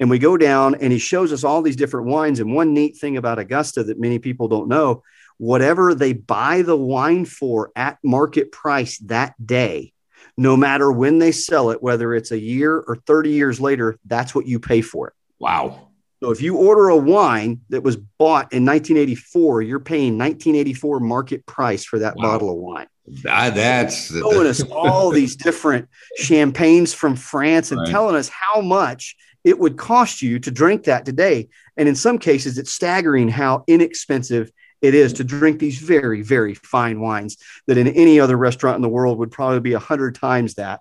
And 0.00 0.10
we 0.10 0.18
go 0.18 0.36
down, 0.36 0.74
and 0.74 0.92
he 0.92 0.98
shows 0.98 1.32
us 1.32 1.44
all 1.44 1.62
these 1.62 1.76
different 1.76 2.08
wines. 2.08 2.40
And 2.40 2.52
one 2.52 2.74
neat 2.74 2.96
thing 2.96 3.16
about 3.16 3.38
Augusta 3.38 3.84
that 3.84 4.00
many 4.00 4.18
people 4.18 4.48
don't 4.48 4.68
know: 4.68 5.02
whatever 5.38 5.94
they 5.94 6.12
buy 6.12 6.62
the 6.62 6.76
wine 6.76 7.24
for 7.24 7.70
at 7.76 7.98
market 8.02 8.50
price 8.50 8.98
that 9.06 9.34
day, 9.44 9.92
no 10.36 10.56
matter 10.56 10.90
when 10.90 11.18
they 11.20 11.30
sell 11.30 11.70
it, 11.70 11.80
whether 11.82 12.12
it's 12.12 12.32
a 12.32 12.38
year 12.38 12.76
or 12.76 12.96
30 13.06 13.30
years 13.30 13.60
later, 13.60 13.98
that's 14.04 14.34
what 14.34 14.46
you 14.46 14.58
pay 14.58 14.80
for 14.80 15.08
it. 15.08 15.14
Wow. 15.38 15.88
So 16.22 16.30
if 16.30 16.40
you 16.40 16.56
order 16.56 16.88
a 16.88 16.96
wine 16.96 17.60
that 17.68 17.82
was 17.82 17.96
bought 17.96 18.52
in 18.52 18.64
1984, 18.64 19.62
you're 19.62 19.78
paying 19.78 20.18
1984 20.18 21.00
market 21.00 21.44
price 21.46 21.84
for 21.84 21.98
that 21.98 22.16
Wow. 22.16 22.22
bottle 22.32 22.50
of 22.50 22.56
wine. 22.56 22.86
Ah, 23.28 23.50
that's 23.50 24.08
Showing 24.08 24.46
us 24.46 24.62
all 24.70 25.10
these 25.10 25.36
different 25.36 25.88
champagnes 26.16 26.94
from 26.94 27.16
France 27.16 27.70
and 27.70 27.80
Right. 27.80 27.90
telling 27.90 28.16
us 28.16 28.28
how 28.28 28.60
much 28.60 29.16
it 29.44 29.58
would 29.58 29.76
cost 29.76 30.22
you 30.22 30.38
to 30.38 30.50
drink 30.50 30.84
that 30.84 31.04
today. 31.04 31.48
And 31.76 31.88
in 31.88 31.94
some 31.94 32.18
cases, 32.18 32.56
it's 32.56 32.72
staggering 32.72 33.28
how 33.28 33.64
inexpensive 33.66 34.50
it 34.80 34.94
is 34.94 35.12
to 35.14 35.24
drink 35.24 35.58
these 35.58 35.78
very, 35.78 36.22
very 36.22 36.54
fine 36.54 37.00
wines 37.00 37.36
that 37.66 37.78
in 37.78 37.88
any 37.88 38.20
other 38.20 38.36
restaurant 38.36 38.76
in 38.76 38.82
the 38.82 38.88
world 38.88 39.18
would 39.18 39.30
probably 39.30 39.60
be 39.60 39.74
a 39.74 39.78
hundred 39.78 40.14
times 40.14 40.54
that. 40.54 40.80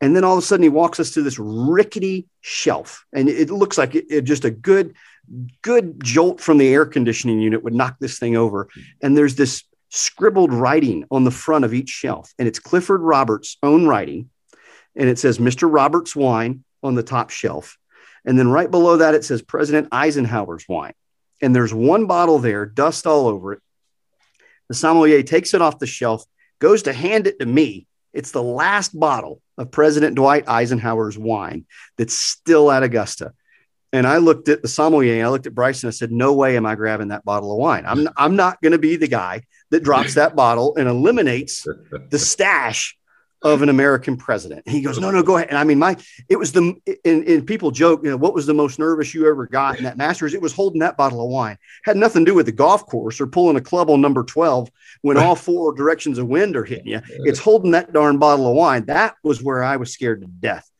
And 0.00 0.16
then 0.16 0.24
all 0.24 0.38
of 0.38 0.42
a 0.42 0.46
sudden, 0.46 0.62
he 0.62 0.68
walks 0.68 0.98
us 0.98 1.10
to 1.12 1.22
this 1.22 1.38
rickety 1.38 2.26
shelf, 2.40 3.04
and 3.12 3.28
it 3.28 3.50
looks 3.50 3.76
like 3.76 3.94
it, 3.94 4.06
it 4.08 4.22
just 4.22 4.44
a 4.44 4.50
good, 4.50 4.94
good 5.62 6.02
jolt 6.02 6.40
from 6.40 6.58
the 6.58 6.72
air 6.72 6.86
conditioning 6.86 7.38
unit 7.38 7.62
would 7.62 7.74
knock 7.74 7.96
this 8.00 8.18
thing 8.18 8.34
over. 8.36 8.68
And 9.02 9.16
there's 9.16 9.34
this 9.34 9.62
scribbled 9.90 10.52
writing 10.52 11.04
on 11.10 11.24
the 11.24 11.30
front 11.30 11.64
of 11.64 11.74
each 11.74 11.90
shelf, 11.90 12.32
and 12.38 12.48
it's 12.48 12.58
Clifford 12.58 13.02
Roberts' 13.02 13.58
own 13.62 13.86
writing, 13.86 14.30
and 14.96 15.08
it 15.08 15.18
says 15.18 15.38
Mr. 15.38 15.72
Roberts 15.72 16.16
wine 16.16 16.64
on 16.82 16.94
the 16.94 17.02
top 17.02 17.30
shelf, 17.30 17.76
and 18.24 18.38
then 18.38 18.48
right 18.48 18.70
below 18.70 18.98
that 18.98 19.14
it 19.14 19.24
says 19.24 19.42
President 19.42 19.88
Eisenhower's 19.92 20.66
wine, 20.68 20.94
and 21.42 21.54
there's 21.54 21.74
one 21.74 22.06
bottle 22.06 22.38
there, 22.38 22.64
dust 22.64 23.06
all 23.06 23.26
over 23.26 23.52
it. 23.52 23.60
The 24.68 24.74
sommelier 24.74 25.22
takes 25.22 25.52
it 25.52 25.60
off 25.60 25.80
the 25.80 25.86
shelf, 25.86 26.24
goes 26.60 26.84
to 26.84 26.92
hand 26.92 27.26
it 27.26 27.40
to 27.40 27.46
me. 27.46 27.86
It's 28.12 28.30
the 28.30 28.42
last 28.42 28.98
bottle 28.98 29.42
of 29.58 29.70
President 29.70 30.14
Dwight 30.14 30.48
Eisenhower's 30.48 31.18
wine 31.18 31.66
that's 31.98 32.14
still 32.14 32.70
at 32.70 32.82
Augusta. 32.82 33.34
And 33.92 34.06
I 34.06 34.18
looked 34.18 34.48
at 34.48 34.62
the 34.62 34.68
sommelier 34.68 35.24
I 35.24 35.28
looked 35.28 35.46
at 35.46 35.54
Bryson. 35.54 35.88
I 35.88 35.90
said, 35.90 36.12
No 36.12 36.32
way 36.32 36.56
am 36.56 36.66
I 36.66 36.76
grabbing 36.76 37.08
that 37.08 37.24
bottle 37.24 37.52
of 37.52 37.58
wine. 37.58 37.84
I'm, 37.86 38.08
I'm 38.16 38.36
not 38.36 38.60
going 38.62 38.72
to 38.72 38.78
be 38.78 38.96
the 38.96 39.08
guy 39.08 39.42
that 39.70 39.82
drops 39.82 40.14
that 40.14 40.36
bottle 40.36 40.74
and 40.76 40.88
eliminates 40.88 41.66
the 42.10 42.18
stash 42.18 42.96
of 43.42 43.62
an 43.62 43.70
American 43.70 44.16
president. 44.16 44.68
He 44.68 44.82
goes, 44.82 44.98
No, 44.98 45.10
no, 45.10 45.22
go 45.22 45.36
ahead. 45.36 45.48
And 45.48 45.56
I 45.56 45.64
mean, 45.64 45.78
my, 45.78 45.96
it 46.28 46.36
was 46.36 46.52
the, 46.52 46.74
and, 47.04 47.26
and 47.26 47.46
people 47.46 47.70
joke, 47.70 48.00
you 48.04 48.10
know, 48.10 48.16
what 48.16 48.34
was 48.34 48.44
the 48.44 48.54
most 48.54 48.78
nervous 48.78 49.14
you 49.14 49.28
ever 49.28 49.46
got 49.46 49.78
in 49.78 49.84
that 49.84 49.96
Masters? 49.96 50.34
It 50.34 50.42
was 50.42 50.52
holding 50.52 50.80
that 50.80 50.96
bottle 50.96 51.22
of 51.22 51.30
wine. 51.30 51.56
Had 51.84 51.96
nothing 51.96 52.24
to 52.24 52.30
do 52.30 52.34
with 52.34 52.46
the 52.46 52.52
golf 52.52 52.84
course 52.86 53.20
or 53.20 53.26
pulling 53.26 53.56
a 53.56 53.60
club 53.60 53.88
on 53.88 54.00
number 54.00 54.24
12 54.24 54.70
when 55.02 55.16
all 55.16 55.34
four 55.36 55.72
directions 55.74 56.18
of 56.18 56.26
wind 56.26 56.54
are 56.54 56.64
hitting 56.64 56.88
you. 56.88 57.00
It's 57.08 57.38
holding 57.38 57.70
that 57.70 57.92
darn 57.92 58.18
bottle 58.18 58.46
of 58.46 58.56
wine. 58.56 58.84
That 58.86 59.14
was 59.24 59.42
where 59.42 59.62
I 59.62 59.76
was 59.76 59.92
scared 59.92 60.20
to 60.20 60.26
death. 60.26 60.70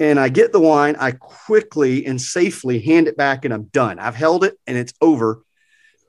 And 0.00 0.18
I 0.18 0.28
get 0.28 0.50
the 0.50 0.60
wine, 0.60 0.96
I 0.98 1.12
quickly 1.12 2.04
and 2.04 2.20
safely 2.20 2.80
hand 2.80 3.06
it 3.06 3.16
back, 3.16 3.44
and 3.44 3.54
I'm 3.54 3.64
done. 3.64 4.00
I've 4.00 4.16
held 4.16 4.42
it 4.42 4.58
and 4.66 4.76
it's 4.76 4.92
over. 5.00 5.44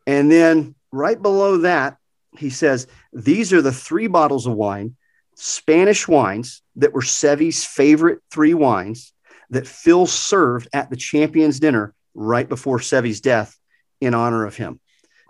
And 0.08 0.32
then 0.32 0.74
right 0.92 1.22
below 1.22 1.58
that, 1.58 1.98
he 2.38 2.50
says, 2.50 2.88
These 3.14 3.54
are 3.54 3.62
the 3.62 3.72
three 3.72 4.08
bottles 4.08 4.48
of 4.48 4.54
wine, 4.54 4.96
Spanish 5.36 6.08
wines 6.08 6.62
that 6.78 6.94
were 6.94 7.02
Seve's 7.02 7.66
favorite 7.66 8.20
three 8.32 8.54
wines 8.54 9.14
that 9.50 9.68
Phil 9.68 10.08
served 10.08 10.68
at 10.74 10.90
the 10.90 10.96
champions 10.96 11.60
dinner 11.60 11.94
right 12.14 12.48
before 12.48 12.80
Seve's 12.80 13.22
death 13.22 13.58
in 14.02 14.14
honor 14.14 14.46
of 14.46 14.56
him. 14.56 14.80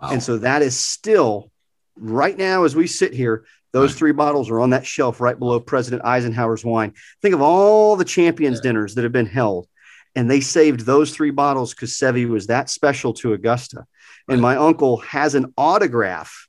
Wow. 0.00 0.10
And 0.12 0.22
so 0.22 0.38
that 0.38 0.62
is 0.62 0.78
still 0.78 1.50
right 1.96 2.36
now 2.36 2.64
as 2.64 2.76
we 2.76 2.86
sit 2.86 3.12
here. 3.12 3.44
Those 3.72 3.94
three 3.94 4.12
bottles 4.12 4.48
are 4.48 4.60
on 4.60 4.70
that 4.70 4.86
shelf 4.86 5.20
right 5.20 5.38
below 5.38 5.60
President 5.60 6.04
Eisenhower's 6.04 6.64
wine. 6.64 6.94
Think 7.20 7.34
of 7.34 7.42
all 7.42 7.96
the 7.96 8.04
champions 8.04 8.60
dinners 8.60 8.94
that 8.94 9.02
have 9.02 9.12
been 9.12 9.26
held. 9.26 9.66
And 10.14 10.30
they 10.30 10.40
saved 10.40 10.80
those 10.80 11.10
three 11.10 11.30
bottles 11.30 11.74
because 11.74 11.92
Sevi 11.92 12.26
was 12.26 12.46
that 12.46 12.70
special 12.70 13.12
to 13.14 13.34
Augusta. 13.34 13.84
And 14.28 14.40
my 14.40 14.56
uncle 14.56 14.96
has 14.98 15.34
an 15.34 15.52
autograph 15.58 16.45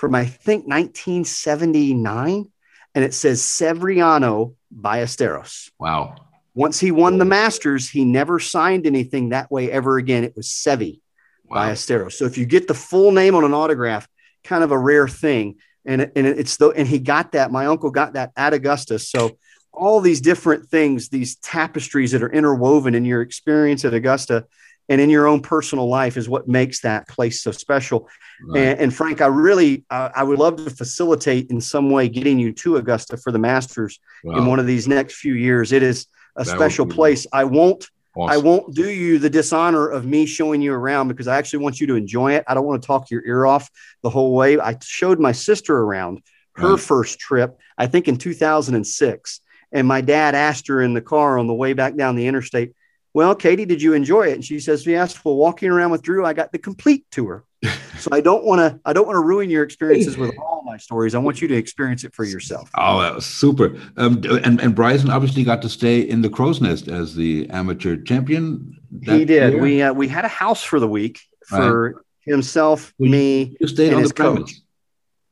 from, 0.00 0.14
I 0.14 0.24
think, 0.24 0.66
1979. 0.66 2.50
And 2.94 3.04
it 3.04 3.12
says 3.12 3.42
Severiano 3.42 4.54
Ballesteros. 4.74 5.70
wow. 5.78 6.16
Once 6.52 6.80
he 6.80 6.90
won 6.90 7.18
the 7.18 7.24
Masters, 7.24 7.88
he 7.88 8.04
never 8.04 8.40
signed 8.40 8.84
anything 8.84 9.28
that 9.28 9.52
way 9.52 9.70
ever 9.70 9.98
again. 9.98 10.24
It 10.24 10.34
was 10.34 10.48
Seve. 10.48 11.00
Wow. 11.44 11.68
Ballesteros. 11.68 12.14
So 12.14 12.24
if 12.24 12.38
you 12.38 12.46
get 12.46 12.66
the 12.66 12.74
full 12.74 13.12
name 13.12 13.34
on 13.34 13.44
an 13.44 13.54
autograph, 13.54 14.08
kind 14.42 14.64
of 14.64 14.72
a 14.72 14.78
rare 14.78 15.06
thing. 15.06 15.58
And, 15.84 16.10
and 16.16 16.26
it's 16.26 16.56
the 16.56 16.70
and 16.70 16.88
he 16.88 16.98
got 16.98 17.32
that. 17.32 17.52
My 17.52 17.66
uncle 17.66 17.90
got 17.90 18.14
that 18.14 18.32
at 18.36 18.52
Augusta. 18.52 18.98
So 18.98 19.38
all 19.72 20.00
these 20.00 20.20
different 20.20 20.68
things, 20.68 21.08
these 21.08 21.36
tapestries 21.36 22.10
that 22.12 22.22
are 22.22 22.32
interwoven 22.32 22.94
in 22.94 23.04
your 23.04 23.22
experience 23.22 23.84
at 23.84 23.94
Augusta 23.94 24.46
and 24.90 25.00
in 25.00 25.08
your 25.08 25.26
own 25.26 25.40
personal 25.40 25.88
life 25.88 26.18
is 26.18 26.28
what 26.28 26.48
makes 26.48 26.80
that 26.80 27.08
place 27.08 27.40
so 27.40 27.52
special. 27.52 28.08
Right. 28.46 28.60
And, 28.60 28.80
and 28.80 28.94
Frank, 28.94 29.22
I 29.22 29.26
really 29.26 29.84
uh, 29.88 30.10
I 30.14 30.24
would 30.24 30.38
love 30.38 30.56
to 30.56 30.70
facilitate 30.70 31.48
in 31.50 31.60
some 31.60 31.90
way 31.90 32.08
getting 32.08 32.38
you 32.38 32.52
to 32.52 32.76
Augusta 32.76 33.16
for 33.16 33.32
the 33.32 33.38
Masters 33.38 33.98
in 34.24 34.46
one 34.46 34.58
of 34.58 34.66
these 34.66 34.86
next 34.86 35.14
few 35.14 35.34
years. 35.34 35.72
It 35.72 35.82
is 35.82 36.06
a 36.36 36.44
That 36.44 36.56
special 36.56 36.86
place. 36.86 37.26
I 37.32 37.44
won't 37.44 37.88
I 38.18 38.38
won't 38.38 38.74
do 38.74 38.90
you 38.90 39.18
the 39.20 39.30
dishonor 39.30 39.88
of 39.88 40.04
me 40.04 40.26
showing 40.26 40.60
you 40.60 40.74
around 40.74 41.06
because 41.08 41.28
I 41.28 41.38
actually 41.38 41.62
want 41.62 41.80
you 41.80 41.86
to 41.86 41.94
enjoy 41.94 42.32
it. 42.34 42.44
I 42.48 42.54
don't 42.54 42.66
want 42.66 42.82
to 42.82 42.86
talk 42.86 43.10
your 43.10 43.24
ear 43.24 43.46
off 43.46 43.70
the 44.02 44.10
whole 44.10 44.34
way. 44.34 44.58
I 44.58 44.76
showed 44.82 45.20
my 45.20 45.32
sister 45.32 45.78
around 45.78 46.20
her 46.56 46.72
Right. 46.72 46.80
first 46.80 47.20
trip, 47.20 47.56
I 47.78 47.86
think 47.86 48.08
in 48.08 48.16
2006. 48.16 49.40
And 49.72 49.86
my 49.86 50.00
dad 50.00 50.34
asked 50.34 50.66
her 50.66 50.82
in 50.82 50.94
the 50.94 51.00
car 51.00 51.38
on 51.38 51.46
the 51.46 51.54
way 51.54 51.72
back 51.74 51.94
down 51.94 52.16
the 52.16 52.26
interstate, 52.26 52.72
Well, 53.12 53.34
Katie, 53.34 53.64
did 53.64 53.82
you 53.82 53.92
enjoy 53.92 54.28
it? 54.28 54.34
And 54.34 54.44
she 54.44 54.60
says, 54.60 54.86
Yes. 54.86 55.24
Well, 55.24 55.36
walking 55.36 55.70
around 55.70 55.90
with 55.90 56.02
Drew, 56.02 56.24
I 56.24 56.32
got 56.32 56.52
the 56.52 56.58
complete 56.58 57.04
tour. 57.10 57.44
so 57.98 58.08
I 58.12 58.20
don't 58.20 58.44
want 58.44 58.60
to, 58.60 58.80
I 58.84 58.92
don't 58.92 59.06
want 59.06 59.16
to 59.16 59.20
ruin 59.20 59.50
your 59.50 59.62
experiences 59.64 60.16
with 60.16 60.32
all 60.38 60.62
my 60.64 60.76
stories. 60.78 61.14
I 61.14 61.18
want 61.18 61.42
you 61.42 61.48
to 61.48 61.54
experience 61.54 62.04
it 62.04 62.14
for 62.14 62.24
yourself. 62.24 62.70
Oh, 62.76 63.00
that 63.00 63.14
was 63.14 63.26
super. 63.26 63.76
Um, 63.96 64.22
and, 64.44 64.60
and 64.60 64.74
Bryson 64.74 65.10
obviously 65.10 65.44
got 65.44 65.60
to 65.62 65.68
stay 65.68 66.00
in 66.00 66.22
the 66.22 66.30
Crow's 66.30 66.60
Nest 66.60 66.88
as 66.88 67.14
the 67.14 67.48
amateur 67.50 67.96
champion. 67.96 68.78
he 69.04 69.24
did. 69.24 69.52
year. 69.54 69.60
We 69.60 69.82
uh, 69.82 69.92
we 69.92 70.08
had 70.08 70.24
a 70.24 70.28
house 70.28 70.62
for 70.62 70.80
the 70.80 70.88
week 70.88 71.20
for 71.46 72.04
himself, 72.20 72.94
Well, 72.98 73.10
me, 73.10 73.56
you 73.60 73.66
stayed 73.66 73.92
on 73.92 74.00
his 74.00 74.10
the 74.10 74.14
coach. 74.14 74.52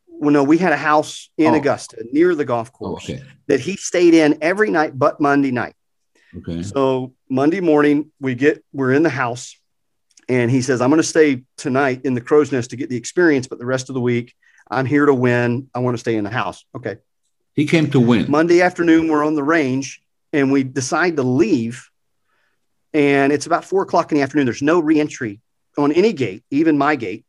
Well, 0.08 0.32
no, 0.32 0.42
we 0.42 0.58
had 0.58 0.72
a 0.72 0.76
house 0.76 1.30
in 1.38 1.54
Oh. 1.54 1.56
Augusta 1.56 2.04
near 2.12 2.34
the 2.34 2.44
golf 2.44 2.70
Oh, 2.74 2.78
course 2.78 3.08
okay. 3.08 3.22
that 3.46 3.60
he 3.60 3.76
stayed 3.76 4.14
in 4.14 4.36
every 4.42 4.68
night 4.70 4.98
but 4.98 5.20
Monday 5.20 5.52
night. 5.52 5.74
Okay. 6.38 6.62
So 6.64 7.14
Monday 7.30 7.60
morning, 7.60 8.10
we 8.20 8.34
get 8.34 8.64
we're 8.72 8.92
in 8.92 9.02
the 9.02 9.10
house, 9.10 9.56
and 10.28 10.50
he 10.50 10.62
says, 10.62 10.80
"I'm 10.80 10.90
going 10.90 11.02
to 11.02 11.06
stay 11.06 11.42
tonight 11.56 12.02
in 12.04 12.14
the 12.14 12.20
crow's 12.20 12.52
nest 12.52 12.70
to 12.70 12.76
get 12.76 12.90
the 12.90 12.96
experience, 12.96 13.46
but 13.46 13.58
the 13.58 13.66
rest 13.66 13.90
of 13.90 13.94
the 13.94 14.00
week, 14.00 14.34
I'm 14.70 14.86
here 14.86 15.06
to 15.06 15.14
win. 15.14 15.68
I 15.74 15.80
want 15.80 15.94
to 15.94 15.98
stay 15.98 16.16
in 16.16 16.24
the 16.24 16.30
house." 16.30 16.64
Okay. 16.74 16.96
He 17.54 17.66
came 17.66 17.90
to 17.90 18.00
win. 18.00 18.30
Monday 18.30 18.62
afternoon, 18.62 19.08
we're 19.08 19.24
on 19.24 19.34
the 19.34 19.42
range, 19.42 20.00
and 20.32 20.52
we 20.52 20.62
decide 20.62 21.16
to 21.16 21.22
leave. 21.22 21.90
And 22.94 23.32
it's 23.32 23.46
about 23.46 23.64
four 23.64 23.82
o'clock 23.82 24.12
in 24.12 24.16
the 24.16 24.22
afternoon. 24.22 24.46
There's 24.46 24.62
no 24.62 24.80
reentry 24.80 25.40
on 25.76 25.92
any 25.92 26.12
gate, 26.12 26.44
even 26.50 26.78
my 26.78 26.96
gate, 26.96 27.24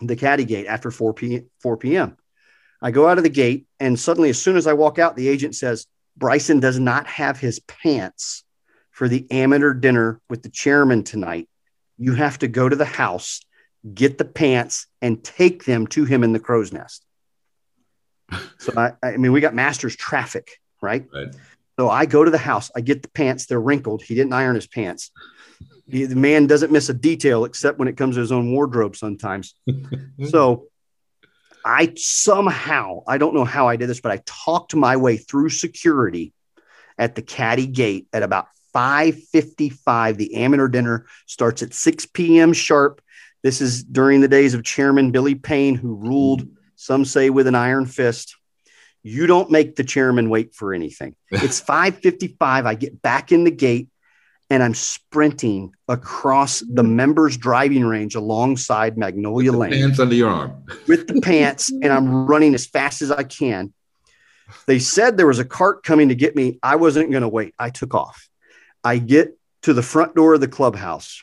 the 0.00 0.16
caddy 0.16 0.44
gate, 0.44 0.66
after 0.66 0.90
4 0.90 1.14
p 1.14 1.42
4 1.60 1.76
p.m. 1.76 2.16
I 2.80 2.90
go 2.90 3.08
out 3.08 3.18
of 3.18 3.24
the 3.24 3.30
gate, 3.30 3.66
and 3.80 3.98
suddenly, 3.98 4.30
as 4.30 4.40
soon 4.40 4.56
as 4.56 4.66
I 4.66 4.74
walk 4.74 4.98
out, 4.98 5.16
the 5.16 5.28
agent 5.28 5.54
says, 5.54 5.86
Bryson 6.16 6.60
does 6.60 6.78
not 6.78 7.06
have 7.06 7.40
his 7.40 7.60
pants 7.60 8.44
for 8.94 9.08
the 9.08 9.26
amateur 9.32 9.74
dinner 9.74 10.20
with 10.30 10.42
the 10.44 10.48
chairman 10.48 11.02
tonight. 11.02 11.48
You 11.98 12.14
have 12.14 12.38
to 12.38 12.48
go 12.48 12.68
to 12.68 12.76
the 12.76 12.84
house, 12.84 13.40
get 13.92 14.18
the 14.18 14.24
pants, 14.24 14.86
and 15.02 15.22
take 15.22 15.64
them 15.64 15.88
to 15.88 16.04
him 16.04 16.22
in 16.22 16.32
the 16.32 16.38
crow's 16.38 16.72
nest. 16.72 17.04
so, 18.58 18.72
I, 18.76 18.92
I 19.02 19.16
mean, 19.16 19.32
we 19.32 19.40
got 19.40 19.52
master's 19.52 19.96
traffic, 19.96 20.60
right? 20.80 21.06
right? 21.12 21.34
So 21.76 21.90
I 21.90 22.06
go 22.06 22.24
to 22.24 22.30
the 22.30 22.38
house, 22.38 22.70
I 22.76 22.82
get 22.82 23.02
the 23.02 23.08
pants, 23.08 23.46
they're 23.46 23.60
wrinkled. 23.60 24.02
He 24.02 24.14
didn't 24.14 24.32
iron 24.32 24.54
his 24.54 24.68
pants. 24.68 25.10
He, 25.88 26.04
the 26.04 26.14
man 26.14 26.46
doesn't 26.46 26.70
miss 26.70 26.88
a 26.88 26.94
detail 26.94 27.44
except 27.44 27.80
when 27.80 27.88
it 27.88 27.96
comes 27.96 28.14
to 28.14 28.20
his 28.20 28.30
own 28.30 28.52
wardrobe 28.52 28.94
sometimes. 28.94 29.56
so 30.28 30.68
I 31.64 31.94
somehow, 31.96 33.02
I 33.08 33.18
don't 33.18 33.34
know 33.34 33.44
how 33.44 33.66
I 33.66 33.74
did 33.74 33.88
this, 33.88 34.00
but 34.00 34.12
I 34.12 34.22
talked 34.24 34.76
my 34.76 34.96
way 34.96 35.16
through 35.16 35.48
security 35.48 36.32
at 36.96 37.16
the 37.16 37.22
caddy 37.22 37.66
gate 37.66 38.06
at 38.12 38.22
about 38.22 38.46
5:55. 38.74 40.16
The 40.16 40.34
amateur 40.34 40.68
dinner 40.68 41.06
starts 41.26 41.62
at 41.62 41.74
6 41.74 42.06
p.m. 42.06 42.52
sharp. 42.52 43.00
This 43.42 43.60
is 43.60 43.84
during 43.84 44.20
the 44.20 44.28
days 44.28 44.54
of 44.54 44.64
Chairman 44.64 45.10
Billy 45.10 45.34
Payne, 45.34 45.74
who 45.74 45.94
ruled, 45.94 46.48
some 46.76 47.04
say, 47.04 47.30
with 47.30 47.46
an 47.46 47.54
iron 47.54 47.86
fist. 47.86 48.36
You 49.02 49.26
don't 49.26 49.50
make 49.50 49.76
the 49.76 49.84
chairman 49.84 50.30
wait 50.30 50.54
for 50.54 50.72
anything. 50.72 51.14
It's 51.30 51.60
5:55. 51.60 52.66
I 52.66 52.74
get 52.74 53.02
back 53.02 53.32
in 53.32 53.44
the 53.44 53.50
gate 53.50 53.88
and 54.50 54.62
I'm 54.62 54.74
sprinting 54.74 55.72
across 55.88 56.60
the 56.60 56.82
members' 56.82 57.36
driving 57.36 57.84
range 57.84 58.14
alongside 58.14 58.98
Magnolia 58.98 59.52
with 59.52 59.60
Lane. 59.60 59.72
Pants 59.72 59.98
under 59.98 60.14
your 60.14 60.30
arm. 60.30 60.64
with 60.88 61.06
the 61.06 61.20
pants, 61.20 61.70
and 61.70 61.86
I'm 61.86 62.26
running 62.26 62.54
as 62.54 62.66
fast 62.66 63.02
as 63.02 63.10
I 63.10 63.22
can. 63.22 63.72
They 64.66 64.78
said 64.78 65.16
there 65.16 65.26
was 65.26 65.38
a 65.38 65.44
cart 65.44 65.82
coming 65.82 66.10
to 66.10 66.14
get 66.14 66.36
me. 66.36 66.58
I 66.62 66.76
wasn't 66.76 67.10
going 67.10 67.22
to 67.22 67.28
wait. 67.28 67.54
I 67.58 67.70
took 67.70 67.94
off. 67.94 68.28
I 68.84 68.98
get 68.98 69.36
to 69.62 69.72
the 69.72 69.82
front 69.82 70.14
door 70.14 70.34
of 70.34 70.40
the 70.40 70.48
clubhouse. 70.48 71.22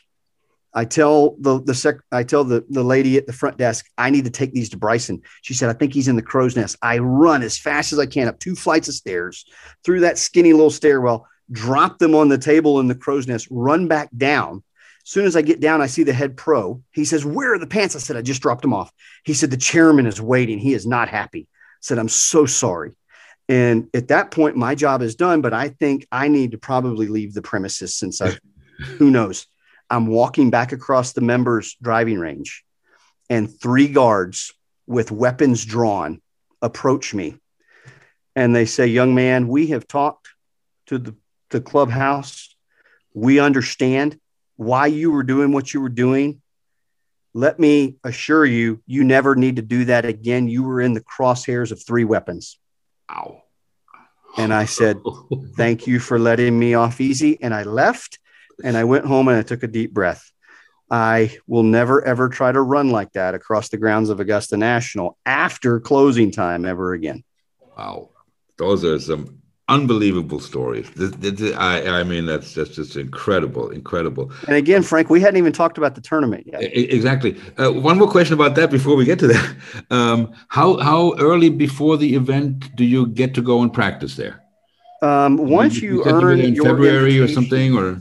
I 0.74 0.84
tell 0.84 1.36
the 1.38 1.62
the 1.62 1.74
sec, 1.74 1.96
I 2.10 2.24
tell 2.24 2.44
the 2.44 2.64
the 2.68 2.82
lady 2.82 3.16
at 3.16 3.26
the 3.26 3.32
front 3.32 3.58
desk, 3.58 3.86
I 3.96 4.10
need 4.10 4.24
to 4.24 4.30
take 4.30 4.52
these 4.52 4.70
to 4.70 4.78
Bryson. 4.78 5.22
She 5.42 5.54
said, 5.54 5.70
I 5.70 5.74
think 5.74 5.92
he's 5.92 6.08
in 6.08 6.16
the 6.16 6.22
crow's 6.22 6.56
nest. 6.56 6.76
I 6.82 6.98
run 6.98 7.42
as 7.42 7.58
fast 7.58 7.92
as 7.92 7.98
I 7.98 8.06
can 8.06 8.28
up 8.28 8.38
two 8.38 8.54
flights 8.54 8.88
of 8.88 8.94
stairs 8.94 9.44
through 9.84 10.00
that 10.00 10.18
skinny 10.18 10.52
little 10.52 10.70
stairwell 10.70 11.26
drop 11.52 11.98
them 11.98 12.14
on 12.14 12.28
the 12.28 12.38
table 12.38 12.80
in 12.80 12.88
the 12.88 12.94
crow's 12.94 13.28
nest, 13.28 13.46
run 13.50 13.86
back 13.86 14.08
down. 14.16 14.62
As 15.04 15.10
soon 15.10 15.26
as 15.26 15.36
I 15.36 15.42
get 15.42 15.60
down, 15.60 15.80
I 15.80 15.86
see 15.86 16.04
the 16.04 16.12
head 16.12 16.36
pro. 16.36 16.82
He 16.92 17.04
says, 17.04 17.24
Where 17.24 17.54
are 17.54 17.58
the 17.58 17.66
pants? 17.66 17.96
I 17.96 17.98
said, 17.98 18.16
I 18.16 18.22
just 18.22 18.42
dropped 18.42 18.62
them 18.62 18.74
off. 18.74 18.92
He 19.24 19.34
said, 19.34 19.50
The 19.50 19.56
chairman 19.56 20.06
is 20.06 20.20
waiting. 20.20 20.58
He 20.58 20.74
is 20.74 20.86
not 20.86 21.08
happy. 21.08 21.48
I 21.50 21.80
said, 21.80 21.98
I'm 21.98 22.08
so 22.08 22.46
sorry. 22.46 22.92
And 23.48 23.88
at 23.92 24.08
that 24.08 24.30
point, 24.30 24.56
my 24.56 24.74
job 24.74 25.02
is 25.02 25.14
done, 25.14 25.40
but 25.40 25.52
I 25.52 25.68
think 25.68 26.06
I 26.10 26.28
need 26.28 26.52
to 26.52 26.58
probably 26.58 27.08
leave 27.08 27.34
the 27.34 27.42
premises 27.42 27.94
since 27.94 28.20
I, 28.20 28.36
who 28.98 29.10
knows, 29.10 29.46
I'm 29.90 30.06
walking 30.06 30.50
back 30.50 30.72
across 30.72 31.12
the 31.12 31.20
members' 31.20 31.76
driving 31.82 32.18
range 32.18 32.64
and 33.28 33.60
three 33.60 33.88
guards 33.88 34.52
with 34.86 35.10
weapons 35.10 35.64
drawn 35.64 36.20
approach 36.62 37.12
me. 37.12 37.36
And 38.34 38.54
they 38.54 38.64
say, 38.64 38.86
Young 38.86 39.14
man, 39.14 39.48
we 39.48 39.68
have 39.68 39.86
talked 39.86 40.28
to 40.86 40.98
the 40.98 41.14
the 41.52 41.60
clubhouse. 41.60 42.56
We 43.14 43.38
understand 43.38 44.18
why 44.56 44.86
you 44.86 45.12
were 45.12 45.22
doing 45.22 45.52
what 45.52 45.72
you 45.72 45.80
were 45.80 45.88
doing. 45.88 46.42
Let 47.34 47.60
me 47.60 47.96
assure 48.02 48.44
you, 48.44 48.82
you 48.86 49.04
never 49.04 49.36
need 49.36 49.56
to 49.56 49.62
do 49.62 49.84
that 49.84 50.04
again. 50.04 50.48
You 50.48 50.64
were 50.64 50.80
in 50.80 50.94
the 50.94 51.00
crosshairs 51.00 51.70
of 51.70 51.82
three 51.82 52.04
weapons. 52.04 52.58
Ow. 53.12 53.42
And 54.36 54.52
I 54.52 54.64
said, 54.64 55.00
Thank 55.56 55.86
you 55.86 56.00
for 56.00 56.18
letting 56.18 56.58
me 56.58 56.74
off 56.74 57.00
easy. 57.00 57.40
And 57.42 57.52
I 57.52 57.64
left 57.64 58.18
and 58.64 58.76
I 58.76 58.84
went 58.84 59.06
home 59.06 59.28
and 59.28 59.36
I 59.36 59.42
took 59.42 59.62
a 59.62 59.68
deep 59.68 59.92
breath. 59.92 60.30
I 60.90 61.38
will 61.46 61.62
never, 61.62 62.04
ever 62.04 62.28
try 62.28 62.52
to 62.52 62.60
run 62.60 62.90
like 62.90 63.12
that 63.12 63.34
across 63.34 63.70
the 63.70 63.78
grounds 63.78 64.10
of 64.10 64.20
Augusta 64.20 64.56
National 64.56 65.16
after 65.24 65.80
closing 65.80 66.30
time 66.30 66.66
ever 66.66 66.92
again. 66.92 67.24
Wow. 67.76 68.10
Those 68.58 68.84
are 68.84 68.98
some 68.98 69.41
unbelievable 69.68 70.40
story. 70.40 70.84
I, 70.98 71.82
I 71.86 72.02
mean, 72.02 72.26
that's 72.26 72.54
that's 72.54 72.70
just 72.70 72.96
incredible, 72.96 73.70
incredible. 73.70 74.32
And 74.46 74.56
again, 74.56 74.82
Frank, 74.82 75.10
we 75.10 75.20
hadn't 75.20 75.38
even 75.38 75.52
talked 75.52 75.78
about 75.78 75.94
the 75.94 76.00
tournament 76.00 76.46
yet. 76.46 76.62
Exactly. 76.62 77.40
Uh, 77.58 77.72
one 77.72 77.98
more 77.98 78.10
question 78.10 78.34
about 78.34 78.54
that 78.56 78.70
before 78.70 78.96
we 78.96 79.04
get 79.04 79.18
to 79.20 79.28
that. 79.28 79.56
Um, 79.90 80.32
how 80.48 80.78
how 80.78 81.14
early 81.18 81.50
before 81.50 81.96
the 81.96 82.14
event 82.14 82.74
do 82.76 82.84
you 82.84 83.06
get 83.06 83.34
to 83.34 83.42
go 83.42 83.62
and 83.62 83.72
practice 83.72 84.16
there? 84.16 84.42
Um, 85.02 85.36
once 85.36 85.82
you, 85.82 85.96
you 85.96 86.04
earn 86.06 86.40
in 86.40 86.54
your 86.54 86.64
February 86.64 87.18
or 87.18 87.28
something, 87.28 87.76
or 87.76 87.98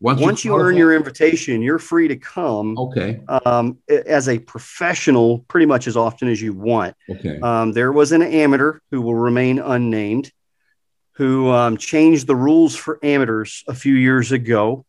once, 0.00 0.20
once 0.20 0.44
you, 0.44 0.52
you 0.52 0.60
earn 0.60 0.76
your 0.76 0.94
invitation, 0.94 1.62
you're 1.62 1.78
free 1.78 2.08
to 2.08 2.16
come. 2.16 2.76
Okay. 2.76 3.20
Um, 3.28 3.78
as 3.88 4.28
a 4.28 4.38
professional, 4.40 5.40
pretty 5.48 5.66
much 5.66 5.86
as 5.86 5.96
often 5.96 6.28
as 6.28 6.42
you 6.42 6.52
want. 6.52 6.96
Okay. 7.08 7.38
Um, 7.40 7.72
there 7.72 7.92
was 7.92 8.12
an 8.12 8.22
amateur 8.22 8.80
who 8.90 9.00
will 9.00 9.14
remain 9.14 9.58
unnamed 9.58 10.32
who 11.12 11.50
um, 11.50 11.76
changed 11.76 12.26
the 12.26 12.36
rules 12.36 12.74
for 12.74 12.98
amateurs 13.02 13.64
a 13.68 13.74
few 13.74 13.94
years 13.94 14.32
ago. 14.32 14.84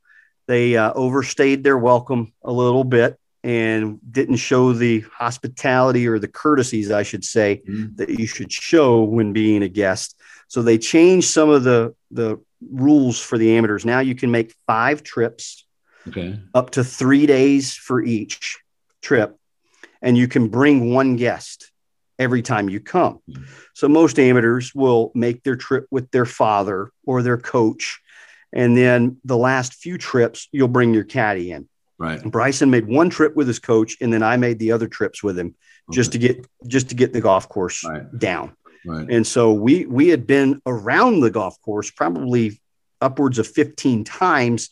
They 0.47 0.77
uh, 0.77 0.93
overstayed 0.93 1.63
their 1.63 1.77
welcome 1.77 2.33
a 2.43 2.51
little 2.51 2.83
bit 2.83 3.17
and 3.43 3.99
didn't 4.09 4.37
show 4.37 4.71
the 4.71 5.01
hospitality 5.11 6.07
or 6.07 6.17
the 6.17 6.29
courtesies, 6.29 6.91
I 6.91 7.03
should 7.03 7.25
say, 7.25 7.61
mm. 7.67 7.95
that 7.97 8.09
you 8.09 8.25
should 8.25 8.51
show 8.51 9.03
when 9.03 9.33
being 9.33 9.63
a 9.63 9.67
guest. 9.67 10.17
So 10.47 10.61
they 10.61 10.77
changed 10.77 11.29
some 11.29 11.49
of 11.49 11.63
the 11.63 11.95
the 12.11 12.39
rules 12.71 13.19
for 13.19 13.37
the 13.37 13.57
amateurs. 13.57 13.85
Now 13.85 13.99
you 13.99 14.15
can 14.15 14.31
make 14.31 14.55
five 14.65 15.03
trips, 15.03 15.65
okay. 16.07 16.39
up 16.53 16.71
to 16.71 16.83
three 16.83 17.25
days 17.25 17.73
for 17.73 18.01
each 18.01 18.59
trip, 19.01 19.37
and 20.01 20.17
you 20.17 20.27
can 20.29 20.47
bring 20.47 20.93
one 20.93 21.17
guest 21.17 21.72
every 22.19 22.41
time 22.41 22.69
you 22.69 22.79
come. 22.79 23.19
Mm-hmm. 23.29 23.43
So 23.73 23.87
most 23.87 24.19
amateurs 24.19 24.73
will 24.73 25.11
make 25.15 25.43
their 25.43 25.55
trip 25.55 25.87
with 25.91 26.11
their 26.11 26.25
father 26.25 26.91
or 27.05 27.21
their 27.21 27.37
coach. 27.37 28.01
And 28.53 28.77
then 28.77 29.17
the 29.25 29.37
last 29.37 29.75
few 29.75 29.97
trips, 29.97 30.47
you'll 30.51 30.67
bring 30.67 30.93
your 30.93 31.03
caddy 31.03 31.51
in. 31.51 31.67
Right. 31.97 32.23
Bryson 32.23 32.69
made 32.69 32.87
one 32.87 33.09
trip 33.09 33.35
with 33.35 33.47
his 33.47 33.59
coach, 33.59 33.97
and 34.01 34.11
then 34.11 34.23
I 34.23 34.35
made 34.37 34.59
the 34.59 34.71
other 34.71 34.87
trips 34.87 35.23
with 35.23 35.37
him 35.37 35.55
okay. 35.89 35.95
just 35.95 36.11
to 36.13 36.17
get 36.17 36.45
just 36.67 36.89
to 36.89 36.95
get 36.95 37.13
the 37.13 37.21
golf 37.21 37.47
course 37.47 37.83
right. 37.85 38.03
down. 38.17 38.55
Right. 38.85 39.09
And 39.09 39.25
so 39.25 39.53
we 39.53 39.85
we 39.85 40.09
had 40.09 40.27
been 40.27 40.61
around 40.65 41.21
the 41.21 41.31
golf 41.31 41.61
course 41.61 41.91
probably 41.91 42.59
upwards 42.99 43.39
of 43.39 43.47
15 43.47 44.03
times 44.03 44.69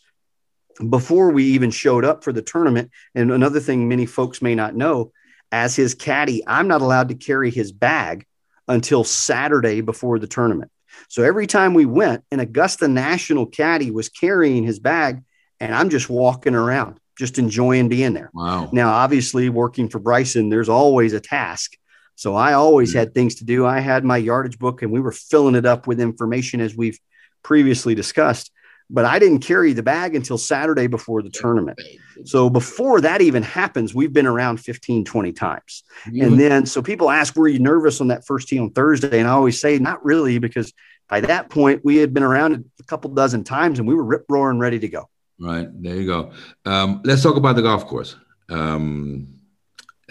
before 0.89 1.31
we 1.31 1.43
even 1.45 1.69
showed 1.71 2.05
up 2.05 2.23
for 2.23 2.33
the 2.33 2.41
tournament. 2.41 2.91
And 3.13 3.31
another 3.31 3.59
thing 3.59 3.87
many 3.87 4.05
folks 4.05 4.41
may 4.41 4.55
not 4.55 4.75
know 4.75 5.11
as 5.51 5.75
his 5.75 5.95
caddy, 5.95 6.43
I'm 6.47 6.67
not 6.67 6.81
allowed 6.81 7.09
to 7.09 7.15
carry 7.15 7.51
his 7.51 7.71
bag 7.71 8.25
until 8.67 9.03
Saturday 9.03 9.81
before 9.81 10.19
the 10.19 10.27
tournament. 10.27 10.71
So 11.09 11.23
every 11.23 11.47
time 11.47 11.73
we 11.73 11.85
went, 11.85 12.23
an 12.31 12.39
Augusta 12.39 12.87
National 12.87 13.45
caddy 13.45 13.91
was 13.91 14.09
carrying 14.09 14.63
his 14.63 14.79
bag, 14.79 15.23
and 15.59 15.73
I'm 15.73 15.89
just 15.89 16.09
walking 16.09 16.55
around, 16.55 16.99
just 17.17 17.37
enjoying 17.37 17.89
being 17.89 18.13
there. 18.13 18.29
Wow. 18.33 18.69
Now, 18.71 18.91
obviously, 18.91 19.49
working 19.49 19.89
for 19.89 19.99
Bryson, 19.99 20.49
there's 20.49 20.69
always 20.69 21.13
a 21.13 21.19
task. 21.19 21.73
So 22.15 22.35
I 22.35 22.53
always 22.53 22.91
mm-hmm. 22.91 22.99
had 22.99 23.13
things 23.13 23.35
to 23.35 23.45
do. 23.45 23.65
I 23.65 23.79
had 23.79 24.03
my 24.05 24.17
yardage 24.17 24.59
book, 24.59 24.81
and 24.81 24.91
we 24.91 24.99
were 24.99 25.11
filling 25.11 25.55
it 25.55 25.65
up 25.65 25.87
with 25.87 25.99
information 25.99 26.61
as 26.61 26.75
we've 26.75 26.99
previously 27.43 27.95
discussed 27.95 28.51
but 28.91 29.05
I 29.05 29.19
didn't 29.19 29.39
carry 29.39 29.71
the 29.73 29.83
bag 29.83 30.15
until 30.15 30.37
Saturday 30.37 30.87
before 30.87 31.21
the 31.21 31.29
tournament. 31.29 31.79
So 32.25 32.49
before 32.49 33.01
that 33.01 33.21
even 33.21 33.41
happens, 33.41 33.95
we've 33.95 34.11
been 34.11 34.27
around 34.27 34.57
15, 34.57 35.05
20 35.05 35.31
times. 35.31 35.83
Mm-hmm. 36.05 36.21
And 36.21 36.39
then, 36.39 36.65
so 36.65 36.81
people 36.81 37.09
ask, 37.09 37.35
were 37.35 37.47
you 37.47 37.59
nervous 37.59 38.01
on 38.01 38.09
that 38.09 38.25
first 38.25 38.49
tee 38.49 38.59
on 38.59 38.71
Thursday? 38.71 39.19
And 39.19 39.27
I 39.27 39.31
always 39.31 39.59
say, 39.59 39.79
not 39.79 40.03
really, 40.03 40.37
because 40.39 40.73
by 41.07 41.21
that 41.21 41.49
point, 41.49 41.83
we 41.85 41.97
had 41.97 42.13
been 42.13 42.23
around 42.23 42.65
a 42.79 42.83
couple 42.83 43.09
dozen 43.11 43.43
times 43.43 43.79
and 43.79 43.87
we 43.87 43.95
were 43.95 44.03
rip 44.03 44.25
roaring 44.29 44.59
ready 44.59 44.79
to 44.79 44.87
go. 44.87 45.09
Right. 45.39 45.67
There 45.81 45.95
you 45.95 46.05
go. 46.05 46.31
Um, 46.65 47.01
let's 47.03 47.23
talk 47.23 47.37
about 47.37 47.55
the 47.55 47.61
golf 47.63 47.87
course. 47.87 48.15
Um, 48.49 49.39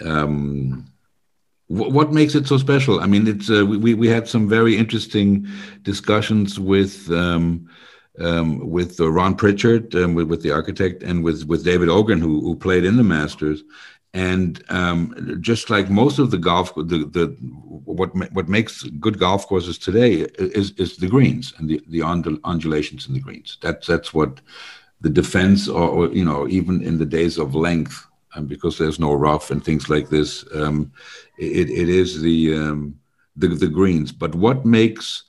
um, 0.03 0.91
what 1.67 2.11
makes 2.11 2.35
it 2.35 2.47
so 2.47 2.57
special? 2.57 2.99
I 2.99 3.05
mean, 3.05 3.25
it's 3.27 3.49
uh, 3.49 3.65
we 3.65 3.93
we 3.93 4.07
had 4.09 4.27
some 4.27 4.49
very 4.49 4.75
interesting 4.75 5.47
discussions 5.83 6.59
with 6.59 7.09
um, 7.11 7.69
um, 8.21 8.69
with 8.69 8.99
uh, 8.99 9.11
Ron 9.11 9.35
Prichard, 9.35 9.93
um, 9.95 10.15
with, 10.15 10.27
with, 10.27 10.41
the 10.41 10.51
architect, 10.51 11.03
and 11.03 11.23
with 11.23 11.45
with 11.45 11.63
David 11.63 11.89
Ogrin, 11.89 12.19
who, 12.19 12.41
who 12.41 12.55
played 12.55 12.85
in 12.85 12.97
the 12.97 13.03
Masters. 13.03 13.63
And 14.13 14.61
um, 14.69 15.37
just 15.39 15.69
like 15.69 15.89
most 15.89 16.19
of 16.19 16.31
the 16.31 16.37
golf, 16.37 16.75
the, 16.75 17.09
the 17.15 17.37
what 17.85 18.13
what 18.33 18.49
makes 18.49 18.83
good 18.83 19.17
golf 19.19 19.47
courses 19.47 19.77
today 19.77 20.27
is 20.37 20.71
is 20.71 20.97
the 20.97 21.07
greens 21.07 21.53
and 21.57 21.69
the 21.69 21.81
the 21.87 22.01
undulations 22.03 23.07
in 23.07 23.13
the 23.13 23.21
greens. 23.21 23.57
That's 23.61 23.87
that's 23.87 24.13
what 24.13 24.41
the 24.99 25.09
defense, 25.09 25.67
or, 25.67 25.89
or 25.89 26.07
you 26.09 26.25
know, 26.25 26.47
even 26.47 26.83
in 26.83 26.97
the 26.97 27.05
days 27.05 27.37
of 27.37 27.55
length, 27.55 28.05
and 28.35 28.47
because 28.47 28.77
there's 28.77 28.99
no 28.99 29.13
rough 29.13 29.49
and 29.49 29.63
things 29.63 29.89
like 29.89 30.09
this, 30.09 30.45
um, 30.53 30.91
it, 31.37 31.69
it 31.69 31.89
is 31.89 32.21
the 32.21 32.53
um, 32.53 32.99
the, 33.35 33.47
the 33.47 33.67
greens. 33.67 34.11
But 34.11 34.35
what 34.35 34.65
makes 34.65 35.23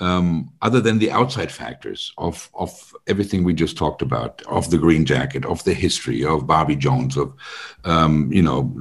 um, 0.00 0.52
other 0.62 0.80
than 0.80 0.98
the 0.98 1.10
outside 1.10 1.50
factors 1.50 2.12
of 2.18 2.48
of 2.54 2.94
everything 3.06 3.42
we 3.42 3.52
just 3.52 3.76
talked 3.76 4.02
about, 4.02 4.42
of 4.46 4.70
the 4.70 4.78
green 4.78 5.04
jacket, 5.04 5.44
of 5.44 5.64
the 5.64 5.74
history 5.74 6.24
of 6.24 6.46
Bobby 6.46 6.76
Jones, 6.76 7.16
of 7.16 7.34
um, 7.84 8.32
you 8.32 8.42
know 8.42 8.72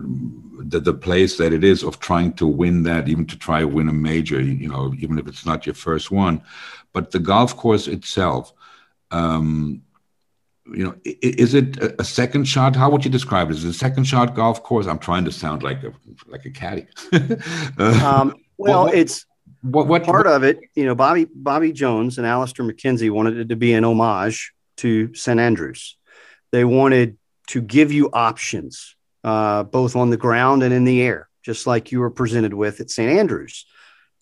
the 0.59 0.79
the 0.79 0.93
place 0.93 1.37
that 1.37 1.53
it 1.53 1.63
is 1.63 1.83
of 1.83 1.99
trying 1.99 2.33
to 2.33 2.45
win 2.45 2.83
that, 2.83 3.07
even 3.07 3.25
to 3.25 3.37
try 3.37 3.61
to 3.61 3.67
win 3.67 3.89
a 3.89 3.93
major, 3.93 4.39
you 4.41 4.69
know, 4.69 4.93
even 4.99 5.17
if 5.17 5.27
it's 5.27 5.45
not 5.45 5.65
your 5.65 5.75
first 5.75 6.11
one, 6.11 6.41
but 6.93 7.11
the 7.11 7.19
golf 7.19 7.55
course 7.55 7.87
itself. 7.87 8.53
Um, 9.09 9.81
you 10.73 10.83
know, 10.83 10.95
is 11.05 11.53
it 11.53 11.77
a 11.97 12.03
second 12.03 12.43
shot? 12.43 12.75
How 12.75 12.89
would 12.89 13.05
you 13.05 13.11
describe 13.11 13.49
it? 13.49 13.55
Is 13.55 13.63
it 13.63 13.69
a 13.69 13.73
second 13.73 14.03
shot 14.03 14.35
golf 14.35 14.61
course? 14.63 14.85
I'm 14.85 14.99
trying 14.99 15.23
to 15.25 15.31
sound 15.31 15.63
like 15.63 15.81
a 15.83 15.93
like 16.27 16.45
a 16.45 16.49
caddy. 16.49 16.87
uh, 17.13 18.21
um, 18.21 18.35
well, 18.57 18.85
what, 18.85 18.93
it's 18.93 19.25
what, 19.67 19.87
what 19.87 20.03
part 20.03 20.27
of 20.27 20.43
it. 20.43 20.59
You 20.75 20.85
know, 20.85 20.95
Bobby 20.95 21.27
Bobby 21.33 21.71
Jones 21.71 22.17
and 22.17 22.25
Alister 22.25 22.63
MacKenzie 22.63 23.11
wanted 23.11 23.37
it 23.37 23.49
to 23.49 23.55
be 23.55 23.73
an 23.73 23.83
homage 23.83 24.53
to 24.77 25.13
St 25.13 25.39
Andrews. 25.39 25.97
They 26.51 26.63
wanted 26.63 27.17
to 27.47 27.61
give 27.61 27.91
you 27.91 28.09
options, 28.11 28.95
uh, 29.23 29.63
both 29.63 29.95
on 29.95 30.09
the 30.09 30.17
ground 30.17 30.63
and 30.63 30.73
in 30.73 30.83
the 30.83 31.01
air, 31.01 31.29
just 31.43 31.67
like 31.67 31.91
you 31.91 31.99
were 31.99 32.09
presented 32.09 32.53
with 32.53 32.79
at 32.79 32.89
St 32.89 33.11
Andrews. 33.11 33.65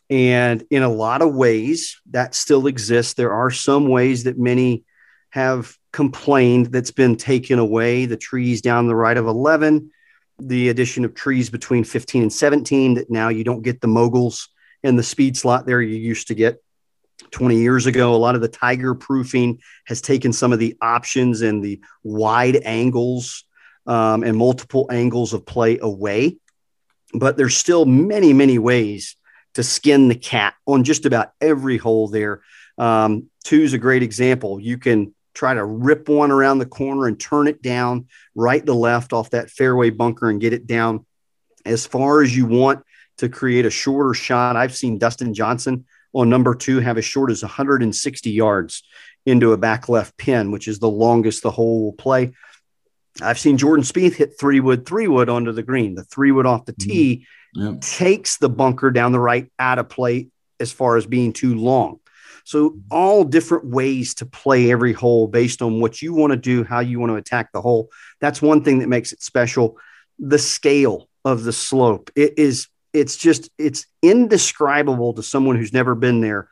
And 0.10 0.64
in 0.70 0.84
a 0.84 0.90
lot 0.90 1.22
of 1.22 1.34
ways, 1.34 2.00
that 2.12 2.36
still 2.36 2.68
exists. 2.68 3.14
There 3.14 3.34
are 3.34 3.50
some 3.50 3.88
ways 3.88 4.26
that 4.26 4.38
many 4.38 4.84
have 5.30 5.76
complained 5.92 6.68
that's 6.68 6.92
been 6.92 7.16
taken 7.16 7.58
away. 7.58 8.06
The 8.06 8.18
trees 8.18 8.62
down 8.62 8.88
the 8.88 8.96
right 8.96 9.18
of 9.18 9.28
11, 9.28 9.92
the 10.40 10.70
addition 10.70 11.06
of 11.06 11.16
trees 11.16 11.50
between 11.50 11.84
15 11.84 12.24
and 12.24 12.34
17, 12.34 12.96
that 12.96 13.10
now 13.10 13.30
you 13.30 13.44
don't 13.44 13.64
get 13.64 13.82
the 13.82 13.88
moguls 13.88 14.50
and 14.86 14.98
the 14.98 15.04
speed 15.04 15.36
slot 15.36 15.66
there 15.66 15.82
you 15.82 15.98
used 15.98 16.28
to 16.28 16.36
get 16.36 16.62
20 17.32 17.58
years 17.58 17.86
ago. 17.86 18.14
A 18.14 18.18
lot 18.18 18.36
of 18.36 18.42
the 18.42 18.48
tiger 18.48 18.96
proofing 18.96 19.60
has 19.86 20.02
taken 20.02 20.34
some 20.34 20.54
of 20.54 20.60
the 20.60 20.78
options 20.82 21.42
and 21.42 21.64
the 21.64 21.82
wide 22.04 22.58
angles 22.64 23.44
um, 23.88 24.24
and 24.24 24.38
multiple 24.38 24.88
angles 24.92 25.34
of 25.34 25.46
play 25.46 25.80
away. 25.80 26.38
But 27.14 27.38
there's 27.38 27.56
still 27.56 27.86
many, 27.86 28.34
many 28.34 28.60
ways 28.60 29.16
to 29.54 29.64
skin 29.64 30.08
the 30.08 30.16
cat 30.16 30.54
on 30.66 30.84
just 30.84 31.06
about 31.06 31.32
every 31.40 31.78
hole 31.78 32.08
there. 32.08 32.42
Um, 32.78 33.30
two 33.44 33.62
is 33.62 33.74
a 33.74 33.78
great 33.78 34.04
example. 34.04 34.60
You 34.60 34.78
can 34.78 35.16
try 35.34 35.54
to 35.54 35.64
rip 35.64 36.10
one 36.10 36.32
around 36.32 36.60
the 36.60 36.66
corner 36.66 37.08
and 37.08 37.20
turn 37.20 37.48
it 37.48 37.62
down 37.62 38.08
right 38.34 38.66
to 38.66 38.74
left 38.74 39.14
off 39.14 39.30
that 39.32 39.50
fairway 39.50 39.90
bunker 39.90 40.30
and 40.30 40.42
get 40.42 40.54
it 40.54 40.68
down 40.68 41.06
as 41.66 41.86
far 41.86 42.22
as 42.22 42.36
you 42.36 42.46
want 42.46 42.84
to 43.18 43.30
create 43.30 43.66
a 43.66 43.70
shorter 43.70 44.14
shot. 44.14 44.56
I've 44.56 44.76
seen 44.76 44.98
Dustin 44.98 45.34
Johnson 45.34 45.86
on 46.14 46.30
number 46.30 46.56
two 46.56 46.80
have 46.80 46.98
as 46.98 47.06
short 47.06 47.32
as 47.32 47.42
160 47.42 48.32
yards 48.32 48.84
into 49.26 49.54
a 49.54 49.58
back 49.58 49.90
left 49.90 50.18
pin, 50.18 50.52
which 50.52 50.68
is 50.68 50.80
the 50.80 50.90
longest 50.90 51.44
the 51.44 51.52
hole 51.52 51.84
will 51.84 51.94
play. 51.94 52.34
I've 53.22 53.40
seen 53.40 53.58
Jordan 53.58 53.86
Spieth 53.86 54.16
hit 54.16 54.38
three 54.40 54.60
wood, 54.60 54.86
three 54.86 55.08
wood 55.08 55.30
onto 55.30 55.52
the 55.52 55.64
green. 55.64 55.96
The 55.96 56.04
three 56.04 56.32
wood 56.32 56.46
off 56.46 56.66
the 56.66 56.74
mm-hmm. 56.74 56.90
tee 56.90 57.28
mm-hmm. 57.56 57.80
takes 57.80 58.38
the 58.38 58.50
bunker 58.50 58.92
down 58.92 59.14
the 59.14 59.20
right 59.20 59.52
out 59.58 59.80
of 59.80 59.90
play 59.90 60.30
as 60.60 60.72
far 60.72 60.98
as 60.98 61.06
being 61.06 61.34
too 61.34 61.56
long. 61.56 62.00
So, 62.44 62.78
all 62.92 63.24
different 63.24 63.66
ways 63.66 64.16
to 64.16 64.26
play 64.26 64.72
every 64.72 64.94
hole 64.94 65.28
based 65.28 65.64
on 65.64 65.80
what 65.80 66.02
you 66.02 66.14
want 66.14 66.32
to 66.32 66.38
do, 66.38 66.64
how 66.64 66.80
you 66.82 67.00
want 67.00 67.12
to 67.12 67.16
attack 67.16 67.52
the 67.52 67.62
hole. 67.62 67.90
That's 68.22 68.42
one 68.42 68.64
thing 68.64 68.80
that 68.80 68.90
makes 68.90 69.14
it 69.14 69.24
special. 69.24 69.78
The 70.20 70.38
scale 70.38 71.10
of 71.24 71.44
the 71.44 71.54
slope. 71.54 72.12
It 72.16 72.38
is, 72.38 72.68
it's 72.96 73.18
just, 73.18 73.50
it's 73.58 73.86
indescribable 74.02 75.14
to 75.14 75.24
someone 75.24 75.58
who's 75.58 75.74
never 75.74 75.96
been 75.96 76.22
there. 76.22 76.50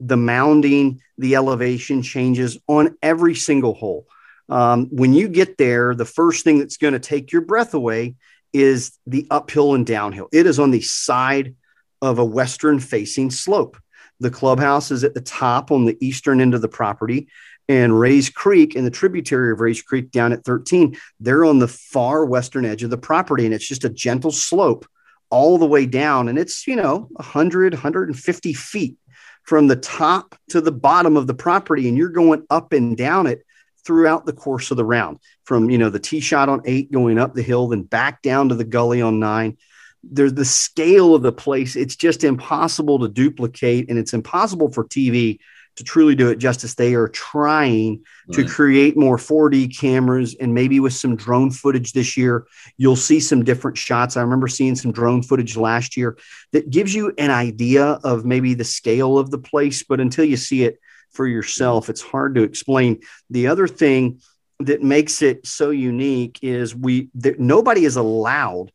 The 0.00 0.16
mounding, 0.16 1.00
the 1.18 1.36
elevation 1.36 2.02
changes 2.02 2.58
on 2.66 2.96
every 3.02 3.34
single 3.34 3.74
hole. 3.74 4.06
Um, 4.48 4.86
when 4.90 5.12
you 5.12 5.28
get 5.28 5.58
there, 5.58 5.94
the 5.94 6.06
first 6.06 6.44
thing 6.44 6.58
that's 6.58 6.78
going 6.78 6.94
to 6.94 6.98
take 6.98 7.30
your 7.30 7.42
breath 7.42 7.74
away 7.74 8.16
is 8.52 8.98
the 9.06 9.26
uphill 9.30 9.74
and 9.74 9.86
downhill. 9.86 10.28
It 10.32 10.46
is 10.46 10.58
on 10.58 10.70
the 10.70 10.80
side 10.80 11.54
of 12.00 12.18
a 12.18 12.24
western 12.24 12.80
facing 12.80 13.30
slope. 13.30 13.76
The 14.18 14.30
clubhouse 14.30 14.90
is 14.90 15.04
at 15.04 15.14
the 15.14 15.20
top 15.20 15.70
on 15.70 15.84
the 15.84 15.98
eastern 16.00 16.40
end 16.40 16.54
of 16.54 16.62
the 16.62 16.68
property. 16.68 17.28
And 17.68 17.98
Rae's 17.98 18.28
Creek 18.28 18.74
and 18.74 18.86
the 18.86 18.90
tributary 18.90 19.52
of 19.52 19.60
Rae's 19.60 19.82
Creek 19.82 20.10
down 20.10 20.32
at 20.32 20.44
13, 20.44 20.96
they're 21.20 21.44
on 21.44 21.58
the 21.58 21.68
far 21.68 22.24
western 22.24 22.64
edge 22.64 22.82
of 22.82 22.90
the 22.90 22.98
property. 22.98 23.44
And 23.44 23.54
it's 23.54 23.68
just 23.68 23.84
a 23.84 23.90
gentle 23.90 24.32
slope 24.32 24.86
all 25.32 25.58
the 25.58 25.66
way 25.66 25.86
down. 25.86 26.28
And 26.28 26.38
it's, 26.38 26.66
you 26.68 26.76
know, 26.76 27.08
100, 27.12 27.72
150 27.72 28.52
feet 28.52 28.96
from 29.42 29.66
the 29.66 29.76
top 29.76 30.36
to 30.50 30.60
the 30.60 30.70
bottom 30.70 31.16
of 31.16 31.26
the 31.26 31.34
property. 31.34 31.88
And 31.88 31.98
you're 31.98 32.10
going 32.10 32.46
up 32.50 32.72
and 32.72 32.96
down 32.96 33.26
it 33.26 33.44
throughout 33.84 34.26
the 34.26 34.32
course 34.32 34.70
of 34.70 34.76
the 34.76 34.84
round 34.84 35.18
from, 35.44 35.70
you 35.70 35.78
know, 35.78 35.90
the 35.90 35.98
tee 35.98 36.20
shot 36.20 36.48
on 36.48 36.62
eight 36.66 36.92
going 36.92 37.18
up 37.18 37.34
the 37.34 37.42
hill, 37.42 37.68
then 37.68 37.82
back 37.82 38.22
down 38.22 38.50
to 38.50 38.54
the 38.54 38.64
gully 38.64 39.02
on 39.02 39.18
nine 39.18 39.56
there's 40.02 40.34
the 40.34 40.44
scale 40.44 41.14
of 41.14 41.22
the 41.22 41.32
place. 41.32 41.76
It's 41.76 41.96
just 41.96 42.24
impossible 42.24 42.98
to 42.98 43.08
duplicate, 43.08 43.88
and 43.88 43.98
it's 43.98 44.12
impossible 44.12 44.72
for 44.72 44.84
TV 44.84 45.38
to 45.76 45.84
truly 45.84 46.14
do 46.14 46.28
it 46.28 46.36
justice. 46.36 46.74
They 46.74 46.94
are 46.94 47.08
trying 47.08 48.04
right. 48.28 48.36
to 48.36 48.48
create 48.48 48.96
more 48.96 49.16
4D 49.16 49.76
cameras 49.76 50.34
and 50.38 50.54
maybe 50.54 50.80
with 50.80 50.92
some 50.92 51.16
drone 51.16 51.50
footage 51.50 51.92
this 51.92 52.16
year, 52.16 52.46
you'll 52.76 52.96
see 52.96 53.20
some 53.20 53.44
different 53.44 53.78
shots. 53.78 54.16
I 54.16 54.22
remember 54.22 54.48
seeing 54.48 54.74
some 54.76 54.92
drone 54.92 55.22
footage 55.22 55.56
last 55.56 55.96
year 55.96 56.18
that 56.52 56.70
gives 56.70 56.94
you 56.94 57.12
an 57.18 57.30
idea 57.30 57.84
of 57.84 58.24
maybe 58.24 58.54
the 58.54 58.64
scale 58.64 59.18
of 59.18 59.30
the 59.30 59.38
place, 59.38 59.82
but 59.82 60.00
until 60.00 60.24
you 60.24 60.36
see 60.36 60.64
it 60.64 60.78
for 61.10 61.26
yourself, 61.26 61.88
it's 61.88 62.02
hard 62.02 62.34
to 62.34 62.42
explain. 62.42 63.00
The 63.30 63.46
other 63.46 63.68
thing 63.68 64.20
that 64.60 64.82
makes 64.82 65.22
it 65.22 65.46
so 65.46 65.70
unique 65.70 66.38
is 66.42 66.74
we 66.74 67.08
that 67.14 67.40
nobody 67.40 67.84
is 67.84 67.96
allowed 67.96 68.70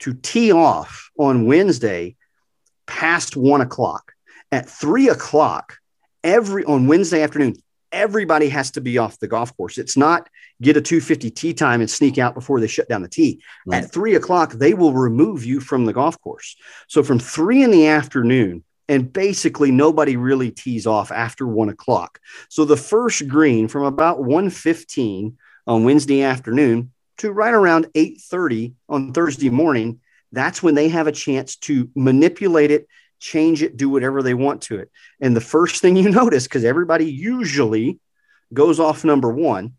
to 0.00 0.14
tee 0.14 0.52
off 0.52 1.10
on 1.18 1.46
Wednesday 1.46 2.16
past 2.86 3.36
one 3.36 3.60
o'clock. 3.60 4.12
At 4.52 4.68
three 4.68 5.08
o'clock, 5.08 5.78
every 6.26 6.64
on 6.64 6.88
Wednesday 6.88 7.22
afternoon, 7.22 7.54
everybody 7.92 8.48
has 8.48 8.72
to 8.72 8.80
be 8.80 8.98
off 8.98 9.18
the 9.18 9.28
golf 9.28 9.56
course. 9.56 9.78
It's 9.78 9.96
not 9.96 10.28
get 10.60 10.76
a 10.76 10.82
250 10.82 11.30
tee 11.30 11.54
time 11.54 11.80
and 11.80 11.90
sneak 11.90 12.18
out 12.18 12.34
before 12.34 12.60
they 12.60 12.66
shut 12.66 12.88
down 12.88 13.02
the 13.02 13.08
tee. 13.08 13.42
Right. 13.64 13.84
At 13.84 13.92
three 13.92 14.16
o'clock, 14.16 14.52
they 14.52 14.74
will 14.74 14.92
remove 14.92 15.44
you 15.44 15.60
from 15.60 15.86
the 15.86 15.92
golf 15.92 16.20
course. 16.20 16.56
So 16.88 17.02
from 17.02 17.18
three 17.18 17.62
in 17.62 17.70
the 17.70 17.86
afternoon, 17.86 18.64
and 18.88 19.12
basically 19.12 19.70
nobody 19.70 20.16
really 20.16 20.50
tees 20.50 20.86
off 20.86 21.10
after 21.10 21.46
one 21.46 21.68
o'clock. 21.68 22.20
So 22.48 22.64
the 22.64 22.76
first 22.76 23.26
green 23.28 23.68
from 23.68 23.82
about 23.82 24.20
115 24.20 25.36
on 25.66 25.84
Wednesday 25.84 26.22
afternoon 26.22 26.92
to 27.18 27.32
right 27.32 27.54
around 27.54 27.86
8:30 27.94 28.74
on 28.88 29.12
Thursday 29.12 29.50
morning, 29.50 30.00
that's 30.32 30.62
when 30.62 30.74
they 30.74 30.88
have 30.88 31.06
a 31.06 31.12
chance 31.12 31.56
to 31.56 31.88
manipulate 31.94 32.70
it, 32.70 32.86
change 33.18 33.62
it, 33.62 33.76
do 33.76 33.88
whatever 33.88 34.22
they 34.22 34.34
want 34.34 34.62
to 34.62 34.78
it. 34.78 34.90
And 35.20 35.34
the 35.34 35.40
first 35.40 35.80
thing 35.80 35.96
you 35.96 36.10
notice, 36.10 36.44
because 36.44 36.64
everybody 36.64 37.10
usually 37.10 37.98
goes 38.52 38.78
off 38.80 39.04
number 39.04 39.32
one, 39.32 39.74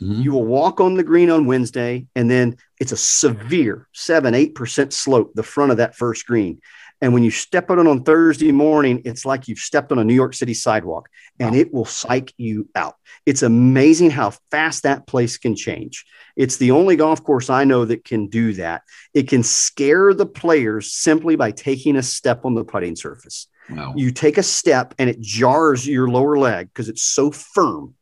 mm-hmm. 0.00 0.20
you 0.22 0.32
will 0.32 0.44
walk 0.44 0.80
on 0.80 0.94
the 0.94 1.02
green 1.02 1.30
on 1.30 1.46
Wednesday, 1.46 2.06
and 2.14 2.30
then 2.30 2.56
it's 2.78 2.92
a 2.92 2.96
severe 2.96 3.88
seven, 3.92 4.34
eight 4.34 4.54
percent 4.54 4.92
slope, 4.92 5.32
the 5.34 5.42
front 5.42 5.70
of 5.70 5.78
that 5.78 5.96
first 5.96 6.26
green. 6.26 6.60
And 7.02 7.12
when 7.12 7.24
you 7.24 7.32
step 7.32 7.68
on 7.68 7.80
it 7.80 7.88
on 7.88 8.04
Thursday 8.04 8.52
morning, 8.52 9.02
it's 9.04 9.26
like 9.26 9.48
you've 9.48 9.58
stepped 9.58 9.90
on 9.90 9.98
a 9.98 10.04
New 10.04 10.14
York 10.14 10.34
City 10.34 10.54
sidewalk 10.54 11.08
and 11.40 11.50
wow. 11.50 11.60
it 11.60 11.74
will 11.74 11.84
psych 11.84 12.32
you 12.36 12.68
out. 12.76 12.94
It's 13.26 13.42
amazing 13.42 14.10
how 14.10 14.34
fast 14.52 14.84
that 14.84 15.08
place 15.08 15.36
can 15.36 15.56
change. 15.56 16.06
It's 16.36 16.58
the 16.58 16.70
only 16.70 16.94
golf 16.94 17.24
course 17.24 17.50
I 17.50 17.64
know 17.64 17.84
that 17.84 18.04
can 18.04 18.28
do 18.28 18.52
that. 18.54 18.82
It 19.14 19.28
can 19.28 19.42
scare 19.42 20.14
the 20.14 20.26
players 20.26 20.92
simply 20.92 21.34
by 21.34 21.50
taking 21.50 21.96
a 21.96 22.04
step 22.04 22.44
on 22.44 22.54
the 22.54 22.64
putting 22.64 22.94
surface. 22.94 23.48
Wow. 23.68 23.94
You 23.96 24.12
take 24.12 24.38
a 24.38 24.42
step 24.44 24.94
and 24.96 25.10
it 25.10 25.20
jars 25.20 25.84
your 25.84 26.08
lower 26.08 26.38
leg 26.38 26.68
because 26.68 26.88
it's 26.88 27.02
so 27.02 27.32
firm 27.32 27.94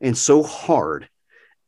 and 0.00 0.16
so 0.16 0.42
hard. 0.42 1.10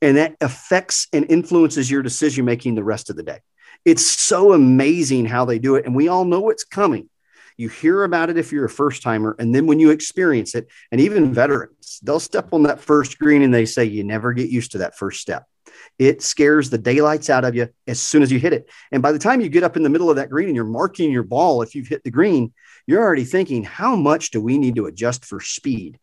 And 0.00 0.16
that 0.16 0.36
affects 0.40 1.06
and 1.12 1.30
influences 1.30 1.90
your 1.90 2.02
decision 2.02 2.46
making 2.46 2.76
the 2.76 2.84
rest 2.84 3.10
of 3.10 3.16
the 3.16 3.22
day. 3.22 3.40
It's 3.88 4.04
so 4.04 4.52
amazing 4.52 5.24
how 5.24 5.46
they 5.46 5.58
do 5.58 5.76
it. 5.76 5.86
And 5.86 5.96
we 5.96 6.08
all 6.08 6.26
know 6.26 6.50
it's 6.50 6.62
coming. 6.62 7.08
You 7.56 7.70
hear 7.70 8.04
about 8.04 8.28
it 8.28 8.36
if 8.36 8.52
you're 8.52 8.66
a 8.66 8.70
first 8.70 9.02
timer. 9.02 9.34
And 9.38 9.54
then 9.54 9.66
when 9.66 9.80
you 9.80 9.88
experience 9.88 10.54
it, 10.54 10.68
and 10.92 11.00
even 11.00 11.32
veterans, 11.32 11.98
they'll 12.02 12.20
step 12.20 12.52
on 12.52 12.64
that 12.64 12.80
first 12.80 13.18
green 13.18 13.40
and 13.40 13.52
they 13.52 13.64
say, 13.64 13.86
You 13.86 14.04
never 14.04 14.34
get 14.34 14.50
used 14.50 14.72
to 14.72 14.78
that 14.78 14.98
first 14.98 15.22
step. 15.22 15.46
It 15.98 16.20
scares 16.20 16.68
the 16.68 16.76
daylights 16.76 17.30
out 17.30 17.46
of 17.46 17.54
you 17.54 17.70
as 17.86 17.98
soon 17.98 18.22
as 18.22 18.30
you 18.30 18.38
hit 18.38 18.52
it. 18.52 18.68
And 18.92 19.02
by 19.02 19.10
the 19.10 19.18
time 19.18 19.40
you 19.40 19.48
get 19.48 19.62
up 19.62 19.76
in 19.76 19.82
the 19.82 19.88
middle 19.88 20.10
of 20.10 20.16
that 20.16 20.28
green 20.28 20.48
and 20.48 20.54
you're 20.54 20.66
marking 20.66 21.10
your 21.10 21.22
ball, 21.22 21.62
if 21.62 21.74
you've 21.74 21.88
hit 21.88 22.04
the 22.04 22.10
green, 22.10 22.52
you're 22.86 23.02
already 23.02 23.24
thinking, 23.24 23.64
How 23.64 23.96
much 23.96 24.32
do 24.32 24.42
we 24.42 24.58
need 24.58 24.76
to 24.76 24.84
adjust 24.84 25.24
for 25.24 25.40
speed? 25.40 25.98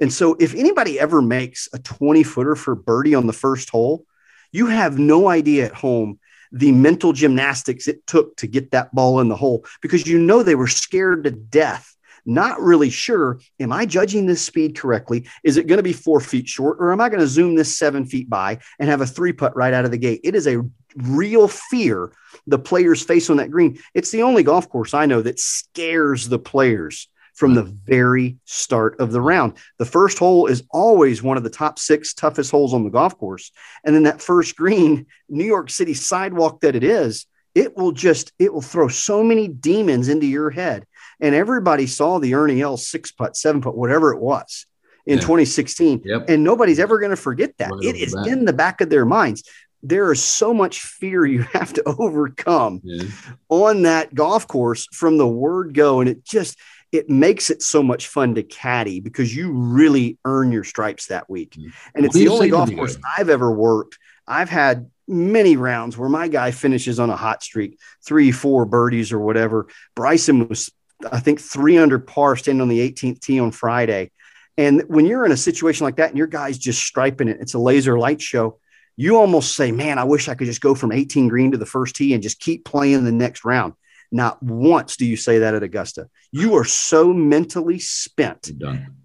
And 0.00 0.12
so, 0.12 0.34
if 0.40 0.52
anybody 0.56 0.98
ever 0.98 1.22
makes 1.22 1.68
a 1.72 1.78
20 1.78 2.24
footer 2.24 2.56
for 2.56 2.74
birdie 2.74 3.14
on 3.14 3.28
the 3.28 3.32
first 3.32 3.70
hole, 3.70 4.04
you 4.50 4.66
have 4.66 4.98
no 4.98 5.28
idea 5.28 5.66
at 5.66 5.74
home 5.74 6.18
the 6.54 6.70
mental 6.70 7.12
gymnastics 7.12 7.88
it 7.88 8.06
took 8.06 8.36
to 8.36 8.46
get 8.46 8.70
that 8.70 8.94
ball 8.94 9.18
in 9.18 9.28
the 9.28 9.36
hole 9.36 9.66
because 9.82 10.06
you 10.06 10.18
know 10.18 10.42
they 10.42 10.54
were 10.54 10.68
scared 10.68 11.24
to 11.24 11.32
death. 11.32 11.90
Not 12.24 12.60
really 12.60 12.88
sure 12.88 13.40
am 13.60 13.72
i 13.72 13.84
judging 13.84 14.24
this 14.24 14.40
speed 14.40 14.78
correctly? 14.78 15.28
Is 15.42 15.58
it 15.58 15.66
going 15.66 15.78
to 15.78 15.82
be 15.82 15.92
four 15.92 16.20
feet 16.20 16.48
short 16.48 16.78
or 16.80 16.92
am 16.92 17.00
i 17.00 17.08
going 17.08 17.20
to 17.20 17.26
zoom 17.26 17.54
this 17.56 17.76
seven 17.76 18.06
feet 18.06 18.30
by 18.30 18.60
and 18.78 18.88
have 18.88 19.02
a 19.02 19.06
three 19.06 19.32
putt 19.32 19.54
right 19.56 19.74
out 19.74 19.84
of 19.84 19.90
the 19.90 19.98
gate? 19.98 20.20
It 20.22 20.34
is 20.34 20.46
a 20.46 20.62
real 20.96 21.48
fear 21.48 22.12
the 22.46 22.58
players 22.58 23.02
face 23.02 23.28
on 23.28 23.38
that 23.38 23.50
green. 23.50 23.78
It's 23.92 24.10
the 24.10 24.22
only 24.22 24.44
golf 24.44 24.68
course 24.68 24.94
i 24.94 25.06
know 25.06 25.22
that 25.22 25.40
scares 25.40 26.28
the 26.28 26.38
players 26.38 27.08
from 27.34 27.54
the 27.54 27.62
very 27.62 28.36
start 28.44 28.98
of 29.00 29.12
the 29.12 29.20
round. 29.20 29.54
The 29.78 29.84
first 29.84 30.18
hole 30.18 30.46
is 30.46 30.62
always 30.70 31.22
one 31.22 31.36
of 31.36 31.42
the 31.42 31.50
top 31.50 31.78
six 31.78 32.14
toughest 32.14 32.50
holes 32.50 32.72
on 32.72 32.84
the 32.84 32.90
golf 32.90 33.18
course. 33.18 33.50
And 33.84 33.94
then 33.94 34.04
that 34.04 34.22
first 34.22 34.56
green, 34.56 35.06
New 35.28 35.44
York 35.44 35.68
City 35.70 35.94
sidewalk 35.94 36.60
that 36.60 36.76
it 36.76 36.84
is, 36.84 37.26
it 37.54 37.76
will 37.76 37.92
just, 37.92 38.32
it 38.38 38.52
will 38.52 38.62
throw 38.62 38.88
so 38.88 39.22
many 39.22 39.48
demons 39.48 40.08
into 40.08 40.26
your 40.26 40.50
head. 40.50 40.86
And 41.20 41.34
everybody 41.34 41.86
saw 41.86 42.18
the 42.18 42.34
Ernie 42.34 42.60
Els 42.60 42.86
six 42.86 43.12
putt, 43.12 43.36
seven 43.36 43.60
putt, 43.60 43.76
whatever 43.76 44.12
it 44.12 44.20
was 44.20 44.66
in 45.06 45.18
yeah. 45.18 45.22
2016. 45.22 46.02
Yep. 46.04 46.28
And 46.28 46.44
nobody's 46.44 46.78
ever 46.78 46.98
going 46.98 47.10
to 47.10 47.16
forget 47.16 47.56
that. 47.58 47.70
Right 47.70 47.84
it 47.84 47.96
is 47.96 48.14
in 48.26 48.44
the 48.44 48.52
back 48.52 48.80
of 48.80 48.90
their 48.90 49.04
minds 49.04 49.42
there 49.86 50.10
is 50.10 50.24
so 50.24 50.54
much 50.54 50.80
fear 50.80 51.26
you 51.26 51.42
have 51.52 51.72
to 51.74 51.82
overcome 51.84 52.80
yeah. 52.82 53.04
on 53.50 53.82
that 53.82 54.14
golf 54.14 54.48
course 54.48 54.88
from 54.92 55.18
the 55.18 55.28
word 55.28 55.74
go 55.74 56.00
and 56.00 56.08
it 56.08 56.24
just 56.24 56.58
it 56.94 57.10
makes 57.10 57.50
it 57.50 57.60
so 57.60 57.82
much 57.82 58.06
fun 58.06 58.36
to 58.36 58.42
caddy 58.44 59.00
because 59.00 59.34
you 59.34 59.50
really 59.50 60.16
earn 60.24 60.52
your 60.52 60.62
stripes 60.62 61.06
that 61.06 61.28
week. 61.28 61.56
Mm-hmm. 61.56 61.68
And 61.96 62.06
it's 62.06 62.14
the 62.14 62.28
only 62.28 62.50
golf 62.50 62.72
course 62.72 62.96
I've 63.18 63.28
ever 63.28 63.50
worked. 63.50 63.98
I've 64.28 64.48
had 64.48 64.88
many 65.08 65.56
rounds 65.56 65.98
where 65.98 66.08
my 66.08 66.28
guy 66.28 66.52
finishes 66.52 67.00
on 67.00 67.10
a 67.10 67.16
hot 67.16 67.42
streak, 67.42 67.80
three, 68.06 68.30
four 68.30 68.64
birdies 68.64 69.12
or 69.12 69.18
whatever. 69.18 69.66
Bryson 69.96 70.46
was, 70.46 70.70
I 71.10 71.18
think, 71.18 71.40
three 71.40 71.76
under 71.78 71.98
par 71.98 72.36
standing 72.36 72.62
on 72.62 72.68
the 72.68 72.88
18th 72.92 73.20
tee 73.20 73.40
on 73.40 73.50
Friday. 73.50 74.12
And 74.56 74.84
when 74.86 75.04
you're 75.04 75.26
in 75.26 75.32
a 75.32 75.36
situation 75.36 75.84
like 75.84 75.96
that 75.96 76.10
and 76.10 76.18
your 76.18 76.28
guy's 76.28 76.58
just 76.58 76.80
striping 76.80 77.26
it, 77.26 77.38
it's 77.40 77.54
a 77.54 77.58
laser 77.58 77.98
light 77.98 78.22
show. 78.22 78.60
You 78.96 79.18
almost 79.18 79.56
say, 79.56 79.72
man, 79.72 79.98
I 79.98 80.04
wish 80.04 80.28
I 80.28 80.36
could 80.36 80.46
just 80.46 80.60
go 80.60 80.76
from 80.76 80.92
18 80.92 81.26
green 81.26 81.50
to 81.50 81.58
the 81.58 81.66
first 81.66 81.96
tee 81.96 82.14
and 82.14 82.22
just 82.22 82.38
keep 82.38 82.64
playing 82.64 83.02
the 83.02 83.10
next 83.10 83.44
round. 83.44 83.74
Not 84.14 84.40
once 84.40 84.96
do 84.96 85.04
you 85.04 85.16
say 85.16 85.40
that 85.40 85.56
at 85.56 85.64
Augusta. 85.64 86.08
You 86.30 86.54
are 86.54 86.64
so 86.64 87.12
mentally 87.12 87.80
spent, 87.80 88.48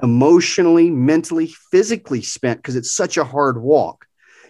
emotionally, 0.04 0.92
mentally, 0.92 1.48
physically 1.72 2.22
spent 2.22 2.60
because 2.60 2.76
it's 2.76 2.94
such 2.94 3.18
a 3.18 3.24
hard 3.24 3.60
walk. 3.60 4.06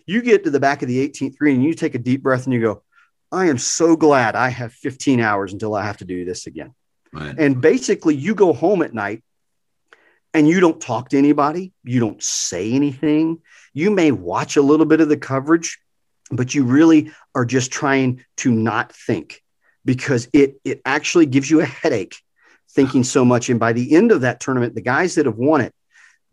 You 0.06 0.22
get 0.22 0.44
to 0.44 0.50
the 0.50 0.60
back 0.60 0.82
of 0.82 0.90
the 0.90 1.08
18th 1.08 1.38
green 1.38 1.56
and 1.56 1.64
you 1.64 1.74
take 1.74 1.96
a 1.96 1.98
deep 1.98 2.22
breath 2.22 2.44
and 2.44 2.54
you 2.54 2.60
go, 2.60 2.84
I 3.32 3.46
am 3.46 3.58
so 3.58 3.96
glad 3.96 4.36
I 4.36 4.50
have 4.50 4.74
15 4.74 5.22
hours 5.22 5.54
until 5.54 5.74
I 5.74 5.86
have 5.86 6.00
to 6.00 6.06
do 6.06 6.26
this 6.26 6.46
again. 6.46 6.76
Right. 7.14 7.34
And 7.38 7.62
basically, 7.62 8.16
you 8.16 8.36
go 8.36 8.52
home 8.52 8.82
at 8.82 8.94
night 8.94 9.24
and 10.34 10.46
you 10.46 10.60
don't 10.60 10.82
talk 10.82 11.08
to 11.10 11.18
anybody, 11.18 11.72
you 11.86 12.02
don't 12.02 12.22
say 12.22 12.74
anything. 12.74 13.38
You 13.74 13.92
may 13.92 14.12
watch 14.12 14.58
a 14.58 14.62
little 14.62 14.86
bit 14.86 15.00
of 15.00 15.08
the 15.08 15.16
coverage, 15.16 15.80
but 16.30 16.54
you 16.54 16.66
really 16.66 17.14
are 17.34 17.46
just 17.46 17.72
trying 17.72 18.26
to 18.38 18.52
not 18.52 18.92
think 18.92 19.42
because 19.86 20.28
it 20.34 20.60
it 20.64 20.82
actually 20.86 21.26
gives 21.26 21.50
you 21.50 21.62
a 21.62 21.66
headache 21.66 22.18
thinking 22.72 23.04
so 23.04 23.26
much. 23.26 23.50
And 23.50 23.60
by 23.60 23.74
the 23.74 23.96
end 23.96 24.12
of 24.12 24.22
that 24.22 24.40
tournament, 24.40 24.76
the 24.76 24.82
guys 24.82 25.16
that 25.16 25.26
have 25.26 25.38
won 25.38 25.62
it, 25.62 25.74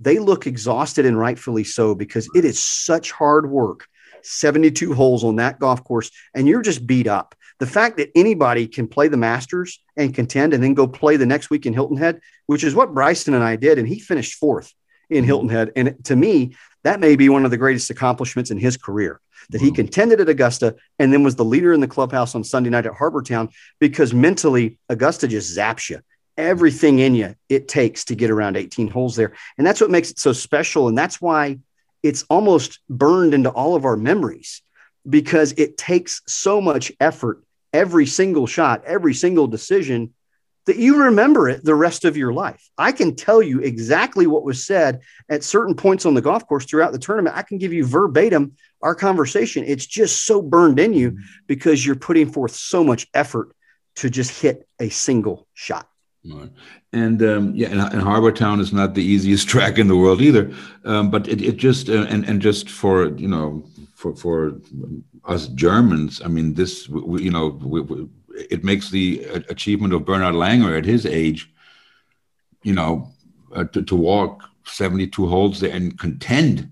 they 0.01 0.19
look 0.19 0.47
exhausted 0.47 1.07
and 1.07 1.19
rightfully 1.19 1.65
so 1.65 1.95
because 1.95 2.29
it 2.35 2.45
is 2.45 2.63
such 2.63 3.13
hard 3.13 3.51
work. 3.51 3.87
72 4.23 4.93
holes 4.93 5.23
on 5.23 5.37
that 5.37 5.61
golf 5.61 5.85
course, 5.85 6.11
and 6.35 6.49
you're 6.49 6.63
just 6.63 6.85
beat 6.85 7.07
up. 7.07 7.37
The 7.61 7.67
fact 7.67 7.97
that 7.99 8.11
anybody 8.17 8.67
can 8.67 8.89
play 8.89 9.07
the 9.07 9.17
Masters 9.17 9.81
and 9.97 10.15
contend 10.15 10.53
and 10.53 10.63
then 10.63 10.75
go 10.75 10.89
play 10.89 11.17
the 11.17 11.27
next 11.27 11.49
week 11.49 11.65
in 11.65 11.73
Hilton 11.73 11.97
Head, 11.97 12.21
which 12.47 12.65
is 12.65 12.75
what 12.75 12.93
Bryson 12.93 13.35
and 13.35 13.45
I 13.45 13.55
did, 13.57 13.79
and 13.79 13.87
he 13.87 14.01
finished 14.01 14.35
fourth 14.35 14.75
in 15.09 15.19
mm-hmm. 15.19 15.27
Hilton 15.27 15.49
Head. 15.49 15.73
And 15.77 16.05
to 16.05 16.17
me, 16.17 16.57
that 16.87 17.01
may 17.01 17.17
be 17.17 17.29
one 17.29 17.45
of 17.45 17.51
the 17.51 17.57
greatest 17.57 17.91
accomplishments 17.91 18.53
in 18.53 18.59
his 18.59 18.77
career 18.77 19.21
that 19.51 19.61
he 19.61 19.71
hmm. 19.71 19.75
contended 19.75 20.21
at 20.21 20.29
Augusta 20.29 20.77
and 21.01 21.13
then 21.13 21.25
was 21.25 21.35
the 21.35 21.45
leader 21.45 21.73
in 21.73 21.81
the 21.81 21.89
clubhouse 21.89 22.35
on 22.37 22.45
Sunday 22.45 22.71
night 22.71 22.87
at 22.87 22.95
Harbour 22.95 23.23
Town 23.23 23.49
because 23.81 24.15
mentally 24.15 24.79
Augusta 24.89 25.27
just 25.27 25.57
zaps 25.57 25.91
you. 25.91 26.01
Everything 26.37 27.01
in 27.01 27.17
you 27.17 27.35
it 27.49 27.67
takes 27.67 28.05
to 28.05 28.15
get 28.15 28.31
around 28.31 28.57
18 28.57 28.89
holes 28.89 29.17
there. 29.17 29.35
And 29.59 29.67
that's 29.67 29.81
what 29.81 29.91
makes 29.91 30.13
it 30.13 30.21
so 30.21 30.33
special. 30.33 30.87
And 30.87 30.97
that's 30.97 31.21
why 31.21 31.59
it's 32.05 32.25
almost 32.31 32.79
burned 32.89 33.35
into 33.35 33.51
all 33.51 33.75
of 33.75 33.85
our 33.85 33.97
memories 33.97 34.63
because 35.09 35.53
it 35.53 35.77
takes 35.77 36.23
so 36.29 36.61
much 36.61 36.93
effort 37.01 37.43
every 37.73 38.07
single 38.07 38.47
shot, 38.47 38.85
every 38.85 39.15
single 39.15 39.49
decision 39.49 40.15
that 40.67 40.77
you 40.77 41.05
remember 41.05 41.49
it 41.49 41.65
the 41.65 41.75
rest 41.75 42.05
of 42.05 42.17
your 42.17 42.33
life. 42.33 42.69
I 42.77 42.93
can 42.93 43.15
tell 43.15 43.41
you 43.41 43.61
exactly 43.61 44.27
what 44.27 44.45
was 44.45 44.67
said 44.67 45.01
at 45.29 45.45
certain 45.45 45.75
points 45.75 46.05
on 46.05 46.15
the 46.15 46.21
golf 46.21 46.47
course 46.47 46.65
throughout 46.65 46.93
the 46.93 46.99
tournament. 46.99 47.37
I 47.37 47.43
can 47.43 47.59
give 47.59 47.73
you 47.73 47.87
verbatim 47.87 48.57
our 48.83 48.95
conversation. 48.95 49.65
It's 49.65 49.87
just 49.87 50.27
so 50.27 50.43
burned 50.43 50.79
in 50.79 50.93
you 50.93 51.19
because 51.47 51.87
you're 51.87 51.97
putting 51.97 52.31
forth 52.31 52.55
so 52.55 52.83
much 52.85 53.07
effort 53.15 53.55
to 53.97 54.11
just 54.11 54.41
hit 54.41 54.69
a 54.81 54.89
single 54.89 55.47
shot. 55.55 55.89
Right. 56.25 56.51
And 56.93 57.23
um, 57.23 57.55
yeah, 57.55 57.69
and, 57.69 57.81
and 57.81 58.03
Harbour 58.03 58.33
Town 58.33 58.59
is 58.61 58.73
not 58.73 58.95
the 58.95 59.05
easiest 59.05 59.49
track 59.55 59.79
in 59.79 59.87
the 59.87 59.97
world 59.97 60.21
either. 60.21 60.53
Um, 60.85 61.11
but 61.11 61.29
it, 61.29 61.41
it 61.41 61.57
just 61.57 61.89
uh, 61.89 62.07
and 62.09 62.25
and 62.25 62.43
just 62.43 62.69
for 62.69 63.07
you 63.17 63.29
know 63.29 63.65
for 63.95 64.17
for 64.17 64.61
us 65.25 65.49
Germans, 65.49 66.21
I 66.25 66.29
mean 66.29 66.55
this 66.55 66.89
we, 66.89 67.23
you 67.23 67.31
know 67.31 67.49
we, 67.63 67.81
we, 67.81 68.09
it 68.37 68.65
makes 68.65 68.91
the 68.91 69.25
achievement 69.49 69.93
of 69.93 70.05
Bernhard 70.05 70.35
Langer 70.35 70.77
at 70.77 70.85
his 70.85 71.07
age, 71.07 71.53
you 72.63 72.73
know, 72.73 73.09
uh, 73.55 73.65
to, 73.65 73.83
to 73.83 73.97
walk 73.97 74.43
72 74.67 75.27
holes 75.27 75.61
there 75.61 75.73
and 75.73 75.99
contend, 75.99 76.71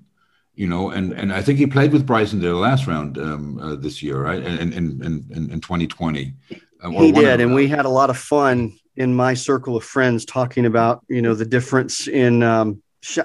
you 0.55 0.67
know, 0.67 0.91
and, 0.91 1.13
and 1.13 1.33
I 1.33 1.43
think 1.43 1.59
he 1.59 1.67
played 1.67 1.93
with 1.93 2.07
Bryson 2.07 2.41
in 2.41 2.45
the 2.45 2.55
last 2.55 2.87
round 2.87 3.19
um, 3.19 3.59
uh, 3.59 3.75
this 3.77 4.03
year, 4.03 4.23
right? 4.23 4.43
And 4.43 4.73
in, 4.73 5.03
in, 5.03 5.27
in, 5.31 5.51
in 5.51 5.61
2020. 5.61 6.35
Uh, 6.83 6.91
he 6.91 7.13
did. 7.13 7.41
And 7.41 7.55
we 7.55 7.67
had 7.69 7.87
a 7.87 7.91
lot 7.91 8.11
of 8.11 8.19
fun 8.19 8.77
in 8.97 9.15
my 9.15 9.35
circle 9.35 9.77
of 9.77 9.85
friends 9.85 10.25
talking 10.25 10.67
about, 10.67 11.05
you 11.09 11.23
know, 11.23 11.35
the 11.35 11.45
difference 11.45 12.07
in, 12.07 12.43
um, 12.43 12.83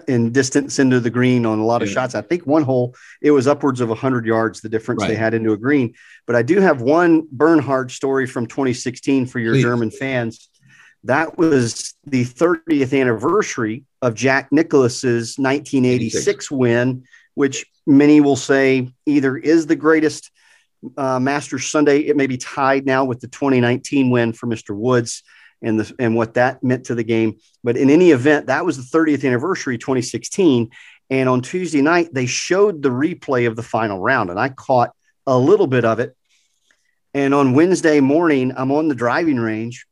in 0.07 0.31
distance 0.31 0.80
into 0.80 0.99
the 0.99 1.10
green 1.10 1.45
on 1.45 1.60
a 1.60 1.65
lot 1.65 1.81
of 1.81 1.88
yeah. 1.88 1.93
shots. 1.93 2.15
I 2.15 2.22
think 2.22 2.45
one 2.45 2.64
hole 2.64 2.95
it 3.22 3.31
was 3.31 3.47
upwards 3.47 3.81
of 3.81 3.89
100 3.89 4.26
yards 4.26 4.61
the 4.61 4.69
difference 4.69 5.01
right. 5.01 5.10
they 5.10 5.15
had 5.15 5.34
into 5.34 5.53
a 5.53 5.57
green. 5.57 5.93
But 6.27 6.35
I 6.35 6.41
do 6.41 6.60
have 6.60 6.81
one 6.81 7.27
Bernhard 7.31 7.91
story 7.91 8.27
from 8.27 8.45
2016 8.47 9.26
for 9.27 9.39
your 9.39 9.53
Please. 9.53 9.64
German 9.64 9.91
fans. 9.91 10.49
That 11.06 11.38
was 11.38 11.93
the 12.06 12.26
30th 12.26 12.99
anniversary 12.99 13.85
of 14.01 14.15
Jack 14.15 14.51
Nicklaus's 14.51 15.38
1986 15.38 16.27
86. 16.27 16.51
win, 16.51 17.03
which 17.35 17.65
many 17.88 18.19
will 18.19 18.35
say 18.35 18.89
either 19.06 19.38
is 19.38 19.65
the 19.65 19.77
greatest 19.77 20.30
uh, 20.97 21.19
Masters 21.19 21.68
Sunday. 21.68 21.99
It 21.99 22.18
may 22.18 22.27
be 22.27 22.38
tied 22.38 22.85
now 22.85 23.06
with 23.06 23.22
the 23.22 23.27
2019 23.27 24.10
win 24.10 24.34
for 24.34 24.47
Mr. 24.47 24.76
Woods 24.76 25.23
and 25.61 25.80
the 25.80 25.94
and 25.99 26.15
what 26.15 26.36
that 26.36 26.64
meant 26.64 26.86
to 26.86 26.95
the 26.95 27.03
game. 27.03 27.38
But 27.64 27.77
in 27.77 27.90
any 27.90 28.11
event, 28.11 28.48
that 28.48 28.65
was 28.65 28.77
the 28.77 28.98
30th 28.98 29.26
anniversary, 29.26 29.77
2016. 29.77 30.69
And 31.10 31.27
on 31.27 31.41
Tuesday 31.41 31.81
night, 31.81 32.10
they 32.14 32.27
showed 32.27 32.81
the 32.81 32.90
replay 32.90 33.48
of 33.48 33.56
the 33.56 33.64
final 33.64 33.99
round, 33.99 34.30
and 34.30 34.40
I 34.40 34.49
caught 34.49 34.91
a 35.26 35.38
little 35.38 35.68
bit 35.68 35.86
of 35.86 35.99
it. 35.99 36.15
And 37.14 37.34
on 37.34 37.53
Wednesday 37.53 37.99
morning, 37.99 38.53
I'm 38.56 38.72
on 38.72 38.88
the 38.88 38.95
driving 38.95 39.40
range, 39.40 39.88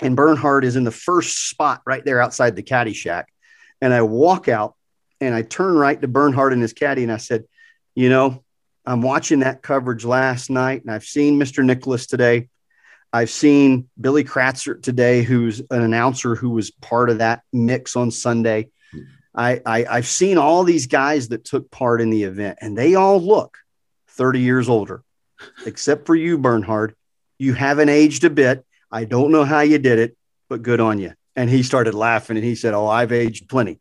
and 0.00 0.16
Bernhard 0.16 0.64
is 0.64 0.76
in 0.76 0.84
the 0.84 0.90
first 0.90 1.50
spot 1.50 1.82
right 1.86 2.04
there 2.04 2.20
outside 2.20 2.56
the 2.56 2.62
caddy 2.62 2.94
shack. 2.94 3.28
And 3.82 3.92
I 3.92 4.02
walk 4.02 4.48
out 4.48 4.74
and 5.20 5.34
I 5.34 5.42
turn 5.42 5.76
right 5.76 6.00
to 6.00 6.08
Bernhard 6.08 6.52
and 6.52 6.62
his 6.62 6.72
caddy, 6.72 7.02
and 7.02 7.12
I 7.12 7.18
said, 7.18 7.44
You 7.94 8.08
know, 8.08 8.42
I'm 8.84 9.02
watching 9.02 9.40
that 9.40 9.62
coverage 9.62 10.04
last 10.04 10.50
night, 10.50 10.82
and 10.82 10.90
I've 10.90 11.04
seen 11.04 11.38
Mr. 11.38 11.64
Nicklaus 11.64 12.06
today. 12.06 12.48
I've 13.16 13.30
seen 13.30 13.88
Billy 13.98 14.24
Kratzert 14.24 14.82
today, 14.82 15.22
who's 15.22 15.60
an 15.70 15.80
announcer 15.80 16.34
who 16.34 16.50
was 16.50 16.70
part 16.70 17.08
of 17.08 17.18
that 17.18 17.40
mix 17.50 17.96
on 17.96 18.10
Sunday. 18.10 18.68
I, 19.34 19.62
I 19.64 19.86
I've 19.86 20.06
seen 20.06 20.36
all 20.36 20.64
these 20.64 20.86
guys 20.86 21.28
that 21.28 21.42
took 21.42 21.70
part 21.70 22.02
in 22.02 22.10
the 22.10 22.24
event, 22.24 22.58
and 22.60 22.76
they 22.76 22.94
all 22.94 23.18
look 23.18 23.56
30 24.08 24.40
years 24.40 24.68
older, 24.68 25.02
except 25.64 26.04
for 26.04 26.14
you, 26.14 26.36
Bernhard. 26.36 26.94
You 27.38 27.54
haven't 27.54 27.88
aged 27.88 28.24
a 28.24 28.30
bit. 28.30 28.66
I 28.92 29.06
don't 29.06 29.32
know 29.32 29.44
how 29.44 29.60
you 29.60 29.78
did 29.78 29.98
it, 29.98 30.14
but 30.50 30.62
good 30.62 30.80
on 30.80 30.98
you. 30.98 31.14
And 31.34 31.48
he 31.48 31.62
started 31.62 31.94
laughing 31.94 32.36
and 32.36 32.44
he 32.44 32.54
said, 32.54 32.74
Oh, 32.74 32.86
I've 32.86 33.12
aged 33.12 33.48
plenty. 33.48 33.80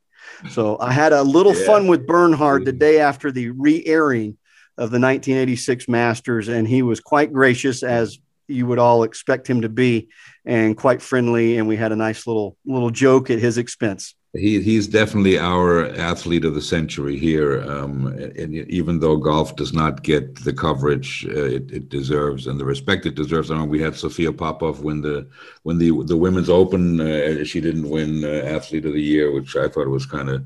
So 0.49 0.79
I 0.79 0.93
had 0.93 1.11
a 1.11 1.23
little 1.23 1.55
yeah. 1.55 1.65
fun 1.65 1.87
with 1.87 2.07
Bernhard 2.07 2.63
the 2.63 2.71
mm. 2.71 2.79
day 2.79 2.99
after 3.01 3.33
the 3.33 3.49
re 3.49 3.83
airing 3.85 4.37
of 4.77 4.91
the 4.91 4.99
1986 4.99 5.89
Masters, 5.89 6.47
and 6.47 6.65
he 6.65 6.81
was 6.81 7.01
quite 7.01 7.33
gracious, 7.33 7.83
as 7.83 8.17
you 8.47 8.67
would 8.67 8.79
all 8.79 9.03
expect 9.03 9.49
him 9.49 9.61
to 9.61 9.69
be 9.69 10.07
and 10.45 10.77
quite 10.77 11.01
friendly 11.01 11.57
and 11.57 11.67
we 11.67 11.75
had 11.75 11.91
a 11.91 11.95
nice 11.95 12.27
little 12.27 12.57
little 12.65 12.91
joke 12.91 13.29
at 13.29 13.39
his 13.39 13.57
expense 13.57 14.15
He, 14.33 14.61
he's 14.61 14.87
definitely 14.87 15.39
our 15.39 15.85
athlete 15.95 16.43
of 16.43 16.55
the 16.55 16.61
century 16.61 17.17
here. 17.17 17.63
Um, 17.63 18.07
and 18.41 18.53
even 18.79 18.99
though 18.99 19.15
golf 19.15 19.55
does 19.55 19.71
not 19.71 20.03
get 20.03 20.43
the 20.43 20.51
coverage 20.51 21.25
uh, 21.29 21.45
it, 21.57 21.71
it, 21.71 21.89
deserves 21.89 22.47
and 22.47 22.59
the 22.59 22.65
respect 22.65 23.05
it 23.05 23.15
deserves, 23.15 23.49
I 23.49 23.57
mean, 23.57 23.69
we 23.69 23.79
had 23.79 23.95
Sophia 23.95 24.33
Popov 24.33 24.81
win 24.81 24.99
the 25.01 25.27
when 25.63 25.77
the 25.77 26.03
the 26.03 26.17
Women's 26.17 26.49
Open. 26.49 26.99
Uh, 26.99 27.45
she 27.45 27.61
didn't 27.61 27.89
win 27.89 28.25
uh, 28.25 28.55
Athlete 28.57 28.85
of 28.85 28.93
the 28.93 29.07
Year, 29.13 29.31
which 29.31 29.55
I 29.55 29.69
thought 29.69 29.87
was 29.87 30.05
kind 30.05 30.29
of 30.29 30.45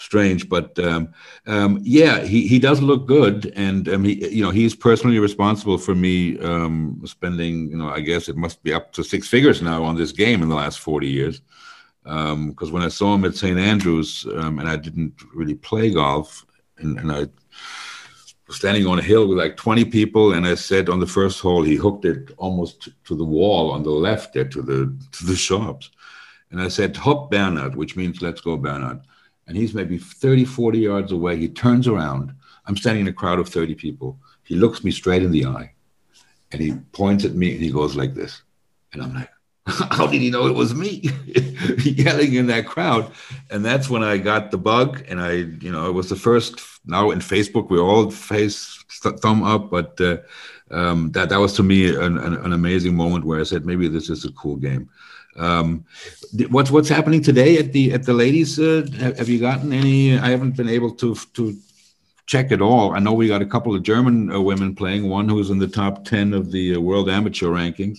strange. 0.00 0.48
But 0.48 0.78
um, 0.78 1.12
um, 1.46 1.78
yeah, 1.82 2.20
he, 2.20 2.46
he 2.46 2.58
does 2.58 2.80
look 2.82 3.06
good, 3.06 3.52
and 3.54 3.88
um, 3.88 4.04
he 4.04 4.28
you 4.28 4.42
know 4.42 4.50
he's 4.50 4.74
personally 4.74 5.18
responsible 5.18 5.78
for 5.78 5.94
me 5.94 6.38
um, 6.40 7.00
spending 7.04 7.68
you 7.70 7.76
know 7.76 7.88
I 7.88 8.00
guess 8.00 8.28
it 8.28 8.36
must 8.36 8.62
be 8.62 8.72
up 8.72 8.92
to 8.94 9.04
six 9.04 9.28
figures 9.28 9.62
now 9.62 9.84
on 9.84 9.96
this 9.96 10.12
game 10.12 10.42
in 10.42 10.48
the 10.48 10.56
last 10.56 10.80
forty 10.80 11.08
years. 11.08 11.42
Because 12.02 12.68
um, 12.68 12.72
when 12.72 12.82
I 12.82 12.88
saw 12.88 13.14
him 13.14 13.26
at 13.26 13.34
St 13.34 13.58
Andrews, 13.58 14.26
um, 14.34 14.58
and 14.58 14.68
I 14.68 14.76
didn't 14.76 15.12
really 15.34 15.54
play 15.54 15.92
golf, 15.92 16.46
and, 16.78 16.98
and 16.98 17.12
I 17.12 17.26
was 18.46 18.56
standing 18.56 18.86
on 18.86 18.98
a 18.98 19.02
hill 19.02 19.28
with 19.28 19.36
like 19.36 19.58
20 19.58 19.84
people, 19.84 20.32
and 20.32 20.46
I 20.46 20.54
said 20.54 20.88
on 20.88 20.98
the 20.98 21.06
first 21.06 21.40
hole 21.40 21.62
he 21.62 21.74
hooked 21.74 22.06
it 22.06 22.30
almost 22.38 22.88
to 23.04 23.14
the 23.14 23.24
wall 23.24 23.70
on 23.70 23.82
the 23.82 23.90
left 23.90 24.32
there 24.32 24.46
to 24.46 24.62
the 24.62 24.96
to 25.12 25.26
the 25.26 25.36
shops. 25.36 25.90
And 26.50 26.60
I 26.60 26.68
said, 26.68 26.96
Hop 26.96 27.30
Bernard, 27.30 27.76
which 27.76 27.96
means 27.96 28.22
let's 28.22 28.40
go 28.40 28.56
Bernhard 28.56 29.02
and 29.50 29.58
he's 29.58 29.74
maybe 29.74 29.98
30, 29.98 30.44
40 30.44 30.78
yards 30.78 31.10
away. 31.10 31.36
He 31.36 31.48
turns 31.48 31.88
around. 31.88 32.32
I'm 32.66 32.76
standing 32.76 33.00
in 33.00 33.08
a 33.08 33.12
crowd 33.12 33.40
of 33.40 33.48
30 33.48 33.74
people. 33.74 34.16
He 34.44 34.54
looks 34.54 34.84
me 34.84 34.92
straight 34.92 35.24
in 35.24 35.32
the 35.32 35.44
eye 35.44 35.72
and 36.52 36.62
he 36.62 36.74
points 36.92 37.24
at 37.24 37.34
me 37.34 37.54
and 37.54 37.60
he 37.60 37.72
goes 37.72 37.96
like 37.96 38.14
this. 38.14 38.42
And 38.92 39.02
I'm 39.02 39.12
like, 39.12 39.28
how 39.66 40.06
did 40.06 40.20
he 40.20 40.30
know 40.30 40.46
it 40.46 40.54
was 40.54 40.72
me 40.72 41.02
yelling 41.82 42.34
in 42.34 42.46
that 42.46 42.66
crowd? 42.66 43.10
And 43.50 43.64
that's 43.64 43.90
when 43.90 44.04
I 44.04 44.18
got 44.18 44.52
the 44.52 44.58
bug. 44.58 45.04
And 45.08 45.20
I, 45.20 45.32
you 45.32 45.72
know, 45.72 45.88
it 45.88 45.94
was 45.94 46.08
the 46.08 46.16
first. 46.16 46.60
Now 46.86 47.10
in 47.10 47.18
Facebook, 47.18 47.70
we 47.70 47.78
all 47.80 48.08
face 48.08 48.84
thumb 49.02 49.42
up, 49.42 49.68
but 49.68 50.00
uh, 50.00 50.18
um, 50.70 51.10
that 51.10 51.28
that 51.30 51.40
was 51.40 51.54
to 51.54 51.64
me 51.64 51.88
an, 51.88 52.18
an, 52.18 52.34
an, 52.34 52.52
amazing 52.52 52.94
moment 52.94 53.24
where 53.24 53.40
I 53.40 53.42
said 53.42 53.66
maybe 53.66 53.88
this 53.88 54.08
is 54.10 54.24
a 54.24 54.32
cool 54.32 54.56
game. 54.56 54.88
Um, 55.36 55.84
what's 56.48 56.70
what's 56.70 56.88
happening 56.88 57.22
today 57.22 57.58
at 57.58 57.72
the 57.72 57.92
at 57.92 58.04
the 58.04 58.12
ladies? 58.12 58.58
Uh, 58.58 58.86
have, 58.98 59.28
you 59.28 59.38
gotten 59.38 59.72
any? 59.72 60.18
I 60.18 60.30
haven't 60.30 60.56
been 60.56 60.68
able 60.68 60.92
to 60.96 61.14
to 61.34 61.56
check 62.26 62.52
it 62.52 62.60
all. 62.60 62.94
I 62.94 62.98
know 62.98 63.12
we 63.12 63.28
got 63.28 63.42
a 63.42 63.46
couple 63.46 63.74
of 63.74 63.82
German 63.82 64.32
uh, 64.32 64.40
women 64.40 64.74
playing. 64.74 65.08
One 65.08 65.28
who's 65.28 65.50
in 65.50 65.58
the 65.58 65.68
top 65.68 66.04
ten 66.04 66.34
of 66.34 66.50
the 66.50 66.76
uh, 66.76 66.80
world 66.80 67.08
amateur 67.08 67.48
rankings. 67.48 67.98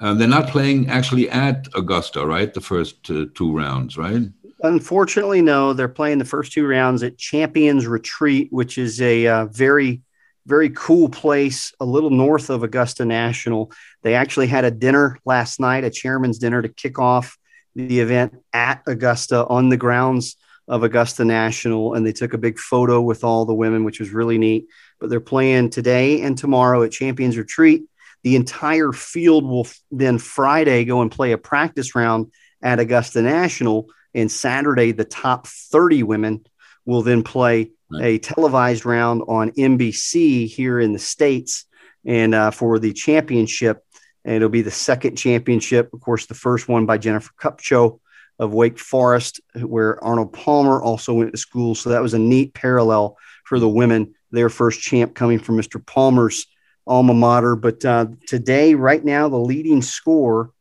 Um, 0.00 0.18
they're 0.18 0.28
not 0.28 0.48
playing 0.48 0.88
actually 0.88 1.28
at 1.30 1.66
Augusta, 1.74 2.24
right? 2.24 2.52
The 2.52 2.60
first 2.60 3.10
uh, 3.10 3.26
two 3.34 3.56
rounds, 3.56 3.96
right? 3.96 4.22
Unfortunately, 4.62 5.42
no. 5.42 5.72
They're 5.72 5.88
playing 5.88 6.18
the 6.18 6.24
first 6.24 6.52
two 6.52 6.66
rounds 6.66 7.02
at 7.02 7.18
Champions 7.18 7.86
Retreat, 7.86 8.52
which 8.52 8.78
is 8.78 9.00
a 9.00 9.26
uh, 9.26 9.46
very 9.46 10.02
very 10.48 10.70
cool 10.70 11.10
place 11.10 11.74
a 11.78 11.84
little 11.84 12.10
north 12.10 12.48
of 12.48 12.62
Augusta 12.62 13.04
National. 13.04 13.70
They 14.02 14.14
actually 14.14 14.46
had 14.46 14.64
a 14.64 14.70
dinner 14.70 15.18
last 15.26 15.60
night, 15.60 15.84
a 15.84 15.90
chairman's 15.90 16.38
dinner 16.38 16.62
to 16.62 16.70
kick 16.70 16.98
off 16.98 17.36
the 17.74 18.00
event 18.00 18.34
at 18.52 18.82
Augusta 18.86 19.46
on 19.46 19.68
the 19.68 19.76
grounds 19.76 20.36
of 20.66 20.82
Augusta 20.82 21.24
National. 21.24 21.94
And 21.94 22.06
they 22.06 22.12
took 22.12 22.32
a 22.32 22.38
big 22.38 22.58
photo 22.58 23.00
with 23.00 23.24
all 23.24 23.44
the 23.44 23.54
women, 23.54 23.84
which 23.84 24.00
was 24.00 24.10
really 24.10 24.38
neat. 24.38 24.66
But 24.98 25.10
they're 25.10 25.20
playing 25.20 25.70
today 25.70 26.22
and 26.22 26.36
tomorrow 26.36 26.82
at 26.82 26.92
Champions 26.92 27.36
Retreat. 27.36 27.84
The 28.24 28.34
entire 28.34 28.92
field 28.92 29.44
will 29.44 29.68
then 29.90 30.18
Friday 30.18 30.84
go 30.86 31.02
and 31.02 31.10
play 31.10 31.32
a 31.32 31.38
practice 31.38 31.94
round 31.94 32.32
at 32.62 32.80
Augusta 32.80 33.20
National. 33.20 33.88
And 34.14 34.32
Saturday, 34.32 34.92
the 34.92 35.04
top 35.04 35.46
30 35.46 36.04
women 36.04 36.46
will 36.88 37.02
then 37.02 37.22
play 37.22 37.70
a 38.00 38.16
televised 38.16 38.86
round 38.86 39.20
on 39.28 39.50
NBC 39.50 40.48
here 40.48 40.80
in 40.80 40.94
the 40.94 40.98
States 40.98 41.66
and 42.06 42.34
uh, 42.34 42.50
for 42.50 42.78
the 42.78 42.94
championship. 42.94 43.84
And 44.24 44.36
it'll 44.36 44.48
be 44.48 44.62
the 44.62 44.70
second 44.70 45.16
championship, 45.16 45.92
of 45.92 46.00
course, 46.00 46.24
the 46.24 46.34
first 46.34 46.66
one 46.66 46.86
by 46.86 46.96
Jennifer 46.96 47.30
Kupcho 47.38 48.00
of 48.38 48.54
Wake 48.54 48.78
Forest, 48.78 49.42
where 49.54 50.02
Arnold 50.02 50.32
Palmer 50.32 50.80
also 50.80 51.12
went 51.12 51.32
to 51.32 51.36
school. 51.36 51.74
So 51.74 51.90
that 51.90 52.00
was 52.00 52.14
a 52.14 52.18
neat 52.18 52.54
parallel 52.54 53.18
for 53.44 53.58
the 53.58 53.68
women, 53.68 54.14
their 54.30 54.48
first 54.48 54.80
champ 54.80 55.14
coming 55.14 55.38
from 55.38 55.58
Mr. 55.58 55.84
Palmer's 55.84 56.46
alma 56.86 57.12
mater. 57.12 57.54
But 57.54 57.84
uh, 57.84 58.06
today, 58.26 58.74
right 58.74 59.04
now, 59.04 59.28
the 59.28 59.36
leading 59.36 59.82
score 59.82 60.52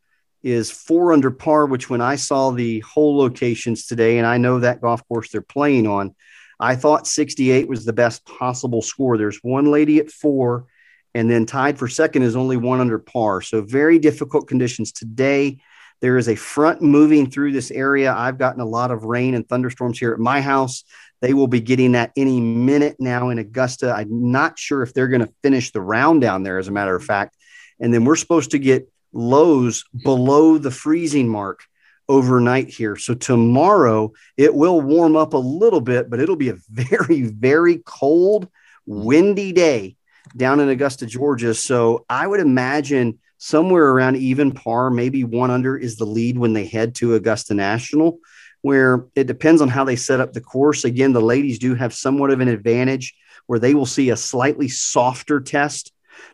is 0.47 0.71
four 0.71 1.11
under 1.11 1.29
par, 1.29 1.65
which 1.65 1.89
when 1.89 1.99
I 1.99 2.15
saw 2.15 2.51
the 2.51 2.79
hole 2.79 3.17
locations 3.17 3.85
today, 3.85 4.17
and 4.17 4.25
I 4.25 4.37
know 4.37 4.59
that 4.59 4.81
golf 4.81 5.05
course 5.07 5.29
they're 5.29 5.41
playing 5.41 5.87
on, 5.87 6.15
I 6.59 6.75
thought 6.75 7.05
68 7.05 7.67
was 7.67 7.83
the 7.83 7.93
best 7.93 8.25
possible 8.25 8.81
score. 8.81 9.17
There's 9.17 9.43
one 9.43 9.69
lady 9.69 9.99
at 9.99 10.09
four, 10.09 10.67
and 11.13 11.29
then 11.29 11.45
tied 11.45 11.77
for 11.77 11.87
second 11.87 12.23
is 12.23 12.35
only 12.35 12.55
one 12.55 12.79
under 12.79 12.97
par. 12.97 13.41
So, 13.41 13.61
very 13.61 13.99
difficult 13.99 14.47
conditions 14.47 14.91
today. 14.91 15.57
There 15.99 16.17
is 16.17 16.29
a 16.29 16.35
front 16.35 16.81
moving 16.81 17.29
through 17.29 17.51
this 17.51 17.69
area. 17.69 18.13
I've 18.13 18.37
gotten 18.37 18.61
a 18.61 18.65
lot 18.65 18.91
of 18.91 19.03
rain 19.03 19.33
and 19.33 19.47
thunderstorms 19.47 19.99
here 19.99 20.13
at 20.13 20.19
my 20.19 20.41
house. 20.41 20.83
They 21.21 21.33
will 21.33 21.47
be 21.47 21.59
getting 21.59 21.93
that 21.93 22.11
any 22.15 22.39
minute 22.39 22.97
now 22.99 23.29
in 23.29 23.39
Augusta. 23.39 23.91
I'm 23.91 24.31
not 24.31 24.59
sure 24.59 24.83
if 24.83 24.93
they're 24.93 25.07
going 25.07 25.25
to 25.25 25.33
finish 25.43 25.71
the 25.71 25.81
round 25.81 26.21
down 26.21 26.43
there, 26.43 26.59
as 26.59 26.67
a 26.67 26.71
matter 26.71 26.95
of 26.95 27.03
fact. 27.03 27.35
And 27.79 27.93
then 27.93 28.05
we're 28.05 28.15
supposed 28.15 28.51
to 28.51 28.59
get 28.59 28.89
lows 29.13 29.84
below 30.03 30.57
the 30.57 30.71
freezing 30.71 31.27
mark 31.27 31.63
overnight 32.09 32.69
here. 32.69 32.95
So 32.95 33.13
tomorrow 33.13 34.13
it 34.38 34.53
will 34.53 34.81
warm 34.81 35.15
up 35.15 35.34
a 35.34 35.38
little 35.38 35.81
bit, 35.81 36.09
but 36.09 36.19
it'll 36.19 36.35
be 36.35 36.49
a 36.49 36.57
very, 36.69 37.23
very 37.23 37.79
cold, 37.85 38.47
windy 38.85 39.51
day 39.51 39.97
down 40.35 40.59
in 40.59 40.69
Augusta, 40.69 41.05
Georgia. 41.05 41.53
So 41.53 42.05
I 42.09 42.25
would 42.25 42.39
imagine 42.39 43.19
somewhere 43.38 43.89
around 43.89 44.17
even 44.17 44.51
par, 44.51 44.89
maybe 44.89 45.23
one 45.23 45.51
under 45.51 45.77
is 45.77 45.97
the 45.97 46.05
lead 46.05 46.38
when 46.38 46.53
they 46.53 46.65
head 46.65 46.95
to 46.95 47.15
Augusta 47.15 47.53
National, 47.53 48.19
where 48.61 49.05
it 49.15 49.27
depends 49.27 49.61
on 49.61 49.69
how 49.69 49.84
they 49.84 49.95
set 49.95 50.19
up 50.19 50.34
the 50.34 50.41
course. 50.41 50.84
Again, 50.84 51.13
the 51.13 51.21
ladies 51.21 51.59
do 51.59 51.75
have 51.75 51.93
somewhat 51.93 52.31
of 52.31 52.39
an 52.39 52.47
advantage 52.47 53.13
where 53.45 53.59
they 53.59 53.73
will 53.73 53.85
see 53.85 54.09
a 54.09 54.17
slightly 54.17 54.67
softer 54.67 55.39
test 55.39 55.91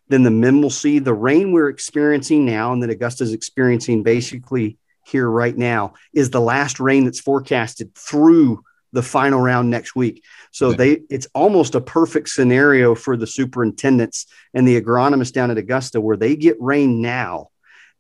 than 0.10 0.24
the 0.24 0.32
men 0.32 0.62
will 0.62 0.70
see. 0.70 1.00
The 1.00 1.14
rain 1.14 1.52
we're 1.52 1.70
experiencing 1.70 2.46
now 2.46 2.74
and 2.74 2.82
that 2.84 2.90
Augusta 2.90 3.24
is 3.24 3.34
experiencing 3.34 4.04
basically 4.04 4.78
here 5.06 5.30
right 5.30 5.58
now 5.58 5.94
is 6.14 6.30
the 6.30 6.42
last 6.42 6.80
rain 6.80 7.06
that's 7.06 7.20
forecasted 7.20 7.94
through 7.96 8.64
the 8.94 9.02
final 9.02 9.40
round 9.40 9.70
next 9.70 9.96
week. 9.96 10.24
So 10.52 10.70
yeah. 10.70 10.76
they 10.78 11.02
it's 11.10 11.28
almost 11.34 11.76
a 11.76 11.82
perfect 11.82 12.30
scenario 12.30 12.96
for 12.96 13.18
the 13.18 13.28
superintendents 13.28 14.28
and 14.54 14.68
the 14.68 14.80
agronomists 14.80 15.34
down 15.34 15.52
at 15.52 15.58
Augusta 15.58 16.00
where 16.00 16.18
they 16.18 16.36
get 16.36 16.58
rain 16.60 17.02
now 17.02 17.50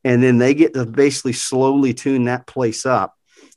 and 0.04 0.22
then 0.22 0.38
they 0.38 0.54
get 0.54 0.74
to 0.74 0.86
basically 0.86 1.34
slowly 1.34 1.94
tune 1.94 2.26
that 2.26 2.46
place 2.46 2.86
up. 2.86 3.16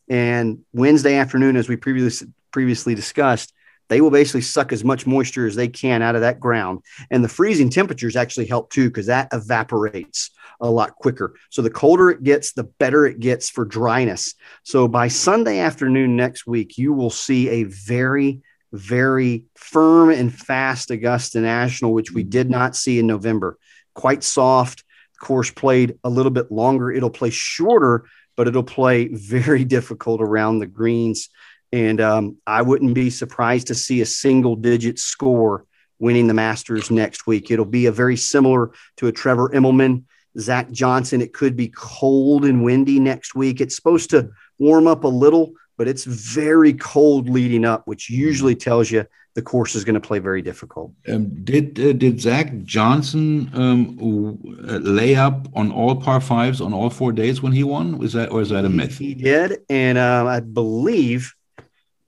And 0.09 0.61
Wednesday 0.73 1.17
afternoon, 1.17 1.57
as 1.57 1.69
we 1.69 1.77
previously 1.77 2.29
previously 2.53 2.95
discussed, 2.95 3.53
they 3.89 4.01
will 4.01 4.11
basically 4.11 4.41
suck 4.41 4.73
as 4.73 4.85
much 4.85 5.07
moisture 5.07 5.47
as 5.47 5.55
they 5.55 5.69
can 5.69 6.03
out 6.03 6.15
of 6.15 6.21
that 6.23 6.41
ground. 6.41 6.81
And 7.11 7.23
the 7.23 7.29
freezing 7.29 7.71
temperatures 7.71 8.17
actually 8.17 8.47
help 8.47 8.71
too, 8.71 8.89
because 8.89 9.07
that 9.07 9.29
evaporates 9.33 10.31
a 10.61 10.71
lot 10.71 10.97
quicker. 10.97 11.37
So 11.51 11.63
the 11.63 11.71
colder 11.71 12.11
it 12.11 12.23
gets, 12.23 12.53
the 12.53 12.65
better 12.65 13.07
it 13.07 13.21
gets 13.21 13.51
for 13.51 13.65
dryness. 13.65 14.35
So 14.63 14.89
by 14.89 15.09
Sunday 15.09 15.59
afternoon 15.59 16.17
next 16.17 16.47
week, 16.47 16.79
you 16.79 16.93
will 16.93 17.11
see 17.11 17.49
a 17.49 17.65
very, 17.65 18.41
very 18.73 19.45
firm 19.55 20.11
and 20.11 20.35
fast 20.35 20.91
Augusta 20.91 21.41
National, 21.41 21.93
which 21.93 22.13
we 22.13 22.23
did 22.23 22.51
not 22.51 22.77
see 22.77 22.99
in 22.99 23.07
November. 23.07 23.59
Quite 23.95 24.25
soft. 24.25 24.85
Course 25.19 25.51
played 25.51 25.99
a 26.05 26.11
little 26.11 26.31
bit 26.31 26.53
longer. 26.53 26.91
It'll 26.91 27.11
play 27.11 27.31
shorter, 27.31 28.05
but 28.37 28.49
it'll 28.49 28.63
play 28.63 29.09
very 29.13 29.65
difficult 29.65 30.21
around 30.21 30.59
the 30.59 30.67
greens. 30.67 31.31
And 31.77 32.01
um, 32.01 32.39
I 32.47 32.63
wouldn't 32.63 32.95
be 32.95 33.11
surprised 33.11 33.67
to 33.67 33.75
see 33.75 34.01
a 34.01 34.07
single 34.07 34.57
digit 34.57 34.99
score 34.99 35.67
winning 35.99 36.27
the 36.27 36.33
Masters 36.33 36.91
next 36.91 37.27
week. 37.27 37.51
It'll 37.51 37.67
be 37.67 37.85
a 37.85 37.93
very 37.93 38.17
similar 38.17 38.71
to 38.97 39.09
a 39.09 39.13
Trevor 39.13 39.51
Immelman, 39.51 40.05
Zach 40.39 40.71
Johnson. 40.71 41.21
It 41.21 41.35
could 41.35 41.55
be 41.55 41.69
cold 41.69 42.47
and 42.47 42.65
windy 42.65 42.99
next 42.99 43.35
week. 43.35 43.61
It's 43.61 43.77
supposed 43.77 44.09
to 44.11 44.31
warm 44.59 44.87
up 44.87 45.05
a 45.05 45.09
little, 45.09 45.53
but 45.77 45.87
it's 45.87 46.05
very 46.05 46.73
cold 46.73 47.29
leading 47.29 47.67
up, 47.67 47.87
which 47.87 48.09
usually 48.09 48.55
tells 48.55 48.91
you 48.91 49.05
the 49.35 49.43
course 49.43 49.75
is 49.75 49.85
going 49.85 50.01
to 50.01 50.01
play 50.01 50.19
very 50.19 50.41
difficult. 50.41 50.93
Um, 51.07 51.45
did 51.45 51.79
uh, 51.79 51.93
did 51.93 52.23
Zach 52.23 52.57
Johnson 52.65 53.51
um, 53.53 53.99
lay 54.01 55.15
up 55.15 55.47
on 55.53 55.71
all 55.71 55.95
par 55.95 56.23
fives 56.23 56.63
on 56.63 56.73
all 56.73 56.89
four 56.89 57.13
days 57.13 57.43
when 57.43 57.53
he 57.53 57.65
won? 57.65 57.99
Was 57.99 58.15
that 58.15 58.31
or 58.33 58.41
is 58.41 58.49
that 58.49 58.65
a 58.65 58.71
myth? 58.71 58.97
He, 58.97 59.13
did, 59.13 59.59
and 59.69 59.99
uh, 59.99 60.25
I 60.27 60.41
believe 60.41 61.36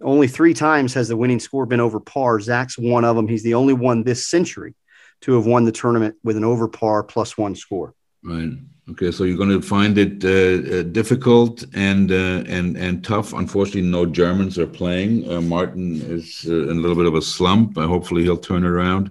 only 0.02 0.28
three 0.28 0.54
times 0.54 0.94
has 0.94 1.08
the 1.08 1.16
winning 1.16 1.40
score 1.40 1.66
been 1.66 1.80
over 1.80 2.00
par. 2.00 2.40
Zach's 2.40 2.78
one 2.78 3.04
of 3.04 3.16
them. 3.16 3.26
He's 3.26 3.42
the 3.42 3.54
only 3.54 3.74
one 3.74 4.04
this 4.04 4.26
century 4.26 4.74
to 5.22 5.34
have 5.34 5.46
won 5.46 5.64
the 5.64 5.72
tournament 5.72 6.16
with 6.22 6.36
an 6.36 6.44
over 6.44 6.68
par 6.68 7.02
plus 7.02 7.36
one 7.36 7.54
score. 7.54 7.94
Right. 8.22 8.52
Okay, 8.90 9.10
so 9.10 9.24
you're 9.24 9.36
going 9.36 9.50
to 9.50 9.60
find 9.60 9.98
it 9.98 10.24
uh, 10.24 10.78
uh, 10.78 10.82
difficult 10.82 11.62
and 11.74 12.10
uh, 12.10 12.42
and 12.46 12.76
and 12.76 13.04
tough. 13.04 13.34
Unfortunately, 13.34 13.82
no 13.82 14.06
Germans 14.06 14.58
are 14.58 14.66
playing. 14.66 15.30
Uh, 15.30 15.42
Martin 15.42 16.00
is 16.00 16.46
uh, 16.48 16.70
in 16.70 16.78
a 16.78 16.80
little 16.80 16.96
bit 16.96 17.04
of 17.04 17.14
a 17.14 17.20
slump. 17.20 17.76
Uh, 17.76 17.86
hopefully, 17.86 18.22
he'll 18.22 18.38
turn 18.38 18.64
around. 18.64 19.10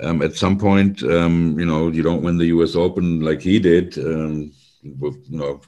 Um, 0.00 0.22
at 0.22 0.34
some 0.34 0.58
point, 0.58 1.02
um, 1.02 1.58
you 1.58 1.66
know, 1.66 1.88
you 1.88 2.02
don't 2.02 2.22
win 2.22 2.38
the 2.38 2.46
U.S. 2.46 2.74
Open 2.74 3.20
like 3.20 3.42
he 3.42 3.60
did, 3.60 3.98
um, 3.98 4.50
with, 4.98 5.24
you 5.28 5.38
know, 5.38 5.60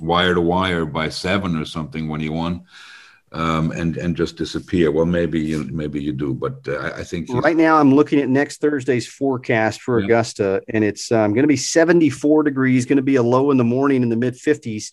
wire 0.00 0.34
to 0.34 0.40
wire 0.40 0.84
by 0.84 1.08
seven 1.08 1.56
or 1.56 1.64
something 1.64 2.08
when 2.08 2.20
he 2.20 2.28
won 2.28 2.64
um, 3.32 3.70
and 3.72 3.96
and 3.96 4.16
just 4.16 4.36
disappear. 4.36 4.90
Well, 4.90 5.06
maybe 5.06 5.40
you 5.40 5.64
maybe 5.64 6.02
you 6.02 6.12
do, 6.12 6.34
but 6.34 6.66
uh, 6.66 6.92
I 6.96 7.04
think 7.04 7.28
right 7.30 7.56
now 7.56 7.78
I'm 7.78 7.94
looking 7.94 8.20
at 8.20 8.28
next 8.28 8.60
Thursday's 8.60 9.06
forecast 9.06 9.82
for 9.82 9.98
Augusta, 9.98 10.62
and 10.68 10.82
it's 10.84 11.12
um, 11.12 11.32
going 11.32 11.42
to 11.42 11.48
be 11.48 11.56
74 11.56 12.42
degrees, 12.44 12.86
going 12.86 12.96
to 12.96 13.02
be 13.02 13.16
a 13.16 13.22
low 13.22 13.50
in 13.50 13.56
the 13.56 13.64
morning 13.64 14.02
in 14.02 14.08
the 14.08 14.16
mid 14.16 14.34
50s, 14.34 14.92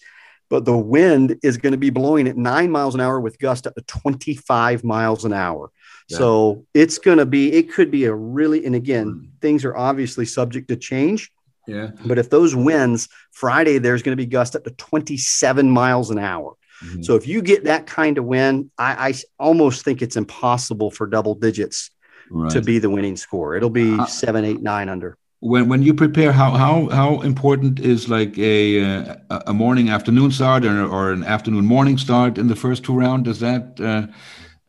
but 0.50 0.66
the 0.66 0.78
wind 0.78 1.40
is 1.44 1.58
going 1.58 1.72
to 1.72 1.78
be 1.78 1.90
blowing 1.90 2.28
at 2.28 2.38
nine 2.38 2.72
miles 2.72 2.96
an 2.96 3.02
hour 3.02 3.20
with 3.20 3.40
gusts 3.40 3.68
up 3.68 3.76
to 3.76 3.82
25 3.82 4.84
miles 4.84 5.26
an 5.26 5.34
hour. 5.34 5.72
Yeah. 6.10 6.18
So 6.18 6.66
it's 6.74 6.98
going 6.98 7.18
to 7.18 7.26
be, 7.26 7.54
it 7.54 7.72
could 7.74 7.90
be 7.90 8.06
a 8.06 8.14
really, 8.14 8.66
and 8.66 8.76
again, 8.76 9.08
mm. 9.08 9.42
things 9.42 9.66
are 9.66 9.76
obviously 9.76 10.26
subject 10.26 10.68
to 10.68 10.76
change. 10.76 11.32
Yeah. 11.68 11.92
But 12.06 12.20
if 12.20 12.30
those 12.30 12.56
winds 12.56 13.10
Friday, 13.32 13.80
there's 13.80 14.04
going 14.04 14.16
to 14.16 14.22
be 14.22 14.28
gusts 14.28 14.56
up 14.56 14.66
to 14.66 14.72
27 14.72 15.70
miles 15.70 16.12
an 16.12 16.20
hour. 16.20 16.56
Mm-hmm. 16.84 17.04
So 17.04 17.16
if 17.16 17.28
you 17.28 17.42
get 17.42 17.64
that 17.64 17.86
kind 17.88 18.18
of 18.18 18.26
win, 18.26 18.70
I, 18.78 19.10
I, 19.10 19.14
almost 19.40 19.86
think 19.86 20.02
it's 20.02 20.18
impossible 20.18 20.92
for 20.92 21.08
double 21.08 21.34
digits 21.34 21.90
right. 22.30 22.52
to 22.52 22.62
be 22.62 22.80
the 22.80 22.90
winning 22.90 23.16
score. 23.16 23.56
It'll 23.56 23.70
be 23.70 23.98
uh, 23.98 24.06
seven, 24.06 24.44
eight, 24.44 24.62
nine 24.62 24.90
under. 24.90 25.18
When 25.40 25.70
when 25.70 25.84
you 25.84 25.94
prepare, 25.94 26.32
how 26.32 26.52
how 26.52 26.90
how 26.90 27.22
important 27.22 27.80
is 27.80 28.10
like 28.10 28.38
a 28.38 28.84
uh, 28.84 29.16
a 29.48 29.54
morning 29.54 29.90
afternoon 29.90 30.32
start 30.32 30.66
or, 30.66 30.86
or 30.86 31.12
an 31.12 31.24
afternoon 31.24 31.66
morning 31.66 31.98
start 31.98 32.38
in 32.38 32.48
the 32.48 32.56
first 32.56 32.84
two 32.84 32.98
rounds? 32.98 33.26
Does 33.26 33.40
that 33.42 33.80
uh, 33.80 34.08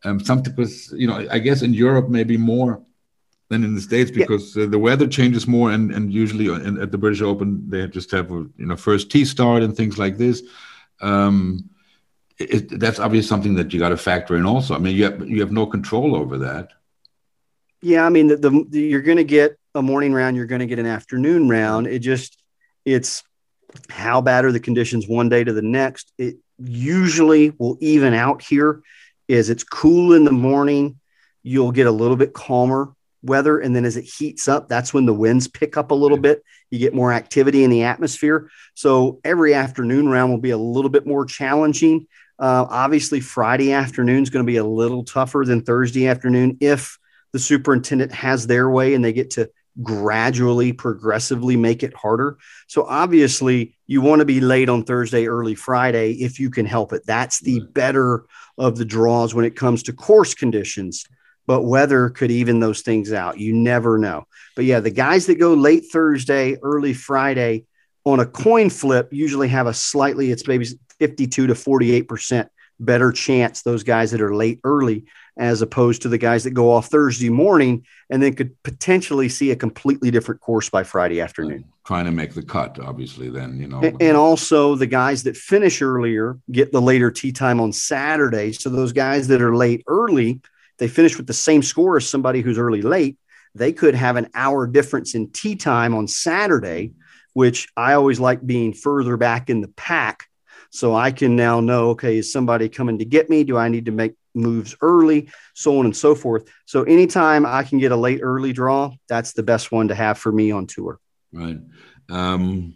um, 0.06 0.20
something 0.20 0.54
because 0.54 0.92
you 0.92 1.06
know 1.06 1.26
I 1.30 1.38
guess 1.38 1.62
in 1.62 1.72
Europe 1.72 2.08
maybe 2.08 2.36
more 2.36 2.82
than 3.48 3.64
in 3.64 3.74
the 3.74 3.80
states 3.80 4.10
because 4.10 4.56
yeah. 4.56 4.64
uh, 4.64 4.66
the 4.66 4.78
weather 4.78 5.06
changes 5.06 5.46
more 5.46 5.70
and 5.70 5.92
and 5.92 6.12
usually 6.12 6.46
in, 6.46 6.80
at 6.80 6.90
the 6.90 6.98
British 6.98 7.22
Open 7.22 7.68
they 7.70 7.86
just 7.86 8.10
have 8.10 8.30
a 8.30 8.44
you 8.56 8.66
know 8.66 8.76
first 8.76 9.10
tee 9.10 9.24
start 9.24 9.62
and 9.62 9.76
things 9.76 9.98
like 9.98 10.18
this. 10.18 10.42
Um, 11.00 11.70
it, 12.38 12.80
that's 12.80 12.98
obviously 12.98 13.28
something 13.28 13.54
that 13.54 13.72
you 13.72 13.78
got 13.78 13.90
to 13.90 13.96
factor 13.96 14.36
in 14.36 14.46
also. 14.46 14.74
I 14.74 14.78
mean, 14.78 14.96
you 14.96 15.04
have, 15.04 15.28
you 15.28 15.40
have 15.40 15.52
no 15.52 15.66
control 15.66 16.14
over 16.14 16.38
that. 16.38 16.70
Yeah, 17.82 18.04
I 18.04 18.08
mean, 18.08 18.26
the, 18.28 18.36
the, 18.36 18.64
the 18.68 18.80
you're 18.80 19.02
going 19.02 19.18
to 19.18 19.24
get 19.24 19.58
a 19.74 19.82
morning 19.82 20.12
round, 20.12 20.36
you're 20.36 20.46
going 20.46 20.60
to 20.60 20.66
get 20.66 20.78
an 20.78 20.86
afternoon 20.86 21.48
round. 21.48 21.86
It 21.86 22.00
just 22.00 22.42
it's 22.84 23.22
how 23.90 24.20
bad 24.20 24.44
are 24.44 24.52
the 24.52 24.60
conditions 24.60 25.06
one 25.06 25.28
day 25.28 25.44
to 25.44 25.52
the 25.52 25.62
next. 25.62 26.12
It 26.18 26.36
usually 26.58 27.50
will 27.58 27.76
even 27.80 28.14
out 28.14 28.42
here. 28.42 28.82
Is 29.28 29.50
it's 29.50 29.64
cool 29.64 30.12
in 30.12 30.24
the 30.24 30.32
morning, 30.32 31.00
you'll 31.42 31.72
get 31.72 31.88
a 31.88 31.90
little 31.90 32.16
bit 32.16 32.32
calmer 32.32 32.92
weather, 33.22 33.58
and 33.58 33.74
then 33.74 33.84
as 33.84 33.96
it 33.96 34.04
heats 34.04 34.46
up, 34.46 34.68
that's 34.68 34.94
when 34.94 35.04
the 35.04 35.12
winds 35.12 35.48
pick 35.48 35.76
up 35.76 35.90
a 35.90 35.94
little 35.94 36.16
bit. 36.18 36.44
You 36.70 36.78
get 36.78 36.94
more 36.94 37.12
activity 37.12 37.64
in 37.64 37.70
the 37.70 37.82
atmosphere. 37.82 38.48
So 38.74 39.20
every 39.24 39.52
afternoon 39.52 40.08
round 40.08 40.30
will 40.30 40.40
be 40.40 40.50
a 40.50 40.58
little 40.58 40.90
bit 40.90 41.06
more 41.06 41.24
challenging. 41.24 42.06
Uh, 42.38 42.66
obviously, 42.68 43.20
Friday 43.20 43.72
afternoon 43.72 44.22
is 44.22 44.30
going 44.30 44.44
to 44.44 44.50
be 44.50 44.58
a 44.58 44.64
little 44.64 45.04
tougher 45.04 45.44
than 45.46 45.62
Thursday 45.62 46.06
afternoon 46.06 46.58
if 46.60 46.98
the 47.32 47.38
superintendent 47.38 48.12
has 48.12 48.46
their 48.46 48.68
way 48.70 48.94
and 48.94 49.04
they 49.04 49.12
get 49.12 49.30
to 49.30 49.50
gradually, 49.82 50.72
progressively 50.72 51.56
make 51.56 51.82
it 51.82 51.94
harder. 51.94 52.38
So, 52.66 52.84
obviously, 52.84 53.76
you 53.86 54.00
want 54.00 54.20
to 54.20 54.26
be 54.26 54.40
late 54.40 54.68
on 54.68 54.84
Thursday, 54.84 55.26
early 55.26 55.54
Friday 55.54 56.12
if 56.12 56.38
you 56.38 56.50
can 56.50 56.66
help 56.66 56.92
it. 56.92 57.02
That's 57.06 57.40
the 57.40 57.60
better 57.72 58.24
of 58.58 58.76
the 58.76 58.84
draws 58.84 59.34
when 59.34 59.44
it 59.44 59.56
comes 59.56 59.82
to 59.84 59.92
course 59.92 60.34
conditions. 60.34 61.06
But 61.46 61.62
weather 61.62 62.10
could 62.10 62.32
even 62.32 62.58
those 62.58 62.80
things 62.80 63.12
out. 63.12 63.38
You 63.38 63.52
never 63.54 63.98
know. 63.98 64.26
But 64.56 64.64
yeah, 64.64 64.80
the 64.80 64.90
guys 64.90 65.26
that 65.26 65.38
go 65.38 65.54
late 65.54 65.84
Thursday, 65.92 66.56
early 66.62 66.92
Friday 66.92 67.66
on 68.04 68.20
a 68.20 68.26
coin 68.26 68.68
flip 68.70 69.08
usually 69.12 69.48
have 69.48 69.66
a 69.66 69.74
slightly, 69.74 70.30
it's 70.30 70.48
maybe 70.48 70.66
52 70.98 71.48
to 71.48 71.54
48% 71.54 72.48
better 72.78 73.12
chance 73.12 73.62
those 73.62 73.82
guys 73.82 74.10
that 74.10 74.20
are 74.20 74.34
late 74.34 74.60
early 74.64 75.04
as 75.38 75.60
opposed 75.60 76.02
to 76.02 76.08
the 76.08 76.18
guys 76.18 76.44
that 76.44 76.52
go 76.52 76.72
off 76.72 76.86
Thursday 76.88 77.28
morning 77.28 77.84
and 78.08 78.22
then 78.22 78.34
could 78.34 78.60
potentially 78.62 79.28
see 79.28 79.50
a 79.50 79.56
completely 79.56 80.10
different 80.10 80.40
course 80.40 80.70
by 80.70 80.82
Friday 80.82 81.20
afternoon. 81.20 81.64
Trying 81.84 82.06
to 82.06 82.10
make 82.10 82.32
the 82.32 82.42
cut, 82.42 82.78
obviously, 82.80 83.28
then, 83.28 83.60
you 83.60 83.68
know. 83.68 83.80
And 84.00 84.16
also 84.16 84.74
the 84.74 84.86
guys 84.86 85.24
that 85.24 85.36
finish 85.36 85.82
earlier 85.82 86.38
get 86.50 86.72
the 86.72 86.80
later 86.80 87.10
tee 87.10 87.32
time 87.32 87.60
on 87.60 87.72
Saturday. 87.72 88.52
So 88.52 88.70
those 88.70 88.92
guys 88.92 89.28
that 89.28 89.42
are 89.42 89.54
late 89.54 89.84
early, 89.86 90.40
they 90.78 90.88
finish 90.88 91.16
with 91.16 91.26
the 91.26 91.34
same 91.34 91.62
score 91.62 91.98
as 91.98 92.08
somebody 92.08 92.40
who's 92.40 92.58
early 92.58 92.82
late. 92.82 93.18
They 93.54 93.72
could 93.72 93.94
have 93.94 94.16
an 94.16 94.28
hour 94.34 94.66
difference 94.66 95.14
in 95.14 95.30
tee 95.32 95.56
time 95.56 95.94
on 95.94 96.08
Saturday, 96.08 96.92
which 97.34 97.68
I 97.76 97.92
always 97.92 98.20
like 98.20 98.44
being 98.44 98.72
further 98.72 99.16
back 99.16 99.50
in 99.50 99.60
the 99.60 99.68
pack 99.68 100.28
so 100.70 100.94
I 100.94 101.10
can 101.10 101.36
now 101.36 101.60
know, 101.60 101.90
okay, 101.90 102.18
is 102.18 102.32
somebody 102.32 102.68
coming 102.68 102.98
to 102.98 103.04
get 103.04 103.30
me? 103.30 103.44
Do 103.44 103.56
I 103.56 103.68
need 103.68 103.86
to 103.86 103.92
make 103.92 104.14
moves 104.34 104.76
early? 104.80 105.30
So 105.54 105.78
on 105.78 105.86
and 105.86 105.96
so 105.96 106.14
forth. 106.14 106.48
So 106.66 106.82
anytime 106.84 107.46
I 107.46 107.62
can 107.62 107.78
get 107.78 107.92
a 107.92 107.96
late 107.96 108.20
early 108.22 108.52
draw, 108.52 108.92
that's 109.08 109.32
the 109.32 109.42
best 109.42 109.72
one 109.72 109.88
to 109.88 109.94
have 109.94 110.18
for 110.18 110.32
me 110.32 110.50
on 110.50 110.66
tour. 110.66 110.98
Right. 111.32 111.58
Um, 112.08 112.74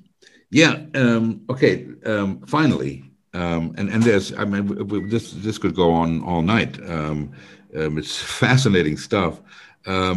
yeah. 0.50 0.80
Um, 0.94 1.42
okay. 1.50 1.86
Um, 2.04 2.40
finally, 2.46 3.04
um, 3.32 3.74
and 3.78 3.88
and 3.88 4.02
there's, 4.02 4.32
I 4.34 4.44
mean, 4.44 5.08
this 5.08 5.32
this 5.32 5.58
could 5.58 5.74
go 5.74 5.92
on 5.92 6.22
all 6.24 6.42
night. 6.42 6.80
Um, 6.82 7.32
um, 7.76 7.98
it's 7.98 8.16
fascinating 8.40 8.96
stuff. 8.96 9.40
A 9.86 10.16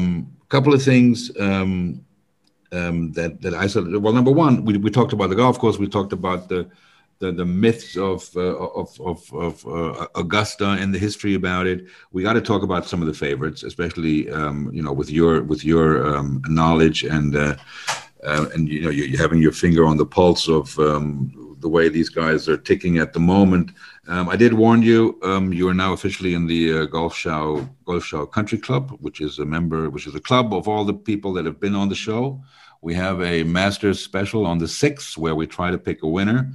couple 0.49 0.73
of 0.73 0.81
things. 0.81 1.31
Um, 1.39 2.05
that 2.71 3.37
that 3.41 3.53
I 3.53 3.67
said. 3.67 3.95
Well, 3.97 4.13
number 4.13 4.31
one, 4.31 4.65
we, 4.65 4.77
we 4.77 4.89
talked 4.89 5.13
about 5.13 5.29
the 5.29 5.35
golf 5.35 5.59
course. 5.59 5.77
We 5.77 5.87
talked 5.87 6.11
about 6.11 6.49
the 6.49 6.67
the, 7.23 7.31
the 7.31 7.45
myths 7.45 7.95
of, 7.95 8.29
uh, 8.35 8.57
of, 8.81 8.99
of, 8.99 9.33
of 9.33 9.65
uh, 9.65 10.07
Augusta 10.15 10.71
and 10.81 10.93
the 10.93 10.99
history 10.99 11.35
about 11.35 11.67
it. 11.67 11.85
We 12.11 12.21
got 12.21 12.33
to 12.33 12.41
talk 12.41 12.63
about 12.63 12.85
some 12.85 13.01
of 13.01 13.07
the 13.07 13.13
favorites, 13.13 13.63
especially 13.63 14.29
um, 14.29 14.69
you 14.73 14.83
know 14.83 14.91
with 14.91 15.09
your 15.09 15.43
with 15.43 15.63
your 15.63 15.87
um, 16.13 16.41
knowledge 16.47 17.03
and 17.03 17.35
uh, 17.35 17.55
uh 18.27 18.45
and 18.53 18.67
you 18.67 18.81
know 18.81 18.89
you 18.89 19.17
having 19.17 19.41
your 19.41 19.53
finger 19.53 19.85
on 19.85 19.97
the 19.97 20.05
pulse 20.05 20.49
of 20.49 20.77
um, 20.79 21.55
the 21.63 21.69
way 21.69 21.87
these 21.87 22.09
guys 22.09 22.49
are 22.49 22.57
ticking 22.69 22.97
at 22.97 23.13
the 23.13 23.19
moment. 23.35 23.71
Um, 24.09 24.27
I 24.27 24.35
did 24.35 24.53
warn 24.53 24.81
you. 24.81 25.17
Um, 25.23 25.53
you 25.53 25.65
are 25.69 25.79
now 25.85 25.93
officially 25.93 26.33
in 26.33 26.45
the 26.45 26.61
uh, 26.73 26.85
Golf 26.97 27.15
Show 27.15 27.67
Golf 27.85 28.03
Show 28.03 28.25
Country 28.25 28.57
Club, 28.57 28.85
which 29.05 29.21
is 29.21 29.39
a 29.39 29.45
member, 29.45 29.89
which 29.89 30.07
is 30.07 30.15
a 30.15 30.25
club 30.29 30.53
of 30.53 30.67
all 30.67 30.83
the 30.83 30.99
people 31.11 31.31
that 31.35 31.45
have 31.45 31.59
been 31.61 31.75
on 31.75 31.87
the 31.87 32.01
show. 32.07 32.43
We 32.81 32.93
have 32.95 33.21
a 33.21 33.43
Masters 33.43 34.03
special 34.03 34.45
on 34.45 34.57
the 34.57 34.67
sixth 34.67 35.17
where 35.17 35.35
we 35.35 35.47
try 35.47 35.71
to 35.71 35.77
pick 35.77 36.03
a 36.03 36.07
winner. 36.17 36.51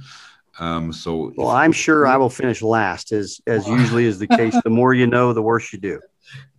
Um, 0.59 0.91
so, 0.91 1.33
well, 1.37 1.49
I'm 1.49 1.71
sure 1.71 2.05
I 2.05 2.17
will 2.17 2.29
finish 2.29 2.61
last, 2.61 3.11
as 3.11 3.41
as 3.47 3.67
usually 3.79 4.05
is 4.05 4.19
the 4.19 4.27
case. 4.27 4.55
The 4.63 4.69
more 4.69 4.93
you 4.93 5.07
know, 5.07 5.33
the 5.33 5.41
worse 5.41 5.71
you 5.73 5.79
do. 5.79 5.99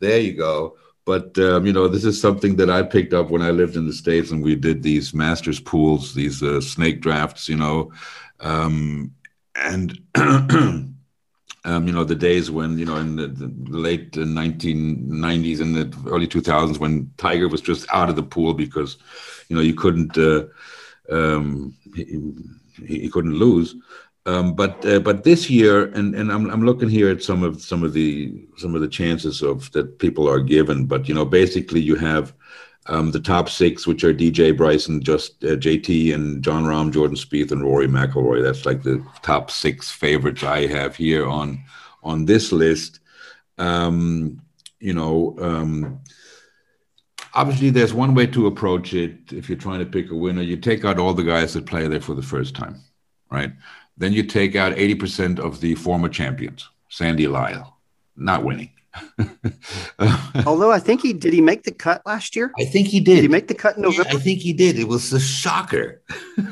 There 0.00 0.18
you 0.18 0.32
go. 0.32 0.76
But 1.04 1.38
um, 1.38 1.66
you 1.66 1.72
know, 1.72 1.88
this 1.88 2.04
is 2.04 2.20
something 2.20 2.56
that 2.56 2.70
I 2.70 2.82
picked 2.82 3.12
up 3.12 3.30
when 3.30 3.42
I 3.42 3.50
lived 3.50 3.76
in 3.76 3.86
the 3.86 3.92
states, 3.92 4.30
and 4.30 4.42
we 4.42 4.54
did 4.54 4.82
these 4.82 5.12
masters 5.12 5.60
pools, 5.60 6.14
these 6.14 6.42
uh, 6.42 6.60
snake 6.60 7.00
drafts. 7.00 7.48
You 7.48 7.56
know, 7.56 7.92
um, 8.40 9.12
and 9.54 9.98
um, 10.14 10.96
you 11.64 11.92
know 11.92 12.04
the 12.04 12.14
days 12.14 12.50
when 12.50 12.78
you 12.78 12.86
know 12.86 12.96
in 12.96 13.16
the, 13.16 13.26
the, 13.26 13.52
late 13.68 14.12
1990s 14.12 15.60
and 15.60 15.74
the 15.74 16.10
early 16.10 16.26
2000s 16.26 16.78
when 16.78 17.10
Tiger 17.16 17.48
was 17.48 17.60
just 17.60 17.86
out 17.92 18.08
of 18.08 18.16
the 18.16 18.22
pool 18.22 18.54
because 18.54 18.96
you 19.48 19.56
know 19.56 19.62
you 19.62 19.74
couldn't. 19.74 20.16
Uh, 20.16 20.44
um, 21.10 21.74
he, 22.86 23.08
couldn't 23.08 23.34
lose. 23.34 23.76
Um, 24.26 24.54
but 24.54 24.84
uh, 24.84 25.00
but 25.00 25.24
this 25.24 25.48
year, 25.48 25.86
and, 25.86 26.14
and 26.14 26.30
I'm, 26.30 26.50
I'm 26.50 26.64
looking 26.64 26.88
here 26.88 27.10
at 27.10 27.22
some 27.22 27.42
of 27.42 27.62
some 27.62 27.82
of 27.82 27.92
the 27.92 28.46
some 28.58 28.74
of 28.74 28.80
the 28.80 28.88
chances 28.88 29.42
of 29.42 29.70
that 29.72 29.98
people 29.98 30.28
are 30.28 30.40
given. 30.40 30.84
But 30.84 31.08
you 31.08 31.14
know, 31.14 31.24
basically, 31.24 31.80
you 31.80 31.96
have 31.96 32.34
um, 32.86 33.10
the 33.10 33.20
top 33.20 33.48
six, 33.48 33.86
which 33.86 34.04
are 34.04 34.12
DJ 34.12 34.54
Bryson, 34.54 35.02
just 35.02 35.42
uh, 35.44 35.56
JT, 35.56 36.14
and 36.14 36.42
Jon 36.42 36.64
Rahm, 36.64 36.92
Jordan 36.92 37.16
Spieth, 37.16 37.50
and 37.52 37.62
Rory 37.62 37.88
McIlroy. 37.88 38.42
That's 38.42 38.66
like 38.66 38.82
the 38.82 39.04
top 39.22 39.50
six 39.50 39.90
favorites 39.90 40.42
I 40.42 40.66
have 40.66 40.96
here 40.96 41.26
on 41.26 41.62
on 42.02 42.24
this 42.24 42.52
list. 42.52 43.00
Um, 43.58 44.42
you 44.80 44.94
know, 44.94 45.36
um, 45.40 46.00
obviously 47.34 47.70
there's 47.70 47.94
one 47.94 48.14
way 48.14 48.26
to 48.26 48.46
approach 48.46 48.94
it 48.94 49.32
if 49.32 49.48
you're 49.48 49.58
trying 49.58 49.78
to 49.78 49.86
pick 49.86 50.10
a 50.10 50.14
winner 50.14 50.42
you 50.42 50.56
take 50.56 50.84
out 50.84 50.98
all 50.98 51.14
the 51.14 51.22
guys 51.22 51.54
that 51.54 51.66
play 51.66 51.86
there 51.88 52.00
for 52.00 52.14
the 52.14 52.22
first 52.22 52.54
time 52.54 52.76
right 53.30 53.52
then 53.96 54.12
you 54.12 54.22
take 54.22 54.56
out 54.56 54.74
80% 54.74 55.38
of 55.38 55.60
the 55.60 55.74
former 55.74 56.08
champions 56.08 56.68
sandy 56.88 57.26
lyle 57.26 57.78
not 58.16 58.44
winning 58.44 58.70
Although 60.46 60.72
I 60.72 60.78
think 60.78 61.02
he 61.02 61.12
did 61.12 61.32
he 61.32 61.40
make 61.40 61.62
the 61.62 61.72
cut 61.72 62.02
last 62.04 62.34
year? 62.34 62.52
I 62.58 62.64
think 62.64 62.88
he 62.88 63.00
did. 63.00 63.16
Did 63.16 63.22
he 63.22 63.28
make 63.28 63.48
the 63.48 63.54
cut 63.54 63.76
in 63.76 63.82
November? 63.82 64.10
Yeah, 64.10 64.16
I 64.16 64.20
think 64.20 64.40
he 64.40 64.52
did. 64.52 64.78
It 64.78 64.88
was 64.88 65.12
a 65.12 65.20
shocker. 65.20 66.02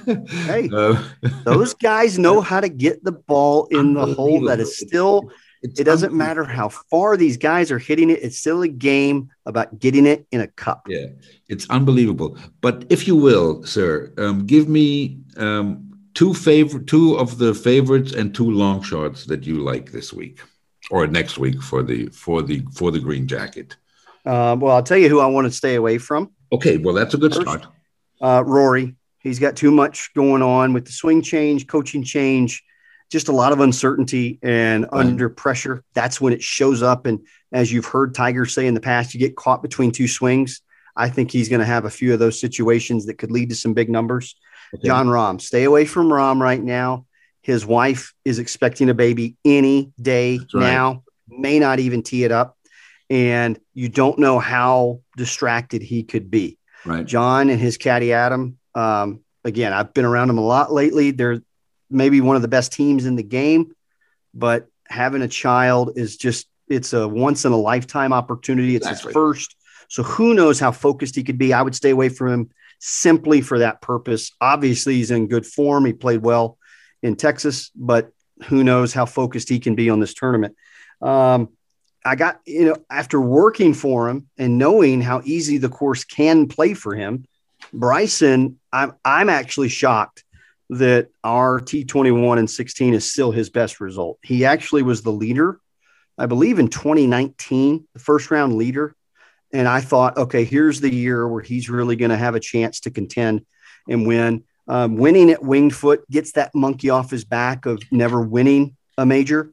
hey, 0.06 0.70
uh, 0.74 1.02
those 1.44 1.74
guys 1.74 2.18
know 2.18 2.40
how 2.40 2.60
to 2.60 2.68
get 2.68 3.02
the 3.02 3.12
ball 3.12 3.66
in 3.66 3.94
the 3.94 4.06
hole. 4.14 4.42
That 4.42 4.60
is 4.60 4.78
still. 4.78 5.30
It's 5.62 5.80
it 5.80 5.84
doesn't 5.84 6.12
matter 6.12 6.44
how 6.44 6.68
far 6.68 7.16
these 7.16 7.36
guys 7.36 7.70
are 7.72 7.78
hitting 7.78 8.10
it. 8.10 8.22
It's 8.22 8.38
still 8.38 8.62
a 8.62 8.68
game 8.68 9.30
about 9.44 9.78
getting 9.78 10.06
it 10.06 10.26
in 10.30 10.40
a 10.40 10.46
cup. 10.46 10.86
Yeah, 10.88 11.06
it's 11.48 11.68
unbelievable. 11.70 12.38
But 12.60 12.84
if 12.90 13.06
you 13.08 13.16
will, 13.16 13.64
sir, 13.64 14.12
um, 14.18 14.46
give 14.46 14.68
me 14.68 15.20
um, 15.36 15.98
two 16.14 16.34
favorite, 16.34 16.86
two 16.86 17.16
of 17.16 17.38
the 17.38 17.54
favorites 17.54 18.12
and 18.12 18.34
two 18.34 18.50
long 18.50 18.82
shots 18.82 19.24
that 19.26 19.44
you 19.44 19.58
like 19.58 19.90
this 19.90 20.12
week 20.12 20.40
or 20.90 21.06
next 21.06 21.38
week 21.38 21.62
for 21.62 21.82
the 21.82 22.06
for 22.08 22.42
the 22.42 22.64
for 22.72 22.90
the 22.90 23.00
green 23.00 23.26
jacket. 23.26 23.76
Uh, 24.24 24.56
well, 24.58 24.76
I'll 24.76 24.82
tell 24.82 24.98
you 24.98 25.08
who 25.08 25.20
I 25.20 25.26
want 25.26 25.46
to 25.46 25.50
stay 25.50 25.74
away 25.74 25.98
from. 25.98 26.30
Okay, 26.52 26.76
well 26.76 26.94
that's 26.94 27.14
a 27.14 27.18
good 27.18 27.34
First, 27.34 27.48
start. 27.48 27.66
Uh, 28.20 28.42
Rory, 28.44 28.94
he's 29.20 29.38
got 29.38 29.56
too 29.56 29.70
much 29.70 30.12
going 30.14 30.42
on 30.42 30.72
with 30.72 30.86
the 30.86 30.92
swing 30.92 31.22
change, 31.22 31.66
coaching 31.66 32.02
change, 32.02 32.62
just 33.10 33.28
a 33.28 33.32
lot 33.32 33.52
of 33.52 33.60
uncertainty 33.60 34.38
and 34.42 34.84
right. 34.84 35.06
under 35.06 35.28
pressure. 35.28 35.82
That's 35.94 36.20
when 36.20 36.32
it 36.32 36.42
shows 36.42 36.82
up. 36.82 37.06
And 37.06 37.20
as 37.52 37.72
you've 37.72 37.86
heard 37.86 38.14
Tiger 38.14 38.44
say 38.44 38.66
in 38.66 38.74
the 38.74 38.80
past, 38.80 39.14
you 39.14 39.20
get 39.20 39.36
caught 39.36 39.62
between 39.62 39.92
two 39.92 40.08
swings. 40.08 40.60
I 40.94 41.08
think 41.08 41.30
he's 41.30 41.48
going 41.48 41.60
to 41.60 41.66
have 41.66 41.84
a 41.84 41.90
few 41.90 42.12
of 42.12 42.18
those 42.18 42.40
situations 42.40 43.06
that 43.06 43.18
could 43.18 43.30
lead 43.30 43.50
to 43.50 43.54
some 43.54 43.72
big 43.72 43.88
numbers. 43.88 44.36
Okay. 44.74 44.88
Jon 44.88 45.06
Rahm, 45.06 45.40
stay 45.40 45.64
away 45.64 45.84
from 45.84 46.08
Rahm 46.08 46.40
right 46.40 46.62
now. 46.62 47.06
His 47.40 47.64
wife 47.64 48.12
is 48.24 48.38
expecting 48.38 48.90
a 48.90 48.94
baby 48.94 49.36
any 49.44 49.92
day 50.00 50.38
right. 50.52 50.60
now, 50.60 51.04
may 51.28 51.58
not 51.58 51.78
even 51.78 52.02
tee 52.02 52.24
it 52.24 52.32
up. 52.32 52.58
And 53.08 53.58
you 53.72 53.88
don't 53.88 54.18
know 54.18 54.38
how 54.38 55.00
distracted 55.16 55.80
he 55.80 56.02
could 56.02 56.30
be. 56.30 56.58
Right. 56.84 57.06
Jon 57.06 57.48
and 57.48 57.58
his 57.58 57.78
caddy 57.78 58.12
Adam. 58.12 58.58
Um, 58.74 59.20
again, 59.44 59.72
I've 59.72 59.94
been 59.94 60.04
around 60.04 60.28
him 60.28 60.36
a 60.38 60.44
lot 60.44 60.72
lately. 60.72 61.12
They're 61.12 61.40
maybe 61.90 62.20
one 62.20 62.36
of 62.36 62.42
the 62.42 62.48
best 62.48 62.72
teams 62.72 63.06
in 63.06 63.16
the 63.16 63.22
game, 63.22 63.74
but 64.34 64.68
having 64.86 65.22
a 65.22 65.28
child 65.28 65.92
is 65.96 66.16
just 66.16 66.48
it's 66.68 66.92
a 66.92 67.08
once 67.08 67.44
in 67.44 67.52
a 67.52 67.56
lifetime 67.56 68.12
opportunity. 68.12 68.76
It's 68.76 68.86
exactly. 68.86 69.10
his 69.10 69.14
first. 69.14 69.56
So 69.88 70.02
who 70.02 70.34
knows 70.34 70.60
how 70.60 70.70
focused 70.70 71.14
he 71.14 71.22
could 71.22 71.38
be? 71.38 71.52
I 71.52 71.62
would 71.62 71.74
stay 71.74 71.90
away 71.90 72.10
from 72.10 72.28
him 72.28 72.50
simply 72.78 73.40
for 73.40 73.60
that 73.60 73.80
purpose. 73.80 74.32
Obviously, 74.40 74.96
he's 74.96 75.10
in 75.10 75.28
good 75.28 75.46
form. 75.46 75.84
He 75.86 75.94
played 75.94 76.22
well 76.22 76.58
in 77.02 77.16
Texas, 77.16 77.70
but 77.74 78.12
who 78.44 78.62
knows 78.62 78.92
how 78.92 79.06
focused 79.06 79.48
he 79.48 79.58
can 79.58 79.74
be 79.74 79.88
on 79.88 80.00
this 80.00 80.14
tournament. 80.14 80.56
Um, 81.00 81.50
I 82.04 82.16
got, 82.16 82.40
you 82.46 82.66
know, 82.66 82.76
after 82.90 83.20
working 83.20 83.74
for 83.74 84.08
him 84.08 84.28
and 84.36 84.58
knowing 84.58 85.00
how 85.00 85.22
easy 85.24 85.58
the 85.58 85.68
course 85.68 86.04
can 86.04 86.48
play 86.48 86.74
for 86.74 86.94
him, 86.94 87.24
Bryson, 87.72 88.58
I'm, 88.72 88.94
I'm 89.04 89.28
actually 89.28 89.68
shocked 89.68 90.24
that 90.70 91.08
our 91.24 91.60
T21 91.60 92.38
and 92.38 92.50
16 92.50 92.94
is 92.94 93.10
still 93.10 93.30
his 93.30 93.50
best 93.50 93.80
result. 93.80 94.18
He 94.22 94.44
actually 94.44 94.82
was 94.82 95.02
the 95.02 95.12
leader, 95.12 95.60
I 96.18 96.26
believe, 96.26 96.58
in 96.58 96.68
2019, 96.68 97.86
the 97.94 98.00
first 98.00 98.30
round 98.30 98.54
leader. 98.54 98.94
And 99.52 99.66
I 99.66 99.80
thought, 99.80 100.18
okay, 100.18 100.44
here's 100.44 100.80
the 100.80 100.92
year 100.92 101.26
where 101.26 101.42
he's 101.42 101.70
really 101.70 101.96
going 101.96 102.10
to 102.10 102.16
have 102.16 102.34
a 102.34 102.40
chance 102.40 102.80
to 102.80 102.90
contend 102.90 103.46
and 103.88 104.06
win. 104.06 104.44
Um, 104.66 104.96
winning 104.96 105.30
at 105.30 105.42
Winged 105.42 105.74
Foot 105.74 106.08
gets 106.10 106.32
that 106.32 106.54
monkey 106.54 106.90
off 106.90 107.10
his 107.10 107.24
back 107.24 107.64
of 107.64 107.82
never 107.90 108.20
winning 108.20 108.76
a 108.98 109.06
major. 109.06 109.52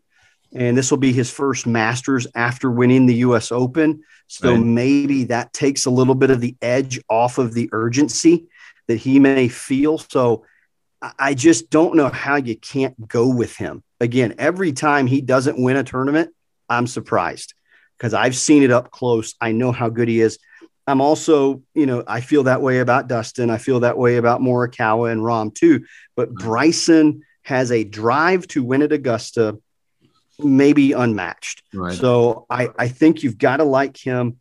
And 0.54 0.78
this 0.78 0.92
will 0.92 0.98
be 0.98 1.14
his 1.14 1.32
first 1.32 1.66
Masters 1.66 2.28
after 2.36 2.70
winning 2.70 3.06
the 3.06 3.16
US 3.16 3.52
Open. 3.52 4.04
So 4.28 4.52
right. 4.52 4.60
maybe 4.60 5.26
that 5.26 5.54
takes 5.54 5.86
a 5.86 5.90
little 5.90 6.16
bit 6.16 6.32
of 6.32 6.42
the 6.42 6.56
edge 6.62 7.00
off 7.10 7.38
of 7.38 7.54
the 7.54 7.70
urgency 7.72 8.48
that 8.88 8.98
he 8.98 9.20
may 9.20 9.48
feel. 9.48 9.98
So 9.98 10.46
I 11.20 11.34
just 11.34 11.70
don't 11.70 11.96
know 11.96 12.10
how 12.10 12.36
you 12.36 12.56
can't 12.56 13.08
go 13.08 13.28
with 13.28 13.56
him. 13.56 13.84
Again, 14.00 14.36
every 14.38 14.72
time 14.72 15.08
he 15.08 15.22
doesn't 15.22 15.62
win 15.62 15.78
a 15.78 15.84
tournament, 15.84 16.32
I'm 16.70 16.88
surprised 16.88 17.54
because 17.98 18.14
I've 18.14 18.36
seen 18.36 18.64
it 18.64 18.72
up 18.72 18.92
close. 18.92 19.36
I 19.40 19.52
know 19.52 19.72
how 19.72 19.90
good 19.90 20.08
he 20.08 20.22
is. 20.22 20.40
I'm 20.88 21.02
also, 21.02 21.64
you 21.74 21.86
know, 21.86 22.04
I 22.08 22.22
feel 22.22 22.44
that 22.44 22.62
way 22.62 22.80
about 22.80 23.08
Dustin. 23.08 23.50
I 23.50 23.58
feel 23.58 23.82
that 23.82 23.98
way 23.98 24.18
about 24.18 24.42
Morikawa 24.42 25.12
and 25.12 25.22
Rahm 25.22 25.54
too. 25.54 25.86
But 26.16 26.34
Bryson 26.34 27.24
has 27.44 27.72
a 27.72 27.84
drive 27.84 28.48
to 28.50 28.64
win 28.64 28.82
at 28.82 28.92
Augusta, 28.92 29.58
maybe 30.40 30.92
unmatched. 30.92 31.64
Right. 31.74 31.94
So 31.94 32.46
I, 32.50 32.70
I 32.78 32.88
think 32.88 33.24
you've 33.24 33.38
got 33.38 33.58
to 33.58 33.64
like 33.64 33.98
him. 33.98 34.38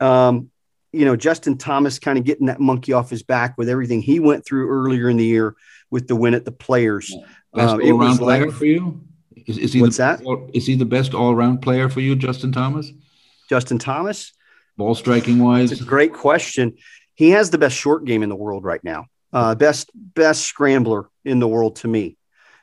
Um, 0.00 0.50
you 0.92 1.04
know, 1.04 1.16
Justin 1.16 1.56
Thomas 1.56 1.98
kind 1.98 2.18
of 2.18 2.24
getting 2.24 2.46
that 2.46 2.60
monkey 2.60 2.92
off 2.92 3.10
his 3.10 3.22
back 3.22 3.56
with 3.56 3.68
everything 3.68 4.02
he 4.02 4.20
went 4.20 4.44
through 4.44 4.68
earlier 4.68 5.08
in 5.08 5.16
the 5.16 5.24
year 5.24 5.54
with 5.90 6.08
the 6.08 6.16
win 6.16 6.34
at 6.34 6.44
the 6.44 6.52
Players. 6.52 7.14
Best 7.52 7.74
um, 7.74 7.82
all-round 7.82 8.18
player 8.18 8.46
like, 8.46 8.54
for 8.54 8.66
you? 8.66 9.00
Is, 9.46 9.58
is 9.58 9.72
he 9.72 9.80
what's 9.80 9.96
the, 9.96 10.18
that? 10.18 10.50
Is 10.54 10.66
he 10.66 10.76
the 10.76 10.84
best 10.84 11.14
all-around 11.14 11.62
player 11.62 11.88
for 11.88 12.00
you, 12.00 12.14
Justin 12.14 12.52
Thomas? 12.52 12.92
Justin 13.48 13.78
Thomas, 13.78 14.32
ball 14.76 14.94
striking 14.94 15.40
wise. 15.40 15.72
It's 15.72 15.80
a 15.80 15.84
great 15.84 16.12
question. 16.12 16.76
He 17.14 17.30
has 17.30 17.50
the 17.50 17.58
best 17.58 17.76
short 17.76 18.04
game 18.04 18.22
in 18.22 18.28
the 18.28 18.36
world 18.36 18.64
right 18.64 18.82
now. 18.84 19.06
Uh, 19.32 19.54
best 19.54 19.90
best 19.94 20.42
scrambler 20.42 21.08
in 21.24 21.38
the 21.38 21.48
world 21.48 21.76
to 21.76 21.88
me 21.88 22.16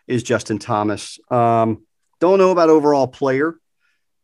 is 0.08 0.24
Justin 0.24 0.60
Thomas. 0.60 1.20
Um, 1.30 1.86
don't 2.20 2.40
know 2.40 2.52
about 2.52 2.70
overall 2.70 3.08
player. 3.08 3.60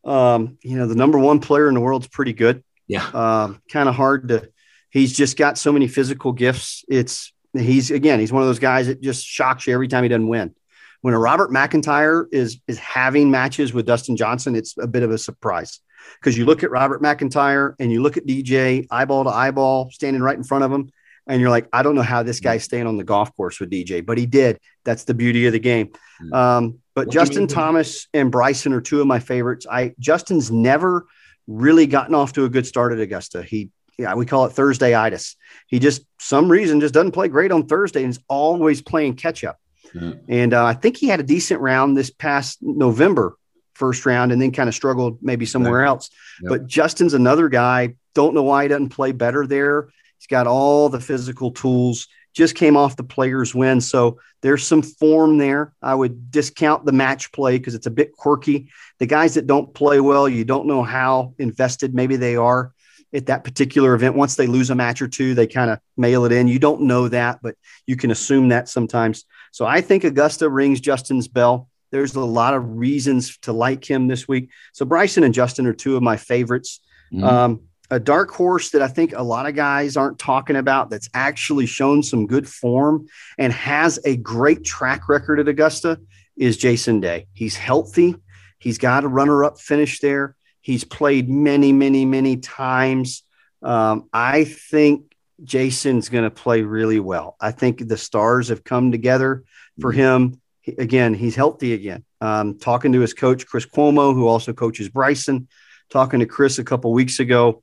Um, 0.03 0.57
you 0.61 0.77
know, 0.77 0.87
the 0.87 0.95
number 0.95 1.19
one 1.19 1.39
player 1.39 1.67
in 1.67 1.73
the 1.73 1.79
world 1.79 2.03
is 2.03 2.07
pretty 2.07 2.33
good. 2.33 2.63
Yeah. 2.87 3.05
Um, 3.07 3.61
kind 3.71 3.87
of 3.87 3.95
hard 3.95 4.29
to. 4.29 4.49
He's 4.89 5.15
just 5.15 5.37
got 5.37 5.57
so 5.57 5.71
many 5.71 5.87
physical 5.87 6.33
gifts. 6.33 6.83
It's 6.87 7.33
he's 7.53 7.91
again 7.91 8.19
he's 8.19 8.31
one 8.31 8.41
of 8.41 8.47
those 8.47 8.59
guys 8.59 8.87
that 8.87 9.01
just 9.01 9.25
shocks 9.25 9.67
you 9.67 9.73
every 9.73 9.87
time 9.87 10.03
he 10.03 10.09
doesn't 10.09 10.27
win. 10.27 10.55
When 11.01 11.13
a 11.13 11.19
Robert 11.19 11.51
McIntyre 11.51 12.25
is 12.31 12.59
is 12.67 12.79
having 12.79 13.29
matches 13.29 13.73
with 13.73 13.85
Dustin 13.85 14.15
Johnson, 14.15 14.55
it's 14.55 14.75
a 14.77 14.87
bit 14.87 15.03
of 15.03 15.11
a 15.11 15.17
surprise 15.17 15.79
because 16.19 16.37
you 16.37 16.45
look 16.45 16.63
at 16.63 16.71
Robert 16.71 17.01
McIntyre 17.01 17.75
and 17.79 17.91
you 17.91 18.01
look 18.01 18.17
at 18.17 18.25
DJ 18.25 18.87
eyeball 18.89 19.25
to 19.25 19.29
eyeball 19.29 19.89
standing 19.91 20.21
right 20.21 20.37
in 20.37 20.43
front 20.43 20.63
of 20.63 20.71
him, 20.71 20.91
and 21.27 21.39
you're 21.39 21.49
like, 21.49 21.67
I 21.73 21.83
don't 21.83 21.95
know 21.95 22.01
how 22.01 22.23
this 22.23 22.39
guy's 22.39 22.63
staying 22.63 22.87
on 22.87 22.97
the 22.97 23.03
golf 23.03 23.35
course 23.35 23.59
with 23.59 23.69
DJ, 23.69 24.05
but 24.05 24.17
he 24.17 24.25
did. 24.25 24.59
That's 24.83 25.03
the 25.03 25.13
beauty 25.13 25.45
of 25.45 25.53
the 25.53 25.59
game. 25.59 25.91
Um, 26.31 26.79
but 26.95 27.07
what 27.07 27.13
Justin 27.13 27.47
Thomas 27.47 28.07
and 28.13 28.31
Bryson 28.31 28.73
are 28.73 28.81
two 28.81 29.01
of 29.01 29.07
my 29.07 29.19
favorites. 29.19 29.65
I 29.69 29.93
Justin's 29.99 30.51
never 30.51 31.05
really 31.47 31.87
gotten 31.87 32.15
off 32.15 32.33
to 32.33 32.45
a 32.45 32.49
good 32.49 32.65
start 32.65 32.93
at 32.93 32.99
Augusta. 32.99 33.43
He 33.43 33.69
yeah, 33.97 34.15
we 34.15 34.25
call 34.25 34.45
it 34.45 34.53
Thursday 34.53 34.95
itis. 34.95 35.35
He 35.67 35.79
just 35.79 36.03
some 36.19 36.49
reason 36.49 36.79
just 36.79 36.93
doesn't 36.93 37.11
play 37.11 37.27
great 37.27 37.51
on 37.51 37.67
Thursday 37.67 38.03
and 38.03 38.11
is 38.11 38.19
always 38.27 38.81
playing 38.81 39.15
catch 39.15 39.43
up. 39.43 39.59
Mm-hmm. 39.93 40.19
And 40.29 40.53
uh, 40.53 40.65
I 40.65 40.73
think 40.73 40.97
he 40.97 41.07
had 41.07 41.19
a 41.19 41.23
decent 41.23 41.61
round 41.61 41.95
this 41.95 42.09
past 42.09 42.59
November, 42.61 43.37
first 43.73 44.05
round, 44.05 44.31
and 44.31 44.41
then 44.41 44.51
kind 44.51 44.69
of 44.69 44.75
struggled 44.75 45.19
maybe 45.21 45.45
somewhere 45.45 45.83
else. 45.83 46.09
Yep. 46.41 46.49
But 46.49 46.67
Justin's 46.67 47.13
another 47.13 47.49
guy. 47.49 47.95
Don't 48.15 48.33
know 48.33 48.43
why 48.43 48.63
he 48.63 48.69
doesn't 48.69 48.89
play 48.89 49.11
better 49.11 49.45
there. 49.45 49.89
He's 50.17 50.27
got 50.27 50.47
all 50.47 50.89
the 50.89 50.99
physical 50.99 51.51
tools. 51.51 52.07
Just 52.33 52.55
came 52.55 52.75
off 52.75 52.95
the 52.95 53.03
players' 53.03 53.53
win, 53.53 53.79
so 53.79 54.19
there's 54.41 54.65
some 54.65 54.81
form 54.81 55.37
there. 55.37 55.73
I 55.83 55.93
would 55.93 56.31
discount 56.31 56.83
the 56.83 56.91
match 56.91 57.31
play 57.31 57.59
because 57.59 57.75
it's 57.75 57.85
a 57.85 57.91
bit 57.91 58.13
quirky. 58.13 58.69
The 58.97 59.05
guys 59.05 59.35
that 59.35 59.45
don't 59.45 59.71
play 59.71 59.99
well, 59.99 60.27
you 60.27 60.43
don't 60.43 60.65
know 60.65 60.81
how 60.81 61.35
invested 61.37 61.93
maybe 61.93 62.15
they 62.15 62.35
are 62.35 62.73
at 63.13 63.27
that 63.27 63.43
particular 63.43 63.93
event. 63.93 64.15
Once 64.15 64.35
they 64.35 64.47
lose 64.47 64.69
a 64.69 64.75
match 64.75 65.01
or 65.01 65.07
two, 65.07 65.35
they 65.35 65.47
kind 65.47 65.69
of 65.69 65.79
mail 65.97 66.25
it 66.25 66.31
in. 66.31 66.47
You 66.47 66.59
don't 66.59 66.81
know 66.81 67.07
that, 67.07 67.39
but 67.41 67.55
you 67.85 67.95
can 67.95 68.11
assume 68.11 68.49
that 68.49 68.67
sometimes. 68.67 69.25
So 69.51 69.65
I 69.65 69.81
think 69.81 70.03
Augusta 70.03 70.49
rings 70.49 70.79
Justin's 70.79 71.27
bell. 71.27 71.69
There's 71.91 72.15
a 72.15 72.21
lot 72.21 72.55
of 72.55 72.77
reasons 72.77 73.37
to 73.39 73.53
like 73.53 73.89
him 73.89 74.07
this 74.07 74.27
week. 74.27 74.49
So 74.73 74.85
Bryson 74.85 75.23
and 75.23 75.33
Justin 75.33 75.67
are 75.67 75.73
two 75.73 75.95
of 75.95 76.01
my 76.01 76.17
favorites. 76.17 76.79
Mm-hmm. 77.13 77.23
Um, 77.23 77.61
a 77.91 77.99
dark 77.99 78.31
horse 78.31 78.71
that 78.71 78.81
I 78.81 78.87
think 78.87 79.13
a 79.15 79.21
lot 79.21 79.45
of 79.45 79.53
guys 79.53 79.95
aren't 79.95 80.17
talking 80.17 80.55
about 80.55 80.89
that's 80.89 81.09
actually 81.13 81.67
shown 81.67 82.01
some 82.01 82.25
good 82.25 82.49
form 82.49 83.05
and 83.37 83.53
has 83.53 83.99
a 84.05 84.17
great 84.17 84.63
track 84.63 85.07
record 85.07 85.39
at 85.39 85.47
Augusta 85.47 85.99
is 86.35 86.57
Jason 86.57 86.99
Day. 86.99 87.27
He's 87.33 87.55
healthy. 87.55 88.15
He's 88.57 88.79
got 88.79 89.03
a 89.03 89.07
runner 89.07 89.43
up 89.43 89.59
finish 89.59 89.99
there. 89.99 90.35
He's 90.63 90.85
played 90.85 91.29
many, 91.29 91.73
many, 91.73 92.05
many 92.05 92.37
times. 92.37 93.23
Um, 93.61 94.07
I 94.13 94.45
think 94.45 95.13
Jason's 95.43 96.07
going 96.07 96.23
to 96.23 96.31
play 96.31 96.61
really 96.61 97.01
well. 97.01 97.35
I 97.39 97.51
think 97.51 97.85
the 97.85 97.97
stars 97.97 98.47
have 98.47 98.63
come 98.63 98.89
together 98.89 99.43
for 99.81 99.91
mm-hmm. 99.91 99.99
him. 99.99 100.41
He, 100.61 100.71
again, 100.71 101.13
he's 101.13 101.35
healthy 101.35 101.73
again. 101.73 102.05
Um, 102.21 102.57
talking 102.57 102.93
to 102.93 103.01
his 103.01 103.13
coach, 103.13 103.45
Chris 103.45 103.65
Como, 103.65 104.13
who 104.13 104.25
also 104.25 104.53
coaches 104.53 104.87
Bryson, 104.87 105.49
talking 105.89 106.21
to 106.21 106.25
Chris 106.25 106.59
a 106.59 106.63
couple 106.63 106.93
weeks 106.93 107.19
ago. 107.19 107.61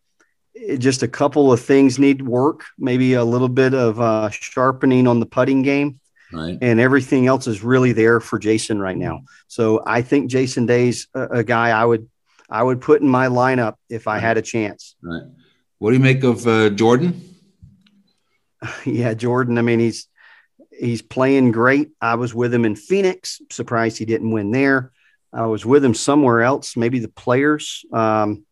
It, 0.52 0.76
just 0.76 1.02
a 1.02 1.08
couple 1.08 1.50
of 1.50 1.60
things 1.60 1.98
need 1.98 2.20
work, 2.20 2.66
maybe 2.78 3.14
a 3.14 3.24
little 3.24 3.48
bit 3.48 3.72
of 3.72 3.98
uh, 3.98 4.28
sharpening 4.28 5.06
on 5.06 5.20
the 5.20 5.26
putting 5.26 5.62
game. 5.62 6.00
Right. 6.30 6.58
And 6.60 6.78
everything 6.78 7.26
else 7.26 7.46
is 7.46 7.64
really 7.64 7.92
there 7.92 8.20
for 8.20 8.38
Jason 8.38 8.78
right 8.78 8.96
now. 8.96 9.22
So 9.48 9.82
I 9.86 10.02
think 10.02 10.30
Jason 10.30 10.66
Day's 10.66 11.08
a, 11.14 11.38
a 11.38 11.44
guy 11.44 11.70
I 11.70 11.84
would 11.84 12.10
I 12.50 12.62
would 12.62 12.80
put 12.80 13.00
in 13.00 13.08
my 13.08 13.28
lineup 13.28 13.76
if 13.88 14.08
I 14.08 14.18
had 14.18 14.36
a 14.36 14.42
chance. 14.42 14.96
Right. 15.02 15.22
What 15.78 15.90
do 15.90 15.96
you 15.96 16.02
make 16.02 16.24
of 16.24 16.46
uh, 16.46 16.70
Jordan? 16.70 17.22
yeah, 18.84 19.14
Jordan. 19.14 19.56
I 19.56 19.62
mean, 19.62 19.78
he's 19.78 20.08
he's 20.70 21.02
playing 21.02 21.52
great. 21.52 21.90
I 22.00 22.16
was 22.16 22.34
with 22.34 22.52
him 22.52 22.64
in 22.64 22.76
Phoenix. 22.76 23.40
Surprised 23.50 23.98
he 23.98 24.04
didn't 24.04 24.30
win 24.30 24.50
there. 24.50 24.92
I 25.32 25.46
was 25.46 25.64
with 25.64 25.84
him 25.84 25.94
somewhere 25.94 26.42
else, 26.42 26.76
maybe 26.76 26.98
the 26.98 27.08
players. 27.08 27.84
Um, 27.92 28.44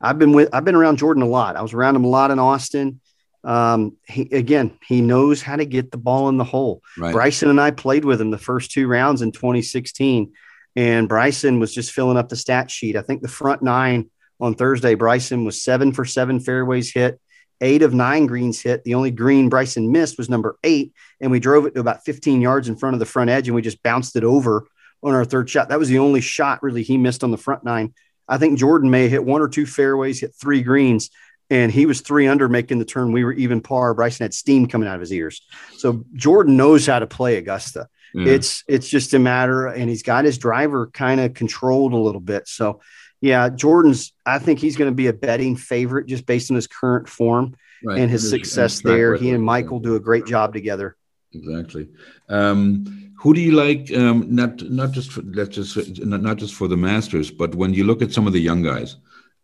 I've 0.00 0.18
been 0.18 0.32
with 0.32 0.48
I've 0.52 0.64
been 0.64 0.74
around 0.74 0.98
Jordan 0.98 1.22
a 1.22 1.28
lot. 1.28 1.56
I 1.56 1.62
was 1.62 1.74
around 1.74 1.96
him 1.96 2.04
a 2.04 2.08
lot 2.08 2.30
in 2.30 2.38
Austin. 2.38 3.00
Um, 3.44 3.96
he 4.06 4.22
again, 4.32 4.78
he 4.86 5.00
knows 5.00 5.42
how 5.42 5.56
to 5.56 5.64
get 5.64 5.90
the 5.90 5.98
ball 5.98 6.28
in 6.28 6.38
the 6.38 6.44
hole. 6.44 6.82
Right. 6.96 7.12
Bryson 7.12 7.50
and 7.50 7.60
I 7.60 7.70
played 7.70 8.04
with 8.04 8.20
him 8.20 8.30
the 8.30 8.38
first 8.38 8.70
two 8.70 8.86
rounds 8.86 9.22
in 9.22 9.32
2016, 9.32 10.32
and 10.76 11.08
Bryson 11.08 11.60
was 11.60 11.74
just 11.74 11.92
filling 11.92 12.16
up 12.16 12.28
the 12.28 12.36
stat 12.36 12.70
sheet. 12.70 12.96
I 12.96 13.02
think 13.02 13.22
the 13.22 13.28
front 13.28 13.62
nine 13.62 14.10
on 14.40 14.54
Thursday, 14.54 14.94
Bryson 14.94 15.44
was 15.44 15.62
seven 15.62 15.92
for 15.92 16.04
seven 16.04 16.40
fairways 16.40 16.92
hit, 16.92 17.20
eight 17.60 17.82
of 17.82 17.94
nine 17.94 18.26
greens 18.26 18.60
hit. 18.60 18.82
The 18.84 18.94
only 18.94 19.10
green 19.10 19.48
Bryson 19.48 19.92
missed 19.92 20.18
was 20.18 20.28
number 20.28 20.56
eight, 20.64 20.92
and 21.20 21.30
we 21.30 21.40
drove 21.40 21.66
it 21.66 21.74
to 21.74 21.80
about 21.80 22.04
15 22.04 22.40
yards 22.40 22.68
in 22.68 22.76
front 22.76 22.94
of 22.94 23.00
the 23.00 23.06
front 23.06 23.30
edge, 23.30 23.48
and 23.48 23.54
we 23.54 23.62
just 23.62 23.82
bounced 23.82 24.16
it 24.16 24.24
over 24.24 24.66
on 25.02 25.14
our 25.14 25.24
third 25.24 25.48
shot. 25.48 25.68
That 25.68 25.78
was 25.78 25.88
the 25.88 25.98
only 25.98 26.20
shot 26.20 26.62
really 26.62 26.82
he 26.82 26.96
missed 26.96 27.24
on 27.24 27.30
the 27.30 27.38
front 27.38 27.64
nine. 27.64 27.94
I 28.28 28.38
think 28.38 28.58
Jordan 28.58 28.90
may 28.90 29.08
hit 29.08 29.24
one 29.24 29.42
or 29.42 29.48
two 29.48 29.66
fairways, 29.66 30.20
hit 30.20 30.34
three 30.34 30.62
greens, 30.62 31.10
and 31.50 31.70
he 31.70 31.86
was 31.86 32.00
three 32.00 32.26
under 32.26 32.48
making 32.48 32.78
the 32.78 32.84
turn. 32.84 33.12
We 33.12 33.24
were 33.24 33.32
even 33.32 33.60
par. 33.60 33.94
Bryson 33.94 34.24
had 34.24 34.32
steam 34.32 34.66
coming 34.66 34.88
out 34.88 34.94
of 34.94 35.00
his 35.00 35.12
ears. 35.12 35.42
So 35.76 36.04
Jordan 36.14 36.56
knows 36.56 36.86
how 36.86 36.98
to 36.98 37.06
play 37.06 37.36
Augusta. 37.36 37.88
Yeah. 38.14 38.32
It's 38.34 38.64
it's 38.68 38.88
just 38.88 39.14
a 39.14 39.18
matter, 39.18 39.66
and 39.66 39.88
he's 39.88 40.02
got 40.02 40.24
his 40.24 40.38
driver 40.38 40.88
kind 40.88 41.20
of 41.20 41.34
controlled 41.34 41.92
a 41.92 41.96
little 41.96 42.20
bit. 42.20 42.48
So 42.48 42.80
yeah, 43.20 43.48
Jordan's. 43.48 44.12
I 44.26 44.38
think 44.38 44.58
he's 44.58 44.76
going 44.76 44.90
to 44.90 44.94
be 44.94 45.06
a 45.06 45.12
betting 45.12 45.56
favorite 45.56 46.06
just 46.06 46.26
based 46.26 46.50
on 46.50 46.56
his 46.56 46.66
current 46.66 47.08
form 47.08 47.54
right. 47.84 47.98
and 47.98 48.10
his 48.10 48.28
success 48.28 48.80
there. 48.80 49.16
He 49.16 49.30
and 49.30 49.42
Michael 49.42 49.80
do 49.80 49.96
a 49.96 50.00
great 50.00 50.26
job 50.26 50.52
together. 50.52 50.96
Exactly. 51.32 51.88
Um, 52.28 53.12
who 53.18 53.32
do 53.32 53.40
you 53.40 53.52
like? 53.52 53.92
Um, 53.96 54.26
not 54.34 54.60
not 54.70 54.90
just 54.90 55.12
for, 55.12 55.22
let's 55.22 55.54
just 55.54 56.04
not, 56.04 56.22
not 56.22 56.36
just 56.36 56.54
for 56.54 56.68
the 56.68 56.76
Masters, 56.76 57.30
but 57.30 57.54
when 57.54 57.72
you 57.72 57.84
look 57.84 58.02
at 58.02 58.12
some 58.12 58.26
of 58.26 58.32
the 58.32 58.40
young 58.40 58.62
guys, 58.62 58.96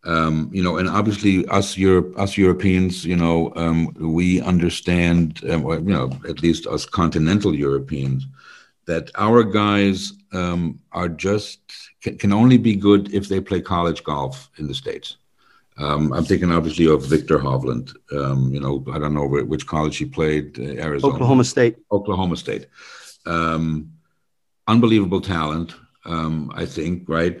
um, 0.03 0.49
you 0.53 0.61
know, 0.61 0.77
and 0.77 0.89
obviously 0.89 1.47
us 1.47 1.77
Europe, 1.77 2.13
us 2.17 2.37
Europeans, 2.37 3.05
you 3.05 3.15
know, 3.15 3.53
um, 3.55 3.93
we 3.99 4.41
understand, 4.41 5.41
um, 5.49 5.65
you 5.65 5.93
know, 5.93 6.11
at 6.27 6.41
least 6.41 6.67
us 6.67 6.85
continental 6.85 7.55
Europeans, 7.55 8.27
that 8.89 9.11
our 9.15 9.43
guys 9.43 10.13
um, 10.33 10.79
are 10.91 11.09
just 11.27 11.59
can, 12.01 12.17
can, 12.17 12.33
only 12.33 12.57
be 12.57 12.75
good 12.75 13.13
if 13.13 13.29
they 13.29 13.39
play 13.39 13.61
college 13.61 14.03
golf 14.03 14.49
in 14.57 14.67
the 14.67 14.73
states. 14.73 15.17
Um, 15.77 16.11
I'm 16.11 16.25
thinking 16.25 16.51
obviously 16.51 16.87
of 16.87 17.05
Victor 17.05 17.37
Hovland. 17.37 17.87
Um, 18.11 18.51
you 18.51 18.59
know, 18.59 18.83
I 18.91 18.97
don't 18.97 19.13
know 19.13 19.27
which 19.27 19.67
college 19.67 19.97
he 19.97 20.05
played. 20.05 20.59
Uh, 20.59 20.81
Arizona, 20.87 21.13
Oklahoma 21.13 21.43
State. 21.43 21.75
Oklahoma 21.91 22.35
State. 22.35 22.65
unbelievable 24.67 25.21
talent. 25.21 25.75
I 26.55 26.65
think, 26.65 27.07
right? 27.07 27.37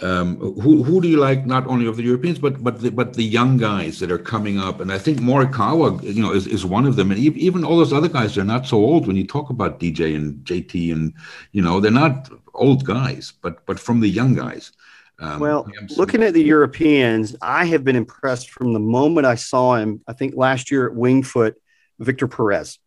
Um, 0.00 0.36
who 0.36 0.82
who 0.82 1.00
do 1.00 1.08
you 1.08 1.18
like? 1.18 1.46
Not 1.46 1.66
only 1.66 1.86
of 1.86 1.96
the 1.96 2.02
Europeans, 2.02 2.38
but 2.38 2.62
but 2.62 2.80
the, 2.80 2.90
but 2.90 3.14
the 3.14 3.24
young 3.24 3.56
guys 3.56 4.00
that 4.00 4.10
are 4.10 4.18
coming 4.18 4.58
up, 4.58 4.80
and 4.80 4.90
I 4.92 4.98
think 4.98 5.20
Morikawa, 5.20 6.02
you 6.02 6.22
know, 6.22 6.32
is, 6.32 6.46
is 6.46 6.64
one 6.66 6.86
of 6.86 6.96
them. 6.96 7.10
And 7.10 7.20
even 7.20 7.64
all 7.64 7.76
those 7.76 7.92
other 7.92 8.08
guys, 8.08 8.34
they're 8.34 8.44
not 8.44 8.66
so 8.66 8.78
old. 8.78 9.06
When 9.06 9.16
you 9.16 9.26
talk 9.26 9.50
about 9.50 9.78
DJ 9.78 10.16
and 10.16 10.44
JT, 10.44 10.92
and 10.92 11.14
you 11.52 11.62
know, 11.62 11.78
they're 11.78 11.90
not 11.92 12.30
old 12.54 12.84
guys, 12.84 13.32
but 13.42 13.64
but 13.66 13.78
from 13.78 14.00
the 14.00 14.08
young 14.08 14.34
guys. 14.34 14.72
Um, 15.18 15.38
well, 15.38 15.70
looking 15.96 16.22
at 16.24 16.34
the 16.34 16.42
Europeans, 16.42 17.36
I 17.40 17.66
have 17.66 17.84
been 17.84 17.94
impressed 17.94 18.50
from 18.50 18.72
the 18.72 18.80
moment 18.80 19.26
I 19.26 19.36
saw 19.36 19.76
him. 19.76 20.00
I 20.08 20.14
think 20.14 20.34
last 20.34 20.70
year 20.70 20.88
at 20.88 20.96
Wingfoot, 20.96 21.54
Victor 22.00 22.26
Perez. 22.26 22.78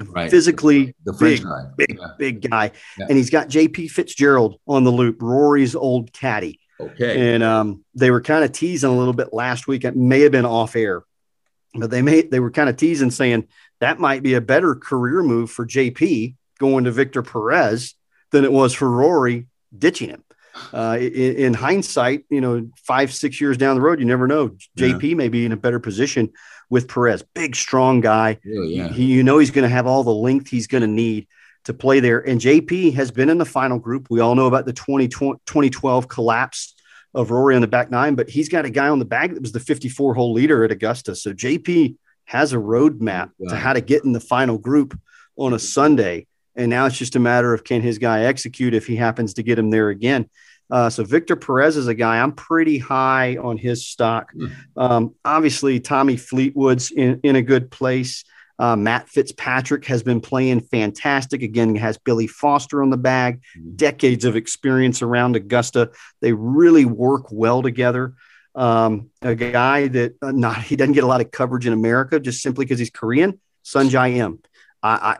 Right. 0.00 0.30
Physically 0.30 0.94
the 1.04 1.12
big, 1.12 1.42
guy. 1.42 1.64
big, 1.76 1.98
yeah. 1.98 2.06
big 2.18 2.50
guy. 2.50 2.70
Yeah. 2.98 3.06
And 3.08 3.16
he's 3.16 3.30
got 3.30 3.48
JP 3.48 3.90
Fitzgerald 3.90 4.60
on 4.66 4.84
the 4.84 4.92
loop, 4.92 5.20
Rory's 5.20 5.74
old 5.74 6.12
caddy. 6.12 6.60
Okay. 6.80 7.34
And 7.34 7.42
um, 7.42 7.84
they 7.94 8.10
were 8.10 8.20
kind 8.20 8.44
of 8.44 8.52
teasing 8.52 8.90
a 8.90 8.96
little 8.96 9.12
bit 9.12 9.32
last 9.32 9.66
week. 9.66 9.84
It 9.84 9.96
may 9.96 10.20
have 10.20 10.32
been 10.32 10.46
off 10.46 10.76
air, 10.76 11.02
but 11.74 11.90
they 11.90 12.02
made 12.02 12.30
they 12.30 12.40
were 12.40 12.52
kind 12.52 12.68
of 12.68 12.76
teasing 12.76 13.10
saying 13.10 13.48
that 13.80 13.98
might 13.98 14.22
be 14.22 14.34
a 14.34 14.40
better 14.40 14.74
career 14.74 15.22
move 15.22 15.50
for 15.50 15.66
JP 15.66 16.36
going 16.58 16.84
to 16.84 16.92
Victor 16.92 17.22
Perez 17.22 17.94
than 18.30 18.44
it 18.44 18.52
was 18.52 18.74
for 18.74 18.88
Rory 18.88 19.46
ditching 19.76 20.10
him. 20.10 20.24
Uh, 20.72 20.96
in, 21.00 21.36
in, 21.36 21.54
hindsight, 21.54 22.24
you 22.30 22.40
know, 22.40 22.68
five, 22.82 23.12
six 23.12 23.40
years 23.40 23.56
down 23.56 23.76
the 23.76 23.82
road, 23.82 24.00
you 24.00 24.04
never 24.04 24.26
know. 24.26 24.56
JP 24.76 25.10
yeah. 25.10 25.14
may 25.14 25.28
be 25.28 25.44
in 25.44 25.52
a 25.52 25.56
better 25.56 25.78
position 25.78 26.32
with 26.70 26.88
Perez. 26.88 27.22
Big, 27.34 27.56
strong 27.56 28.00
guy. 28.00 28.38
yeah. 28.44 28.88
He, 28.88 29.04
you 29.04 29.22
know, 29.22 29.38
he's 29.38 29.50
going 29.50 29.62
to 29.62 29.68
have 29.68 29.86
all 29.86 30.04
the 30.04 30.10
length 30.10 30.48
he's 30.48 30.66
going 30.66 30.82
to 30.82 30.88
need 30.88 31.26
to 31.64 31.74
play 31.74 32.00
there. 32.00 32.20
And 32.20 32.40
JP 32.40 32.94
has 32.94 33.10
been 33.10 33.28
in 33.28 33.38
the 33.38 33.44
final 33.44 33.78
group. 33.78 34.08
We 34.10 34.20
all 34.20 34.34
know 34.34 34.46
about 34.46 34.66
the 34.66 34.72
20, 34.72 35.08
2012 35.08 36.08
collapse 36.08 36.74
of 37.14 37.30
Rory 37.30 37.54
on 37.54 37.62
the 37.62 37.66
back 37.66 37.90
nine, 37.90 38.14
but 38.14 38.28
he's 38.28 38.48
got 38.48 38.64
a 38.64 38.70
guy 38.70 38.88
on 38.88 38.98
the 38.98 39.04
bag 39.04 39.34
that 39.34 39.42
was 39.42 39.52
the 39.52 39.60
54 39.60 40.14
hole 40.14 40.32
leader 40.32 40.64
at 40.64 40.70
Augusta. 40.70 41.14
So 41.14 41.32
JP 41.32 41.96
has 42.26 42.52
a 42.52 42.56
roadmap 42.56 43.30
to 43.48 43.56
how 43.56 43.72
to 43.72 43.80
get 43.80 44.04
in 44.04 44.12
the 44.12 44.20
final 44.20 44.58
group 44.58 44.98
on 45.36 45.54
a 45.54 45.58
Sunday. 45.58 46.26
And 46.54 46.68
now 46.70 46.86
it's 46.86 46.98
just 46.98 47.16
a 47.16 47.20
matter 47.20 47.54
of 47.54 47.64
can 47.64 47.80
his 47.80 47.98
guy 47.98 48.22
execute 48.24 48.74
if 48.74 48.86
he 48.86 48.96
happens 48.96 49.34
to 49.34 49.42
get 49.42 49.58
him 49.58 49.70
there 49.70 49.88
again. 49.88 50.28
Uh, 50.70 50.90
so 50.90 51.04
Victor 51.04 51.36
Perez 51.36 51.76
is 51.76 51.86
a 51.86 51.94
guy 51.94 52.18
I'm 52.18 52.32
pretty 52.32 52.78
high 52.78 53.36
on 53.36 53.56
his 53.56 53.86
stock. 53.86 54.32
Mm. 54.34 54.52
Um, 54.76 55.14
obviously, 55.24 55.80
Tommy 55.80 56.16
Fleetwood's 56.16 56.90
in, 56.90 57.20
in 57.22 57.36
a 57.36 57.42
good 57.42 57.70
place. 57.70 58.24
Uh, 58.58 58.74
Matt 58.76 59.08
Fitzpatrick 59.08 59.84
has 59.86 60.02
been 60.02 60.20
playing 60.20 60.60
fantastic. 60.60 61.42
Again, 61.42 61.74
has 61.76 61.96
Billy 61.96 62.26
Foster 62.26 62.82
on 62.82 62.90
the 62.90 62.96
bag, 62.96 63.40
mm. 63.56 63.76
decades 63.76 64.24
of 64.24 64.36
experience 64.36 65.00
around 65.00 65.36
Augusta. 65.36 65.90
They 66.20 66.32
really 66.32 66.84
work 66.84 67.26
well 67.30 67.62
together. 67.62 68.14
Um, 68.54 69.10
a 69.22 69.36
guy 69.36 69.86
that 69.88 70.16
uh, 70.20 70.32
not 70.32 70.60
he 70.62 70.74
doesn't 70.74 70.94
get 70.94 71.04
a 71.04 71.06
lot 71.06 71.20
of 71.20 71.30
coverage 71.30 71.66
in 71.66 71.72
America 71.72 72.18
just 72.18 72.42
simply 72.42 72.64
because 72.64 72.78
he's 72.78 72.90
Korean. 72.90 73.40
Sungjae 73.64 74.16
Im. 74.16 74.40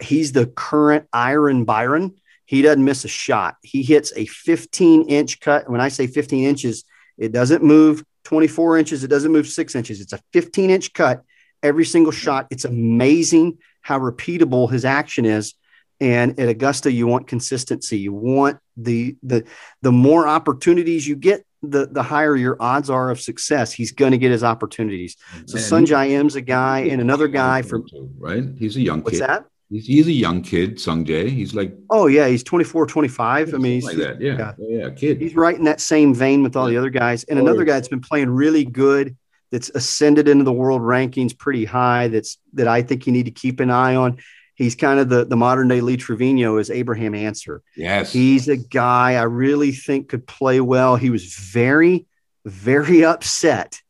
he's 0.01 0.33
the 0.33 0.47
current 0.47 1.07
Iron 1.13 1.65
Byron 1.65 2.17
he 2.49 2.63
doesn't 2.63 2.83
miss 2.83 3.05
a 3.05 3.09
shot. 3.09 3.57
He 3.63 3.83
hits 3.83 4.11
a 4.17 4.25
15 4.25 5.03
inch 5.03 5.39
cut. 5.39 5.69
When 5.69 5.83
I 5.83 5.89
say 5.89 6.07
15 6.07 6.45
inches, 6.45 6.83
it 7.19 7.31
doesn't 7.31 7.63
move 7.63 8.03
24 8.25 8.79
inches, 8.79 9.05
it 9.05 9.09
doesn't 9.09 9.33
move 9.33 9.47
six 9.47 9.75
inches. 9.75 10.01
It's 10.01 10.15
a 10.15 10.21
15 10.33 10.71
inch 10.71 10.95
cut 10.95 11.25
every 11.63 11.85
single 11.85 12.11
shot. 12.11 12.47
It's 12.51 12.65
amazing 12.65 13.59
how 13.83 13.99
repeatable 13.99 14.71
his 14.73 14.87
action 14.87 15.27
is. 15.27 15.55
And 16.01 16.41
at 16.41 16.49
Augusta, 16.49 16.91
you 16.91 17.07
want 17.07 17.27
consistency. 17.27 17.99
You 17.99 18.15
want 18.15 18.61
the 18.79 19.17
the 19.23 19.45
the 19.83 19.93
more 19.93 20.27
opportunities 20.27 21.07
you 21.07 21.17
get, 21.17 21.45
the 21.63 21.87
the 21.87 22.03
higher 22.03 22.35
your 22.35 22.57
odds 22.61 22.89
are 22.89 23.11
of 23.11 23.21
success. 23.21 23.73
He's 23.73 23.93
going 23.93 24.13
to 24.13 24.19
get 24.19 24.31
his 24.31 24.45
opportunities. 24.45 25.17
So 25.45 25.59
Sungjae 25.59 26.13
Im's 26.13 26.35
a 26.35 26.41
guy, 26.41 26.81
and 26.81 27.03
another 27.03 27.29
guy 27.29 27.61
from 27.61 27.85
right. 28.19 28.45
He's 28.59 28.77
a 28.77 28.81
young 28.81 29.03
what's 29.03 29.19
kid. 29.19 29.29
that? 29.29 29.45
He's, 29.71 29.87
he's 29.87 30.07
a 30.07 30.13
young 30.13 30.43
kid, 30.43 30.77
Sungjae. 30.77 31.29
He's 31.29 31.55
like, 31.55 31.75
oh 31.91 32.07
yeah, 32.07 32.27
he's 32.27 32.43
24, 32.43 32.87
25. 32.87 33.55
I 33.55 33.59
mean, 33.59 33.73
he's 33.73 33.85
like 33.85 33.97
that. 33.99 34.21
Yeah. 34.21 34.55
yeah, 34.59 34.85
yeah, 34.87 34.91
kid. 34.91 35.21
He's 35.21 35.35
right 35.35 35.57
in 35.57 35.65
that 35.65 35.81
same 35.81 36.15
vein 36.15 36.43
with 36.43 36.57
all 36.57 36.67
the 36.67 36.77
other 36.77 36.91
guys. 36.91 37.25
And 37.25 37.39
oh, 37.39 37.43
another 37.43 37.65
guy 37.65 37.75
that's 37.75 37.89
been 37.89 38.01
playing 38.01 38.31
really 38.31 38.65
good, 38.65 39.17
that's 39.51 39.69
ascended 39.71 40.27
into 40.27 40.45
the 40.45 40.53
world 40.53 40.81
rankings 40.81 41.37
pretty 41.37 41.67
high. 41.67 42.09
That's 42.09 42.39
that 42.55 42.67
I 42.67 42.83
think 42.83 43.07
you 43.07 43.13
need 43.13 43.27
to 43.27 43.31
keep 43.31 43.61
an 43.61 43.71
eye 43.71 43.95
on. 43.95 44.19
He's 44.55 44.75
kind 44.75 45.01
of 45.01 45.11
the 45.11 45.27
the 45.27 45.37
modern 45.37 45.69
day 45.69 45.83
Lee 45.83 45.99
Trevino 45.99 46.57
is 46.57 46.71
Abraham 46.71 47.15
Ancer. 47.15 47.63
Yes, 47.77 48.13
he's 48.13 48.49
a 48.49 48.57
guy 48.57 49.15
I 49.15 49.23
really 49.25 49.73
think 49.73 50.09
could 50.09 50.27
play 50.27 50.61
well. 50.61 50.97
He 50.97 51.11
was 51.11 51.35
very, 51.35 52.07
very 52.47 53.05
upset 53.05 53.81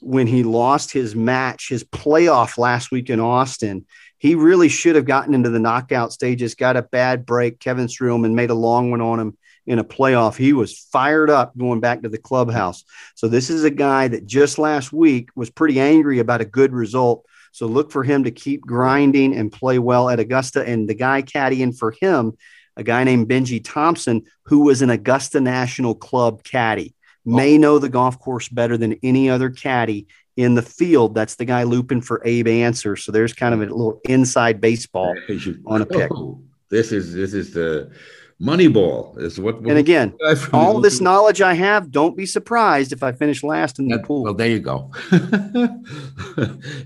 when 0.00 0.26
he 0.26 0.42
lost 0.42 0.90
his 0.90 1.14
match, 1.14 1.68
his 1.68 1.84
playoff 1.84 2.56
last 2.56 2.90
week 2.90 3.10
in 3.10 3.20
Austin 3.20 3.84
he 4.18 4.34
really 4.34 4.68
should 4.68 4.96
have 4.96 5.04
gotten 5.04 5.34
into 5.34 5.50
the 5.50 5.60
knockout 5.60 6.12
stages, 6.12 6.54
got 6.54 6.76
a 6.76 6.82
bad 6.82 7.24
break. 7.24 7.60
Kevin 7.60 7.86
Streelman 7.86 8.34
made 8.34 8.50
a 8.50 8.54
long 8.54 8.90
one 8.90 9.00
on 9.00 9.20
him 9.20 9.38
in 9.66 9.78
a 9.78 9.84
playoff. 9.84 10.36
He 10.36 10.52
was 10.52 10.78
fired 10.92 11.30
up 11.30 11.56
going 11.56 11.80
back 11.80 12.02
to 12.02 12.08
the 12.08 12.18
clubhouse. 12.18 12.84
So 13.14 13.28
this 13.28 13.50
is 13.50 13.64
a 13.64 13.70
guy 13.70 14.08
that 14.08 14.26
just 14.26 14.58
last 14.58 14.92
week 14.92 15.30
was 15.36 15.50
pretty 15.50 15.78
angry 15.78 16.18
about 16.18 16.40
a 16.40 16.46
good 16.46 16.72
result. 16.72 17.26
So 17.52 17.66
look 17.66 17.92
for 17.92 18.02
him 18.02 18.24
to 18.24 18.30
keep 18.30 18.62
grinding 18.62 19.36
and 19.36 19.52
play 19.52 19.78
well 19.78 20.08
at 20.08 20.20
Augusta. 20.20 20.66
And 20.66 20.88
the 20.88 20.94
guy 20.94 21.22
caddying 21.22 21.76
for 21.76 21.94
him, 22.00 22.32
a 22.76 22.82
guy 22.82 23.04
named 23.04 23.28
Benji 23.28 23.62
Thompson, 23.62 24.24
who 24.46 24.60
was 24.60 24.82
an 24.82 24.90
Augusta 24.90 25.40
National 25.40 25.94
Club 25.94 26.42
caddy, 26.42 26.94
may 27.24 27.56
oh. 27.56 27.58
know 27.58 27.78
the 27.78 27.88
golf 27.88 28.18
course 28.18 28.48
better 28.48 28.76
than 28.76 28.98
any 29.02 29.28
other 29.28 29.50
caddy 29.50 30.06
in 30.38 30.54
the 30.54 30.62
field, 30.62 31.16
that's 31.16 31.34
the 31.34 31.44
guy 31.44 31.64
looping 31.64 32.00
for 32.00 32.22
Abe 32.24 32.46
Ancer. 32.46 32.94
So 32.94 33.10
there's 33.10 33.32
kind 33.32 33.52
of 33.52 33.60
a 33.60 33.64
little 33.64 34.00
inside 34.04 34.60
baseball 34.60 35.12
on 35.66 35.82
a 35.82 35.86
pick. 35.86 36.12
Oh, 36.14 36.40
this 36.68 36.92
is 36.92 37.12
this 37.12 37.34
is 37.34 37.52
the 37.52 37.90
Moneyball 38.40 39.20
is 39.20 39.40
what. 39.40 39.60
what 39.60 39.70
and 39.70 39.78
again, 39.80 40.16
all 40.52 40.80
this 40.80 41.00
knowledge 41.00 41.40
I 41.40 41.54
have, 41.54 41.90
don't 41.90 42.16
be 42.16 42.24
surprised 42.24 42.92
if 42.92 43.02
I 43.02 43.10
finish 43.10 43.42
last 43.42 43.80
in 43.80 43.88
the 43.88 43.96
that, 43.96 44.06
pool. 44.06 44.22
Well, 44.22 44.34
there 44.34 44.46
you 44.48 44.60
go. 44.60 44.92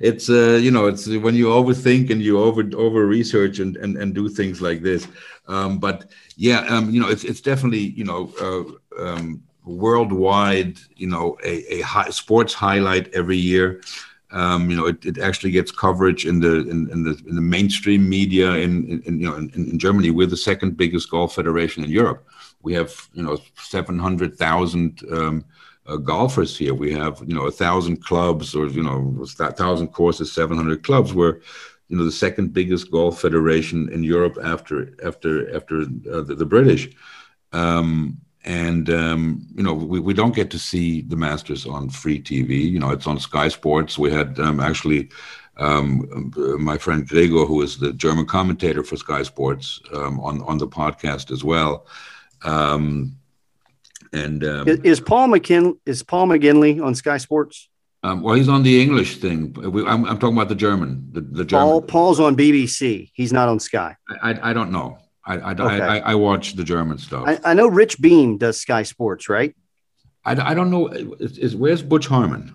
it's 0.01 0.31
uh, 0.31 0.59
you 0.63 0.71
know, 0.71 0.87
it's 0.87 1.07
when 1.07 1.35
you 1.35 1.49
overthink 1.49 2.09
and 2.09 2.23
you 2.23 2.41
over 2.41 2.65
over 2.75 3.07
research 3.07 3.59
and 3.59 3.77
and, 3.77 3.99
and 3.99 4.15
do 4.15 4.31
things 4.31 4.63
like 4.63 4.81
this. 4.81 5.07
Um, 5.47 5.79
but 5.79 6.11
yeah, 6.37 6.61
um, 6.71 6.89
you 6.89 7.03
know, 7.03 7.11
it's 7.11 7.25
it's 7.25 7.43
definitely 7.43 7.93
you 8.01 8.05
know. 8.05 8.33
Uh, 8.41 8.65
um, 9.05 9.43
worldwide, 9.65 10.79
you 10.97 11.07
know, 11.07 11.39
a, 11.45 11.75
a 11.75 11.81
high, 11.83 12.11
sports 12.11 12.55
highlight 12.55 13.13
every 13.15 13.37
year. 13.37 13.83
Um, 14.31 14.71
you 14.71 14.77
know, 14.77 14.87
it, 14.87 15.05
it 15.05 15.19
actually 15.19 15.51
gets 15.51 15.71
coverage 15.71 16.25
in 16.25 16.41
the 16.41 16.69
in, 16.69 16.91
in 16.91 17.05
the 17.05 17.23
in 17.27 17.35
the 17.35 17.43
mainstream 17.43 18.09
media. 18.09 18.53
In, 18.53 19.03
in 19.05 19.21
you 19.21 19.31
know, 19.31 19.37
in, 19.37 19.51
in, 19.55 19.79
Germany, 19.79 20.11
we're 20.11 20.27
the 20.27 20.37
second 20.37 20.77
biggest 20.77 21.11
golf 21.11 21.35
federation 21.35 21.85
in 21.85 21.91
Europe. 21.91 22.27
We 22.63 22.73
have 22.75 23.09
you 23.13 23.23
know 23.23 23.39
seven 23.57 23.99
hundred 23.99 24.39
thousand 24.39 25.03
um, 25.13 25.45
uh, 25.87 25.97
golfers 25.97 26.57
here. 26.57 26.75
We 26.75 26.93
have 26.93 27.23
you 27.27 27.35
know 27.35 27.47
a 27.47 27.51
thousand 27.51 28.05
clubs, 28.05 28.55
or 28.55 28.67
you 28.67 28.83
know, 28.83 29.23
a 29.23 29.53
thousand 29.53 29.89
courses, 29.89 30.33
seven 30.33 30.57
hundred 30.57 30.83
clubs. 30.83 31.13
We're 31.13 31.41
you 31.89 31.97
know 31.97 32.05
the 32.05 32.13
second 32.13 32.53
biggest 32.53 32.91
golf 32.91 33.21
federation 33.21 33.91
in 33.93 34.03
Europe 34.03 34.39
after 34.43 34.95
after 35.05 35.55
after 35.55 35.83
uh, 35.83 36.23
the, 36.23 36.35
the, 36.37 36.47
British. 36.47 36.89
Um, 37.53 38.19
and 38.45 38.91
um, 38.91 39.47
you 39.55 39.63
know 39.63 39.73
we, 39.73 40.01
we 40.01 40.15
don't 40.15 40.35
get 40.35 40.51
to 40.51 40.59
see 40.59 41.03
the 41.03 41.17
Masters 41.17 41.67
on 41.67 41.89
free 41.89 42.21
TV. 42.21 42.71
You 42.71 42.79
know 42.79 42.91
it's 42.91 43.07
on 43.07 43.19
Sky 43.19 43.49
Sports. 43.49 43.99
We 43.99 44.11
had 44.11 44.39
um, 44.41 44.61
actually 44.61 45.11
um, 45.59 46.33
my 46.59 46.79
friend 46.79 47.07
Gregor, 47.07 47.45
who 47.45 47.63
is 47.63 47.79
the 47.79 47.93
German 47.93 48.27
commentator 48.27 48.83
for 48.83 48.97
Sky 48.97 49.23
Sports, 49.23 49.81
um, 49.95 50.19
on 50.21 50.43
on 50.43 50.59
the 50.59 50.69
podcast 50.69 51.31
as 51.31 51.45
well. 51.45 51.87
Um, 52.45 53.17
and 54.13 54.45
um, 54.45 54.69
is 54.69 55.01
Paul 55.01 55.29
McKin 55.29 55.79
is 55.87 56.03
Paul 56.03 56.27
McGinley 56.27 56.85
on 56.85 56.95
Sky 56.95 57.19
Sports? 57.19 57.69
well, 58.03 58.35
he's 58.35 58.49
on 58.49 58.65
the 58.65 58.83
English 58.83 59.19
thing. 59.19 59.53
We, 59.53 59.87
I'm, 59.87 60.05
I'm, 60.07 60.19
talking 60.19 60.37
about 60.37 60.49
the 60.49 60.57
German. 60.57 61.09
The, 61.13 61.21
the 61.21 61.45
German. 61.45 61.69
Paul 61.69 61.83
Paul's 61.83 62.19
on 62.19 62.37
BBC. 62.37 63.11
He's 63.15 63.33
not 63.33 63.49
on 63.49 63.61
Sky. 63.61 63.97
I, 64.23 64.51
I 64.51 64.53
don't 64.53 64.73
know. 64.73 64.99
I 65.25 65.37
I, 65.37 65.53
okay. 65.53 65.63
I, 65.63 65.99
I, 65.99 66.15
watch 66.15 66.55
the 66.55 66.65
German 66.65 66.99
stuff. 66.99 67.25
I, 67.27 67.39
I, 67.45 67.55
know 67.55 67.69
Rich 67.69 68.01
Beem 68.01 68.39
does 68.39 68.61
Sky 68.61 68.83
Sports, 68.83 69.29
right? 69.29 69.55
I, 70.25 70.33
I 70.33 70.55
don't 70.55 70.71
know. 70.71 70.89
Is, 70.89 71.39
is, 71.39 71.57
where's 71.57 71.83
Butch 71.83 72.07
Harmon? 72.07 72.55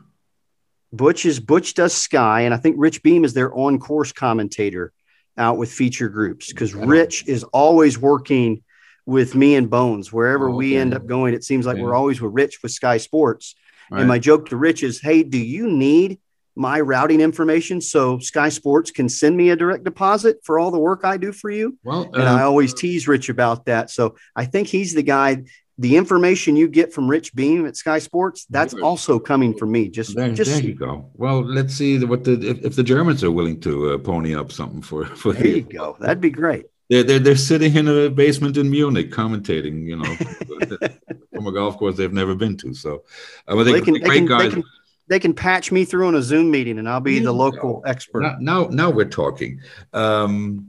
Butch 0.91 1.25
is 1.25 1.39
Butch 1.39 1.73
does 1.73 1.93
Sky, 1.93 2.41
and 2.41 2.53
I 2.53 2.57
think 2.57 2.75
Rich 2.77 3.03
Beem 3.03 3.23
is 3.23 3.33
their 3.33 3.53
on 3.53 3.79
course 3.79 4.11
commentator 4.11 4.91
out 5.37 5.57
with 5.57 5.71
feature 5.71 6.09
groups 6.09 6.51
because 6.51 6.73
Rich 6.73 7.27
is 7.27 7.43
always 7.45 7.97
working 7.97 8.63
with 9.05 9.35
me 9.35 9.55
and 9.55 9.69
Bones 9.69 10.11
wherever 10.11 10.49
oh, 10.49 10.55
we 10.55 10.75
end 10.75 10.93
up 10.93 11.05
going. 11.05 11.33
It 11.33 11.43
seems 11.43 11.65
like 11.65 11.75
okay. 11.75 11.83
we're 11.83 11.95
always 11.95 12.21
with 12.21 12.33
Rich 12.33 12.59
with 12.63 12.71
Sky 12.71 12.97
Sports. 12.97 13.55
Right. 13.89 13.99
And 13.99 14.07
my 14.07 14.19
joke 14.19 14.49
to 14.49 14.57
Rich 14.57 14.83
is, 14.83 14.99
"Hey, 14.99 15.23
do 15.23 15.37
you 15.37 15.69
need 15.69 16.19
my 16.57 16.79
routing 16.79 17.21
information 17.21 17.79
so 17.79 18.19
Sky 18.19 18.49
Sports 18.49 18.91
can 18.91 19.07
send 19.07 19.37
me 19.37 19.51
a 19.51 19.55
direct 19.55 19.83
deposit 19.83 20.37
for 20.43 20.59
all 20.59 20.71
the 20.71 20.79
work 20.79 21.01
I 21.03 21.17
do 21.17 21.31
for 21.31 21.49
you. 21.49 21.77
Well, 21.83 22.09
uh, 22.13 22.19
and 22.19 22.23
I 22.23 22.41
always 22.43 22.73
tease 22.73 23.07
Rich 23.07 23.29
about 23.29 23.65
that. 23.65 23.89
So 23.91 24.15
I 24.35 24.45
think 24.45 24.67
he's 24.67 24.93
the 24.93 25.03
guy. 25.03 25.43
The 25.79 25.95
information 25.95 26.55
you 26.55 26.67
get 26.67 26.91
from 26.91 27.07
Rich 27.07 27.35
Beem 27.35 27.67
at 27.67 27.77
Sky 27.77 27.99
Sports, 27.99 28.47
that's 28.49 28.73
good. 28.73 28.81
also 28.81 29.19
coming 29.19 29.55
from 29.55 29.71
me. 29.71 29.89
Just, 29.89 30.15
there, 30.15 30.33
just 30.33 30.49
there 30.49 30.63
you 30.63 30.73
go. 30.73 31.11
Well, 31.13 31.45
let's 31.45 31.75
see 31.75 32.03
what 32.03 32.23
the 32.23 32.33
if, 32.41 32.65
if 32.65 32.75
the 32.75 32.81
Germans 32.81 33.23
are 33.23 33.29
willing 33.29 33.59
to 33.59 33.91
uh, 33.91 33.97
pony 33.99 34.35
up 34.35 34.51
something 34.51 34.81
for 34.81 35.05
for 35.21 35.33
there 35.33 35.45
you 35.45 35.61
go. 35.61 35.95
That'd 35.99 36.19
be 36.19 36.31
great. 36.31 36.65
They're, 36.89 37.03
they're, 37.03 37.19
they're 37.19 37.35
sitting 37.35 37.75
in 37.75 37.87
a 37.87 38.09
basement 38.09 38.57
in 38.57 38.71
Munich 38.71 39.11
commentating, 39.11 39.85
you 39.85 39.97
know, 39.97 40.15
from 41.33 41.47
a 41.47 41.51
golf 41.51 41.77
course 41.77 41.97
they've 41.97 42.13
never 42.13 42.33
been 42.33 42.55
to. 42.57 42.73
So, 42.73 43.03
uh, 43.47 43.61
they, 43.63 43.73
they, 43.73 43.81
can, 43.81 43.93
great 43.95 44.03
they 44.03 44.17
can, 44.19 44.25
guys. 44.25 44.53
They 44.53 44.61
can, 44.61 44.63
they 45.07 45.19
can 45.19 45.33
patch 45.33 45.71
me 45.71 45.85
through 45.85 46.07
on 46.07 46.15
a 46.15 46.21
Zoom 46.21 46.51
meeting, 46.51 46.79
and 46.79 46.87
I'll 46.87 46.99
be 46.99 47.19
the 47.19 47.31
local 47.31 47.81
expert. 47.85 48.21
Now, 48.21 48.37
now, 48.39 48.67
now 48.69 48.89
we're 48.89 49.05
talking. 49.05 49.61
Um, 49.93 50.67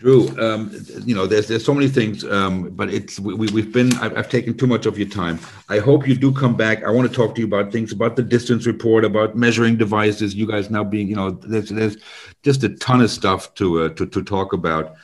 Drew, 0.00 0.28
um, 0.40 0.70
you 1.04 1.14
know, 1.14 1.26
there's 1.26 1.46
there's 1.46 1.64
so 1.64 1.74
many 1.74 1.86
things, 1.86 2.24
um, 2.24 2.70
but 2.70 2.88
it's 2.92 3.20
we, 3.20 3.34
we've 3.34 3.70
been. 3.70 3.92
I've, 3.98 4.16
I've, 4.16 4.30
taken 4.30 4.56
too 4.56 4.66
much 4.66 4.86
of 4.86 4.98
your 4.98 5.08
time. 5.08 5.38
I 5.68 5.78
hope 5.78 6.08
you 6.08 6.14
do 6.14 6.32
come 6.32 6.56
back. 6.56 6.82
I 6.84 6.90
want 6.90 7.06
to 7.06 7.14
talk 7.14 7.34
to 7.34 7.40
you 7.42 7.46
about 7.46 7.70
things 7.70 7.92
about 7.92 8.16
the 8.16 8.22
distance 8.22 8.66
report, 8.66 9.04
about 9.04 9.36
measuring 9.36 9.76
devices. 9.76 10.34
You 10.34 10.46
guys 10.46 10.70
now 10.70 10.84
being, 10.84 11.06
you 11.06 11.16
know, 11.16 11.32
there's 11.32 11.68
there's 11.68 11.98
just 12.42 12.64
a 12.64 12.70
ton 12.76 13.02
of 13.02 13.10
stuff 13.10 13.52
to 13.56 13.82
uh, 13.82 13.88
to 13.90 14.06
to 14.06 14.22
talk 14.22 14.54
about, 14.54 14.94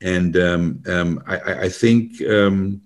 and 0.00 0.38
um, 0.38 0.82
um 0.86 1.22
I, 1.26 1.64
I 1.64 1.68
think 1.68 2.22
um, 2.22 2.80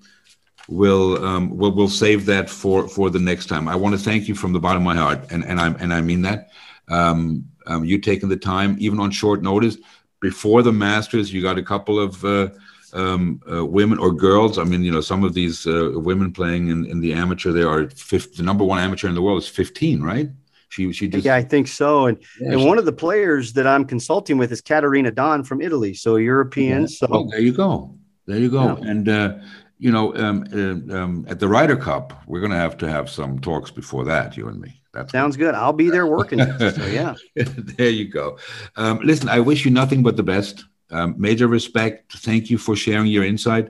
we'll 0.70 1.22
um, 1.24 1.50
we'll 1.56 1.72
we'll 1.72 1.88
save 1.88 2.24
that 2.26 2.48
for 2.48 2.88
for 2.88 3.10
the 3.10 3.18
next 3.18 3.46
time. 3.46 3.68
I 3.68 3.74
want 3.74 3.94
to 3.94 4.00
thank 4.00 4.28
you 4.28 4.34
from 4.34 4.52
the 4.52 4.60
bottom 4.60 4.82
of 4.82 4.86
my 4.86 4.96
heart, 4.96 5.30
and 5.30 5.44
and 5.44 5.60
I 5.60 5.68
and 5.72 5.92
I 5.92 6.00
mean 6.00 6.22
that. 6.22 6.50
Um, 6.88 7.44
um, 7.66 7.84
you 7.84 7.98
taking 7.98 8.28
the 8.28 8.36
time, 8.36 8.76
even 8.80 8.98
on 8.98 9.10
short 9.10 9.42
notice, 9.42 9.76
before 10.20 10.62
the 10.62 10.72
Masters, 10.72 11.32
you 11.32 11.42
got 11.42 11.58
a 11.58 11.62
couple 11.62 12.00
of 12.00 12.24
uh, 12.24 12.48
um, 12.92 13.40
uh, 13.52 13.64
women 13.64 13.98
or 13.98 14.12
girls. 14.12 14.58
I 14.58 14.64
mean, 14.64 14.82
you 14.82 14.90
know, 14.90 15.00
some 15.00 15.22
of 15.22 15.34
these 15.34 15.66
uh, 15.66 15.92
women 15.94 16.32
playing 16.32 16.68
in, 16.68 16.86
in 16.86 17.00
the 17.00 17.12
amateur. 17.12 17.52
They 17.52 17.62
are 17.62 17.88
fifth, 17.90 18.36
the 18.36 18.42
number 18.42 18.64
one 18.64 18.78
amateur 18.78 19.08
in 19.08 19.14
the 19.14 19.22
world 19.22 19.42
is 19.42 19.48
fifteen, 19.48 20.02
right? 20.02 20.30
She 20.68 20.92
she 20.92 21.08
just 21.08 21.24
yeah, 21.24 21.34
I 21.34 21.42
think 21.42 21.66
so. 21.66 22.06
And 22.06 22.18
yeah, 22.40 22.52
and 22.52 22.60
she, 22.60 22.66
one 22.66 22.78
of 22.78 22.84
the 22.84 22.92
players 22.92 23.52
that 23.54 23.66
I'm 23.66 23.84
consulting 23.84 24.38
with 24.38 24.52
is 24.52 24.60
Caterina 24.60 25.10
Don 25.10 25.42
from 25.42 25.60
Italy, 25.60 25.94
so 25.94 26.16
European. 26.16 26.82
Yeah. 26.82 26.86
So 26.86 27.06
oh, 27.10 27.28
there 27.28 27.40
you 27.40 27.52
go, 27.52 27.96
there 28.26 28.38
you 28.38 28.50
go, 28.50 28.78
yeah. 28.78 28.90
and. 28.90 29.42
You 29.80 29.90
know, 29.90 30.14
um, 30.14 30.44
uh, 30.52 30.94
um, 30.94 31.26
at 31.28 31.40
the 31.40 31.48
Ryder 31.48 31.76
Cup, 31.76 32.22
we're 32.26 32.40
going 32.40 32.52
to 32.52 32.58
have 32.58 32.76
to 32.78 32.88
have 32.88 33.08
some 33.08 33.38
talks 33.38 33.70
before 33.70 34.04
that, 34.04 34.36
you 34.36 34.46
and 34.48 34.60
me. 34.60 34.80
That 34.92 35.10
sounds 35.10 35.36
good. 35.36 35.54
I'll 35.54 35.72
be 35.72 35.88
there 35.88 36.06
working. 36.06 36.38
so 36.58 36.86
yeah, 36.86 37.14
there 37.34 37.88
you 37.88 38.08
go. 38.08 38.38
Um, 38.76 39.00
listen, 39.02 39.28
I 39.28 39.40
wish 39.40 39.64
you 39.64 39.70
nothing 39.70 40.02
but 40.02 40.16
the 40.16 40.22
best. 40.22 40.64
Um, 40.90 41.14
major 41.16 41.46
respect. 41.46 42.12
Thank 42.18 42.50
you 42.50 42.58
for 42.58 42.76
sharing 42.76 43.06
your 43.06 43.24
insight. 43.24 43.68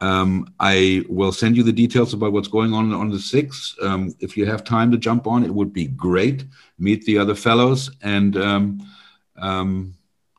Um, 0.00 0.52
I 0.58 1.04
will 1.08 1.32
send 1.32 1.56
you 1.56 1.62
the 1.62 1.72
details 1.72 2.12
about 2.12 2.32
what's 2.32 2.48
going 2.48 2.74
on 2.74 2.92
on 2.92 3.10
the 3.10 3.20
sixth. 3.20 3.76
Um, 3.80 4.12
if 4.18 4.36
you 4.36 4.46
have 4.46 4.64
time 4.64 4.90
to 4.90 4.98
jump 4.98 5.28
on, 5.28 5.44
it 5.44 5.54
would 5.54 5.72
be 5.72 5.86
great. 5.86 6.44
Meet 6.78 7.04
the 7.04 7.18
other 7.18 7.36
fellows 7.36 7.90
and 8.02 8.36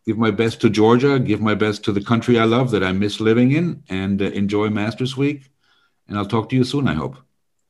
give 0.06 0.18
my 0.18 0.32
best 0.32 0.62
to 0.62 0.70
Georgia, 0.70 1.20
give 1.20 1.42
my 1.42 1.56
best 1.56 1.84
to 1.86 1.92
the 1.92 2.04
country 2.04 2.38
I 2.40 2.46
love 2.46 2.72
that 2.72 2.84
I 2.84 2.92
miss 2.92 3.20
living 3.20 3.52
in, 3.52 3.84
and 3.90 4.22
uh, 4.22 4.26
enjoy 4.26 4.70
Masters 4.70 5.18
Week. 5.18 5.50
And 6.08 6.18
I'll 6.18 6.26
talk 6.26 6.50
to 6.50 6.56
you 6.56 6.64
soon, 6.64 6.88
I 6.88 6.94
hope. 6.94 7.18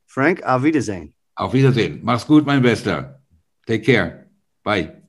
Frank, 0.06 0.42
auf 0.44 0.64
Wiedersehen. 0.64 1.14
Auf 1.38 1.54
Wiedersehen. 1.54 2.00
Mach's 2.04 2.26
gut, 2.26 2.46
mein 2.46 2.62
Bester. 2.62 3.20
Take 3.66 3.84
care. 3.84 4.28
Bye. 4.64 5.03